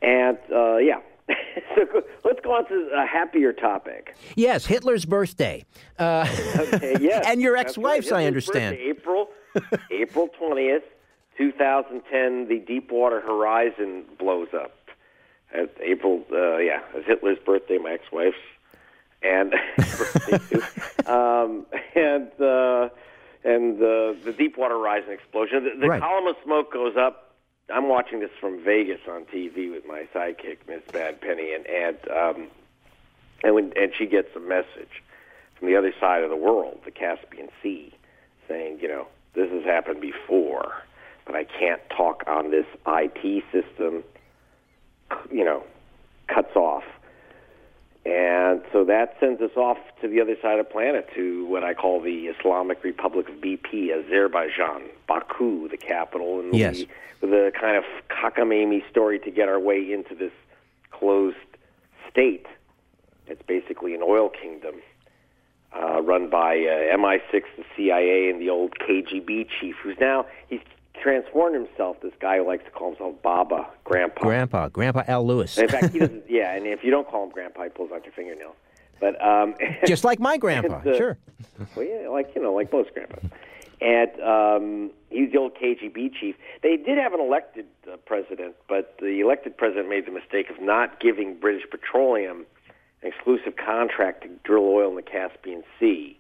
And 0.03 0.39
uh, 0.53 0.77
yeah, 0.77 1.01
so 1.75 2.03
let's 2.25 2.41
go 2.41 2.53
on 2.53 2.67
to 2.69 2.91
a 2.95 3.07
happier 3.07 3.53
topic. 3.53 4.17
Yes, 4.35 4.67
Hitler's 4.67 5.05
birthday. 5.05 5.65
Uh, 5.99 6.27
okay, 6.57 6.97
yes, 7.01 7.25
and 7.29 7.41
your 7.41 7.57
ex-wife's, 7.57 8.11
right. 8.11 8.25
I 8.25 8.27
understand. 8.27 8.77
Birthday, 8.77 8.91
April, 8.91 9.29
April 9.91 10.29
twentieth, 10.29 10.85
two 11.37 11.53
thousand 11.53 12.03
ten. 12.11 12.49
The 12.49 12.59
Deepwater 12.59 13.21
Horizon 13.21 14.05
blows 14.19 14.49
up 14.55 14.75
at 15.53 15.71
April, 15.81 16.25
uh, 16.33 16.59
yeah, 16.59 16.81
it's 16.95 17.07
Hitler's 17.07 17.39
birthday, 17.39 17.79
my 17.79 17.93
ex-wife's, 17.93 18.37
and. 19.23 19.55
Um, 21.07 21.67
and 21.97 22.31
uh, 22.41 22.89
and 23.43 23.77
uh, 23.83 24.13
the 24.25 24.33
Deepwater 24.37 24.75
Horizon 24.79 25.11
explosion. 25.13 25.65
The, 25.65 25.81
the 25.81 25.89
Right. 25.89 26.01
column 26.01 26.29
of 26.29 26.37
smoke 26.45 26.73
goes 26.73 26.97
up. 26.97 27.35
I'm 27.73 27.89
watching 27.89 28.21
this 28.21 28.31
from 28.41 28.63
Vegas 28.63 29.01
on 29.09 29.25
TV 29.25 29.73
with 29.73 29.85
my 29.87 30.07
sidekick, 30.15 30.59
Miss 30.69 30.83
Bad 30.93 31.21
Penny, 31.21 31.53
and 31.53 31.67
and 31.67 31.97
um, 32.11 32.47
and 33.43 33.55
when 33.57 33.73
and 33.77 33.93
she 33.97 34.07
gets 34.07 34.29
a 34.37 34.41
message 34.41 35.03
from 35.59 35.67
the 35.69 35.77
other 35.77 35.93
side 35.99 36.23
of 36.23 36.31
the 36.31 36.37
world, 36.37 36.79
the 36.85 36.93
Caspian 36.93 37.49
Sea, 37.61 37.93
saying, 38.47 38.79
you 38.81 38.87
know, 38.87 39.09
this 39.35 39.51
has 39.51 39.65
happened 39.65 40.01
before, 40.01 40.71
but 41.27 41.35
I 41.35 41.43
can't 41.45 41.81
talk 41.91 42.23
on 42.29 42.51
this 42.53 42.67
IT 42.87 43.43
system 43.51 44.05
you 45.31 45.45
know, 45.45 45.65
cuts 46.29 46.55
off. 46.55 46.85
And 48.07 48.63
so 48.73 48.85
that 48.85 49.17
sends 49.21 49.43
us 49.43 49.51
off 49.57 49.77
to 50.01 50.09
the 50.09 50.21
other 50.23 50.35
side 50.41 50.59
of 50.59 50.67
the 50.67 50.73
planet 50.73 51.09
to 51.15 51.45
what 51.47 51.63
I 51.65 51.75
call 51.75 52.01
the 52.01 52.27
Islamic 52.29 52.83
Republic 52.83 53.29
of 53.29 53.35
BP, 53.37 53.91
Azerbaijan, 53.93 54.83
Baku, 55.07 55.69
the 55.69 55.77
capital, 55.77 56.41
and 56.41 56.55
Yes. 56.55 56.77
we, 56.79 56.89
with 57.21 57.33
a 57.33 57.53
kind 57.59 57.77
of 57.77 57.85
cockamamie 58.09 58.89
story 58.91 59.19
to 59.19 59.31
get 59.31 59.49
our 59.49 59.61
way 59.61 59.93
into 59.93 60.15
this 60.15 60.33
closed 60.91 61.37
state. 62.11 62.47
It's 63.27 63.43
basically 63.43 63.95
an 63.95 64.01
oil 64.03 64.31
kingdom 64.31 64.77
uh, 65.77 66.01
run 66.03 66.31
by 66.31 66.57
uh, 66.57 66.97
MI6, 66.97 67.43
the 67.57 67.65
CIA, 67.77 68.31
and 68.31 68.41
the 68.41 68.49
old 68.51 68.75
KGB 68.79 69.47
chief, 69.61 69.77
who's 69.83 69.97
now 70.01 70.27
he's 70.49 70.61
transformed 70.95 71.55
himself. 71.55 71.97
This 72.03 72.13
guy 72.21 72.39
who 72.39 72.47
likes 72.47 72.65
to 72.65 72.71
call 72.71 72.91
himself 72.91 73.23
Baba, 73.23 73.67
Grandpa. 73.85 74.21
Grandpa, 74.21 74.69
Grandpa 74.69 75.03
Al 75.07 75.27
Lewis. 75.27 75.57
In 75.59 75.69
fact, 75.69 75.93
he 75.93 75.99
doesn't. 75.99 76.25
Yeah, 76.29 76.55
and 76.55 76.67
if 76.67 76.85
you 76.85 76.91
don't 76.91 77.09
call 77.09 77.25
him 77.25 77.31
Grandpa, 77.31 77.65
he 77.65 77.69
pulls 77.71 77.91
out 77.93 78.05
your 78.05 78.13
fingernails. 78.13 78.55
But 79.01 79.23
um, 79.25 79.55
Just 79.87 80.05
like 80.05 80.21
my 80.21 80.37
grandpa, 80.37 80.79
and, 80.79 80.87
uh, 80.89 80.97
sure. 80.97 81.19
Well, 81.75 81.87
yeah, 81.87 82.09
like 82.09 82.33
you 82.37 82.43
know, 82.43 82.53
like 82.53 82.73
most 82.73 82.93
grandpas. 82.93 83.25
And 83.81 84.21
um, 84.21 84.91
he's 85.09 85.33
the 85.33 85.39
old 85.39 85.55
KGB 85.55 86.13
chief. 86.21 86.37
They 86.63 86.77
did 86.77 86.99
have 86.99 87.15
an 87.15 87.21
elected 87.21 87.67
uh, 87.91 87.97
president, 87.97 88.55
but 88.69 88.97
the 89.01 89.21
elected 89.21 89.57
president 89.57 89.89
made 89.89 90.07
the 90.07 90.13
mistake 90.13 90.51
of 90.51 90.61
not 90.61 91.01
giving 91.01 91.37
British 91.37 91.69
Petroleum 91.71 92.45
an 93.03 93.09
exclusive 93.09 93.55
contract 93.57 94.23
to 94.23 94.29
drill 94.45 94.69
oil 94.69 94.91
in 94.91 94.97
the 94.97 95.03
Caspian 95.03 95.63
Sea. 95.79 96.19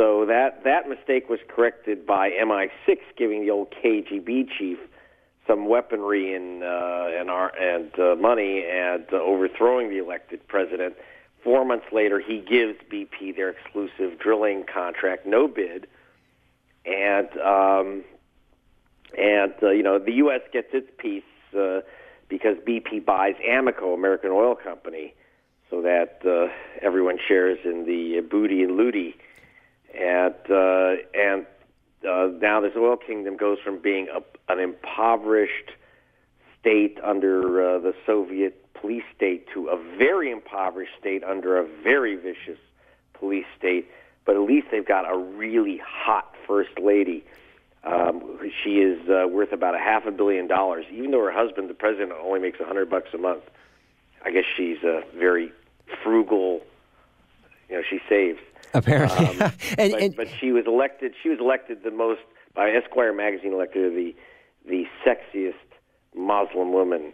So 0.00 0.24
that 0.24 0.64
that 0.64 0.88
mistake 0.88 1.28
was 1.28 1.40
corrected 1.46 2.06
by 2.06 2.30
MI6 2.30 3.00
giving 3.18 3.42
the 3.42 3.50
old 3.50 3.70
KGB 3.70 4.48
chief 4.58 4.78
some 5.46 5.68
weaponry 5.68 6.34
and 6.34 6.62
uh, 6.62 7.08
and 7.10 7.28
our, 7.28 7.54
and 7.54 7.92
uh, 7.98 8.16
money 8.16 8.64
and 8.66 9.04
uh, 9.12 9.16
overthrowing 9.16 9.90
the 9.90 9.98
elected 9.98 10.48
president. 10.48 10.94
Four 11.44 11.66
months 11.66 11.84
later, 11.92 12.18
he 12.18 12.38
gives 12.38 12.78
BP 12.90 13.36
their 13.36 13.50
exclusive 13.50 14.18
drilling 14.18 14.64
contract, 14.64 15.26
no 15.26 15.46
bid, 15.46 15.86
and 16.86 17.28
um, 17.36 18.02
and 19.18 19.52
uh, 19.62 19.68
you 19.68 19.82
know 19.82 19.98
the 19.98 20.12
U.S. 20.12 20.40
gets 20.50 20.68
its 20.72 20.88
piece 20.96 21.24
uh, 21.54 21.80
because 22.30 22.56
BP 22.66 23.04
buys 23.04 23.34
Amoco, 23.46 23.92
American 23.92 24.30
Oil 24.30 24.54
Company, 24.54 25.12
so 25.68 25.82
that 25.82 26.20
uh, 26.24 26.50
everyone 26.80 27.18
shares 27.28 27.58
in 27.66 27.84
the 27.84 28.22
booty 28.22 28.62
and 28.62 28.78
looty, 28.78 29.16
and 29.94 30.34
uh, 30.50 31.02
and 31.14 31.46
uh, 32.08 32.28
now 32.40 32.60
this 32.60 32.72
oil 32.76 32.96
kingdom 32.96 33.36
goes 33.36 33.58
from 33.64 33.80
being 33.80 34.08
a, 34.08 34.52
an 34.52 34.58
impoverished 34.58 35.72
state 36.60 36.98
under 37.02 37.76
uh, 37.76 37.78
the 37.78 37.94
Soviet 38.06 38.56
police 38.74 39.04
state 39.14 39.46
to 39.54 39.68
a 39.68 39.76
very 39.98 40.30
impoverished 40.30 40.92
state 40.98 41.22
under 41.24 41.58
a 41.58 41.66
very 41.82 42.16
vicious 42.16 42.58
police 43.14 43.46
state. 43.58 43.88
But 44.24 44.36
at 44.36 44.42
least 44.42 44.68
they've 44.70 44.86
got 44.86 45.10
a 45.10 45.16
really 45.16 45.80
hot 45.84 46.34
first 46.46 46.78
lady. 46.80 47.24
Um, 47.84 48.38
she 48.62 48.80
is 48.80 49.08
uh, 49.08 49.26
worth 49.26 49.52
about 49.52 49.74
a 49.74 49.78
half 49.78 50.04
a 50.06 50.10
billion 50.10 50.46
dollars, 50.46 50.84
even 50.92 51.10
though 51.10 51.24
her 51.24 51.32
husband, 51.32 51.70
the 51.70 51.74
president, 51.74 52.12
only 52.12 52.38
makes 52.38 52.60
a 52.60 52.64
hundred 52.64 52.90
bucks 52.90 53.08
a 53.14 53.18
month. 53.18 53.42
I 54.24 54.30
guess 54.30 54.44
she's 54.56 54.82
a 54.82 55.02
very 55.16 55.52
frugal. 56.02 56.60
You 57.70 57.76
know, 57.76 57.82
she 57.88 57.98
saves. 58.08 58.38
Apparently. 58.74 59.26
Um, 59.40 59.52
and, 59.78 59.92
but, 59.92 60.02
and 60.02 60.16
but 60.16 60.28
she 60.40 60.52
was 60.52 60.64
elected. 60.66 61.14
She 61.22 61.28
was 61.28 61.38
elected 61.40 61.82
the 61.84 61.90
most 61.90 62.20
by 62.54 62.70
Esquire 62.70 63.12
magazine. 63.12 63.52
Elected 63.52 63.94
the 63.94 64.14
the 64.68 64.84
sexiest 65.06 65.54
Muslim 66.14 66.72
woman 66.72 67.12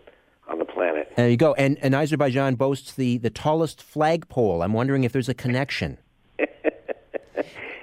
on 0.48 0.58
the 0.58 0.64
planet. 0.64 1.12
there 1.16 1.28
you 1.28 1.36
go. 1.36 1.54
And, 1.54 1.76
and 1.82 1.94
Azerbaijan 1.94 2.54
boasts 2.54 2.92
the, 2.94 3.18
the 3.18 3.30
tallest 3.30 3.82
flagpole. 3.82 4.62
I'm 4.62 4.72
wondering 4.72 5.04
if 5.04 5.12
there's 5.12 5.28
a 5.28 5.34
connection. 5.34 5.98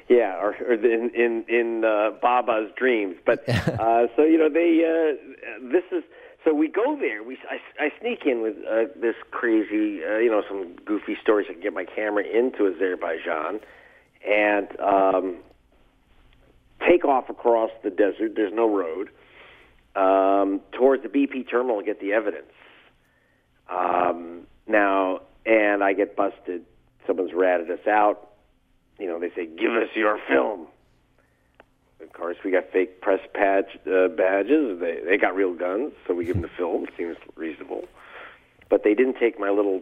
Yeah, 0.09 0.37
or, 0.39 0.55
or 0.67 0.73
in 0.73 1.09
in 1.15 1.45
in 1.47 1.85
uh, 1.85 2.11
Baba's 2.21 2.69
dreams. 2.77 3.15
But 3.25 3.47
uh, 3.49 4.07
so 4.15 4.23
you 4.23 4.37
know 4.37 4.49
they 4.49 4.83
uh, 4.83 5.71
this 5.71 5.83
is 5.91 6.03
so 6.43 6.53
we 6.53 6.67
go 6.67 6.97
there. 6.99 7.23
We 7.23 7.37
I, 7.49 7.85
I 7.85 7.89
sneak 7.99 8.25
in 8.25 8.41
with 8.41 8.55
uh, 8.69 8.85
this 8.99 9.15
crazy 9.31 10.03
uh, 10.03 10.17
you 10.17 10.29
know 10.29 10.43
some 10.47 10.75
goofy 10.85 11.17
stories. 11.21 11.47
I 11.49 11.53
can 11.53 11.61
get 11.61 11.73
my 11.73 11.85
camera 11.85 12.23
into 12.23 12.67
Azerbaijan 12.67 13.59
and 14.27 14.79
um, 14.79 15.37
take 16.87 17.05
off 17.05 17.29
across 17.29 17.71
the 17.83 17.89
desert. 17.89 18.33
There's 18.35 18.53
no 18.53 18.73
road 18.73 19.09
um, 19.95 20.61
towards 20.71 21.03
the 21.03 21.09
BP 21.09 21.49
terminal 21.49 21.79
to 21.79 21.85
get 21.85 21.99
the 21.99 22.13
evidence. 22.13 22.51
Um, 23.69 24.41
now, 24.67 25.21
and 25.45 25.83
I 25.83 25.93
get 25.93 26.15
busted. 26.15 26.65
Someone's 27.07 27.33
ratted 27.33 27.69
us 27.69 27.85
out. 27.87 28.29
You 28.99 29.07
know, 29.07 29.19
they 29.19 29.29
say, 29.29 29.45
"Give 29.45 29.71
us 29.71 29.89
your 29.95 30.19
film." 30.27 30.67
Of 32.13 32.19
course, 32.19 32.37
we 32.45 32.51
got 32.51 32.69
fake 32.71 33.01
press 33.01 33.19
badge, 33.33 33.79
uh, 33.91 34.07
badges. 34.09 34.79
They 34.79 34.99
they 35.03 35.17
got 35.17 35.35
real 35.35 35.53
guns, 35.53 35.93
so 36.07 36.13
we 36.13 36.25
give 36.25 36.35
them 36.35 36.43
the 36.43 36.47
film. 36.57 36.85
Seems 36.97 37.17
reasonable. 37.35 37.85
but 38.69 38.83
they 38.83 38.93
didn't 38.93 39.17
take 39.19 39.39
my 39.39 39.49
little 39.49 39.81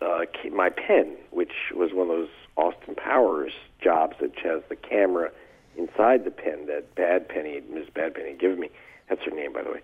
uh, 0.00 0.24
my 0.52 0.70
pen, 0.70 1.16
which 1.30 1.52
was 1.74 1.92
one 1.92 2.08
of 2.10 2.16
those 2.16 2.28
Austin 2.56 2.94
Powers 2.94 3.52
jobs 3.80 4.16
that 4.20 4.36
has 4.38 4.62
the 4.68 4.76
camera 4.76 5.30
inside 5.76 6.24
the 6.24 6.30
pen 6.30 6.66
that 6.66 6.94
Bad 6.94 7.28
Penny, 7.28 7.60
Miss 7.70 7.88
Bad 7.90 8.14
Penny, 8.14 8.30
had 8.30 8.38
given 8.40 8.60
me. 8.60 8.70
That's 9.08 9.22
her 9.24 9.30
name, 9.30 9.52
by 9.52 9.62
the 9.62 9.70
way, 9.72 9.80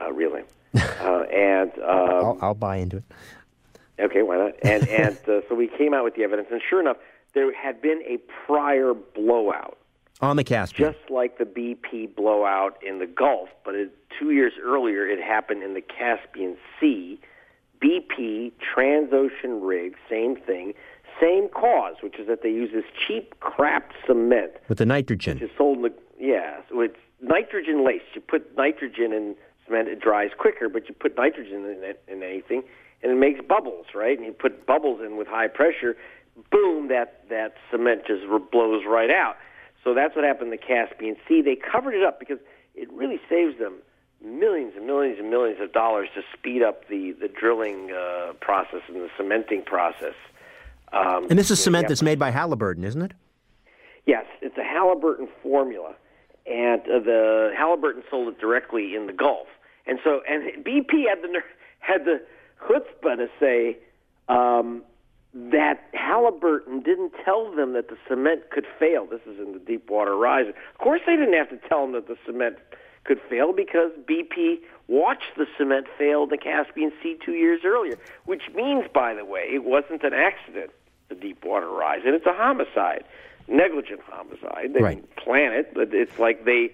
uh, 0.00 0.12
real 0.12 0.32
name. 0.34 0.44
uh, 0.76 1.22
and 1.32 1.72
um, 1.78 1.84
I'll, 1.88 2.38
I'll 2.42 2.54
buy 2.54 2.76
into 2.76 2.98
it. 2.98 3.04
Okay, 3.98 4.22
why 4.22 4.36
not? 4.36 4.54
And 4.62 4.86
and 4.88 5.16
uh, 5.28 5.40
so 5.48 5.54
we 5.54 5.68
came 5.68 5.94
out 5.94 6.04
with 6.04 6.16
the 6.16 6.24
evidence, 6.24 6.48
and 6.50 6.60
sure 6.68 6.80
enough, 6.80 6.96
there 7.34 7.52
had 7.54 7.80
been 7.80 8.02
a 8.06 8.18
prior 8.46 8.92
blowout, 8.94 9.78
On 10.20 10.36
the 10.36 10.44
Caspian. 10.44 10.92
just 10.92 11.10
like 11.10 11.38
the 11.38 11.44
BP 11.44 12.14
blowout 12.16 12.82
in 12.82 12.98
the 12.98 13.06
Gulf, 13.06 13.50
but 13.64 13.74
it, 13.74 13.92
two 14.18 14.30
years 14.30 14.54
earlier 14.62 15.06
it 15.06 15.22
happened 15.22 15.62
in 15.62 15.74
the 15.74 15.82
Caspian 15.82 16.56
Sea. 16.80 17.20
BP 17.82 18.52
Transocean 18.74 19.60
rig, 19.60 19.94
same 20.08 20.36
thing, 20.36 20.72
same 21.20 21.48
cause, 21.48 21.96
which 22.02 22.18
is 22.18 22.26
that 22.26 22.42
they 22.42 22.48
use 22.48 22.70
this 22.72 22.84
cheap 23.06 23.38
crap 23.40 23.92
cement 24.06 24.52
with 24.68 24.78
the 24.78 24.86
nitrogen. 24.86 25.34
which 25.38 25.50
is 25.50 25.56
sold 25.56 25.76
in 25.78 25.82
the 25.82 25.92
yeah, 26.18 26.60
so 26.70 26.80
it's 26.80 26.96
nitrogen 27.20 27.84
laced. 27.84 28.06
You 28.14 28.22
put 28.22 28.56
nitrogen 28.56 29.12
in 29.12 29.34
cement, 29.66 29.88
it 29.88 30.00
dries 30.00 30.30
quicker, 30.38 30.70
but 30.70 30.88
you 30.88 30.94
put 30.94 31.14
nitrogen 31.16 31.66
in 31.66 31.82
it 31.82 32.02
in 32.08 32.22
anything, 32.22 32.62
and 33.02 33.12
it 33.12 33.16
makes 33.16 33.40
bubbles, 33.46 33.86
right? 33.94 34.16
And 34.16 34.26
you 34.26 34.32
put 34.32 34.64
bubbles 34.64 35.02
in 35.04 35.18
with 35.18 35.26
high 35.26 35.48
pressure, 35.48 35.94
boom, 36.50 36.88
that 36.88 37.24
that 37.28 37.54
cement 37.70 38.06
just 38.06 38.22
blows 38.50 38.84
right 38.88 39.10
out. 39.10 39.36
So 39.86 39.94
that's 39.94 40.16
what 40.16 40.24
happened 40.24 40.52
in 40.52 40.58
the 40.58 40.66
Caspian 40.66 41.14
Sea. 41.28 41.42
They 41.42 41.54
covered 41.54 41.94
it 41.94 42.02
up 42.02 42.18
because 42.18 42.38
it 42.74 42.92
really 42.92 43.20
saves 43.28 43.56
them 43.56 43.74
millions 44.20 44.72
and 44.76 44.84
millions 44.84 45.20
and 45.20 45.30
millions 45.30 45.60
of 45.60 45.72
dollars 45.72 46.08
to 46.16 46.22
speed 46.36 46.60
up 46.60 46.88
the 46.88 47.12
the 47.20 47.28
drilling 47.28 47.92
uh, 47.92 48.32
process 48.40 48.80
and 48.88 48.96
the 48.96 49.08
cementing 49.16 49.62
process. 49.62 50.14
Um, 50.92 51.28
And 51.30 51.38
this 51.38 51.52
is 51.52 51.62
cement 51.62 51.86
that's 51.86 52.02
made 52.02 52.18
by 52.18 52.30
Halliburton, 52.30 52.82
isn't 52.82 53.00
it? 53.00 53.12
Yes, 54.06 54.24
it's 54.42 54.58
a 54.58 54.64
Halliburton 54.64 55.28
formula, 55.40 55.94
and 56.46 56.80
uh, 56.82 56.98
the 56.98 57.52
Halliburton 57.56 58.02
sold 58.10 58.26
it 58.26 58.40
directly 58.40 58.96
in 58.96 59.06
the 59.06 59.12
Gulf, 59.12 59.46
and 59.86 60.00
so 60.02 60.20
and 60.28 60.64
BP 60.64 61.08
had 61.08 61.22
the 61.22 61.40
had 61.78 62.04
the 62.04 62.20
chutzpah 62.66 63.18
to 63.18 63.28
say 63.38 63.78
um, 64.28 64.82
that 65.50 65.84
Halliburton 65.92 66.80
didn't 66.80 67.12
tell 67.24 67.54
them 67.54 67.74
that 67.74 67.88
the 67.88 67.96
cement 68.08 68.50
could 68.50 68.64
fail. 68.78 69.06
This 69.06 69.20
is 69.26 69.38
in 69.38 69.52
the 69.52 69.58
Deepwater 69.58 70.12
Horizon. 70.12 70.54
Of 70.72 70.78
course, 70.78 71.02
they 71.06 71.14
didn't 71.14 71.34
have 71.34 71.50
to 71.50 71.58
tell 71.68 71.82
them 71.82 71.92
that 71.92 72.08
the 72.08 72.16
cement 72.24 72.56
could 73.04 73.20
fail 73.28 73.52
because 73.52 73.90
BP 74.08 74.60
watched 74.88 75.36
the 75.36 75.46
cement 75.58 75.86
fail 75.98 76.22
in 76.24 76.30
the 76.30 76.38
Caspian 76.38 76.90
Sea 77.02 77.18
two 77.22 77.32
years 77.34 77.60
earlier, 77.66 77.98
which 78.24 78.44
means, 78.54 78.86
by 78.92 79.12
the 79.14 79.24
way, 79.26 79.46
it 79.52 79.62
wasn't 79.64 80.02
an 80.04 80.14
accident. 80.14 80.70
The 81.08 81.14
Deepwater 81.14 81.66
Horizon, 81.66 82.14
it's 82.14 82.26
a 82.26 82.32
homicide, 82.32 83.04
negligent 83.46 84.00
homicide. 84.00 84.72
They 84.74 84.80
Right. 84.82 84.96
didn't 84.96 85.14
plan 85.16 85.52
it, 85.52 85.72
but 85.74 85.92
it's 85.94 86.18
like 86.18 86.44
they, 86.44 86.72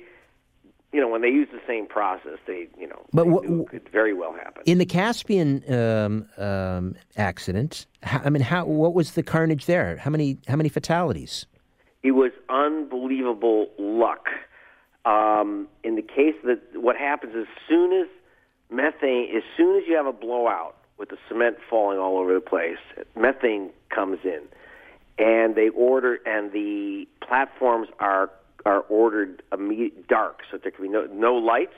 you 0.92 1.00
know, 1.00 1.08
when 1.08 1.22
they 1.22 1.28
use 1.28 1.48
the 1.50 1.60
same 1.66 1.86
process, 1.86 2.38
they, 2.46 2.68
you 2.78 2.86
know, 2.86 3.00
But 3.12 3.26
what- 3.26 3.44
it 3.44 3.68
could 3.68 3.88
very 3.88 4.12
well 4.12 4.32
happen. 4.34 4.62
In 4.66 4.78
the 4.78 4.84
Caspian 4.86 5.62
um, 5.72 6.28
um, 6.36 6.94
accident, 7.16 7.86
how, 8.02 8.20
I 8.24 8.30
mean, 8.30 8.42
how 8.42 8.66
what 8.66 8.92
was 8.94 9.12
the 9.12 9.22
carnage 9.22 9.66
there? 9.66 9.96
How 9.96 10.10
many 10.10 10.38
how 10.48 10.56
many 10.56 10.68
fatalities? 10.68 11.46
it 12.02 12.10
was 12.12 12.32
unbelievable 12.48 13.68
luck. 13.78 14.26
Um, 15.04 15.68
in 15.84 15.94
the 15.94 16.02
case 16.02 16.34
that 16.44 16.60
what 16.74 16.96
happens 16.96 17.34
as 17.36 17.46
soon 17.68 17.92
as 17.92 18.08
methane, 18.70 19.34
as 19.36 19.44
soon 19.56 19.76
as 19.80 19.84
you 19.88 19.94
have 19.96 20.06
a 20.06 20.12
blowout 20.12 20.76
with 20.98 21.10
the 21.10 21.16
cement 21.28 21.58
falling 21.70 21.98
all 21.98 22.18
over 22.18 22.34
the 22.34 22.40
place, 22.40 22.78
methane 23.16 23.70
comes 23.90 24.18
in, 24.24 24.42
and 25.18 25.54
they 25.54 25.68
order, 25.70 26.18
and 26.26 26.50
the 26.52 27.06
platforms 27.20 27.88
are 28.00 28.30
are 28.64 28.80
ordered 28.88 29.42
immediate 29.52 30.08
dark, 30.08 30.40
so 30.50 30.58
there 30.58 30.70
can 30.70 30.82
be 30.82 30.88
no 30.88 31.06
no 31.06 31.34
lights, 31.34 31.76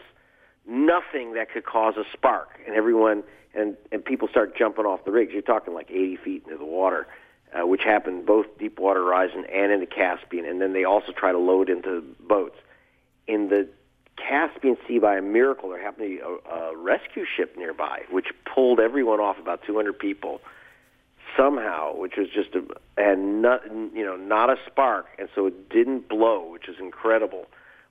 nothing 0.66 1.34
that 1.34 1.50
could 1.50 1.64
cause 1.64 1.94
a 1.96 2.04
spark, 2.12 2.48
and 2.66 2.74
everyone 2.74 3.22
and 3.54 3.76
and 3.92 4.04
people 4.04 4.28
start 4.28 4.56
jumping 4.56 4.84
off 4.84 5.04
the 5.04 5.12
rigs. 5.12 5.32
You're 5.32 5.42
talking 5.42 5.74
like 5.74 5.90
80 5.90 6.16
feet 6.16 6.42
into 6.44 6.58
the 6.58 6.64
water 6.64 7.06
uh, 7.54 7.66
which 7.66 7.82
happened 7.82 8.26
both 8.26 8.46
Deepwater 8.58 9.00
Horizon 9.00 9.44
and 9.52 9.72
in 9.72 9.80
the 9.80 9.86
Caspian, 9.86 10.44
and 10.44 10.60
then 10.60 10.72
they 10.72 10.84
also 10.84 11.12
try 11.12 11.32
to 11.32 11.38
load 11.38 11.68
into 11.68 12.02
boats. 12.20 12.56
In 13.26 13.48
the 13.48 13.68
Caspian 14.16 14.76
Sea, 14.86 14.98
by 14.98 15.16
a 15.16 15.22
miracle, 15.22 15.70
there 15.70 15.80
happened 15.80 16.04
to 16.04 16.16
be 16.16 16.20
a, 16.20 16.54
a 16.54 16.76
rescue 16.76 17.24
ship 17.24 17.56
nearby, 17.56 18.02
which 18.10 18.26
pulled 18.44 18.80
everyone 18.80 19.20
off, 19.20 19.38
about 19.38 19.62
200 19.66 19.98
people, 19.98 20.40
somehow, 21.36 21.96
which 21.96 22.14
was 22.16 22.28
just 22.28 22.54
a 22.54 22.62
and 22.96 23.42
not 23.42 23.64
you 23.66 24.04
know 24.04 24.16
not 24.16 24.50
a 24.50 24.56
spark, 24.66 25.06
and 25.18 25.28
so 25.34 25.46
it 25.46 25.68
didn't 25.68 26.08
blow, 26.08 26.48
which 26.50 26.68
is 26.68 26.76
incredible. 26.78 27.46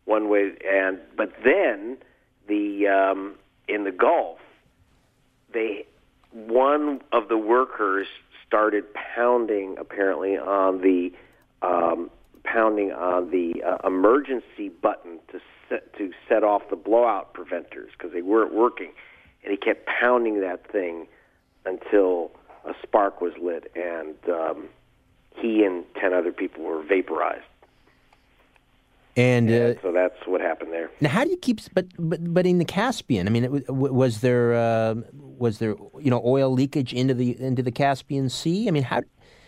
One 0.06 0.30
way, 0.30 0.54
and 0.70 1.00
but 1.16 1.34
then 1.44 1.98
the 2.48 2.88
um, 2.88 3.36
in 3.68 3.84
the 3.84 3.92
Gulf, 3.92 4.40
they 5.54 5.86
one 6.32 7.02
of 7.12 7.30
the 7.30 7.38
workers 7.38 8.08
started 8.46 8.86
pounding 8.94 9.78
apparently 9.80 10.38
on 10.38 10.82
the 10.82 11.12
um, 11.62 12.10
pounding 12.44 12.92
on 12.92 13.32
the 13.32 13.64
uh, 13.64 13.88
emergency 13.88 14.70
button 14.82 15.20
to 15.32 15.40
set 15.70 15.96
to 15.98 16.12
set 16.28 16.44
off 16.44 16.64
the 16.70 16.76
blowout 16.76 17.34
preventers 17.34 17.92
because 17.98 18.12
they 18.14 18.22
weren't 18.22 18.54
working, 18.54 18.92
and 19.44 19.52
he 19.52 19.58
kept 19.58 19.88
pounding 19.88 20.42
that 20.42 20.70
thing 20.72 21.08
until 21.66 22.32
a 22.66 22.74
spark 22.84 23.22
was 23.22 23.34
lit, 23.42 23.72
and 23.76 24.16
um, 24.30 24.66
he 25.36 25.64
and 25.64 25.84
ten 26.00 26.14
other 26.14 26.32
people 26.32 26.64
were 26.64 26.82
vaporized. 26.84 27.44
And 29.16 29.50
uh, 29.52 29.80
So 29.82 29.92
that's 29.92 30.16
what 30.26 30.42
happened 30.42 30.72
there. 30.72 30.90
now, 31.00 31.10
how 31.10 31.24
do 31.24 31.30
you 31.30 31.38
keep? 31.38 31.60
But 31.74 31.86
but 32.00 32.34
but 32.34 32.48
in 32.48 32.58
the 32.58 32.66
Caspian, 32.66 33.28
I 33.28 33.30
mean, 33.32 33.44
it, 33.44 33.70
was 33.70 34.22
there 34.22 34.56
uh, 34.56 34.96
was 35.14 35.60
there 35.60 35.76
you 36.00 36.10
know 36.10 36.22
oil 36.26 36.52
leakage 36.52 36.94
into 36.94 37.14
the 37.14 37.40
into 37.40 37.62
the 37.62 37.72
Caspian 37.72 38.30
Sea? 38.30 38.68
I 38.68 38.72
mean, 38.72 38.84
how 38.84 39.02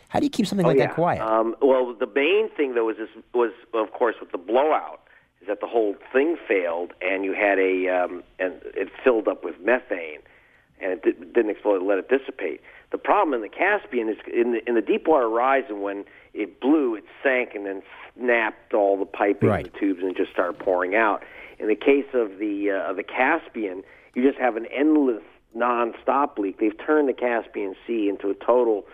how 0.09 0.19
do 0.19 0.25
you 0.25 0.29
keep 0.29 0.45
something 0.45 0.65
Oh, 0.65 0.69
like 0.69 0.77
yeah. 0.77 0.87
that 0.87 0.95
quiet? 0.95 1.21
Um, 1.21 1.55
well, 1.61 1.95
the 1.99 2.05
main 2.13 2.49
thing 2.55 2.75
though 2.75 2.85
was 2.85 2.97
this, 2.97 3.09
was 3.33 3.51
of 3.73 3.91
course 3.91 4.15
with 4.19 4.31
the 4.31 4.37
blowout 4.37 5.01
is 5.41 5.47
that 5.47 5.61
the 5.61 5.67
whole 5.67 5.95
thing 6.13 6.37
failed 6.47 6.93
and 7.01 7.25
you 7.25 7.33
had 7.33 7.57
a 7.57 7.87
um, 7.89 8.23
and 8.37 8.53
it 8.75 8.89
filled 9.03 9.27
up 9.27 9.43
with 9.43 9.55
methane 9.59 10.19
and 10.81 10.91
it 10.93 11.03
di- 11.03 11.25
didn't 11.33 11.49
explode. 11.51 11.81
It 11.81 11.85
let 11.85 11.97
it 11.99 12.09
dissipate. 12.09 12.61
The 12.91 12.97
problem 12.97 13.33
in 13.33 13.41
the 13.41 13.49
Caspian 13.49 14.09
is 14.09 14.17
in 14.31 14.53
the 14.53 14.67
in 14.67 14.75
the 14.75 14.81
Deepwater 14.81 15.29
Horizon 15.29 15.81
when 15.81 16.05
it 16.33 16.59
blew, 16.59 16.95
it 16.95 17.03
sank 17.23 17.55
and 17.55 17.65
then 17.65 17.81
snapped 18.17 18.73
all 18.73 18.97
the 18.97 19.05
piping 19.05 19.49
Right. 19.49 19.71
the 19.71 19.79
tubes 19.79 20.01
and 20.01 20.15
just 20.15 20.31
started 20.31 20.59
pouring 20.59 20.95
out. 20.95 21.23
In 21.59 21.67
the 21.67 21.75
case 21.75 22.05
of 22.13 22.37
the 22.39 22.71
uh, 22.71 22.89
of 22.89 22.95
the 22.97 23.03
Caspian, 23.03 23.83
you 24.13 24.23
just 24.23 24.39
have 24.39 24.55
an 24.57 24.65
endless 24.67 25.23
non-stop 25.53 26.37
leak. 26.37 26.59
They've 26.59 26.77
turned 26.85 27.07
the 27.07 27.13
Caspian 27.13 27.75
Sea 27.87 28.09
into 28.09 28.29
a 28.29 28.33
total 28.33 28.85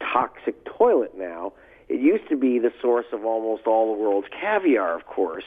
toxic 0.00 0.64
toilet 0.64 1.16
now. 1.16 1.52
It 1.88 2.00
used 2.00 2.28
to 2.28 2.36
be 2.36 2.58
the 2.58 2.72
source 2.82 3.06
of 3.12 3.24
almost 3.24 3.66
all 3.66 3.94
the 3.94 4.02
world's 4.02 4.28
caviar, 4.28 4.94
of 4.96 5.06
course, 5.06 5.44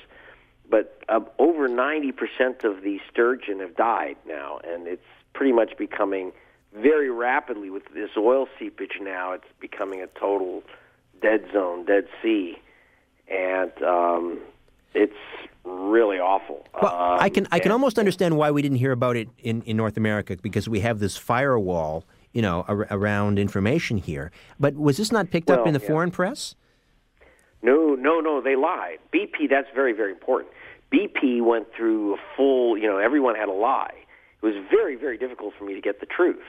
but 0.70 1.00
uh, 1.10 1.20
over 1.38 1.68
90% 1.68 2.64
of 2.64 2.82
the 2.82 3.00
sturgeon 3.12 3.60
have 3.60 3.76
died 3.76 4.16
now, 4.28 4.60
and 4.66 4.88
it's 4.88 5.04
pretty 5.34 5.52
much 5.54 5.78
becoming 5.78 6.32
very 6.74 7.10
rapidly 7.10 7.70
with 7.70 7.84
this 7.94 8.12
oil 8.18 8.48
seepage 8.58 9.00
now, 9.02 9.32
it's 9.34 9.46
becoming 9.60 10.02
a 10.02 10.08
total 10.20 10.64
dead 11.22 11.44
zone, 11.52 11.86
dead 11.86 12.08
sea, 12.22 12.58
and 13.28 13.72
um, 13.84 14.40
it's 14.94 15.14
really 15.64 16.18
awful. 16.20 16.66
Well, 16.82 16.94
I 16.94 17.26
Um, 17.26 17.30
can 17.32 17.48
I 17.52 17.60
can 17.60 17.66
and- 17.68 17.74
almost 17.74 17.98
understand 18.00 18.38
why 18.38 18.52
we 18.52 18.62
didn't 18.62 18.78
hear 18.78 18.92
about 18.92 19.16
it 19.16 19.30
in, 19.40 19.62
in 19.64 19.78
North 19.78 19.98
America 19.98 20.38
because 20.42 20.70
we 20.70 20.80
have 20.82 21.00
this 21.00 21.18
firewall, 21.18 22.06
you 22.34 22.42
know, 22.42 22.66
ar- 22.68 22.88
around 22.92 23.40
information 23.40 23.98
here. 23.98 24.32
But 24.60 24.76
was 24.76 24.98
this 24.98 25.12
not 25.12 25.32
picked 25.32 25.50
up 25.50 25.66
in 25.68 25.74
the 25.74 25.80
yeah. 25.80 25.88
foreign 25.88 26.12
press? 26.12 26.56
No, 27.62 27.96
no, 27.96 28.20
no, 28.22 28.42
they 28.42 28.56
lied. 28.56 29.00
BP, 29.14 29.50
that's 29.50 29.68
very, 29.76 29.92
very 29.92 30.12
important. 30.12 30.52
BP 30.94 31.42
went 31.44 31.68
through 31.76 32.14
a 32.14 32.18
full, 32.38 32.78
you 32.78 32.88
know, 32.88 32.98
everyone 32.98 33.36
had 33.36 33.50
a 33.50 33.54
lie. 33.54 33.99
It 34.42 34.46
was 34.46 34.56
very, 34.70 34.96
very 34.96 35.18
difficult 35.18 35.54
for 35.58 35.66
me 35.66 35.74
to 35.76 35.82
get 35.82 36.00
the 36.00 36.06
truth. 36.06 36.44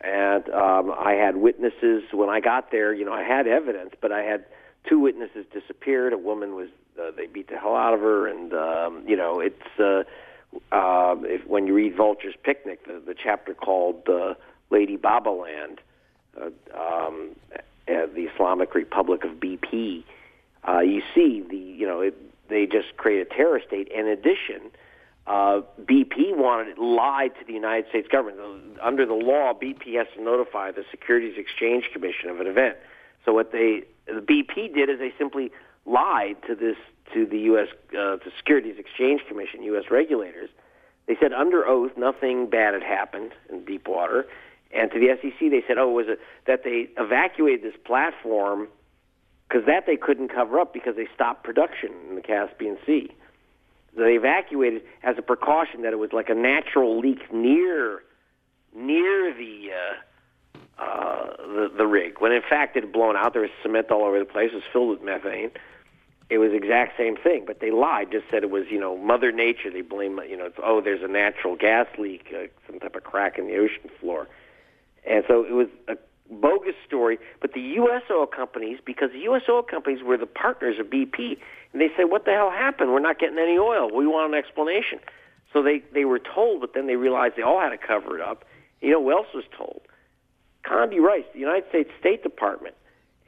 And 0.00 0.48
um, 0.50 0.92
I 0.92 1.12
had 1.12 1.36
witnesses 1.36 2.02
when 2.12 2.28
I 2.28 2.40
got 2.40 2.70
there, 2.70 2.92
you 2.92 3.04
know, 3.04 3.12
I 3.12 3.22
had 3.22 3.46
evidence, 3.46 3.94
but 4.00 4.12
I 4.12 4.22
had 4.22 4.44
two 4.88 4.98
witnesses 4.98 5.46
disappeared. 5.52 6.12
A 6.12 6.18
woman 6.18 6.54
was, 6.54 6.68
uh, 7.00 7.10
they 7.16 7.26
beat 7.26 7.48
the 7.48 7.56
hell 7.56 7.74
out 7.74 7.94
of 7.94 8.00
her. 8.00 8.26
And, 8.26 8.52
um, 8.52 9.04
you 9.08 9.16
know, 9.16 9.40
it's, 9.40 9.78
uh, 9.78 10.04
uh, 10.72 11.16
if, 11.22 11.46
when 11.46 11.66
you 11.66 11.74
read 11.74 11.96
Vulture's 11.96 12.34
Picnic, 12.42 12.86
the, 12.86 13.00
the 13.04 13.14
chapter 13.14 13.54
called 13.54 14.08
uh, 14.08 14.34
Lady 14.70 14.96
Babaland, 14.96 15.78
uh, 16.40 16.50
um, 16.78 17.30
uh, 17.52 17.58
the 17.86 18.28
Islamic 18.34 18.74
Republic 18.74 19.24
of 19.24 19.32
BP, 19.32 20.04
uh, 20.66 20.80
you 20.80 21.02
see 21.14 21.44
the 21.48 21.56
you 21.56 21.86
know 21.86 22.00
it, 22.00 22.16
they 22.48 22.66
just 22.66 22.96
create 22.96 23.20
a 23.20 23.34
terror 23.34 23.60
state. 23.66 23.88
In 23.88 24.06
addition, 24.08 24.70
uh, 25.26 25.62
BP 25.80 26.36
wanted 26.36 26.68
it 26.68 26.78
lied 26.78 27.32
to 27.38 27.44
the 27.46 27.52
United 27.52 27.88
States 27.88 28.08
government. 28.08 28.78
Under 28.82 29.06
the 29.06 29.14
law, 29.14 29.54
BP 29.54 29.94
has 29.96 30.06
to 30.16 30.22
notify 30.22 30.70
the 30.70 30.84
Securities 30.90 31.38
Exchange 31.38 31.90
Commission 31.92 32.28
of 32.28 32.40
an 32.40 32.46
event. 32.46 32.76
So 33.24 33.32
what 33.32 33.52
they 33.52 33.84
the 34.06 34.20
BP 34.20 34.74
did 34.74 34.90
is 34.90 34.98
they 34.98 35.14
simply 35.16 35.50
lied 35.86 36.36
to 36.46 36.54
this 36.54 36.76
to 37.14 37.24
the 37.24 37.38
U.S. 37.40 37.68
Uh, 37.90 38.16
the 38.16 38.32
Securities 38.36 38.76
Exchange 38.78 39.22
Commission, 39.26 39.62
U.S. 39.62 39.84
regulators. 39.90 40.50
They 41.06 41.16
said 41.20 41.32
under 41.32 41.66
oath 41.66 41.92
nothing 41.96 42.48
bad 42.48 42.74
had 42.74 42.82
happened 42.82 43.32
in 43.50 43.64
Deepwater, 43.64 44.26
and 44.72 44.90
to 44.90 44.98
the 44.98 45.08
SEC 45.20 45.38
they 45.50 45.62
said, 45.66 45.78
oh, 45.78 45.90
was 45.90 46.06
it 46.08 46.20
that 46.46 46.64
they 46.64 46.88
evacuated 46.98 47.62
this 47.62 47.78
platform 47.84 48.68
because 49.48 49.66
that 49.66 49.86
they 49.86 49.96
couldn't 49.96 50.28
cover 50.28 50.58
up 50.58 50.72
because 50.72 50.96
they 50.96 51.06
stopped 51.14 51.44
production 51.44 51.92
in 52.08 52.16
the 52.16 52.22
Caspian 52.22 52.76
Sea. 52.84 53.10
They 53.96 54.14
evacuated 54.14 54.82
as 55.02 55.16
a 55.18 55.22
precaution 55.22 55.82
that 55.82 55.92
it 55.92 55.98
was 55.98 56.12
like 56.12 56.28
a 56.28 56.34
natural 56.34 56.98
leak 56.98 57.32
near 57.32 58.02
near 58.74 59.32
the 59.32 59.70
uh, 59.70 60.82
uh, 60.82 61.36
the, 61.38 61.72
the 61.76 61.86
rig, 61.86 62.20
when 62.20 62.32
in 62.32 62.42
fact 62.42 62.76
it 62.76 62.82
had 62.82 62.92
blown 62.92 63.16
out. 63.16 63.32
There 63.32 63.42
was 63.42 63.50
cement 63.62 63.90
all 63.90 64.04
over 64.04 64.18
the 64.18 64.24
place. 64.24 64.50
It 64.52 64.56
was 64.56 64.64
filled 64.72 64.90
with 64.90 65.02
methane. 65.02 65.50
It 66.30 66.38
was 66.38 66.52
exact 66.52 66.96
same 66.96 67.16
thing, 67.16 67.44
but 67.46 67.60
they 67.60 67.70
lied. 67.70 68.10
Just 68.10 68.24
said 68.30 68.42
it 68.42 68.50
was 68.50 68.64
you 68.70 68.80
know 68.80 68.96
Mother 68.96 69.30
Nature. 69.30 69.70
They 69.70 69.82
blame 69.82 70.20
you 70.28 70.36
know 70.36 70.46
it's, 70.46 70.58
oh 70.62 70.80
there's 70.80 71.02
a 71.02 71.08
natural 71.08 71.54
gas 71.54 71.86
leak, 71.98 72.34
uh, 72.34 72.46
some 72.66 72.80
type 72.80 72.96
of 72.96 73.04
crack 73.04 73.38
in 73.38 73.46
the 73.46 73.56
ocean 73.56 73.90
floor, 74.00 74.28
and 75.08 75.22
so 75.28 75.44
it 75.44 75.52
was 75.52 75.68
a 75.86 75.96
bogus 76.30 76.74
story. 76.86 77.18
But 77.40 77.52
the 77.52 77.60
U.S. 77.60 78.02
oil 78.10 78.26
companies, 78.26 78.78
because 78.84 79.10
the 79.12 79.20
U.S. 79.20 79.42
oil 79.48 79.62
companies 79.62 80.02
were 80.02 80.16
the 80.16 80.26
partners 80.26 80.78
of 80.78 80.86
BP, 80.86 81.38
and 81.72 81.80
they 81.80 81.88
said, 81.96 82.04
"What 82.04 82.24
the 82.24 82.32
hell 82.32 82.50
happened? 82.50 82.92
We're 82.92 83.00
not 83.00 83.18
getting 83.18 83.38
any 83.38 83.58
oil. 83.58 83.90
We 83.94 84.06
want 84.06 84.32
an 84.32 84.38
explanation." 84.38 85.00
So 85.52 85.62
they 85.62 85.82
they 85.92 86.04
were 86.04 86.18
told, 86.18 86.60
but 86.60 86.74
then 86.74 86.86
they 86.86 86.96
realized 86.96 87.36
they 87.36 87.42
all 87.42 87.60
had 87.60 87.70
to 87.70 87.78
cover 87.78 88.16
it 88.16 88.20
up. 88.20 88.44
You 88.80 88.90
know 88.90 89.02
who 89.02 89.12
else 89.12 89.28
was 89.34 89.44
told? 89.56 89.82
Condi 90.64 90.98
Rice, 90.98 91.24
the 91.32 91.40
United 91.40 91.68
States 91.68 91.90
State 92.00 92.22
Department, 92.22 92.74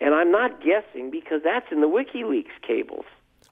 and 0.01 0.15
I'm 0.15 0.33
not 0.33 0.63
guessing 0.63 1.11
because 1.11 1.43
that's 1.45 1.71
in 1.71 1.81
the 1.81 1.89
WikiLeaks 1.89 2.61
cables. 2.67 3.05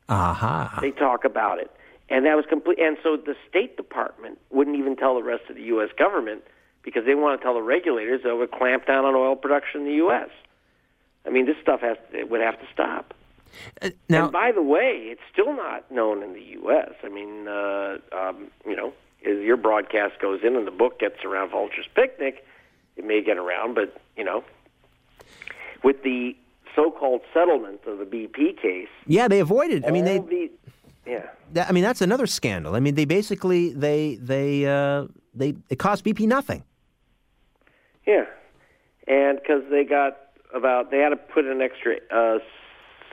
Aha. 0.08 0.78
They 0.80 0.90
talk 0.90 1.24
about 1.24 1.58
it, 1.58 1.70
and 2.08 2.26
that 2.26 2.36
was 2.36 2.44
complete. 2.48 2.78
And 2.78 2.96
so 3.02 3.16
the 3.16 3.36
State 3.48 3.76
Department 3.76 4.38
wouldn't 4.50 4.76
even 4.76 4.96
tell 4.96 5.14
the 5.14 5.22
rest 5.22 5.44
of 5.48 5.56
the 5.56 5.62
U.S. 5.62 5.90
government 5.98 6.42
because 6.84 7.04
they 7.06 7.14
want 7.14 7.40
to 7.40 7.42
tell 7.42 7.54
the 7.54 7.62
regulators 7.62 8.22
that 8.24 8.36
would 8.36 8.50
clamp 8.50 8.86
down 8.86 9.04
on 9.04 9.14
oil 9.14 9.36
production 9.36 9.82
in 9.82 9.86
the 9.86 9.94
U.S. 9.94 10.28
I 11.26 11.30
mean, 11.30 11.46
this 11.46 11.56
stuff 11.62 11.80
has 11.80 11.96
it 12.12 12.30
would 12.30 12.40
have 12.40 12.58
to 12.60 12.66
stop. 12.72 13.14
Uh, 13.80 13.90
now, 14.08 14.24
and 14.24 14.32
by 14.32 14.52
the 14.52 14.62
way, 14.62 15.08
it's 15.10 15.20
still 15.32 15.54
not 15.56 15.90
known 15.90 16.22
in 16.22 16.34
the 16.34 16.42
U.S. 16.60 16.92
I 17.02 17.08
mean, 17.08 17.48
uh, 17.48 17.98
um, 18.12 18.50
you 18.66 18.76
know, 18.76 18.92
as 19.24 19.38
your 19.38 19.56
broadcast 19.56 20.20
goes 20.20 20.40
in 20.42 20.56
and 20.56 20.66
the 20.66 20.72
book 20.72 20.98
gets 20.98 21.24
around 21.24 21.50
Vulture's 21.50 21.88
Picnic, 21.94 22.44
it 22.96 23.04
may 23.04 23.22
get 23.22 23.38
around, 23.38 23.74
but 23.74 23.96
you 24.16 24.24
know, 24.24 24.44
with 25.82 26.02
the 26.02 26.36
so-called 26.74 27.20
settlement 27.32 27.80
of 27.86 27.98
the 27.98 28.04
BP 28.04 28.60
case, 28.60 28.88
yeah, 29.06 29.28
they 29.28 29.40
avoided. 29.40 29.84
I 29.84 29.90
mean, 29.90 30.04
they. 30.04 30.18
the, 30.18 30.50
yeah. 31.06 31.26
That, 31.52 31.68
I 31.68 31.72
mean, 31.72 31.84
that's 31.84 32.00
another 32.00 32.26
scandal. 32.26 32.74
I 32.74 32.80
mean, 32.80 32.94
they 32.94 33.04
basically 33.04 33.72
they 33.72 34.16
they 34.16 34.66
uh, 34.66 35.06
they 35.34 35.54
it 35.70 35.78
cost 35.78 36.04
BP 36.04 36.26
nothing. 36.26 36.64
Yeah, 38.06 38.24
and 39.06 39.38
because 39.38 39.62
they 39.70 39.84
got 39.84 40.18
about 40.54 40.90
they 40.90 40.98
had 40.98 41.10
to 41.10 41.16
put 41.16 41.44
an 41.44 41.60
extra 41.60 41.96
uh, 42.10 42.38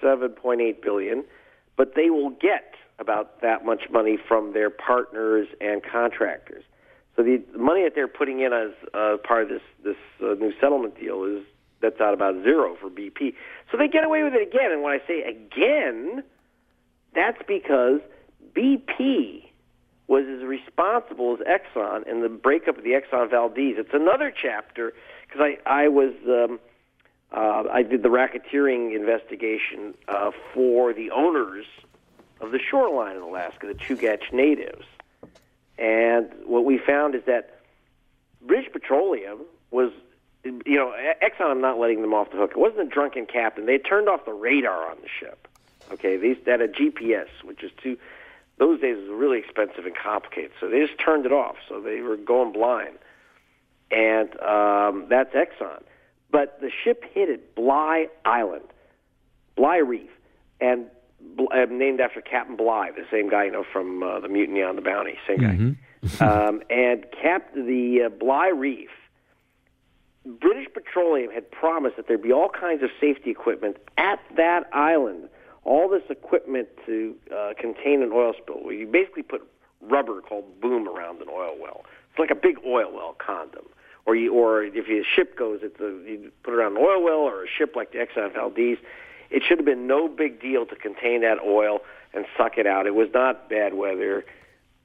seven 0.01 0.29
point 0.29 0.61
eight 0.61 0.81
billion, 0.81 1.23
but 1.77 1.95
they 1.95 2.09
will 2.09 2.31
get 2.31 2.75
about 2.99 3.41
that 3.41 3.65
much 3.65 3.83
money 3.89 4.17
from 4.27 4.53
their 4.53 4.69
partners 4.69 5.47
and 5.59 5.81
contractors. 5.83 6.63
So 7.15 7.23
the 7.23 7.43
money 7.57 7.83
that 7.83 7.93
they're 7.95 8.07
putting 8.07 8.41
in 8.41 8.53
as 8.53 8.71
uh, 8.93 9.17
part 9.23 9.43
of 9.43 9.49
this 9.49 9.61
this 9.83 9.95
uh, 10.21 10.35
new 10.35 10.53
settlement 10.59 10.99
deal 10.99 11.23
is 11.25 11.43
that's 11.81 11.99
out 11.99 12.13
about 12.13 12.35
zero 12.43 12.77
for 12.79 12.89
BP. 12.89 13.33
So 13.71 13.77
they 13.77 13.87
get 13.87 14.03
away 14.03 14.23
with 14.23 14.33
it 14.33 14.47
again. 14.47 14.71
And 14.71 14.83
when 14.83 14.93
I 14.93 15.01
say 15.07 15.23
again, 15.23 16.23
that's 17.13 17.41
because 17.47 17.99
BP 18.55 19.50
was 20.07 20.25
as 20.27 20.43
responsible 20.43 21.37
as 21.37 21.47
Exxon 21.47 22.07
in 22.07 22.21
the 22.21 22.29
breakup 22.29 22.77
of 22.77 22.83
the 22.83 22.91
Exxon 22.91 23.29
Valdez. 23.29 23.75
It's 23.77 23.93
another 23.93 24.31
chapter 24.31 24.93
because 25.25 25.41
I 25.41 25.57
I 25.65 25.87
was 25.87 26.13
um, 26.27 26.59
uh, 27.31 27.63
I 27.71 27.83
did 27.83 28.03
the 28.03 28.09
racketeering 28.09 28.95
investigation 28.95 29.93
uh, 30.07 30.31
for 30.53 30.93
the 30.93 31.11
owners 31.11 31.65
of 32.41 32.51
the 32.51 32.59
shoreline 32.59 33.15
in 33.15 33.21
Alaska, 33.21 33.67
the 33.67 33.73
Chugach 33.73 34.33
natives, 34.33 34.85
and 35.77 36.29
what 36.45 36.65
we 36.65 36.77
found 36.77 37.15
is 37.15 37.23
that 37.25 37.61
British 38.41 38.71
Petroleum 38.71 39.39
was. 39.69 39.91
You 40.43 40.75
know, 40.75 40.91
Exxon, 41.21 41.51
I'm 41.51 41.61
not 41.61 41.77
letting 41.77 42.01
them 42.01 42.15
off 42.15 42.31
the 42.31 42.37
hook. 42.37 42.51
It 42.51 42.57
wasn't 42.57 42.81
a 42.81 42.85
drunken 42.85 43.27
captain. 43.27 43.67
They 43.67 43.77
turned 43.77 44.09
off 44.09 44.25
the 44.25 44.33
radar 44.33 44.89
on 44.89 44.97
the 44.99 45.07
ship. 45.07 45.47
Okay, 45.91 46.17
these 46.17 46.37
that 46.47 46.61
a 46.61 46.67
GPS, 46.67 47.27
which 47.43 47.61
is 47.63 47.71
too 47.77 47.95
those 48.61 48.79
days 48.79 48.95
was 48.95 49.09
really 49.09 49.39
expensive 49.39 49.87
and 49.87 49.95
complicated. 49.95 50.51
So 50.59 50.69
they 50.69 50.85
just 50.85 50.99
turned 51.03 51.25
it 51.25 51.31
off. 51.31 51.55
So 51.67 51.81
they 51.81 52.01
were 52.01 52.15
going 52.15 52.51
blind, 52.53 52.95
and 53.89 54.29
um, 54.39 55.07
that's 55.09 55.33
Exxon. 55.33 55.81
But 56.29 56.61
the 56.61 56.69
ship 56.83 57.03
hit 57.11 57.27
at 57.27 57.55
Bligh 57.55 58.07
Island, 58.23 58.65
Bligh 59.55 59.77
Reef, 59.77 60.11
and 60.61 60.85
uh, 61.39 61.65
named 61.71 61.99
after 61.99 62.21
Captain 62.21 62.55
Bligh, 62.55 62.91
the 62.91 63.05
same 63.09 63.31
guy 63.31 63.45
you 63.45 63.51
know 63.51 63.63
from 63.63 64.03
uh, 64.03 64.19
the 64.19 64.27
Mutiny 64.27 64.61
on 64.61 64.75
the 64.75 64.83
Bounty, 64.83 65.17
same 65.27 65.39
guy. 65.39 65.55
Mm-hmm. 65.55 66.23
um, 66.23 66.61
and 66.69 67.05
Cap 67.19 67.55
the 67.55 68.03
uh, 68.05 68.09
Bligh 68.09 68.49
Reef. 68.49 68.89
British 70.23 70.71
Petroleum 70.71 71.31
had 71.31 71.49
promised 71.49 71.95
that 71.95 72.07
there'd 72.07 72.21
be 72.21 72.31
all 72.31 72.49
kinds 72.49 72.83
of 72.83 72.91
safety 72.99 73.31
equipment 73.31 73.77
at 73.97 74.19
that 74.37 74.69
island 74.71 75.29
all 75.63 75.89
this 75.89 76.03
equipment 76.09 76.67
to 76.85 77.15
uh, 77.35 77.53
contain 77.59 78.01
an 78.01 78.11
oil 78.11 78.33
spill. 78.41 78.71
You 78.71 78.87
basically 78.87 79.23
put 79.23 79.47
rubber 79.81 80.21
called 80.21 80.59
boom 80.61 80.87
around 80.87 81.21
an 81.21 81.27
oil 81.29 81.55
well. 81.59 81.85
It's 82.09 82.19
like 82.19 82.31
a 82.31 82.35
big 82.35 82.57
oil 82.65 82.91
well 82.93 83.15
condom. 83.17 83.65
Or 84.05 84.15
you, 84.15 84.33
or 84.33 84.63
if 84.63 84.87
your 84.87 85.03
ship 85.03 85.37
goes, 85.37 85.59
it's 85.61 85.79
a, 85.79 86.09
you 86.09 86.31
put 86.43 86.53
it 86.53 86.57
around 86.57 86.77
an 86.77 86.83
oil 86.83 87.03
well 87.03 87.19
or 87.19 87.43
a 87.43 87.47
ship 87.47 87.75
like 87.75 87.91
the 87.91 87.99
Exxon 87.99 88.33
Valdez. 88.33 88.79
It 89.29 89.43
should 89.47 89.59
have 89.59 89.65
been 89.65 89.85
no 89.87 90.07
big 90.07 90.41
deal 90.41 90.65
to 90.65 90.75
contain 90.75 91.21
that 91.21 91.37
oil 91.45 91.81
and 92.13 92.25
suck 92.35 92.57
it 92.57 92.65
out. 92.65 92.87
It 92.87 92.95
was 92.95 93.09
not 93.13 93.49
bad 93.49 93.75
weather. 93.75 94.25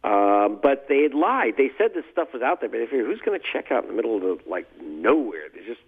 Um, 0.04 0.60
but 0.62 0.86
they 0.88 1.02
had 1.02 1.14
lied. 1.14 1.54
They 1.56 1.70
said 1.76 1.92
this 1.94 2.04
stuff 2.12 2.28
was 2.32 2.42
out 2.42 2.60
there, 2.60 2.68
but 2.68 2.80
if 2.80 2.92
you're, 2.92 3.04
who's 3.04 3.20
going 3.20 3.40
to 3.40 3.44
check 3.52 3.72
out 3.72 3.82
in 3.82 3.88
the 3.88 3.96
middle 3.96 4.14
of 4.16 4.22
the 4.22 4.38
like 4.48 4.66
nowhere? 4.80 5.48
There's 5.52 5.66
just 5.66 5.80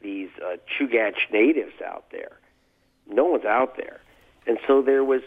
these 0.00 0.30
uh, 0.42 0.56
Chugach 0.78 1.30
natives 1.30 1.74
out 1.84 2.06
there. 2.10 2.38
No 3.06 3.24
one's 3.24 3.44
out 3.44 3.76
there. 3.76 4.00
And 4.46 4.58
so 4.66 4.82
there 4.82 5.04
was, 5.04 5.22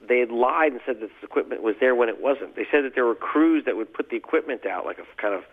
they 0.00 0.20
had 0.20 0.30
lied 0.30 0.72
and 0.72 0.80
said 0.86 1.00
that 1.00 1.08
this 1.08 1.22
equipment 1.22 1.62
was 1.62 1.76
there 1.80 1.94
when 1.94 2.08
it 2.08 2.20
wasn't. 2.20 2.56
They 2.56 2.66
said 2.70 2.84
that 2.84 2.94
there 2.94 3.04
were 3.04 3.14
crews 3.14 3.64
that 3.64 3.76
would 3.76 3.92
put 3.92 4.10
the 4.10 4.16
equipment 4.16 4.66
out, 4.66 4.84
like 4.84 4.98
a 4.98 5.20
kind 5.20 5.34
of 5.34 5.44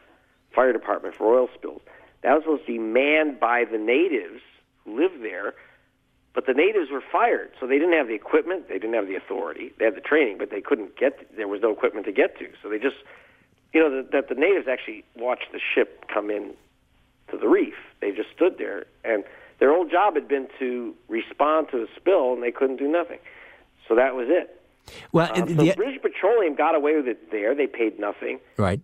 fire 0.53 0.73
department 0.73 1.15
for 1.15 1.25
oil 1.37 1.49
spills. 1.55 1.81
That 2.23 2.33
was 2.33 2.43
supposed 2.43 2.65
to 2.65 2.73
be 2.73 2.79
manned 2.79 3.39
by 3.39 3.65
the 3.65 3.77
natives 3.77 4.41
who 4.83 4.99
lived 4.99 5.23
there, 5.23 5.53
but 6.33 6.45
the 6.45 6.53
natives 6.53 6.91
were 6.91 7.03
fired, 7.11 7.51
so 7.59 7.65
they 7.65 7.79
didn't 7.79 7.93
have 7.93 8.07
the 8.07 8.13
equipment, 8.13 8.67
they 8.67 8.75
didn't 8.75 8.93
have 8.93 9.07
the 9.07 9.15
authority, 9.15 9.73
they 9.79 9.85
had 9.85 9.95
the 9.95 10.01
training, 10.01 10.37
but 10.37 10.51
they 10.51 10.61
couldn't 10.61 10.95
get. 10.95 11.35
There 11.35 11.47
was 11.47 11.61
no 11.61 11.71
equipment 11.71 12.05
to 12.05 12.11
get 12.11 12.37
to, 12.39 12.47
so 12.61 12.69
they 12.69 12.77
just, 12.79 12.97
you 13.73 13.79
know, 13.79 14.03
that 14.03 14.11
the, 14.11 14.35
the 14.35 14.39
natives 14.39 14.67
actually 14.67 15.03
watched 15.15 15.51
the 15.51 15.59
ship 15.59 16.05
come 16.13 16.29
in 16.29 16.53
to 17.31 17.37
the 17.37 17.47
reef. 17.47 17.73
They 18.01 18.11
just 18.11 18.29
stood 18.35 18.57
there 18.57 18.85
and 19.03 19.23
their 19.59 19.73
whole 19.73 19.87
job 19.87 20.15
had 20.15 20.27
been 20.27 20.47
to 20.59 20.93
respond 21.07 21.67
to 21.71 21.83
a 21.83 21.87
spill, 21.95 22.33
and 22.33 22.43
they 22.43 22.51
couldn't 22.51 22.77
do 22.77 22.87
nothing. 22.87 23.19
So 23.87 23.95
that 23.95 24.15
was 24.15 24.27
it. 24.29 24.61
Well, 25.11 25.31
um, 25.33 25.47
so 25.49 25.55
the, 25.55 25.73
British 25.75 26.01
Petroleum 26.01 26.55
got 26.55 26.75
away 26.75 26.95
with 26.95 27.07
it 27.07 27.31
there. 27.31 27.55
They 27.55 27.67
paid 27.67 27.99
nothing. 27.99 28.39
Right. 28.57 28.81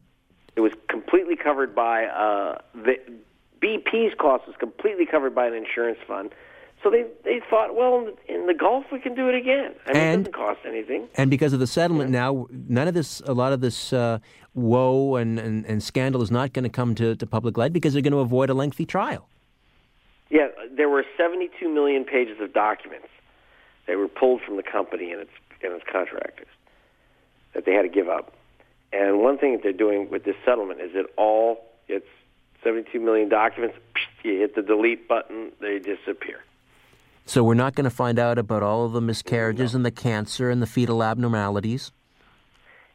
It 0.56 0.62
was 0.62 0.74
completely 0.90 1.36
covered 1.36 1.74
by 1.74 2.06
uh, 2.06 2.60
the 2.74 2.96
BP's 3.62 4.14
cost 4.20 4.46
was 4.46 4.56
completely 4.60 5.06
covered 5.06 5.34
by 5.34 5.48
an 5.48 5.54
insurance 5.54 6.00
fund. 6.08 6.32
So 6.84 6.90
they 6.90 7.06
they 7.24 7.42
thought, 7.50 7.76
well, 7.76 8.10
in 8.28 8.46
the 8.46 8.54
Gulf 8.54 8.86
we 8.92 9.00
can 9.00 9.16
do 9.16 9.30
it 9.30 9.36
again. 9.36 9.74
I 9.88 9.94
mean, 9.94 10.02
And- 10.02 10.14
it 10.14 10.18
doesn't 10.32 10.36
cost 10.36 10.60
anything. 10.68 11.08
And 11.16 11.30
because 11.30 11.54
of 11.54 11.60
the 11.60 11.68
settlement 11.68 12.10
now, 12.10 12.48
none 12.52 12.88
of 12.90 12.94
this, 12.94 13.22
a 13.26 13.34
lot 13.34 13.54
of 13.54 13.62
this 13.62 13.94
uh, 13.94 14.20
woe 14.54 15.16
and, 15.16 15.40
and, 15.40 15.66
and 15.66 15.82
scandal 15.82 16.22
is 16.22 16.30
not 16.30 16.52
going 16.52 16.64
to 16.64 16.70
come 16.70 16.94
to, 16.96 17.16
to 17.16 17.26
public 17.26 17.58
light 17.58 17.72
because 17.72 17.94
they're 17.94 18.02
going 18.02 18.12
to 18.12 18.20
avoid 18.20 18.50
a 18.50 18.54
lengthy 18.54 18.86
trial. 18.86 19.30
Yeah, 20.34 20.48
there 20.76 20.90
were 20.90 21.06
72 21.16 21.70
million 21.72 22.06
pages 22.06 22.40
of 22.42 22.54
documents 22.54 23.08
that 23.86 23.98
were 23.98 24.08
pulled 24.08 24.42
from 24.42 24.58
the 24.58 24.64
company 24.64 25.12
and 25.12 25.22
its 25.22 25.32
and 25.62 25.72
its 25.74 25.86
contractors 25.90 26.48
that 27.54 27.66
they 27.66 27.74
had 27.74 27.84
to 27.84 27.88
give 27.88 28.10
up. 28.10 28.34
And 28.92 29.20
one 29.20 29.38
thing 29.38 29.54
that 29.54 29.62
they're 29.62 29.72
doing 29.72 30.10
with 30.10 30.24
this 30.24 30.36
settlement 30.44 30.82
is 30.82 30.92
that 30.94 31.06
all 31.18 31.64
it's 31.88 32.08
72 32.64 33.00
million 33.00 33.30
documents. 33.30 33.78
You 34.24 34.40
hit 34.40 34.56
the 34.56 34.64
delete 34.64 35.08
button, 35.08 35.52
they 35.62 35.78
disappear. 35.78 36.40
So 37.26 37.44
we're 37.44 37.54
not 37.54 37.76
going 37.76 37.84
to 37.84 37.96
find 37.96 38.18
out 38.18 38.40
about 38.40 38.64
all 38.64 38.86
of 38.86 38.94
the 38.94 39.02
miscarriages 39.02 39.76
and 39.76 39.86
the 39.86 39.92
cancer 39.92 40.50
and 40.50 40.62
the 40.64 40.68
fetal 40.68 41.04
abnormalities. 41.04 41.92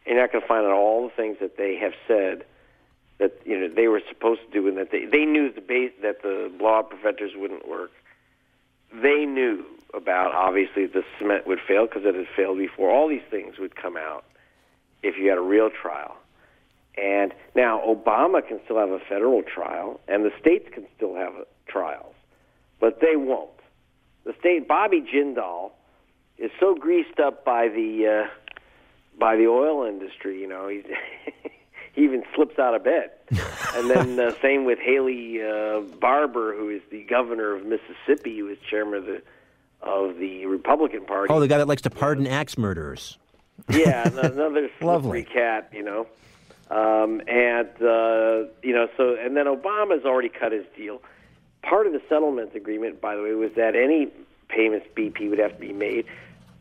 you're 0.05 0.19
not 0.19 0.33
going 0.33 0.43
to 0.43 0.49
find 0.49 0.67
out 0.67 0.73
all 0.73 1.05
the 1.05 1.15
things 1.15 1.37
that 1.41 1.57
they 1.57 1.77
have 1.77 1.93
said 2.09 2.45
that 3.19 3.41
you 3.45 3.59
know 3.59 3.69
they 3.69 3.89
were 3.89 4.03
supposed 4.09 4.41
to 4.47 4.51
do, 4.51 4.69
and 4.69 4.77
that 4.77 4.91
they 4.91 5.05
they 5.05 5.25
knew 5.25 5.53
the 5.53 5.61
base 5.61 5.93
that 6.03 6.23
the 6.23 6.51
blowout 6.59 6.91
preventers 6.91 7.33
wouldn't 7.35 7.69
work. 7.69 7.91
They 8.93 9.25
knew 9.27 9.65
about 9.95 10.35
obviously 10.35 10.87
the 10.87 11.05
cement 11.19 11.47
would 11.47 11.61
fail 11.67 11.87
because 11.87 12.05
it 12.05 12.15
had 12.15 12.27
failed 12.37 12.59
before. 12.59 12.91
All 12.91 13.09
these 13.09 13.27
things 13.31 13.59
would 13.59 13.77
come 13.77 13.97
out 13.97 14.25
if 15.03 15.17
you 15.19 15.29
had 15.29 15.39
a 15.39 15.43
real 15.43 15.71
trial. 15.71 16.17
And 16.97 17.33
now 17.55 17.81
Obama 17.87 18.47
can 18.47 18.61
still 18.65 18.79
have 18.79 18.91
a 18.91 18.99
federal 18.99 19.43
trial, 19.43 20.01
and 20.09 20.25
the 20.25 20.33
states 20.41 20.69
can 20.73 20.85
still 20.97 21.15
have 21.15 21.33
trials, 21.67 22.15
but 22.81 23.01
they 23.01 23.15
won't. 23.15 23.51
The 24.25 24.35
state 24.41 24.67
Bobby 24.67 25.01
Jindal 25.01 25.71
is 26.39 26.51
so 26.59 26.75
greased 26.75 27.21
up 27.21 27.45
by 27.45 27.69
the 27.69 28.27
uh, 28.27 28.59
by 29.19 29.37
the 29.37 29.47
oil 29.47 29.85
industry. 29.87 30.41
You 30.41 30.49
know, 30.49 30.69
he's 30.69 30.85
he 31.99 32.05
even 32.05 32.23
slips 32.35 32.59
out 32.59 32.75
of 32.75 32.85
bed. 32.85 33.11
and 33.75 33.91
then 33.91 34.19
uh, 34.21 34.33
same 34.43 34.65
with 34.65 34.79
Haley 34.79 35.43
uh, 35.43 35.81
Barbour, 36.01 36.55
who 36.57 36.71
is 36.71 36.81
the 36.91 37.03
governor 37.05 37.55
of 37.55 37.67
Mississippi, 37.67 38.39
who 38.39 38.49
is 38.49 38.59
chairman 38.71 38.99
of 39.01 39.07
the 39.07 39.23
of 39.81 40.17
the 40.19 40.47
Republican 40.47 41.05
Party. 41.05 41.33
Oh, 41.33 41.39
the 41.41 41.47
guy 41.49 41.59
that 41.59 41.69
likes 41.69 41.83
to 41.83 41.91
pardon 41.91 42.27
axe 42.27 42.57
murderers. 42.59 43.19
yeah, 43.71 44.09
another 44.23 44.69
Lovely. 44.81 45.25
cat, 45.25 45.71
you 45.73 45.83
know. 45.83 46.07
Um, 46.71 47.21
and 47.27 47.69
uh, 47.83 48.49
you 48.63 48.73
know, 48.75 48.89
so 48.97 49.17
and 49.21 49.37
then 49.37 49.47
Obama's 49.47 50.05
already 50.05 50.29
cut 50.29 50.53
his 50.53 50.65
deal. 50.77 51.03
Part 51.63 51.87
of 51.87 51.93
the 51.93 52.03
settlement 52.09 52.55
agreement, 52.55 53.01
by 53.01 53.17
the 53.17 53.23
way, 53.23 53.35
was 53.35 53.51
that 53.57 53.75
any 53.75 54.09
payments 54.49 54.87
BP 54.97 55.29
would 55.31 55.39
have 55.39 55.55
to 55.55 55.61
be 55.61 55.73
made 55.73 56.07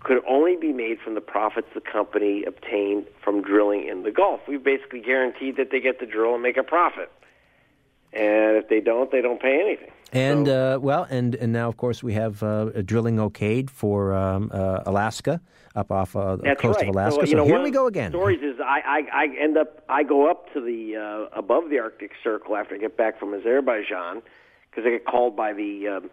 could 0.01 0.21
only 0.27 0.55
be 0.55 0.71
made 0.71 0.99
from 0.99 1.15
the 1.15 1.21
profits 1.21 1.67
the 1.73 1.81
company 1.81 2.43
obtained 2.45 3.05
from 3.23 3.41
drilling 3.41 3.87
in 3.87 4.03
the 4.03 4.11
Gulf. 4.11 4.41
We 4.47 4.57
basically 4.57 5.01
guaranteed 5.01 5.57
that 5.57 5.71
they 5.71 5.79
get 5.79 5.99
to 5.99 6.05
drill 6.05 6.33
and 6.33 6.43
make 6.43 6.57
a 6.57 6.63
profit. 6.63 7.11
And 8.13 8.57
if 8.57 8.69
they 8.69 8.79
don't, 8.79 9.11
they 9.11 9.21
don't 9.21 9.41
pay 9.41 9.59
anything. 9.61 9.91
And 10.13 10.47
uh, 10.47 10.79
well, 10.81 11.05
and 11.09 11.35
and 11.35 11.51
now 11.51 11.67
of 11.67 11.75
course 11.75 12.01
we 12.01 12.13
have 12.13 12.41
uh, 12.41 12.71
a 12.73 12.81
drilling 12.81 13.17
okayed 13.17 13.69
for 13.69 14.13
um, 14.13 14.49
uh, 14.53 14.79
Alaska 14.85 15.41
up 15.75 15.91
off 15.91 16.15
uh, 16.15 16.37
the 16.37 16.55
coast 16.55 16.77
right. 16.77 16.87
of 16.87 16.95
Alaska. 16.95 17.25
So, 17.25 17.29
you 17.29 17.35
know, 17.35 17.45
here 17.45 17.61
we 17.61 17.71
go 17.71 17.87
again. 17.87 18.11
Stories 18.11 18.41
is 18.41 18.59
I, 18.61 18.81
I 19.13 19.23
I 19.23 19.27
end 19.37 19.57
up 19.57 19.83
I 19.89 20.03
go 20.03 20.31
up 20.31 20.51
to 20.53 20.61
the 20.61 20.95
uh, 20.95 21.37
above 21.37 21.69
the 21.69 21.79
Arctic 21.79 22.11
Circle 22.23 22.55
after 22.55 22.75
I 22.75 22.77
get 22.77 22.95
back 22.95 23.19
from 23.19 23.33
Azerbaijan 23.33 24.21
because 24.69 24.85
I 24.85 24.91
get 24.91 25.05
called 25.05 25.35
by 25.35 25.51
the 25.51 25.87
um, 25.89 26.09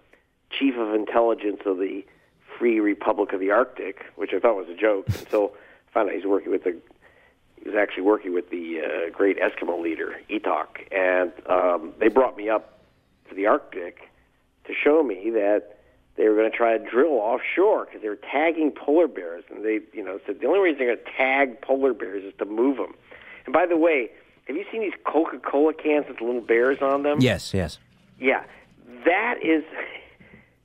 chief 0.51 0.75
of 0.77 0.93
intelligence 0.93 1.61
of 1.65 1.79
the 1.79 2.05
Free 2.59 2.81
Republic 2.81 3.33
of 3.33 3.41
the 3.41 3.51
Arctic, 3.51 4.05
which 4.17 4.33
I 4.35 4.41
thought 4.41 4.57
was 4.57 4.69
a 4.69 4.75
joke 4.75 5.09
until 5.19 5.53
I 5.89 5.93
found 5.93 6.09
out 6.09 6.15
he's 6.15 6.27
working 6.27 6.51
with 6.51 6.65
the 6.65 6.77
he 7.63 7.71
was 7.71 7.79
actually 7.79 8.03
working 8.03 8.35
with 8.35 8.51
the 8.51 8.81
uh, 8.81 9.11
great 9.11 9.39
Eskimo 9.39 9.81
leader 9.81 10.17
Etok, 10.29 10.93
and 10.93 11.33
um, 11.49 11.95
they 11.99 12.09
brought 12.09 12.37
me 12.37 12.51
up 12.51 12.79
to 13.31 13.35
the 13.35 13.47
Arctic 13.47 14.11
to 14.67 14.75
show 14.75 15.03
me 15.03 15.31
that 15.31 15.79
they 16.17 16.29
were 16.29 16.37
going 16.37 16.51
to 16.51 16.57
try 16.57 16.77
to 16.77 16.91
drill 16.91 17.13
offshore 17.13 17.87
because 17.87 18.03
they 18.03 18.09
were 18.09 18.17
tagging 18.31 18.71
polar 18.71 19.09
bears, 19.09 19.45
and 19.51 19.65
they, 19.65 19.81
you 19.93 20.05
know, 20.05 20.21
said 20.27 20.41
the 20.41 20.47
only 20.47 20.61
reason 20.61 20.79
they're 20.79 20.95
going 20.95 21.05
to 21.05 21.13
tag 21.17 21.61
polar 21.61 21.93
bears 21.93 22.25
is 22.25 22.33
to 22.39 22.45
move 22.45 22.77
them. 22.77 22.95
And 23.47 23.53
by 23.53 23.67
the 23.67 23.77
way, 23.77 24.11
have 24.47 24.57
you 24.57 24.65
seen 24.71 24.81
these 24.81 24.93
Coca-Cola 25.05 25.75
cans 25.75 26.07
with 26.09 26.21
little 26.21 26.41
bears 26.41 26.81
on 26.81 27.03
them? 27.03 27.19
Yes, 27.21 27.53
yes. 27.53 27.79
Yeah, 28.19 28.45
that 29.05 29.39
is, 29.43 29.65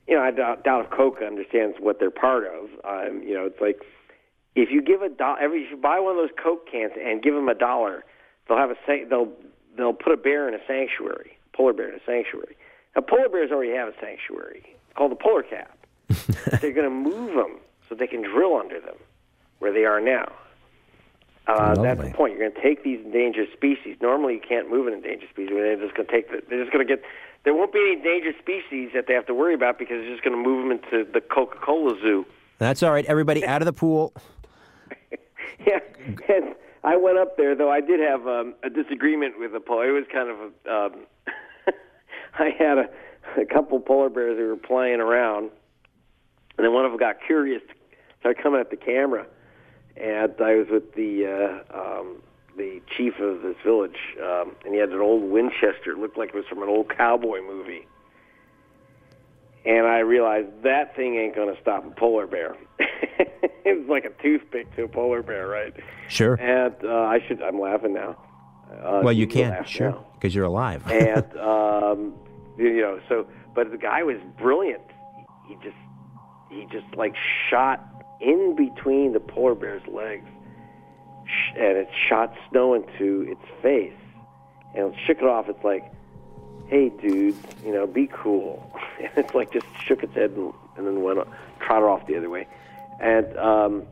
you 0.10 0.16
know, 0.16 0.22
I 0.22 0.32
doubt, 0.32 0.64
doubt 0.64 0.86
if 0.86 0.92
Coca 0.92 1.24
understands 1.26 1.78
what 1.80 2.00
they're 2.00 2.10
part 2.10 2.46
of. 2.46 2.70
Um, 2.84 3.22
you 3.22 3.36
know, 3.36 3.46
it's 3.46 3.62
like 3.62 3.82
if 4.56 4.72
you 4.72 4.82
give 4.82 5.04
a 5.04 5.10
dollar, 5.10 5.40
every 5.40 5.64
if 5.64 5.72
you 5.72 5.78
buy 5.78 6.00
one 6.00 6.18
of 6.18 6.18
those 6.18 6.36
Coke 6.42 6.70
cans 6.70 6.94
and 7.00 7.22
give 7.22 7.36
them 7.36 7.48
a 7.48 7.54
dollar, 7.54 8.04
they'll 8.48 8.58
have 8.58 8.72
a 8.72 8.78
san- 8.88 9.08
they'll 9.10 9.32
they'll 9.78 9.94
put 9.94 10.12
a 10.12 10.18
bear 10.18 10.48
in 10.48 10.56
a 10.56 10.60
sanctuary, 10.68 11.38
polar 11.54 11.74
bear 11.74 11.90
in 11.90 11.96
a 11.96 12.04
sanctuary. 12.06 12.58
Now, 12.96 13.04
polar 13.04 13.30
bears 13.30 13.52
already 13.52 13.72
have 13.74 13.88
a 13.88 13.94
sanctuary 14.02 14.76
called 14.96 15.12
the 15.12 15.16
polar 15.16 15.44
cap. 15.44 15.78
They're 16.60 16.74
going 16.74 16.90
to 16.90 16.90
move 16.90 17.36
them 17.36 17.60
so 17.88 17.94
they 17.94 18.08
can 18.08 18.24
drill 18.24 18.58
under 18.58 18.80
them, 18.80 18.96
where 19.60 19.72
they 19.72 19.86
are 19.86 20.02
now. 20.02 20.32
Uh, 21.46 21.76
that's 21.76 22.02
the 22.02 22.10
point. 22.12 22.34
You're 22.34 22.50
going 22.50 22.54
to 22.54 22.62
take 22.62 22.84
these 22.84 23.00
endangered 23.04 23.48
species. 23.54 23.98
Normally, 24.02 24.36
you 24.36 24.42
can't 24.42 24.70
move 24.70 24.88
an 24.88 24.94
endangered 24.94 25.30
species. 25.30 25.50
They're 25.54 25.76
just 25.78 25.96
going 25.96 26.08
to 26.08 26.12
take. 26.12 26.30
The, 26.30 26.42
they're 26.50 26.62
just 26.62 26.74
going 26.74 26.86
to 26.86 26.96
get. 26.96 27.04
There 27.44 27.54
won't 27.54 27.72
be 27.72 27.80
any 27.80 27.94
endangered 27.94 28.36
species 28.40 28.92
that 28.94 29.08
they 29.08 29.14
have 29.14 29.26
to 29.28 29.34
worry 29.34 29.54
about 29.54 29.80
because 29.80 30.02
they're 30.02 30.12
just 30.12 30.24
going 30.24 30.36
to 30.36 30.42
move 30.42 30.68
them 30.68 30.72
into 30.72 31.10
the 31.12 31.22
Coca-Cola 31.22 31.98
zoo. 32.02 32.26
That's 32.58 32.84
all 32.84 32.92
right. 32.92 33.06
Everybody 33.06 33.46
out 33.46 33.62
of 33.62 33.66
the 33.66 33.74
pool. 33.74 34.14
Yeah, 35.68 35.80
and 36.30 36.56
I 36.86 36.96
went 36.96 37.18
up 37.18 37.36
there 37.36 37.54
though. 37.54 37.70
I 37.70 37.82
did 37.82 38.00
have 38.00 38.26
um, 38.28 38.56
a 38.64 38.70
disagreement 38.70 39.40
with 39.40 39.52
the 39.52 39.60
polar. 39.60 39.90
It 39.90 39.92
was 39.92 40.06
kind 40.12 40.30
of 40.30 40.38
a. 40.40 40.74
Um, 40.74 41.06
I 42.40 42.52
had 42.58 42.78
a, 42.78 43.42
a 43.42 43.46
couple 43.46 43.80
polar 43.82 44.10
bears 44.10 44.38
that 44.38 44.44
were 44.44 44.56
playing 44.56 45.02
around, 45.02 45.52
and 46.58 46.66
then 46.66 46.74
one 46.74 46.86
of 46.86 46.92
them 46.92 47.00
got 47.00 47.18
curious, 47.26 47.62
started 48.22 48.42
coming 48.42 48.62
at 48.62 48.70
the 48.70 48.78
camera, 48.78 49.26
and 49.98 50.34
I 50.40 50.56
was 50.56 50.68
with 50.72 50.94
the 50.96 51.26
uh, 51.74 51.78
um, 51.78 52.22
the 52.58 52.82
chief 52.98 53.14
of 53.20 53.42
this 53.42 53.56
village, 53.64 53.98
um, 54.22 54.56
and 54.66 54.74
he 54.74 54.80
had 54.80 54.90
an 54.90 55.00
old 55.00 55.24
Winchester. 55.24 55.92
It 55.92 55.98
looked 55.98 56.18
like 56.18 56.30
it 56.30 56.36
was 56.36 56.46
from 56.50 56.62
an 56.64 56.70
old 56.70 56.96
cowboy 56.96 57.42
movie. 57.42 57.88
And 59.66 59.86
I 59.86 60.00
realized 60.00 60.48
that 60.64 60.96
thing 60.96 61.18
ain't 61.18 61.36
going 61.36 61.54
to 61.54 61.62
stop 61.62 61.86
a 61.86 61.92
polar 61.92 62.28
bear. 62.28 62.56
it 62.80 63.80
was 63.80 63.88
like 63.90 64.06
a 64.06 64.22
toothpick 64.22 64.74
to 64.76 64.84
a 64.84 64.88
polar 64.88 65.22
bear, 65.22 65.48
right? 65.48 65.74
Sure. 66.08 66.36
And 66.36 66.76
uh, 66.84 67.04
I 67.04 67.20
should. 67.28 67.42
I'm 67.42 67.60
laughing 67.60 67.94
now. 67.94 68.18
Uh, 68.72 69.02
well, 69.04 69.14
you 69.14 69.28
can't, 69.28 69.68
sure, 69.68 69.98
because 70.14 70.34
you're 70.34 70.46
alive. 70.46 70.84
and 70.92 71.26
um, 71.38 72.14
you 72.58 72.82
know, 72.82 73.00
so 73.10 73.28
but 73.56 73.72
the 73.72 73.78
guy 73.78 74.04
was 74.04 74.18
brilliant. 74.38 74.84
He 75.48 75.56
just 75.56 75.76
he 76.50 76.66
just 76.72 76.96
like 76.96 77.16
shot 77.50 77.84
in 78.22 78.56
between 78.56 79.14
the 79.14 79.20
polar 79.20 79.56
bear's 79.56 79.86
legs, 79.88 80.28
and 81.56 81.78
it 81.78 81.90
shot 82.08 82.34
snow 82.50 82.74
into 82.74 83.26
its 83.30 83.62
face, 83.62 83.94
and 84.76 84.94
it 84.94 85.00
shook 85.06 85.18
it 85.18 85.26
off. 85.26 85.50
It's 85.50 85.64
like, 85.64 85.92
hey, 86.68 86.90
dude, 86.90 87.36
you 87.66 87.74
know, 87.74 87.88
be 87.88 88.10
cool. 88.12 88.66
And 89.00 89.12
it's 89.16 89.34
like 89.34 89.54
just 89.54 89.66
shook 89.86 90.04
its 90.04 90.14
head 90.14 90.32
and, 90.32 90.54
and 90.76 90.86
then 90.86 91.02
went 91.02 91.20
trotted 91.62 91.88
off 91.88 92.06
the 92.06 92.18
other 92.18 92.30
way, 92.30 92.48
and 93.00 93.38
um, 93.38 93.88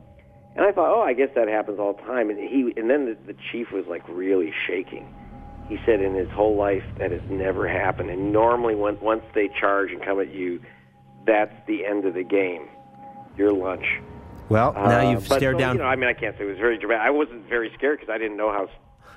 and 0.58 0.66
I 0.66 0.72
thought, 0.72 0.90
oh, 0.90 1.02
I 1.02 1.14
guess 1.14 1.30
that 1.36 1.48
happens 1.48 1.80
all 1.80 1.94
the 1.94 2.02
time. 2.02 2.32
And 2.32 2.40
he 2.40 2.74
and 2.76 2.90
then 2.90 3.06
the, 3.06 3.34
the 3.34 3.40
chief 3.52 3.72
was 3.72 3.86
like 3.86 4.04
really 4.10 4.52
shaking. 4.66 5.08
He 5.70 5.78
said 5.86 6.02
in 6.02 6.16
his 6.16 6.30
whole 6.30 6.56
life 6.56 6.84
that 6.98 7.12
has 7.12 7.22
never 7.30 7.68
happened. 7.68 8.10
And 8.10 8.34
normally, 8.34 8.74
when, 8.74 9.00
once 9.00 9.24
they 9.36 9.50
charge 9.50 9.92
and 9.92 10.02
come 10.02 10.20
at 10.20 10.34
you, 10.34 10.60
that's 11.26 11.54
the 11.68 11.86
end 11.86 12.06
of 12.06 12.16
the 12.16 12.24
game. 12.24 12.68
Your 13.38 13.54
lunch. 13.54 13.86
Well, 14.50 14.74
now 14.74 15.08
Uh, 15.08 15.12
you've 15.12 15.28
but 15.28 15.38
stared 15.38 15.56
so, 15.56 15.60
down. 15.60 15.76
You 15.76 15.82
know, 15.84 15.88
I 15.90 15.96
mean, 15.96 16.10
I 16.10 16.14
can't 16.14 16.38
say 16.38 16.44
it 16.46 16.48
was 16.48 16.58
very 16.58 16.78
dramatic. 16.78 17.06
I 17.06 17.10
wasn't 17.10 17.48
very 17.50 17.72
scared 17.78 18.00
because 18.00 18.14
I 18.14 18.18
didn't 18.18 18.38
know 18.38 18.52
how 18.52 18.70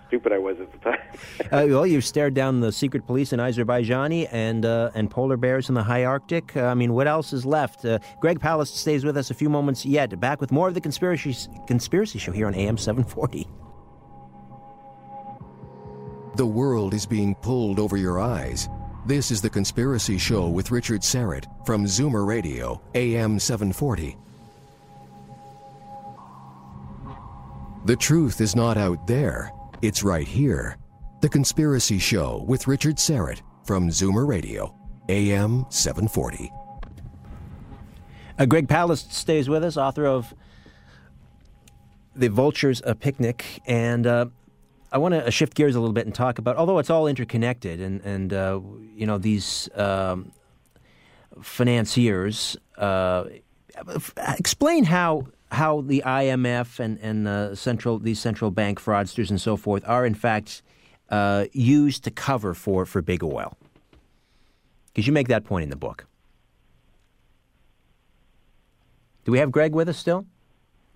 stupid 0.08 0.32
I 0.32 0.38
was 0.38 0.58
at 0.60 0.72
the 0.72 0.78
time. 0.78 0.98
Uh, 1.52 1.66
well, 1.68 1.86
you've 1.86 2.04
stared 2.04 2.32
down 2.34 2.60
the 2.60 2.70
secret 2.70 3.04
police 3.06 3.32
in 3.32 3.40
Azerbaijani 3.40 4.28
and 4.30 4.64
uh, 4.64 4.90
and 4.94 5.10
polar 5.10 5.36
bears 5.36 5.68
in 5.68 5.74
the 5.74 5.82
high 5.82 6.04
Arctic. 6.04 6.56
Uh, 6.56 6.66
I 6.66 6.74
mean, 6.74 6.92
what 6.92 7.08
else 7.08 7.32
is 7.32 7.44
left? 7.44 7.84
Uh, 7.84 7.98
Greg 8.20 8.38
Palast 8.38 8.68
stays 8.76 9.04
with 9.04 9.16
us 9.16 9.30
a 9.30 9.34
few 9.34 9.48
moments 9.48 9.84
yet. 9.84 10.20
Back 10.20 10.40
with 10.40 10.52
more 10.52 10.68
of 10.68 10.74
the 10.74 10.80
conspiracy 10.80 11.34
conspiracy 11.66 12.18
show 12.20 12.30
here 12.30 12.46
on 12.46 12.54
AM 12.54 12.76
740. 12.76 13.48
The 16.36 16.46
world 16.46 16.94
is 16.94 17.04
being 17.06 17.34
pulled 17.36 17.78
over 17.80 17.96
your 17.96 18.20
eyes. 18.20 18.68
This 19.06 19.30
is 19.30 19.40
The 19.42 19.50
Conspiracy 19.50 20.18
Show 20.18 20.48
with 20.48 20.70
Richard 20.70 21.00
Syrett 21.00 21.46
from 21.66 21.84
Zoomer 21.84 22.26
Radio, 22.26 22.80
AM 22.94 23.38
740. 23.38 24.16
The 27.86 27.96
truth 27.96 28.42
is 28.42 28.54
not 28.54 28.76
out 28.76 29.06
there, 29.06 29.50
it's 29.80 30.02
right 30.02 30.28
here. 30.28 30.76
The 31.22 31.30
Conspiracy 31.30 31.98
Show 31.98 32.44
with 32.46 32.68
Richard 32.68 32.96
Syrett 32.96 33.40
from 33.64 33.88
Zoomer 33.88 34.28
Radio, 34.28 34.74
AM 35.08 35.64
740. 35.70 36.52
Uh, 38.38 38.44
Greg 38.44 38.68
Palast 38.68 39.12
stays 39.12 39.48
with 39.48 39.64
us, 39.64 39.78
author 39.78 40.04
of 40.06 40.34
The 42.14 42.28
Vultures 42.28 42.82
a 42.84 42.94
Picnic. 42.94 43.62
And 43.66 44.06
uh, 44.06 44.26
I 44.92 44.98
want 44.98 45.14
to 45.14 45.30
shift 45.30 45.54
gears 45.54 45.74
a 45.74 45.80
little 45.80 45.94
bit 45.94 46.04
and 46.04 46.14
talk 46.14 46.38
about, 46.38 46.56
although 46.56 46.78
it's 46.80 46.90
all 46.90 47.06
interconnected, 47.06 47.80
and, 47.80 48.02
and 48.02 48.32
uh, 48.34 48.60
you 48.94 49.06
know, 49.06 49.16
these 49.16 49.70
um, 49.74 50.32
financiers, 51.40 52.58
uh, 52.76 53.24
explain 54.38 54.84
how. 54.84 55.28
How 55.52 55.80
the 55.80 56.02
IMF 56.06 56.78
and 56.78 56.98
and 57.00 57.26
uh, 57.26 57.54
central 57.54 57.98
these 57.98 58.20
central 58.20 58.50
bank 58.50 58.80
fraudsters 58.80 59.30
and 59.30 59.40
so 59.40 59.56
forth 59.56 59.82
are 59.86 60.06
in 60.06 60.14
fact 60.14 60.62
uh, 61.10 61.46
used 61.52 62.04
to 62.04 62.10
cover 62.10 62.54
for 62.54 62.86
for 62.86 63.02
big 63.02 63.24
oil, 63.24 63.56
because 64.86 65.06
you 65.06 65.12
make 65.12 65.28
that 65.28 65.44
point 65.44 65.64
in 65.64 65.70
the 65.70 65.76
book. 65.76 66.06
Do 69.24 69.32
we 69.32 69.38
have 69.38 69.50
Greg 69.50 69.74
with 69.74 69.88
us 69.88 69.98
still? 69.98 70.26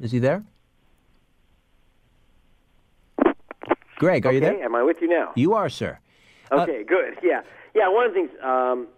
Is 0.00 0.12
he 0.12 0.18
there? 0.18 0.44
Greg, 3.96 4.26
are 4.26 4.28
okay, 4.28 4.34
you 4.34 4.40
there? 4.40 4.62
Am 4.62 4.74
I 4.74 4.82
with 4.82 5.00
you 5.00 5.08
now? 5.08 5.32
You 5.34 5.54
are, 5.54 5.68
sir. 5.68 5.98
Okay, 6.50 6.84
good. 6.84 7.16
Yeah, 7.22 7.42
yeah. 7.74 7.88
One 7.88 8.06
of 8.06 8.12
the 8.12 8.20
things 8.20 8.30
um, 8.42 8.88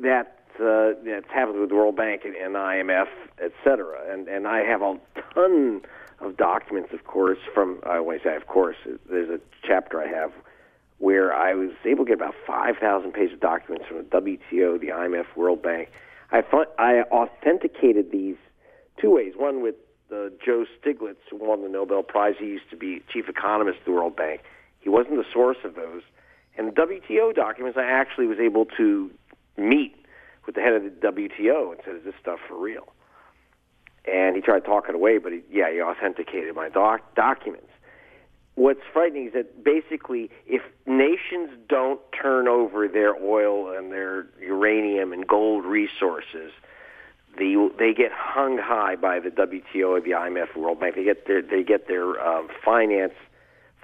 that 0.00 0.37
uh, 0.60 0.94
that's 1.04 1.30
happened 1.30 1.60
with 1.60 1.68
the 1.68 1.74
World 1.74 1.96
Bank 1.96 2.22
and, 2.24 2.34
and 2.34 2.54
IMF, 2.54 3.08
et 3.42 3.52
cetera, 3.64 4.12
and 4.12 4.28
and 4.28 4.46
I 4.46 4.60
have 4.60 4.82
a 4.82 4.98
ton 5.34 5.82
of 6.20 6.36
documents, 6.36 6.92
of 6.92 7.04
course, 7.04 7.38
from 7.54 7.80
I 7.84 8.00
to 8.00 8.18
say, 8.22 8.36
of 8.36 8.46
course, 8.46 8.76
there's 9.08 9.30
a 9.30 9.40
chapter 9.62 10.00
I 10.00 10.08
have 10.08 10.32
where 10.98 11.32
I 11.32 11.54
was 11.54 11.70
able 11.84 12.04
to 12.04 12.08
get 12.08 12.14
about 12.14 12.34
5,000 12.46 13.12
pages 13.12 13.34
of 13.34 13.40
documents 13.40 13.86
from 13.86 13.98
the 13.98 14.02
WTO, 14.02 14.80
the 14.80 14.88
IMF, 14.88 15.26
World 15.36 15.62
Bank. 15.62 15.90
I, 16.32 16.42
I 16.76 17.02
authenticated 17.02 18.10
these 18.10 18.36
two 19.00 19.10
ways. 19.10 19.34
One 19.36 19.62
with 19.62 19.76
uh, 20.12 20.30
Joe 20.44 20.66
Stiglitz, 20.80 21.16
who 21.30 21.36
won 21.36 21.62
the 21.62 21.68
Nobel 21.68 22.02
Prize. 22.02 22.34
He 22.38 22.46
used 22.46 22.68
to 22.70 22.76
be 22.76 23.02
chief 23.12 23.28
economist 23.28 23.78
of 23.80 23.84
the 23.84 23.92
World 23.92 24.16
Bank. 24.16 24.42
He 24.80 24.88
wasn't 24.88 25.16
the 25.16 25.24
source 25.32 25.58
of 25.64 25.76
those. 25.76 26.02
And 26.56 26.68
the 26.68 26.72
WTO 26.72 27.34
documents, 27.34 27.78
I 27.78 27.84
actually 27.84 28.26
was 28.26 28.38
able 28.40 28.64
to 28.76 29.10
meet 29.56 29.94
with 30.48 30.54
the 30.54 30.62
head 30.62 30.72
of 30.72 30.82
the 30.82 30.90
WTO 30.90 31.72
and 31.72 31.80
said, 31.84 31.96
"Is 31.96 32.04
this 32.04 32.14
stuff 32.18 32.40
for 32.48 32.56
real?" 32.56 32.88
And 34.10 34.34
he 34.34 34.40
tried 34.40 34.64
talking 34.64 34.94
away, 34.94 35.18
but 35.18 35.30
he, 35.30 35.42
yeah, 35.50 35.70
he 35.70 35.82
authenticated 35.82 36.54
my 36.54 36.70
doc- 36.70 37.14
documents. 37.14 37.68
What's 38.54 38.80
frightening 38.90 39.26
is 39.26 39.34
that 39.34 39.62
basically, 39.62 40.30
if 40.46 40.62
nations 40.86 41.50
don't 41.68 42.00
turn 42.10 42.48
over 42.48 42.88
their 42.88 43.14
oil 43.14 43.76
and 43.76 43.92
their 43.92 44.26
uranium 44.40 45.12
and 45.12 45.26
gold 45.26 45.66
resources, 45.66 46.50
the, 47.36 47.70
they 47.78 47.92
get 47.92 48.10
hung 48.10 48.56
high 48.56 48.96
by 48.96 49.20
the 49.20 49.28
WTO 49.28 49.90
or 49.90 50.00
the 50.00 50.12
IMF, 50.12 50.56
World 50.56 50.80
Bank. 50.80 50.94
They 50.94 51.04
get 51.04 51.26
their 51.26 51.42
they 51.42 51.62
get 51.62 51.88
their 51.88 52.18
um, 52.26 52.48
finance 52.64 53.12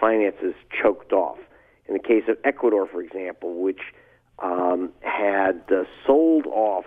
finances 0.00 0.54
choked 0.72 1.12
off. 1.12 1.38
In 1.86 1.92
the 1.92 2.00
case 2.00 2.24
of 2.28 2.38
Ecuador, 2.42 2.86
for 2.86 3.02
example, 3.02 3.60
which 3.60 3.92
um, 4.38 4.90
had 5.00 5.62
uh, 5.70 5.84
sold 6.06 6.46
off 6.46 6.84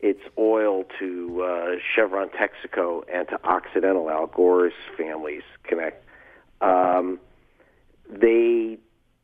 its 0.00 0.20
oil 0.38 0.84
to 0.98 1.42
uh, 1.42 1.76
Chevron 1.94 2.28
Texaco 2.28 3.04
and 3.12 3.26
to 3.28 3.42
Occidental, 3.44 4.10
Al 4.10 4.26
Gore's 4.26 4.74
family's 4.96 5.42
connect. 5.62 6.04
Um, 6.60 7.18
they 8.10 8.78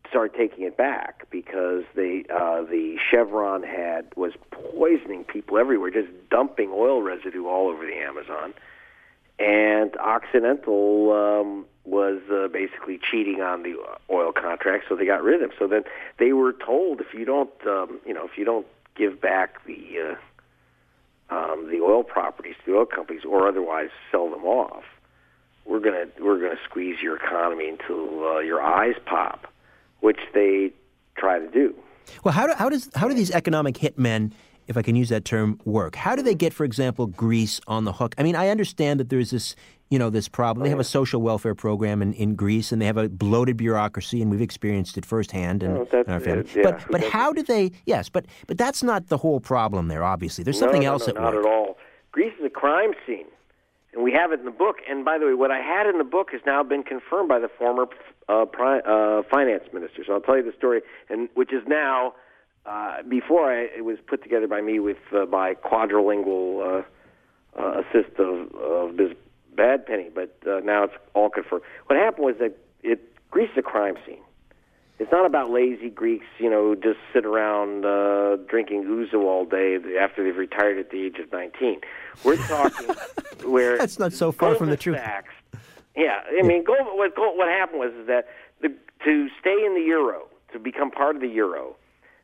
started 0.09 0.36
taking 0.36 0.64
it 0.64 0.77
back 0.77 1.27
because 1.31 1.85
they 1.94 2.24
uh, 2.35 2.62
the 2.62 2.97
Chevron 3.10 3.62
had 3.62 4.06
was 4.16 4.32
poisoning 4.51 5.24
people 5.24 5.59
everywhere, 5.59 5.90
just 5.90 6.09
dumping 6.31 6.70
oil 6.72 7.02
residue 7.02 7.47
all 7.47 7.68
over 7.68 7.85
the 7.86 7.97
Amazon, 7.97 8.55
and 9.40 9.96
Occidental 9.96 11.12
um, 11.12 11.66
was 11.84 12.20
uh, 12.30 12.48
basically 12.48 12.98
cheating 12.98 13.40
on 13.40 13.62
the 13.62 13.74
oil 14.10 14.32
contract, 14.32 14.84
so 14.88 14.94
they 14.94 15.06
got 15.06 15.22
rid 15.22 15.42
of 15.42 15.48
them. 15.48 15.58
So 15.58 15.66
then 15.66 15.84
they 16.18 16.32
were 16.32 16.52
told 16.52 17.00
if 17.00 17.14
you 17.14 17.24
don't, 17.24 17.50
um, 17.66 17.98
you 18.06 18.12
know, 18.12 18.26
if 18.26 18.36
you 18.36 18.44
don't 18.44 18.66
give 18.94 19.20
back 19.20 19.64
the 19.64 20.16
uh, 21.30 21.34
um, 21.34 21.70
the 21.70 21.80
oil 21.80 22.02
properties 22.02 22.54
to 22.64 22.72
the 22.72 22.78
oil 22.78 22.86
companies 22.86 23.22
or 23.24 23.48
otherwise 23.48 23.88
sell 24.10 24.28
them 24.28 24.44
off, 24.44 24.84
we're 25.64 25.80
gonna 25.80 26.06
we're 26.20 26.38
gonna 26.38 26.60
squeeze 26.64 27.00
your 27.02 27.16
economy 27.16 27.68
until 27.68 28.24
uh, 28.24 28.38
your 28.40 28.60
eyes 28.60 28.96
pop, 29.06 29.46
which 30.00 30.20
they 30.34 30.70
try 31.16 31.38
to 31.38 31.48
do. 31.48 31.74
Well, 32.24 32.34
how 32.34 32.46
do, 32.46 32.52
how 32.54 32.68
does 32.68 32.90
how 32.94 33.08
do 33.08 33.14
these 33.14 33.30
economic 33.30 33.76
hitmen, 33.76 34.32
if 34.70 34.76
I 34.76 34.82
can 34.82 34.94
use 34.94 35.09
that 35.09 35.24
term, 35.24 35.60
work? 35.64 35.97
How 35.97 36.14
do 36.14 36.22
they 36.22 36.34
get, 36.34 36.55
for 36.55 36.64
example, 36.64 37.09
Greece 37.09 37.60
on 37.66 37.84
the 37.84 37.92
hook? 37.92 38.14
I 38.16 38.22
mean, 38.22 38.36
I 38.36 38.48
understand 38.48 39.01
that 39.01 39.10
there's 39.10 39.30
this 39.30 39.56
you 39.90 39.98
know 39.98 40.09
this 40.09 40.28
problem. 40.28 40.62
They 40.62 40.70
have 40.70 40.78
a 40.78 40.84
social 40.84 41.20
welfare 41.20 41.56
program 41.56 42.01
in, 42.01 42.12
in 42.14 42.36
Greece, 42.36 42.70
and 42.70 42.80
they 42.80 42.86
have 42.86 42.97
a 42.97 43.09
bloated 43.09 43.56
bureaucracy, 43.56 44.22
and 44.22 44.30
we've 44.30 44.40
experienced 44.40 44.97
it 44.97 45.05
firsthand 45.05 45.64
in, 45.64 45.72
Oh, 45.72 45.86
in 45.92 46.05
our 46.12 46.20
family. 46.20 46.48
yeah, 46.55 46.62
but 46.62 46.86
but 46.88 47.02
how 47.02 47.32
do 47.32 47.42
they? 47.42 47.72
Yes, 47.86 48.09
but 48.09 48.24
but 48.47 48.56
that's 48.56 48.84
not 48.84 49.09
the 49.09 49.16
whole 49.18 49.40
problem 49.40 49.88
there. 49.88 50.05
Obviously, 50.05 50.44
there's 50.44 50.60
something 50.60 50.82
no, 50.82 50.86
no, 50.86 50.92
else 50.92 51.09
no, 51.09 51.14
at 51.14 51.20
not 51.20 51.34
work. 51.34 51.44
at 51.44 51.51
all. 51.51 51.76
Greece 52.12 52.32
is 52.38 52.47
a 52.47 52.51
crime 52.51 52.92
scene, 53.05 53.26
and 53.92 54.05
we 54.05 54.12
have 54.12 54.30
it 54.30 54.38
in 54.38 54.44
the 54.44 54.52
book. 54.52 54.76
And 54.88 55.05
by 55.05 55.18
the 55.18 55.26
way, 55.26 55.34
what 55.34 55.51
I 55.51 55.59
had 55.60 55.88
in 55.88 55.98
the 55.98 56.05
book 56.05 56.28
has 56.30 56.40
now 56.47 56.62
been 56.62 56.84
confirmed 56.84 57.28
by 57.28 57.40
the 57.40 57.48
former 57.59 57.86
uh, 58.28 58.44
pri- 58.44 58.82
uh, 58.86 59.22
finance 59.28 59.64
minister. 59.72 60.05
So 60.06 60.12
I'll 60.12 60.20
tell 60.20 60.36
you 60.36 60.44
the 60.44 60.56
story, 60.56 60.82
and 61.09 61.28
which 61.34 61.52
is 61.52 61.62
now. 61.66 62.14
Uh, 62.66 63.02
before 63.08 63.50
I, 63.50 63.62
it 63.76 63.84
was 63.84 63.98
put 64.06 64.22
together 64.22 64.46
by 64.46 64.60
me 64.60 64.78
with 64.78 64.98
uh, 65.12 65.26
my 65.26 65.54
quadrilingual 65.54 66.60
uh, 66.60 67.60
uh, 67.60 67.80
assist 67.80 68.18
of, 68.18 68.54
of 68.54 68.94
Ms. 68.94 69.12
Badpenny, 69.54 70.12
but 70.14 70.36
uh, 70.46 70.60
now 70.60 70.84
it's 70.84 70.94
all 71.14 71.30
confirmed. 71.30 71.62
What 71.86 71.98
happened 71.98 72.24
was 72.24 72.36
that 72.38 72.56
it 72.82 73.00
greased 73.30 73.54
the 73.56 73.62
crime 73.62 73.96
scene. 74.06 74.20
It's 74.98 75.10
not 75.10 75.24
about 75.24 75.50
lazy 75.50 75.88
Greeks, 75.88 76.26
you 76.38 76.50
know, 76.50 76.74
just 76.74 76.98
sit 77.14 77.24
around 77.24 77.86
uh, 77.86 78.36
drinking 78.48 78.84
ouzo 78.84 79.24
all 79.24 79.46
day 79.46 79.78
after 79.98 80.22
they've 80.22 80.36
retired 80.36 80.78
at 80.78 80.90
the 80.90 81.02
age 81.02 81.16
of 81.18 81.32
19. 81.32 81.80
We're 82.22 82.36
talking 82.36 82.94
where 83.50 83.78
That's 83.78 83.98
not 83.98 84.12
so 84.12 84.30
far 84.30 84.54
from 84.56 84.68
the 84.68 84.76
truth. 84.76 84.98
Sachs, 84.98 85.32
yeah, 85.96 86.20
I 86.38 86.42
mean, 86.42 86.64
Goldman, 86.64 86.96
what, 86.98 87.12
what 87.16 87.48
happened 87.48 87.80
was 87.80 87.92
is 87.94 88.06
that 88.08 88.28
the, 88.60 88.68
to 89.04 89.28
stay 89.40 89.64
in 89.64 89.74
the 89.74 89.84
euro, 89.86 90.26
to 90.52 90.58
become 90.58 90.90
part 90.90 91.16
of 91.16 91.22
the 91.22 91.28
euro, 91.28 91.76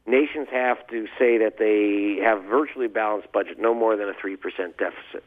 nations 0.06 0.48
have 0.50 0.86
to 0.88 1.06
say 1.18 1.38
that 1.38 1.54
they 1.58 2.22
have 2.22 2.44
virtually 2.44 2.88
balanced 2.88 3.32
budget, 3.32 3.58
no 3.58 3.74
more 3.74 3.96
than 3.96 4.08
a 4.08 4.14
three 4.20 4.36
percent 4.36 4.76
deficit. 4.78 5.24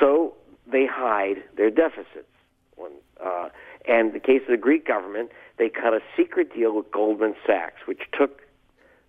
So 0.00 0.34
they 0.70 0.86
hide 0.86 1.42
their 1.56 1.70
deficits. 1.70 2.28
When, 2.76 2.92
uh, 3.22 3.48
and 3.86 4.08
in 4.08 4.12
the 4.14 4.20
case 4.20 4.42
of 4.42 4.52
the 4.52 4.56
Greek 4.56 4.86
government, 4.86 5.30
they 5.58 5.68
cut 5.68 5.92
a 5.92 6.00
secret 6.16 6.54
deal 6.54 6.74
with 6.74 6.90
Goldman 6.90 7.34
Sachs, 7.46 7.86
which 7.86 8.02
took 8.16 8.42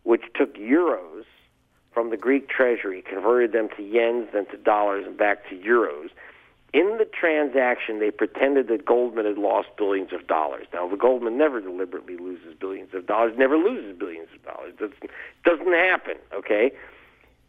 which 0.04 0.24
took 0.36 0.56
euros 0.56 1.24
from 1.94 2.10
the 2.10 2.18
Greek 2.18 2.50
treasury, 2.50 3.04
converted 3.08 3.52
them 3.52 3.70
to 3.78 3.84
yens, 3.84 4.32
then 4.34 4.46
to 4.48 4.58
dollars, 4.58 5.06
and 5.08 5.18
back 5.18 5.48
to 5.50 5.56
euros. 5.56 6.10
In 6.74 6.98
the 6.98 7.06
transaction, 7.06 8.00
they 8.00 8.10
pretended 8.10 8.68
that 8.70 8.84
Goldman 8.84 9.26
had 9.26 9.38
lost 9.38 9.70
billions 9.78 10.12
of 10.12 10.26
dollars. 10.26 10.66
Now, 10.74 10.88
the 10.88 10.98
Goldman 10.98 11.38
never 11.38 11.62
deliberately 11.62 12.18
loses 12.18 12.56
billions 12.60 12.96
of 12.96 13.06
dollars, 13.06 13.36
never 13.38 13.58
loses 13.58 13.96
billions 13.98 14.30
of 14.34 14.44
dollars. 14.44 14.74
It 14.74 14.80
doesn't, 14.80 15.12
doesn't 15.46 15.74
happen, 15.74 16.16
okay? 16.34 16.72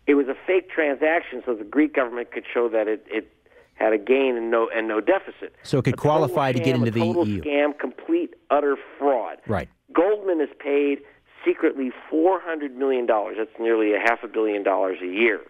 It 0.07 0.15
was 0.15 0.29
a 0.29 0.37
fake 0.47 0.69
transaction 0.69 1.43
so 1.47 1.55
the 1.55 1.65
Greek 1.65 1.95
government 1.95 2.33
could 2.33 2.45
show 2.53 2.69
that 2.69 2.87
it, 2.87 3.07
it 3.11 3.33
had 3.77 3.95
a 3.95 3.99
gain 3.99 4.37
and 4.37 4.51
no, 4.51 4.69
and 4.69 4.87
no 4.87 5.01
deficit. 5.01 5.57
So 5.63 5.79
it 5.79 5.85
could 5.85 5.97
qualify 5.97 6.53
to 6.53 6.59
get 6.59 6.77
scam, 6.77 6.87
into 6.87 6.89
a 6.89 6.91
the 6.91 7.01
total 7.01 7.27
EU. 7.27 7.43
scam, 7.43 7.79
complete, 7.79 8.35
utter 8.51 8.77
fraud. 8.99 9.39
Right. 9.47 9.71
Goldman 9.95 10.41
has 10.41 10.51
paid 10.59 11.01
secretly 11.45 11.93
$400 12.13 12.75
million, 12.75 13.07
that's 13.07 13.59
nearly 13.59 13.95
a 13.95 14.01
half 14.01 14.23
a 14.23 14.29
billion 14.29 14.63
dollars 14.65 14.99
a 15.01 15.07
year, 15.07 15.41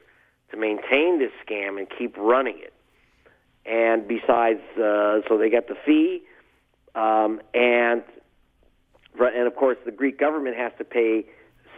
to 0.52 0.56
maintain 0.56 1.18
this 1.18 1.32
scam 1.44 1.76
and 1.76 1.88
keep 1.90 2.16
running 2.16 2.58
it. 2.58 2.73
And 3.66 4.06
besides, 4.06 4.60
uh, 4.76 5.20
so 5.28 5.38
they 5.38 5.48
get 5.48 5.68
the 5.68 5.76
fee, 5.86 6.22
um, 6.94 7.40
and 7.54 8.02
and 9.18 9.46
of 9.46 9.56
course 9.56 9.78
the 9.84 9.92
Greek 9.92 10.18
government 10.18 10.56
has 10.56 10.72
to 10.78 10.84
pay 10.84 11.24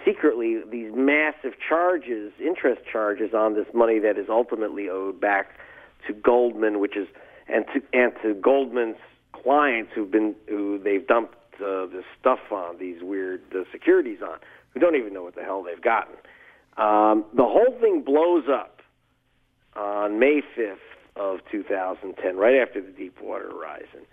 secretly 0.04 0.62
these 0.70 0.90
massive 0.94 1.52
charges, 1.68 2.32
interest 2.44 2.82
charges 2.90 3.34
on 3.34 3.54
this 3.54 3.66
money 3.74 3.98
that 3.98 4.18
is 4.18 4.26
ultimately 4.28 4.88
owed 4.88 5.20
back 5.20 5.58
to 6.06 6.12
Goldman, 6.12 6.80
which 6.80 6.96
is 6.96 7.08
and 7.48 7.64
to 7.74 7.82
and 7.92 8.12
to 8.22 8.34
Goldman's 8.34 8.96
clients 9.32 9.92
who've 9.94 10.10
been 10.10 10.34
who 10.48 10.78
they've 10.78 11.06
dumped 11.06 11.36
uh, 11.60 11.86
this 11.86 12.04
stuff 12.18 12.40
on 12.50 12.78
these 12.78 13.02
weird 13.02 13.42
securities 13.72 14.18
on, 14.22 14.38
who 14.70 14.80
don't 14.80 14.96
even 14.96 15.12
know 15.12 15.22
what 15.22 15.34
the 15.34 15.42
hell 15.42 15.62
they've 15.62 15.82
gotten. 15.82 16.14
Um, 16.76 17.24
the 17.34 17.44
whole 17.44 17.76
thing 17.80 18.02
blows 18.02 18.44
up 18.52 18.80
on 19.74 20.18
May 20.18 20.42
5th 20.56 20.76
of 21.16 21.40
2010, 21.50 22.36
right 22.36 22.56
after 22.56 22.80
the 22.80 22.90
Deepwater 22.90 23.50
Horizon. 23.50 24.06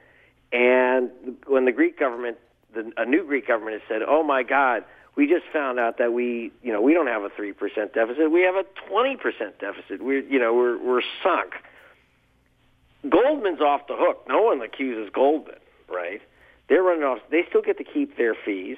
And 0.52 1.12
when 1.48 1.66
the 1.66 1.72
Greek 1.72 2.00
government, 2.00 2.38
the, 2.74 2.92
a 2.98 3.06
new 3.06 3.26
Greek 3.26 3.48
government 3.48 3.82
has 3.82 3.88
said, 3.88 4.02
"Oh 4.08 4.24
my 4.24 4.44
God, 4.44 4.84
we 5.16 5.28
just 5.28 5.46
found 5.52 5.80
out 5.80 5.98
that 5.98 6.14
we, 6.14 6.52
you 6.62 6.72
know, 6.72 6.82
we 6.82 6.94
don't 6.94 7.08
have 7.08 7.24
a 7.24 7.30
three 7.30 7.54
percent 7.54 7.94
deficit. 7.94 8.32
We 8.32 8.42
have 8.42 8.56
a 8.56 8.64
twenty 8.88 9.18
percent 9.18 9.60
deficit. 9.60 10.04
We're, 10.04 10.22
you 10.22 10.40
know, 10.40 10.54
we're 10.54 10.78
we're 10.78 11.02
sunk." 11.24 11.54
Goldman's 13.10 13.60
off 13.60 13.88
the 13.88 13.96
hook. 13.98 14.26
No 14.30 14.42
one 14.44 14.62
accuses 14.62 15.12
Goldman, 15.14 15.60
right? 15.90 16.22
They're 16.70 16.84
running 16.84 17.04
off. 17.04 17.20
They 17.30 17.44
still 17.50 17.62
get 17.62 17.78
to 17.80 17.84
keep 17.84 18.16
their 18.16 18.36
fees, 18.46 18.78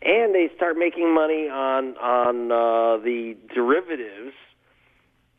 and 0.00 0.34
they 0.34 0.50
start 0.56 0.78
making 0.78 1.12
money 1.12 1.48
on 1.48 1.96
on 1.98 2.52
uh, 2.52 3.02
the 3.02 3.36
derivatives 3.54 4.34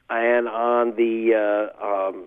and 0.10 0.48
on 0.48 0.96
the 0.96 1.72
uh, 1.82 1.86
um, 1.86 2.26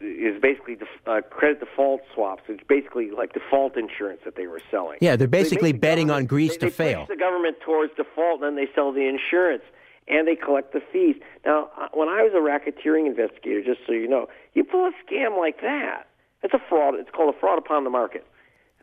is 0.00 0.40
basically 0.40 0.74
def- 0.76 0.88
uh, 1.06 1.20
credit 1.30 1.60
default 1.60 2.00
swaps, 2.14 2.42
which 2.48 2.60
is 2.60 2.66
basically 2.68 3.10
like 3.10 3.32
default 3.32 3.76
insurance 3.76 4.20
that 4.24 4.36
they 4.36 4.46
were 4.46 4.60
selling. 4.70 4.98
Yeah, 5.00 5.16
they're 5.16 5.26
So 5.26 5.30
they 5.30 5.42
basically 5.42 5.72
the 5.72 5.78
betting 5.78 6.10
on 6.10 6.26
Greece 6.26 6.52
they, 6.52 6.58
to 6.58 6.66
they 6.66 6.70
fail. 6.70 7.00
push 7.06 7.16
the 7.16 7.20
government 7.20 7.56
towards 7.64 7.94
default, 7.94 8.42
and 8.42 8.56
then 8.56 8.64
they 8.64 8.70
sell 8.74 8.92
the 8.92 9.06
insurance 9.08 9.62
and 10.08 10.26
they 10.26 10.34
collect 10.34 10.72
the 10.72 10.80
fees. 10.92 11.16
Now, 11.46 11.70
uh, 11.78 11.88
when 11.94 12.08
I 12.08 12.22
was 12.22 12.32
a 12.34 12.38
racketeering 12.38 13.06
investigator, 13.06 13.62
just 13.62 13.80
so 13.86 13.92
you 13.92 14.08
know, 14.08 14.26
you 14.54 14.64
pull 14.64 14.84
a 14.86 14.92
scam 15.06 15.38
like 15.38 15.60
that, 15.60 16.08
it's 16.42 16.54
a 16.54 16.58
fraud. 16.68 16.94
It's 16.96 17.10
called 17.10 17.32
a 17.34 17.38
fraud 17.38 17.58
upon 17.58 17.84
the 17.84 17.90
market. 17.90 18.26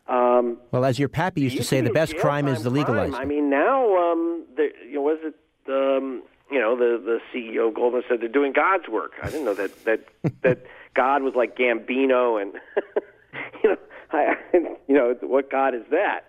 Um, 0.08 0.56
well, 0.72 0.84
as 0.84 0.98
your 0.98 1.08
pappy 1.10 1.42
used 1.42 1.58
to 1.58 1.62
say, 1.62 1.82
the 1.82 1.90
best 1.90 2.16
crime 2.16 2.48
is 2.48 2.62
the 2.62 2.70
legalized. 2.70 3.14
I 3.14 3.24
mean, 3.26 3.50
now, 3.50 3.96
um, 3.96 4.44
there, 4.56 4.70
you 4.84 4.94
know, 4.94 5.02
was 5.02 5.18
it, 5.22 5.34
um, 5.68 6.22
you 6.50 6.58
know, 6.58 6.76
the 6.76 7.00
the 7.02 7.20
CEO 7.32 7.68
of 7.68 7.74
Goldman 7.74 8.02
said 8.08 8.20
they're 8.20 8.28
doing 8.28 8.52
God's 8.52 8.88
work. 8.88 9.12
I 9.22 9.26
didn't 9.26 9.44
know 9.44 9.54
that 9.54 9.84
that 9.84 10.00
that 10.42 10.64
God 10.94 11.22
was 11.22 11.34
like 11.34 11.56
Gambino, 11.56 12.40
and 12.40 12.54
you 13.62 13.70
know, 13.70 13.76
I, 14.12 14.34
you 14.52 14.94
know, 14.94 15.14
what 15.22 15.50
God 15.50 15.74
is 15.74 15.84
that? 15.90 16.26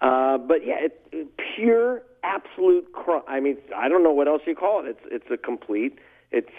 Uh, 0.00 0.38
but 0.38 0.66
yeah, 0.66 0.76
it, 0.80 1.06
it, 1.12 1.28
pure, 1.56 2.02
absolute 2.24 2.92
crime. 2.92 3.22
I 3.28 3.40
mean, 3.40 3.58
I 3.76 3.88
don't 3.88 4.02
know 4.02 4.12
what 4.12 4.28
else 4.28 4.42
you 4.46 4.54
call 4.54 4.84
it. 4.84 4.88
It's 4.88 5.00
it's 5.10 5.30
a 5.30 5.36
complete. 5.36 5.98
It's 6.32 6.50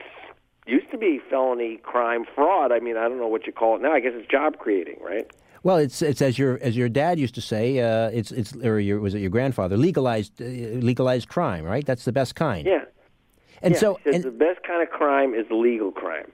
used 0.67 0.89
to 0.91 0.97
be 0.97 1.19
felony 1.29 1.77
crime 1.77 2.25
fraud. 2.35 2.71
I 2.71 2.79
mean, 2.79 2.97
I 2.97 3.07
don't 3.09 3.17
know 3.17 3.27
what 3.27 3.47
you 3.47 3.53
call 3.53 3.75
it 3.75 3.81
now. 3.81 3.91
I 3.91 3.99
guess 3.99 4.11
it's 4.15 4.29
job 4.29 4.57
creating, 4.59 4.99
right? 5.01 5.29
Well, 5.63 5.77
it's 5.77 6.01
it's 6.01 6.21
as 6.21 6.39
your 6.39 6.59
as 6.61 6.75
your 6.75 6.89
dad 6.89 7.19
used 7.19 7.35
to 7.35 7.41
say. 7.41 7.79
Uh, 7.79 8.09
it's 8.09 8.31
it's 8.31 8.55
or 8.55 8.79
your 8.79 8.99
was 8.99 9.13
it 9.13 9.19
your 9.19 9.29
grandfather 9.29 9.77
legalized 9.77 10.41
uh, 10.41 10.45
legalized 10.45 11.27
crime, 11.27 11.65
right? 11.65 11.85
That's 11.85 12.05
the 12.05 12.11
best 12.11 12.35
kind. 12.35 12.65
Yeah. 12.65 12.85
And 13.61 13.73
yeah, 13.73 13.79
so 13.79 13.99
and, 14.05 14.23
the 14.23 14.31
best 14.31 14.63
kind 14.65 14.81
of 14.81 14.89
crime 14.89 15.33
is 15.33 15.45
legal 15.49 15.91
crime. 15.91 16.31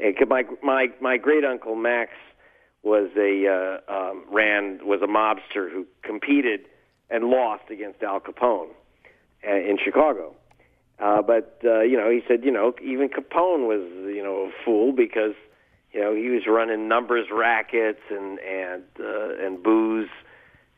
And 0.00 0.16
my 0.28 0.44
my 0.62 0.88
my 1.00 1.16
great 1.16 1.44
uncle 1.44 1.74
Max 1.74 2.12
was 2.82 3.10
a 3.16 3.46
uh, 3.46 3.92
um, 3.92 4.24
ran 4.30 4.80
was 4.84 5.00
a 5.02 5.06
mobster 5.06 5.70
who 5.70 5.86
competed 6.02 6.60
and 7.10 7.24
lost 7.24 7.64
against 7.70 8.02
Al 8.02 8.20
Capone 8.20 8.70
uh, 9.46 9.50
in 9.52 9.78
Chicago. 9.82 10.34
Uh, 10.98 11.22
but 11.22 11.58
uh, 11.64 11.80
you 11.80 11.96
know, 11.96 12.10
he 12.10 12.22
said, 12.28 12.44
you 12.44 12.50
know, 12.50 12.74
even 12.82 13.08
Capone 13.08 13.66
was 13.66 13.82
you 14.14 14.22
know 14.22 14.50
a 14.50 14.64
fool 14.64 14.92
because 14.92 15.34
you 15.92 16.00
know, 16.00 16.14
he 16.14 16.28
was 16.28 16.42
running 16.46 16.88
numbers 16.88 17.26
rackets 17.32 18.00
and 18.10 18.38
and 18.38 18.84
uh, 18.98 19.44
and 19.44 19.62
booze 19.62 20.08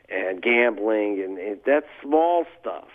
and 0.08 0.42
gambling 0.42 1.22
and, 1.22 1.38
and 1.38 1.60
that's 1.66 1.86
small 2.02 2.44
stuff. 2.60 2.88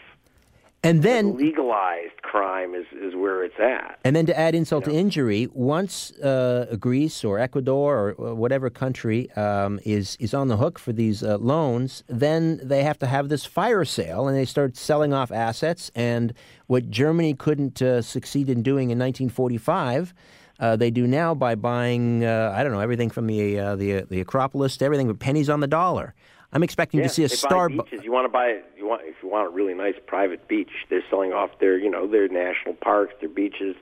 And 0.84 1.02
then 1.04 1.32
the 1.32 1.44
legalized 1.45 2.22
crime 2.22 2.76
is, 2.76 2.86
is 2.94 3.16
where 3.16 3.44
it's 3.44 3.60
at. 3.60 3.99
And 4.04 4.16
then 4.16 4.26
to 4.28 4.38
add 4.38 4.56
insult 4.56 4.86
you 4.86 4.94
know? 4.94 4.98
to 4.98 4.99
injury, 4.99 5.48
once 5.54 6.12
uh, 6.20 6.76
Greece 6.80 7.24
or 7.24 7.40
Ecuador 7.40 8.16
or 8.18 8.36
whatever 8.36 8.70
country 8.70 9.32
um, 9.32 9.80
is 9.86 10.16
is 10.20 10.34
on 10.34 10.48
the 10.48 10.58
hook 10.58 10.78
for 10.78 10.94
these 10.94 11.24
uh, 11.24 11.38
loans, 11.38 12.04
then 12.08 12.60
they 12.64 12.84
have 12.84 12.99
to 12.99 13.08
have 13.08 13.30
this 13.30 13.45
fire 13.45 13.86
sale 13.86 14.28
and 14.28 14.38
they 14.38 14.45
start 14.45 14.78
selling 14.78 15.14
off 15.14 15.32
assets. 15.32 15.91
And 15.95 16.34
what 16.68 16.90
Germany 16.90 17.34
couldn't 17.34 17.82
uh, 17.82 18.02
succeed 18.02 18.49
in 18.49 18.62
doing 18.62 18.91
in 18.91 18.99
1945 18.99 20.14
uh, 20.60 20.76
they 20.76 20.91
do 20.91 21.06
now 21.06 21.34
by 21.36 21.56
buying 21.56 22.24
uh, 22.24 22.54
I 22.56 22.64
don't 22.64 22.72
know 22.72 22.80
everything 22.80 23.10
from 23.10 23.28
the 23.28 23.60
uh, 23.60 23.76
the 23.76 24.02
the 24.10 24.22
Acropolis 24.22 24.78
to 24.78 24.86
everything 24.86 25.08
with 25.08 25.20
pennies 25.20 25.49
on 25.49 25.60
the 25.60 25.68
dollar. 25.68 26.16
I'm 26.53 26.64
expecting 26.64 26.99
yeah, 26.99 27.07
to 27.07 27.14
see 27.14 27.24
a 27.24 27.30
star. 27.30 27.69
Starbucks. 27.69 28.03
You 28.03 28.11
want 28.11 28.26
to 28.26 28.30
buy 28.30 28.61
you 28.78 28.88
want 28.88 29.02
if 29.06 29.15
you 29.22 29.30
want 29.30 29.48
a 29.48 29.49
really 29.49 29.74
nice 29.74 29.95
private 30.06 30.48
beach, 30.48 30.72
they're 30.90 31.03
selling 31.10 31.34
off 31.34 31.52
their 31.60 31.78
you 31.78 31.90
know 31.90 32.07
their 32.07 32.28
national 32.28 32.76
parks, 32.76 33.14
their 33.19 33.30
beaches, 33.30 33.76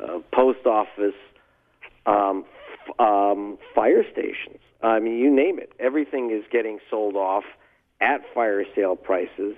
uh, 0.00 0.20
post 0.32 0.66
office, 0.66 1.14
um, 2.06 2.44
f- 2.88 3.00
um, 3.00 3.58
fire 3.74 4.04
stations. 4.10 4.58
I 4.82 4.98
mean, 4.98 5.18
you 5.18 5.30
name 5.30 5.58
it. 5.58 5.72
Everything 5.78 6.30
is 6.30 6.44
getting 6.50 6.78
sold 6.90 7.14
off 7.14 7.44
at 8.00 8.22
fire 8.34 8.64
sale 8.74 8.96
prices. 8.96 9.54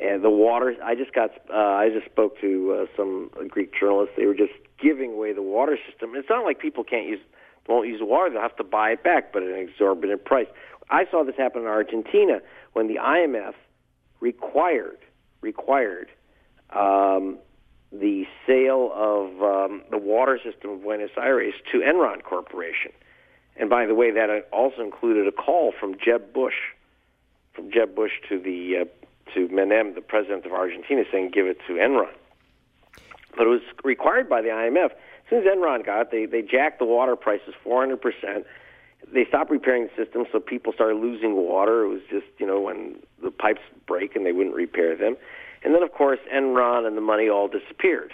And 0.00 0.24
the 0.24 0.30
water, 0.30 0.74
I 0.82 0.96
just 0.96 1.12
got, 1.12 1.30
uh, 1.48 1.56
I 1.56 1.90
just 1.90 2.06
spoke 2.06 2.40
to 2.40 2.72
uh, 2.72 2.96
some 2.96 3.30
Greek 3.48 3.72
journalists. 3.78 4.14
They 4.16 4.26
were 4.26 4.34
just 4.34 4.54
giving 4.82 5.12
away 5.12 5.32
the 5.32 5.42
water 5.42 5.78
system. 5.88 6.14
It's 6.16 6.28
not 6.28 6.44
like 6.44 6.58
people 6.58 6.82
can't 6.82 7.06
use 7.06 7.20
won't 7.68 7.86
use 7.86 8.00
the 8.00 8.06
water; 8.06 8.30
they'll 8.30 8.42
have 8.42 8.56
to 8.56 8.64
buy 8.64 8.90
it 8.90 9.04
back, 9.04 9.32
but 9.32 9.44
at 9.44 9.50
an 9.50 9.56
exorbitant 9.56 10.24
price. 10.24 10.48
I 10.90 11.06
saw 11.10 11.24
this 11.24 11.36
happen 11.36 11.62
in 11.62 11.68
Argentina 11.68 12.40
when 12.72 12.88
the 12.88 12.96
IMF 12.96 13.54
required 14.20 14.98
required 15.40 16.08
um, 16.70 17.38
the 17.90 18.24
sale 18.46 18.92
of 18.94 19.42
um, 19.42 19.82
the 19.90 19.98
water 19.98 20.38
system 20.42 20.70
of 20.70 20.82
Buenos 20.82 21.10
Aires 21.16 21.54
to 21.72 21.78
Enron 21.78 22.22
Corporation. 22.22 22.92
And 23.56 23.68
by 23.68 23.86
the 23.86 23.94
way, 23.94 24.12
that 24.12 24.48
also 24.52 24.82
included 24.82 25.26
a 25.26 25.32
call 25.32 25.72
from 25.78 25.96
Jeb 26.02 26.32
Bush, 26.32 26.54
from 27.52 27.70
Jeb 27.70 27.94
Bush 27.94 28.12
to 28.28 28.38
the 28.38 28.82
uh, 28.82 28.84
to 29.34 29.48
Menem, 29.48 29.94
the 29.94 30.00
president 30.00 30.46
of 30.46 30.52
Argentina, 30.52 31.02
saying 31.10 31.30
give 31.32 31.46
it 31.46 31.58
to 31.66 31.74
Enron 31.74 32.14
but 33.36 33.46
it 33.46 33.50
was 33.50 33.62
required 33.84 34.28
by 34.28 34.42
the 34.42 34.48
IMF. 34.48 34.86
As 34.86 35.30
soon 35.30 35.40
as 35.40 35.44
Enron 35.46 35.84
got 35.84 36.02
it, 36.02 36.10
they, 36.10 36.26
they 36.26 36.42
jacked 36.42 36.78
the 36.78 36.84
water 36.84 37.16
prices 37.16 37.54
400%. 37.64 38.44
They 39.12 39.24
stopped 39.26 39.50
repairing 39.50 39.88
the 39.88 40.04
system, 40.04 40.24
so 40.32 40.40
people 40.40 40.72
started 40.72 40.96
losing 40.96 41.34
water. 41.36 41.84
It 41.84 41.88
was 41.88 42.00
just, 42.10 42.26
you 42.38 42.46
know, 42.46 42.60
when 42.60 42.96
the 43.22 43.30
pipes 43.30 43.60
break 43.86 44.16
and 44.16 44.24
they 44.24 44.32
wouldn't 44.32 44.54
repair 44.54 44.96
them. 44.96 45.16
And 45.62 45.74
then, 45.74 45.82
of 45.82 45.92
course, 45.92 46.18
Enron 46.32 46.86
and 46.86 46.96
the 46.96 47.02
money 47.02 47.28
all 47.28 47.48
disappeared. 47.48 48.12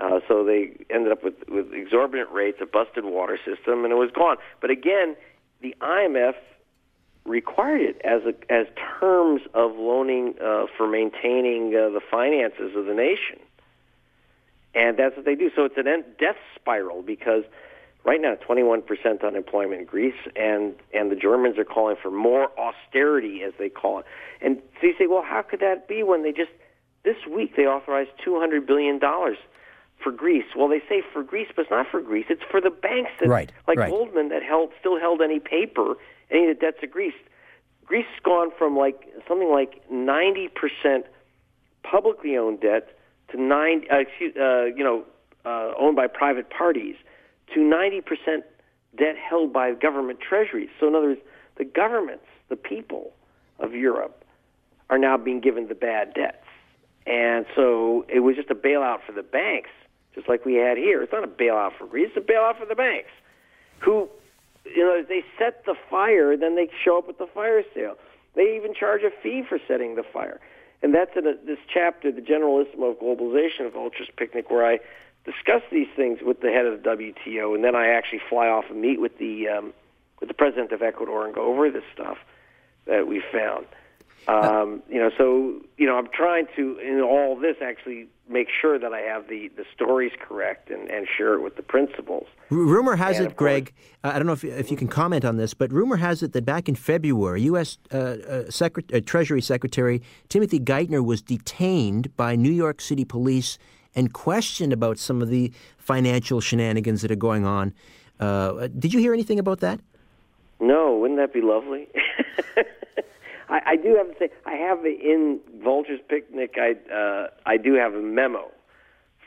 Uh, 0.00 0.20
so 0.26 0.44
they 0.44 0.72
ended 0.88 1.12
up 1.12 1.22
with, 1.22 1.34
with 1.48 1.72
exorbitant 1.72 2.30
rates, 2.30 2.58
a 2.60 2.66
busted 2.66 3.04
water 3.04 3.38
system, 3.44 3.84
and 3.84 3.92
it 3.92 3.96
was 3.96 4.10
gone. 4.10 4.36
But 4.60 4.70
again, 4.70 5.16
the 5.60 5.74
IMF 5.80 6.34
required 7.24 7.82
it 7.82 8.00
as 8.02 8.22
a, 8.24 8.52
as 8.52 8.66
terms 8.98 9.42
of 9.52 9.76
loaning 9.76 10.34
uh, 10.42 10.66
for 10.76 10.88
maintaining 10.88 11.74
uh, 11.74 11.90
the 11.90 12.00
finances 12.10 12.74
of 12.74 12.86
the 12.86 12.94
nation 12.94 13.38
and 14.74 14.96
that's 14.96 15.16
what 15.16 15.24
they 15.24 15.34
do. 15.34 15.50
So 15.54 15.64
it's 15.64 15.76
a 15.76 15.82
death 15.82 16.36
spiral 16.54 17.02
because 17.02 17.44
right 18.04 18.20
now 18.20 18.34
21% 18.34 18.82
unemployment 19.24 19.80
in 19.80 19.86
Greece, 19.86 20.14
and 20.36 20.74
and 20.92 21.10
the 21.10 21.16
Germans 21.16 21.58
are 21.58 21.64
calling 21.64 21.96
for 22.00 22.10
more 22.10 22.48
austerity, 22.58 23.42
as 23.42 23.52
they 23.58 23.68
call 23.68 24.00
it. 24.00 24.06
And 24.40 24.58
so 24.80 24.86
you 24.86 24.94
say, 24.98 25.06
well, 25.06 25.22
how 25.22 25.42
could 25.42 25.60
that 25.60 25.88
be 25.88 26.02
when 26.02 26.22
they 26.22 26.32
just 26.32 26.50
this 27.04 27.16
week 27.30 27.56
they 27.56 27.66
authorized 27.66 28.10
200 28.24 28.66
billion 28.66 28.98
dollars 28.98 29.38
for 30.02 30.12
Greece? 30.12 30.46
Well, 30.56 30.68
they 30.68 30.80
say 30.88 31.02
for 31.12 31.22
Greece, 31.22 31.48
but 31.54 31.62
it's 31.62 31.70
not 31.70 31.86
for 31.90 32.00
Greece. 32.00 32.26
It's 32.30 32.42
for 32.50 32.60
the 32.60 32.70
banks 32.70 33.10
that, 33.20 33.28
right, 33.28 33.52
like 33.68 33.78
right. 33.78 33.90
Goldman, 33.90 34.28
that 34.30 34.42
held 34.42 34.70
still 34.78 34.98
held 34.98 35.20
any 35.20 35.38
paper, 35.38 35.94
any 36.30 36.48
of 36.48 36.58
the 36.58 36.60
debts 36.60 36.78
of 36.82 36.90
Greece. 36.90 37.14
Greece 37.84 38.06
has 38.14 38.22
gone 38.22 38.50
from 38.56 38.76
like 38.76 39.08
something 39.26 39.50
like 39.50 39.82
90% 39.90 41.02
publicly 41.82 42.36
owned 42.36 42.60
debt 42.60 42.96
to 43.30 43.40
nine, 43.40 43.84
uh, 43.92 43.98
excuse, 43.98 44.34
uh, 44.36 44.64
you 44.64 44.84
know, 44.84 45.04
uh, 45.44 45.72
owned 45.78 45.96
by 45.96 46.06
private 46.06 46.50
parties, 46.50 46.96
to 47.54 47.60
90% 47.60 48.42
debt 48.96 49.16
held 49.16 49.52
by 49.52 49.72
government 49.72 50.20
treasuries. 50.20 50.68
So, 50.78 50.88
in 50.88 50.94
other 50.94 51.08
words, 51.08 51.20
the 51.56 51.64
governments, 51.64 52.24
the 52.48 52.56
people 52.56 53.12
of 53.58 53.74
Europe, 53.74 54.24
are 54.88 54.98
now 54.98 55.16
being 55.16 55.40
given 55.40 55.68
the 55.68 55.74
bad 55.74 56.14
debts. 56.14 56.46
And 57.06 57.46
so 57.54 58.04
it 58.08 58.20
was 58.20 58.36
just 58.36 58.50
a 58.50 58.54
bailout 58.54 58.98
for 59.06 59.12
the 59.12 59.22
banks, 59.22 59.70
just 60.14 60.28
like 60.28 60.44
we 60.44 60.54
had 60.54 60.76
here. 60.76 61.02
It's 61.02 61.12
not 61.12 61.24
a 61.24 61.28
bailout 61.28 61.72
for 61.78 61.86
Greece, 61.86 62.10
it's 62.14 62.28
a 62.28 62.32
bailout 62.32 62.58
for 62.58 62.66
the 62.66 62.74
banks, 62.74 63.10
who, 63.78 64.08
you 64.64 64.84
know, 64.84 65.02
they 65.08 65.24
set 65.38 65.64
the 65.64 65.74
fire, 65.88 66.36
then 66.36 66.56
they 66.56 66.68
show 66.84 66.98
up 66.98 67.06
with 67.06 67.18
the 67.18 67.26
fire 67.32 67.62
sale. 67.74 67.96
They 68.34 68.56
even 68.56 68.74
charge 68.74 69.02
a 69.02 69.10
fee 69.22 69.42
for 69.48 69.58
setting 69.66 69.96
the 69.96 70.02
fire. 70.02 70.40
And 70.82 70.94
that's 70.94 71.10
in 71.16 71.26
a, 71.26 71.34
this 71.44 71.58
chapter, 71.72 72.12
The 72.12 72.20
Generalissimo 72.20 72.86
of 72.86 72.98
Globalization 72.98 73.66
of 73.66 73.72
Vulture's 73.72 74.08
Picnic, 74.16 74.50
where 74.50 74.66
I 74.66 74.78
discuss 75.30 75.62
these 75.70 75.88
things 75.96 76.20
with 76.22 76.40
the 76.40 76.50
head 76.50 76.66
of 76.66 76.82
the 76.82 76.88
WTO, 76.88 77.54
and 77.54 77.64
then 77.64 77.74
I 77.74 77.88
actually 77.88 78.20
fly 78.28 78.48
off 78.48 78.64
and 78.70 78.80
meet 78.80 79.00
with 79.00 79.18
the 79.18 79.48
um, 79.48 79.72
with 80.20 80.28
the 80.28 80.34
president 80.34 80.72
of 80.72 80.82
Ecuador 80.82 81.24
and 81.24 81.34
go 81.34 81.42
over 81.42 81.70
this 81.70 81.84
stuff 81.92 82.18
that 82.86 83.06
we 83.06 83.22
found. 83.32 83.66
Um, 84.28 84.82
you 84.88 84.98
know, 84.98 85.10
so 85.16 85.60
you 85.76 85.86
know, 85.86 85.96
I'm 85.96 86.08
trying 86.12 86.46
to 86.56 86.78
in 86.78 87.00
all 87.00 87.36
this 87.36 87.56
actually 87.62 88.08
make 88.28 88.48
sure 88.48 88.78
that 88.78 88.92
I 88.92 89.00
have 89.00 89.28
the, 89.28 89.48
the 89.56 89.64
stories 89.74 90.12
correct 90.20 90.70
and, 90.70 90.88
and 90.88 91.06
share 91.16 91.34
it 91.34 91.40
with 91.42 91.56
the 91.56 91.62
principals. 91.62 92.28
rumor 92.48 92.94
has 92.96 93.18
and 93.18 93.28
it, 93.28 93.36
Greg. 93.36 93.72
Course, 94.02 94.14
I 94.14 94.18
don't 94.18 94.26
know 94.26 94.34
if 94.34 94.44
if 94.44 94.70
you 94.70 94.76
can 94.76 94.88
comment 94.88 95.24
on 95.24 95.36
this, 95.36 95.54
but 95.54 95.72
rumor 95.72 95.96
has 95.96 96.22
it 96.22 96.32
that 96.32 96.44
back 96.44 96.68
in 96.68 96.74
February, 96.74 97.42
U.S. 97.42 97.78
Uh, 97.92 97.96
uh, 97.96 98.50
Secret- 98.50 98.92
uh, 98.94 99.00
Treasury 99.00 99.40
Secretary 99.40 100.02
Timothy 100.28 100.60
Geithner 100.60 101.04
was 101.04 101.22
detained 101.22 102.14
by 102.16 102.36
New 102.36 102.52
York 102.52 102.80
City 102.80 103.04
police 103.04 103.58
and 103.94 104.12
questioned 104.12 104.72
about 104.72 104.98
some 104.98 105.22
of 105.22 105.28
the 105.28 105.52
financial 105.78 106.40
shenanigans 106.40 107.02
that 107.02 107.10
are 107.10 107.16
going 107.16 107.44
on. 107.44 107.74
Uh, 108.18 108.68
did 108.78 108.92
you 108.92 109.00
hear 109.00 109.12
anything 109.12 109.38
about 109.38 109.60
that? 109.60 109.80
No, 110.60 110.96
wouldn't 110.96 111.18
that 111.18 111.32
be 111.32 111.40
lovely? 111.40 111.88
I, 113.48 113.60
I 113.66 113.76
do 113.76 113.96
have 113.96 114.08
to 114.08 114.14
say, 114.18 114.30
I 114.46 114.52
have 114.52 114.84
in 114.84 115.40
Vulture's 115.64 116.00
Picnic. 116.08 116.56
I 116.56 116.76
uh, 116.92 117.28
I 117.46 117.56
do 117.56 117.74
have 117.74 117.94
a 117.94 118.02
memo 118.02 118.50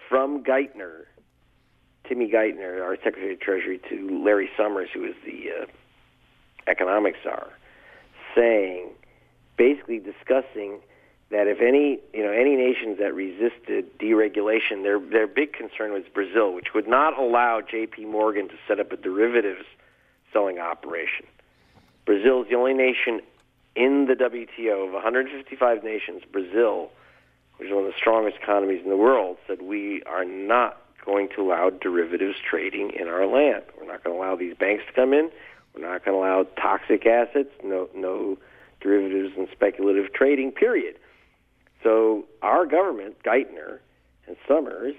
from 0.07 0.43
Geithner, 0.43 1.05
Timmy 2.07 2.29
Geithner, 2.29 2.81
our 2.83 2.95
Secretary 2.97 3.33
of 3.33 3.39
Treasury, 3.39 3.81
to 3.89 4.23
Larry 4.23 4.49
Summers, 4.55 4.89
who 4.93 5.03
is 5.03 5.15
the 5.25 5.49
uh, 5.61 5.65
economic 6.67 7.15
czar, 7.23 7.47
saying, 8.35 8.91
basically 9.57 9.99
discussing 9.99 10.79
that 11.29 11.47
if 11.47 11.61
any 11.61 11.99
you 12.13 12.23
know 12.23 12.31
any 12.31 12.55
nations 12.55 12.99
that 12.99 13.13
resisted 13.13 13.97
deregulation, 13.97 14.83
their 14.83 14.99
their 14.99 15.27
big 15.27 15.53
concern 15.53 15.93
was 15.93 16.03
Brazil, 16.13 16.53
which 16.53 16.73
would 16.75 16.87
not 16.87 17.17
allow 17.17 17.61
J.P. 17.61 18.05
Morgan 18.05 18.47
to 18.49 18.55
set 18.67 18.79
up 18.79 18.91
a 18.91 18.97
derivatives 18.97 19.65
selling 20.31 20.59
operation 20.59 21.25
Brazil 22.05 22.41
is 22.41 22.49
the 22.49 22.55
only 22.55 22.73
nation 22.73 23.21
in 23.75 24.07
the 24.07 24.13
WTO 24.13 24.87
of 24.87 24.93
155 24.93 25.83
nations. 25.83 26.23
Brazil, 26.31 26.91
which 27.57 27.69
is 27.69 27.73
one 27.73 27.85
of 27.85 27.91
the 27.91 27.97
strongest 27.97 28.37
economies 28.41 28.81
in 28.83 28.89
the 28.89 28.97
world, 28.97 29.37
said 29.47 29.61
we 29.61 30.03
are 30.03 30.25
not 30.25 30.77
going 31.05 31.29
to 31.35 31.41
allow 31.41 31.69
derivatives 31.69 32.35
trading 32.49 32.91
in 32.99 33.07
our 33.07 33.25
land. 33.25 33.63
We're 33.79 33.87
not 33.87 34.03
going 34.03 34.15
to 34.15 34.21
allow 34.21 34.35
these 34.35 34.55
banks 34.55 34.83
to 34.87 34.93
come 34.93 35.13
in. 35.13 35.29
We're 35.73 35.81
not 35.81 36.05
going 36.05 36.15
to 36.15 36.19
allow 36.19 36.43
toxic 36.61 37.05
assets. 37.05 37.49
No, 37.63 37.89
no 37.95 38.37
derivatives 38.81 39.33
and 39.37 39.47
speculative 39.51 40.13
trading. 40.13 40.51
Period. 40.51 40.95
So 41.83 42.25
our 42.41 42.65
government, 42.65 43.17
Geithner 43.23 43.79
and 44.25 44.37
Summers, 44.47 44.95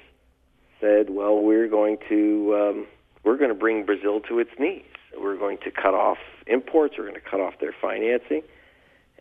said, 0.80 1.10
"Well, 1.10 1.40
we're 1.40 1.68
going 1.68 1.98
to 2.08 2.54
um, 2.54 2.86
we're 3.24 3.38
going 3.38 3.48
to 3.48 3.54
bring 3.54 3.84
Brazil 3.84 4.20
to 4.28 4.38
its 4.38 4.50
knees. 4.58 4.84
We're 5.18 5.36
going 5.36 5.58
to 5.64 5.70
cut 5.70 5.94
off 5.94 6.18
imports. 6.46 6.96
We're 6.98 7.04
going 7.04 7.14
to 7.14 7.28
cut 7.28 7.40
off 7.40 7.54
their 7.60 7.74
financing." 7.80 8.42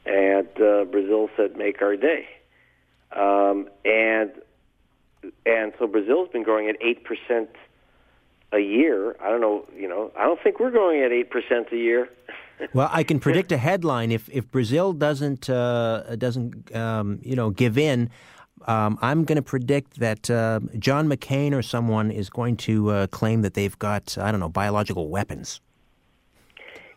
And 0.05 0.49
uh, 0.61 0.83
Brazil 0.85 1.29
said, 1.37 1.55
"Make 1.55 1.81
our 1.81 1.95
day." 1.95 2.27
Um, 3.15 3.69
and 3.85 4.31
and 5.45 5.73
so 5.79 5.87
Brazil's 5.87 6.29
been 6.29 6.43
growing 6.43 6.67
at 6.67 6.75
eight 6.81 7.05
percent 7.05 7.49
a 8.51 8.59
year. 8.59 9.15
I 9.21 9.29
don't 9.29 9.41
know, 9.41 9.65
you 9.75 9.87
know, 9.87 10.11
I 10.17 10.25
don't 10.25 10.39
think 10.41 10.59
we're 10.59 10.71
growing 10.71 11.01
at 11.01 11.11
eight 11.11 11.29
percent 11.29 11.67
a 11.71 11.77
year. 11.77 12.09
well, 12.73 12.89
I 12.91 13.03
can 13.03 13.19
predict 13.27 13.51
a 13.51 13.57
headline 13.57 14.11
if 14.11 14.29
if 14.29 14.49
Brazil 14.51 14.93
doesn't 14.93 15.49
uh, 15.49 16.15
doesn't 16.17 16.75
um, 16.75 17.19
you 17.23 17.35
know 17.35 17.49
give 17.49 17.77
in. 17.77 18.09
Um, 18.65 18.97
I'm 19.01 19.25
going 19.25 19.35
to 19.35 19.41
predict 19.41 19.99
that 19.99 20.29
uh, 20.29 20.61
John 20.79 21.09
McCain 21.09 21.53
or 21.53 21.61
someone 21.61 22.11
is 22.11 22.29
going 22.29 22.55
to 22.57 22.89
uh, 22.91 23.07
claim 23.07 23.41
that 23.41 23.55
they've 23.55 23.77
got 23.77 24.17
I 24.17 24.31
don't 24.31 24.39
know 24.39 24.49
biological 24.49 25.09
weapons. 25.09 25.59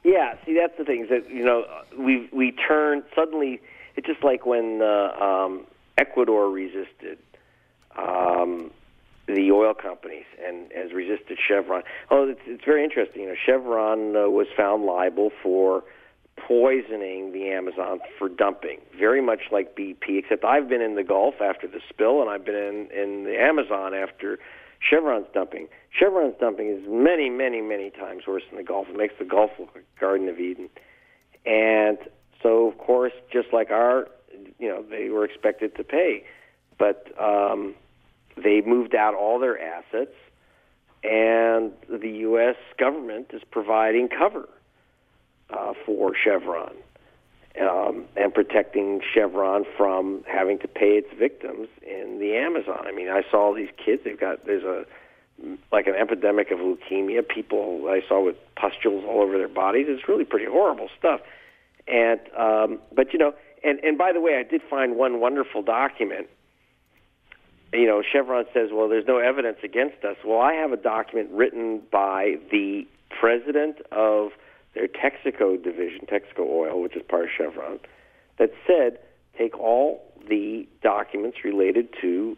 Yeah, 0.04 0.36
see 0.44 0.54
that's 0.54 0.78
the 0.78 0.84
thing 0.84 1.02
is 1.02 1.08
that 1.08 1.28
you 1.28 1.44
know 1.44 1.64
we 1.98 2.28
we 2.32 2.52
turn 2.52 3.02
suddenly. 3.14 3.60
It's 3.96 4.06
just 4.06 4.22
like 4.22 4.44
when 4.46 4.82
uh, 4.82 5.16
um, 5.20 5.66
Ecuador 5.98 6.50
resisted 6.50 7.18
um, 7.96 8.70
the 9.26 9.50
oil 9.50 9.74
companies 9.74 10.24
and 10.44 10.70
has 10.74 10.92
resisted 10.92 11.38
Chevron. 11.46 11.82
Oh, 12.10 12.28
it's, 12.28 12.40
it's 12.46 12.64
very 12.64 12.84
interesting. 12.84 13.22
You 13.22 13.28
know, 13.28 13.34
Chevron 13.44 14.16
uh, 14.16 14.30
was 14.30 14.46
found 14.56 14.84
liable 14.84 15.30
for 15.42 15.82
poisoning 16.36 17.32
the 17.32 17.48
Amazon 17.48 17.98
for 18.18 18.28
dumping, 18.28 18.78
very 18.98 19.20
much 19.20 19.40
like 19.50 19.74
BP. 19.76 20.18
Except 20.18 20.44
I've 20.44 20.68
been 20.68 20.82
in 20.82 20.94
the 20.94 21.02
Gulf 21.02 21.36
after 21.40 21.66
the 21.66 21.80
spill, 21.88 22.20
and 22.20 22.30
I've 22.30 22.44
been 22.44 22.54
in 22.54 22.88
in 22.92 23.24
the 23.24 23.36
Amazon 23.40 23.94
after 23.94 24.38
Chevron's 24.78 25.26
dumping. 25.32 25.68
Chevron's 25.90 26.34
dumping 26.38 26.68
is 26.68 26.84
many, 26.88 27.30
many, 27.30 27.60
many 27.60 27.90
times 27.90 28.24
worse 28.26 28.42
than 28.50 28.58
the 28.58 28.64
Gulf. 28.64 28.88
It 28.88 28.96
makes 28.96 29.14
the 29.18 29.24
Gulf 29.24 29.50
look 29.58 29.70
like 29.74 29.84
Garden 29.98 30.28
of 30.28 30.38
Eden. 30.38 30.68
And 31.44 31.98
so, 32.42 32.68
of 32.68 32.78
course, 32.78 33.12
just 33.32 33.48
like 33.52 33.70
our, 33.70 34.08
you 34.58 34.68
know, 34.68 34.82
they 34.82 35.08
were 35.08 35.24
expected 35.24 35.74
to 35.76 35.84
pay, 35.84 36.24
but 36.78 37.06
um, 37.20 37.74
they 38.36 38.60
moved 38.60 38.94
out 38.94 39.14
all 39.14 39.38
their 39.38 39.60
assets, 39.60 40.14
and 41.02 41.72
the 41.88 42.10
U.S. 42.20 42.56
government 42.78 43.30
is 43.32 43.42
providing 43.50 44.08
cover 44.08 44.48
uh, 45.50 45.72
for 45.84 46.12
Chevron 46.14 46.74
um, 47.60 48.04
and 48.16 48.34
protecting 48.34 49.00
Chevron 49.14 49.64
from 49.76 50.22
having 50.26 50.58
to 50.58 50.68
pay 50.68 50.98
its 50.98 51.08
victims 51.18 51.68
in 51.82 52.18
the 52.18 52.34
Amazon. 52.36 52.84
I 52.86 52.92
mean, 52.92 53.08
I 53.08 53.22
saw 53.30 53.54
these 53.54 53.70
kids. 53.82 54.02
They've 54.04 54.18
got 54.18 54.44
there's 54.46 54.64
a 54.64 54.84
like 55.70 55.86
an 55.86 55.94
epidemic 55.94 56.50
of 56.50 56.58
leukemia. 56.58 57.26
People 57.26 57.86
I 57.88 58.00
saw 58.08 58.24
with 58.24 58.36
pustules 58.56 59.04
all 59.06 59.22
over 59.22 59.38
their 59.38 59.48
bodies. 59.48 59.86
It's 59.88 60.08
really 60.08 60.24
pretty 60.24 60.46
horrible 60.46 60.88
stuff. 60.98 61.20
And 61.88 62.20
um, 62.36 62.78
but 62.94 63.12
you 63.12 63.18
know, 63.18 63.32
and 63.64 63.78
and 63.80 63.96
by 63.96 64.12
the 64.12 64.20
way, 64.20 64.36
I 64.38 64.42
did 64.42 64.62
find 64.68 64.96
one 64.96 65.20
wonderful 65.20 65.62
document 65.62 66.28
you 67.72 67.86
know, 67.86 68.02
Chevron 68.02 68.44
says, 68.54 68.70
well, 68.72 68.88
there's 68.88 69.06
no 69.06 69.18
evidence 69.18 69.58
against 69.62 70.04
us. 70.04 70.16
Well, 70.24 70.40
I 70.40 70.54
have 70.54 70.72
a 70.72 70.76
document 70.76 71.30
written 71.32 71.82
by 71.90 72.36
the 72.50 72.86
president 73.10 73.78
of 73.92 74.30
their 74.74 74.88
Texaco 74.88 75.62
division, 75.62 76.06
Texaco 76.06 76.40
Oil, 76.40 76.82
which 76.82 76.96
is 76.96 77.02
part 77.08 77.24
of 77.24 77.30
Chevron, 77.36 77.78
that 78.38 78.52
said, 78.66 78.98
take 79.38 79.58
all 79.58 80.02
the 80.28 80.66
documents 80.82 81.38
related 81.44 81.88
to 82.00 82.36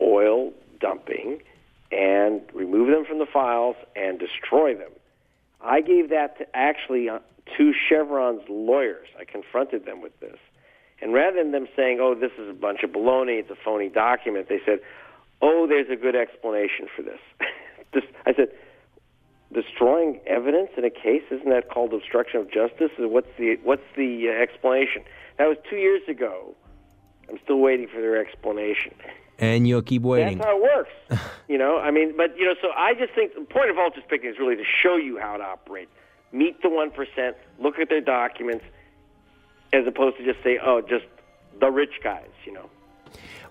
oil 0.00 0.52
dumping 0.80 1.40
and 1.92 2.42
remove 2.52 2.88
them 2.88 3.04
from 3.04 3.18
the 3.18 3.26
files 3.26 3.76
and 3.94 4.18
destroy 4.18 4.74
them. 4.74 4.90
I 5.60 5.80
gave 5.80 6.10
that 6.10 6.38
to 6.38 6.46
actually 6.54 7.08
uh, 7.08 7.18
to 7.56 7.72
Chevron's 7.88 8.42
lawyers. 8.48 9.08
I 9.18 9.24
confronted 9.24 9.84
them 9.84 10.02
with 10.02 10.18
this. 10.20 10.36
And 11.00 11.12
rather 11.12 11.42
than 11.42 11.52
them 11.52 11.68
saying, 11.76 11.98
oh, 12.00 12.14
this 12.14 12.32
is 12.38 12.48
a 12.48 12.54
bunch 12.54 12.82
of 12.82 12.90
baloney, 12.90 13.40
it's 13.40 13.50
a 13.50 13.56
phony 13.56 13.88
document, 13.88 14.48
they 14.48 14.60
said, 14.64 14.80
oh, 15.42 15.66
there's 15.68 15.90
a 15.90 15.96
good 15.96 16.16
explanation 16.16 16.86
for 16.94 17.02
this. 17.02 17.20
this 17.92 18.04
I 18.24 18.34
said, 18.34 18.48
destroying 19.52 20.20
evidence 20.26 20.70
in 20.76 20.84
a 20.84 20.90
case, 20.90 21.22
isn't 21.30 21.48
that 21.50 21.70
called 21.70 21.92
obstruction 21.92 22.40
of 22.40 22.50
justice? 22.50 22.90
What's 22.98 23.28
the, 23.38 23.58
what's 23.62 23.84
the 23.96 24.28
uh, 24.28 24.42
explanation? 24.42 25.02
That 25.38 25.48
was 25.48 25.58
two 25.68 25.76
years 25.76 26.02
ago. 26.08 26.54
I'm 27.28 27.38
still 27.44 27.58
waiting 27.58 27.88
for 27.88 28.00
their 28.00 28.16
explanation. 28.16 28.94
And 29.38 29.68
you'll 29.68 29.82
keep 29.82 30.02
waiting. 30.02 30.38
That's 30.38 30.48
how 30.48 30.56
it 30.56 30.62
works. 30.62 31.22
you 31.48 31.58
know, 31.58 31.78
I 31.78 31.90
mean, 31.90 32.16
but, 32.16 32.38
you 32.38 32.46
know, 32.46 32.54
so 32.62 32.70
I 32.74 32.94
just 32.94 33.12
think 33.14 33.34
the 33.34 33.42
point 33.42 33.68
of 33.68 33.76
Vulture's 33.76 34.04
Picnic 34.08 34.32
is 34.32 34.38
really 34.38 34.56
to 34.56 34.64
show 34.64 34.96
you 34.96 35.18
how 35.18 35.36
to 35.36 35.44
operate. 35.44 35.88
Meet 36.32 36.62
the 36.62 36.68
1%, 36.68 37.34
look 37.58 37.78
at 37.78 37.88
their 37.88 38.00
documents, 38.00 38.64
as 39.76 39.86
opposed 39.86 40.16
to 40.16 40.24
just 40.24 40.42
say, 40.42 40.58
oh, 40.64 40.80
just 40.80 41.04
the 41.60 41.70
rich 41.70 42.00
guys, 42.02 42.28
you 42.44 42.52
know. 42.52 42.70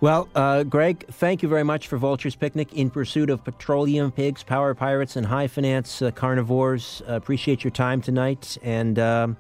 Well, 0.02 0.28
uh, 0.36 0.64
Greg, 0.64 1.06
thank 1.08 1.42
you 1.42 1.50
very 1.50 1.64
much 1.64 1.88
for 1.88 1.98
Vulture's 1.98 2.36
Picnic 2.36 2.74
in 2.74 2.90
pursuit 2.90 3.30
of 3.30 3.44
petroleum 3.44 4.12
pigs, 4.12 4.44
power 4.44 4.74
pirates, 4.74 5.16
and 5.16 5.26
high 5.26 5.48
finance 5.48 6.02
uh, 6.02 6.12
carnivores. 6.12 7.02
Uh, 7.08 7.14
appreciate 7.14 7.64
your 7.64 7.72
time 7.72 8.02
tonight. 8.02 8.58
And 8.62 9.00
um, 9.00 9.38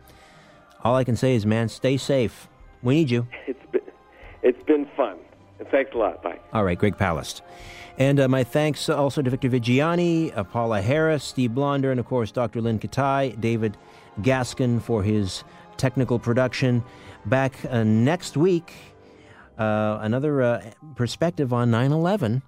all 0.83 0.95
I 0.95 1.03
can 1.03 1.15
say 1.15 1.35
is, 1.35 1.45
man, 1.45 1.67
stay 1.67 1.97
safe. 1.97 2.47
We 2.81 2.95
need 2.95 3.09
you. 3.09 3.27
It's 3.47 3.71
been, 3.71 3.81
it's 4.43 4.63
been 4.63 4.87
fun. 4.95 5.17
Thanks 5.71 5.91
a 5.93 5.97
lot. 5.97 6.23
Bye. 6.23 6.39
All 6.53 6.63
right, 6.63 6.77
Greg 6.77 6.97
Palast. 6.97 7.41
And 7.97 8.19
uh, 8.19 8.27
my 8.27 8.43
thanks 8.43 8.89
also 8.89 9.21
to 9.21 9.29
Victor 9.29 9.49
Viggiani, 9.49 10.35
uh, 10.37 10.43
Paola 10.43 10.81
Harris, 10.81 11.23
Steve 11.23 11.51
Blonder, 11.51 11.91
and 11.91 11.99
of 11.99 12.05
course 12.05 12.31
Dr. 12.31 12.61
Lynn 12.61 12.77
Kitei, 12.79 13.39
David 13.39 13.77
Gaskin 14.21 14.81
for 14.81 15.03
his 15.03 15.43
technical 15.77 16.19
production. 16.19 16.83
Back 17.25 17.53
uh, 17.69 17.83
next 17.83 18.37
week, 18.37 18.73
uh, 19.57 19.99
another 20.01 20.41
uh, 20.41 20.71
perspective 20.95 21.53
on 21.53 21.71
9 21.71 21.91
11 21.91 22.41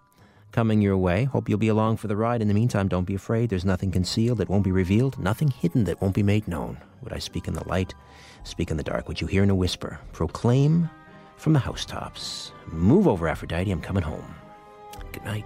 coming 0.52 0.82
your 0.82 0.98
way. 0.98 1.26
Hope 1.26 1.50
you'll 1.50 1.58
be 1.58 1.68
along 1.68 1.98
for 1.98 2.08
the 2.08 2.16
ride. 2.16 2.42
In 2.42 2.48
the 2.48 2.54
meantime, 2.54 2.88
don't 2.88 3.06
be 3.06 3.16
afraid. 3.16 3.50
There's 3.50 3.66
nothing 3.66 3.92
concealed 3.92 4.40
that 4.40 4.50
won't 4.50 4.64
be 4.64 4.72
revealed, 4.72 5.20
nothing 5.20 5.50
hidden 5.50 5.84
that 5.86 6.02
won't 6.02 6.16
be 6.16 6.24
made 6.24 6.48
known. 6.48 6.78
Would 7.04 7.14
I 7.14 7.20
speak 7.20 7.48
in 7.48 7.54
the 7.54 7.68
light, 7.68 7.94
speak 8.44 8.72
in 8.72 8.78
the 8.78 8.84
dark? 8.84 9.08
Would 9.08 9.22
you 9.22 9.28
hear 9.28 9.44
in 9.44 9.50
a 9.50 9.56
whisper? 9.56 10.00
Proclaim 10.14 10.90
from 11.38 11.54
the 11.54 11.60
housetops. 11.60 12.52
Move 12.68 13.08
over, 13.08 13.28
Aphrodite. 13.28 13.72
I'm 13.72 13.82
coming 13.82 14.04
home. 14.04 14.36
Good 15.12 15.24
night. 15.26 15.46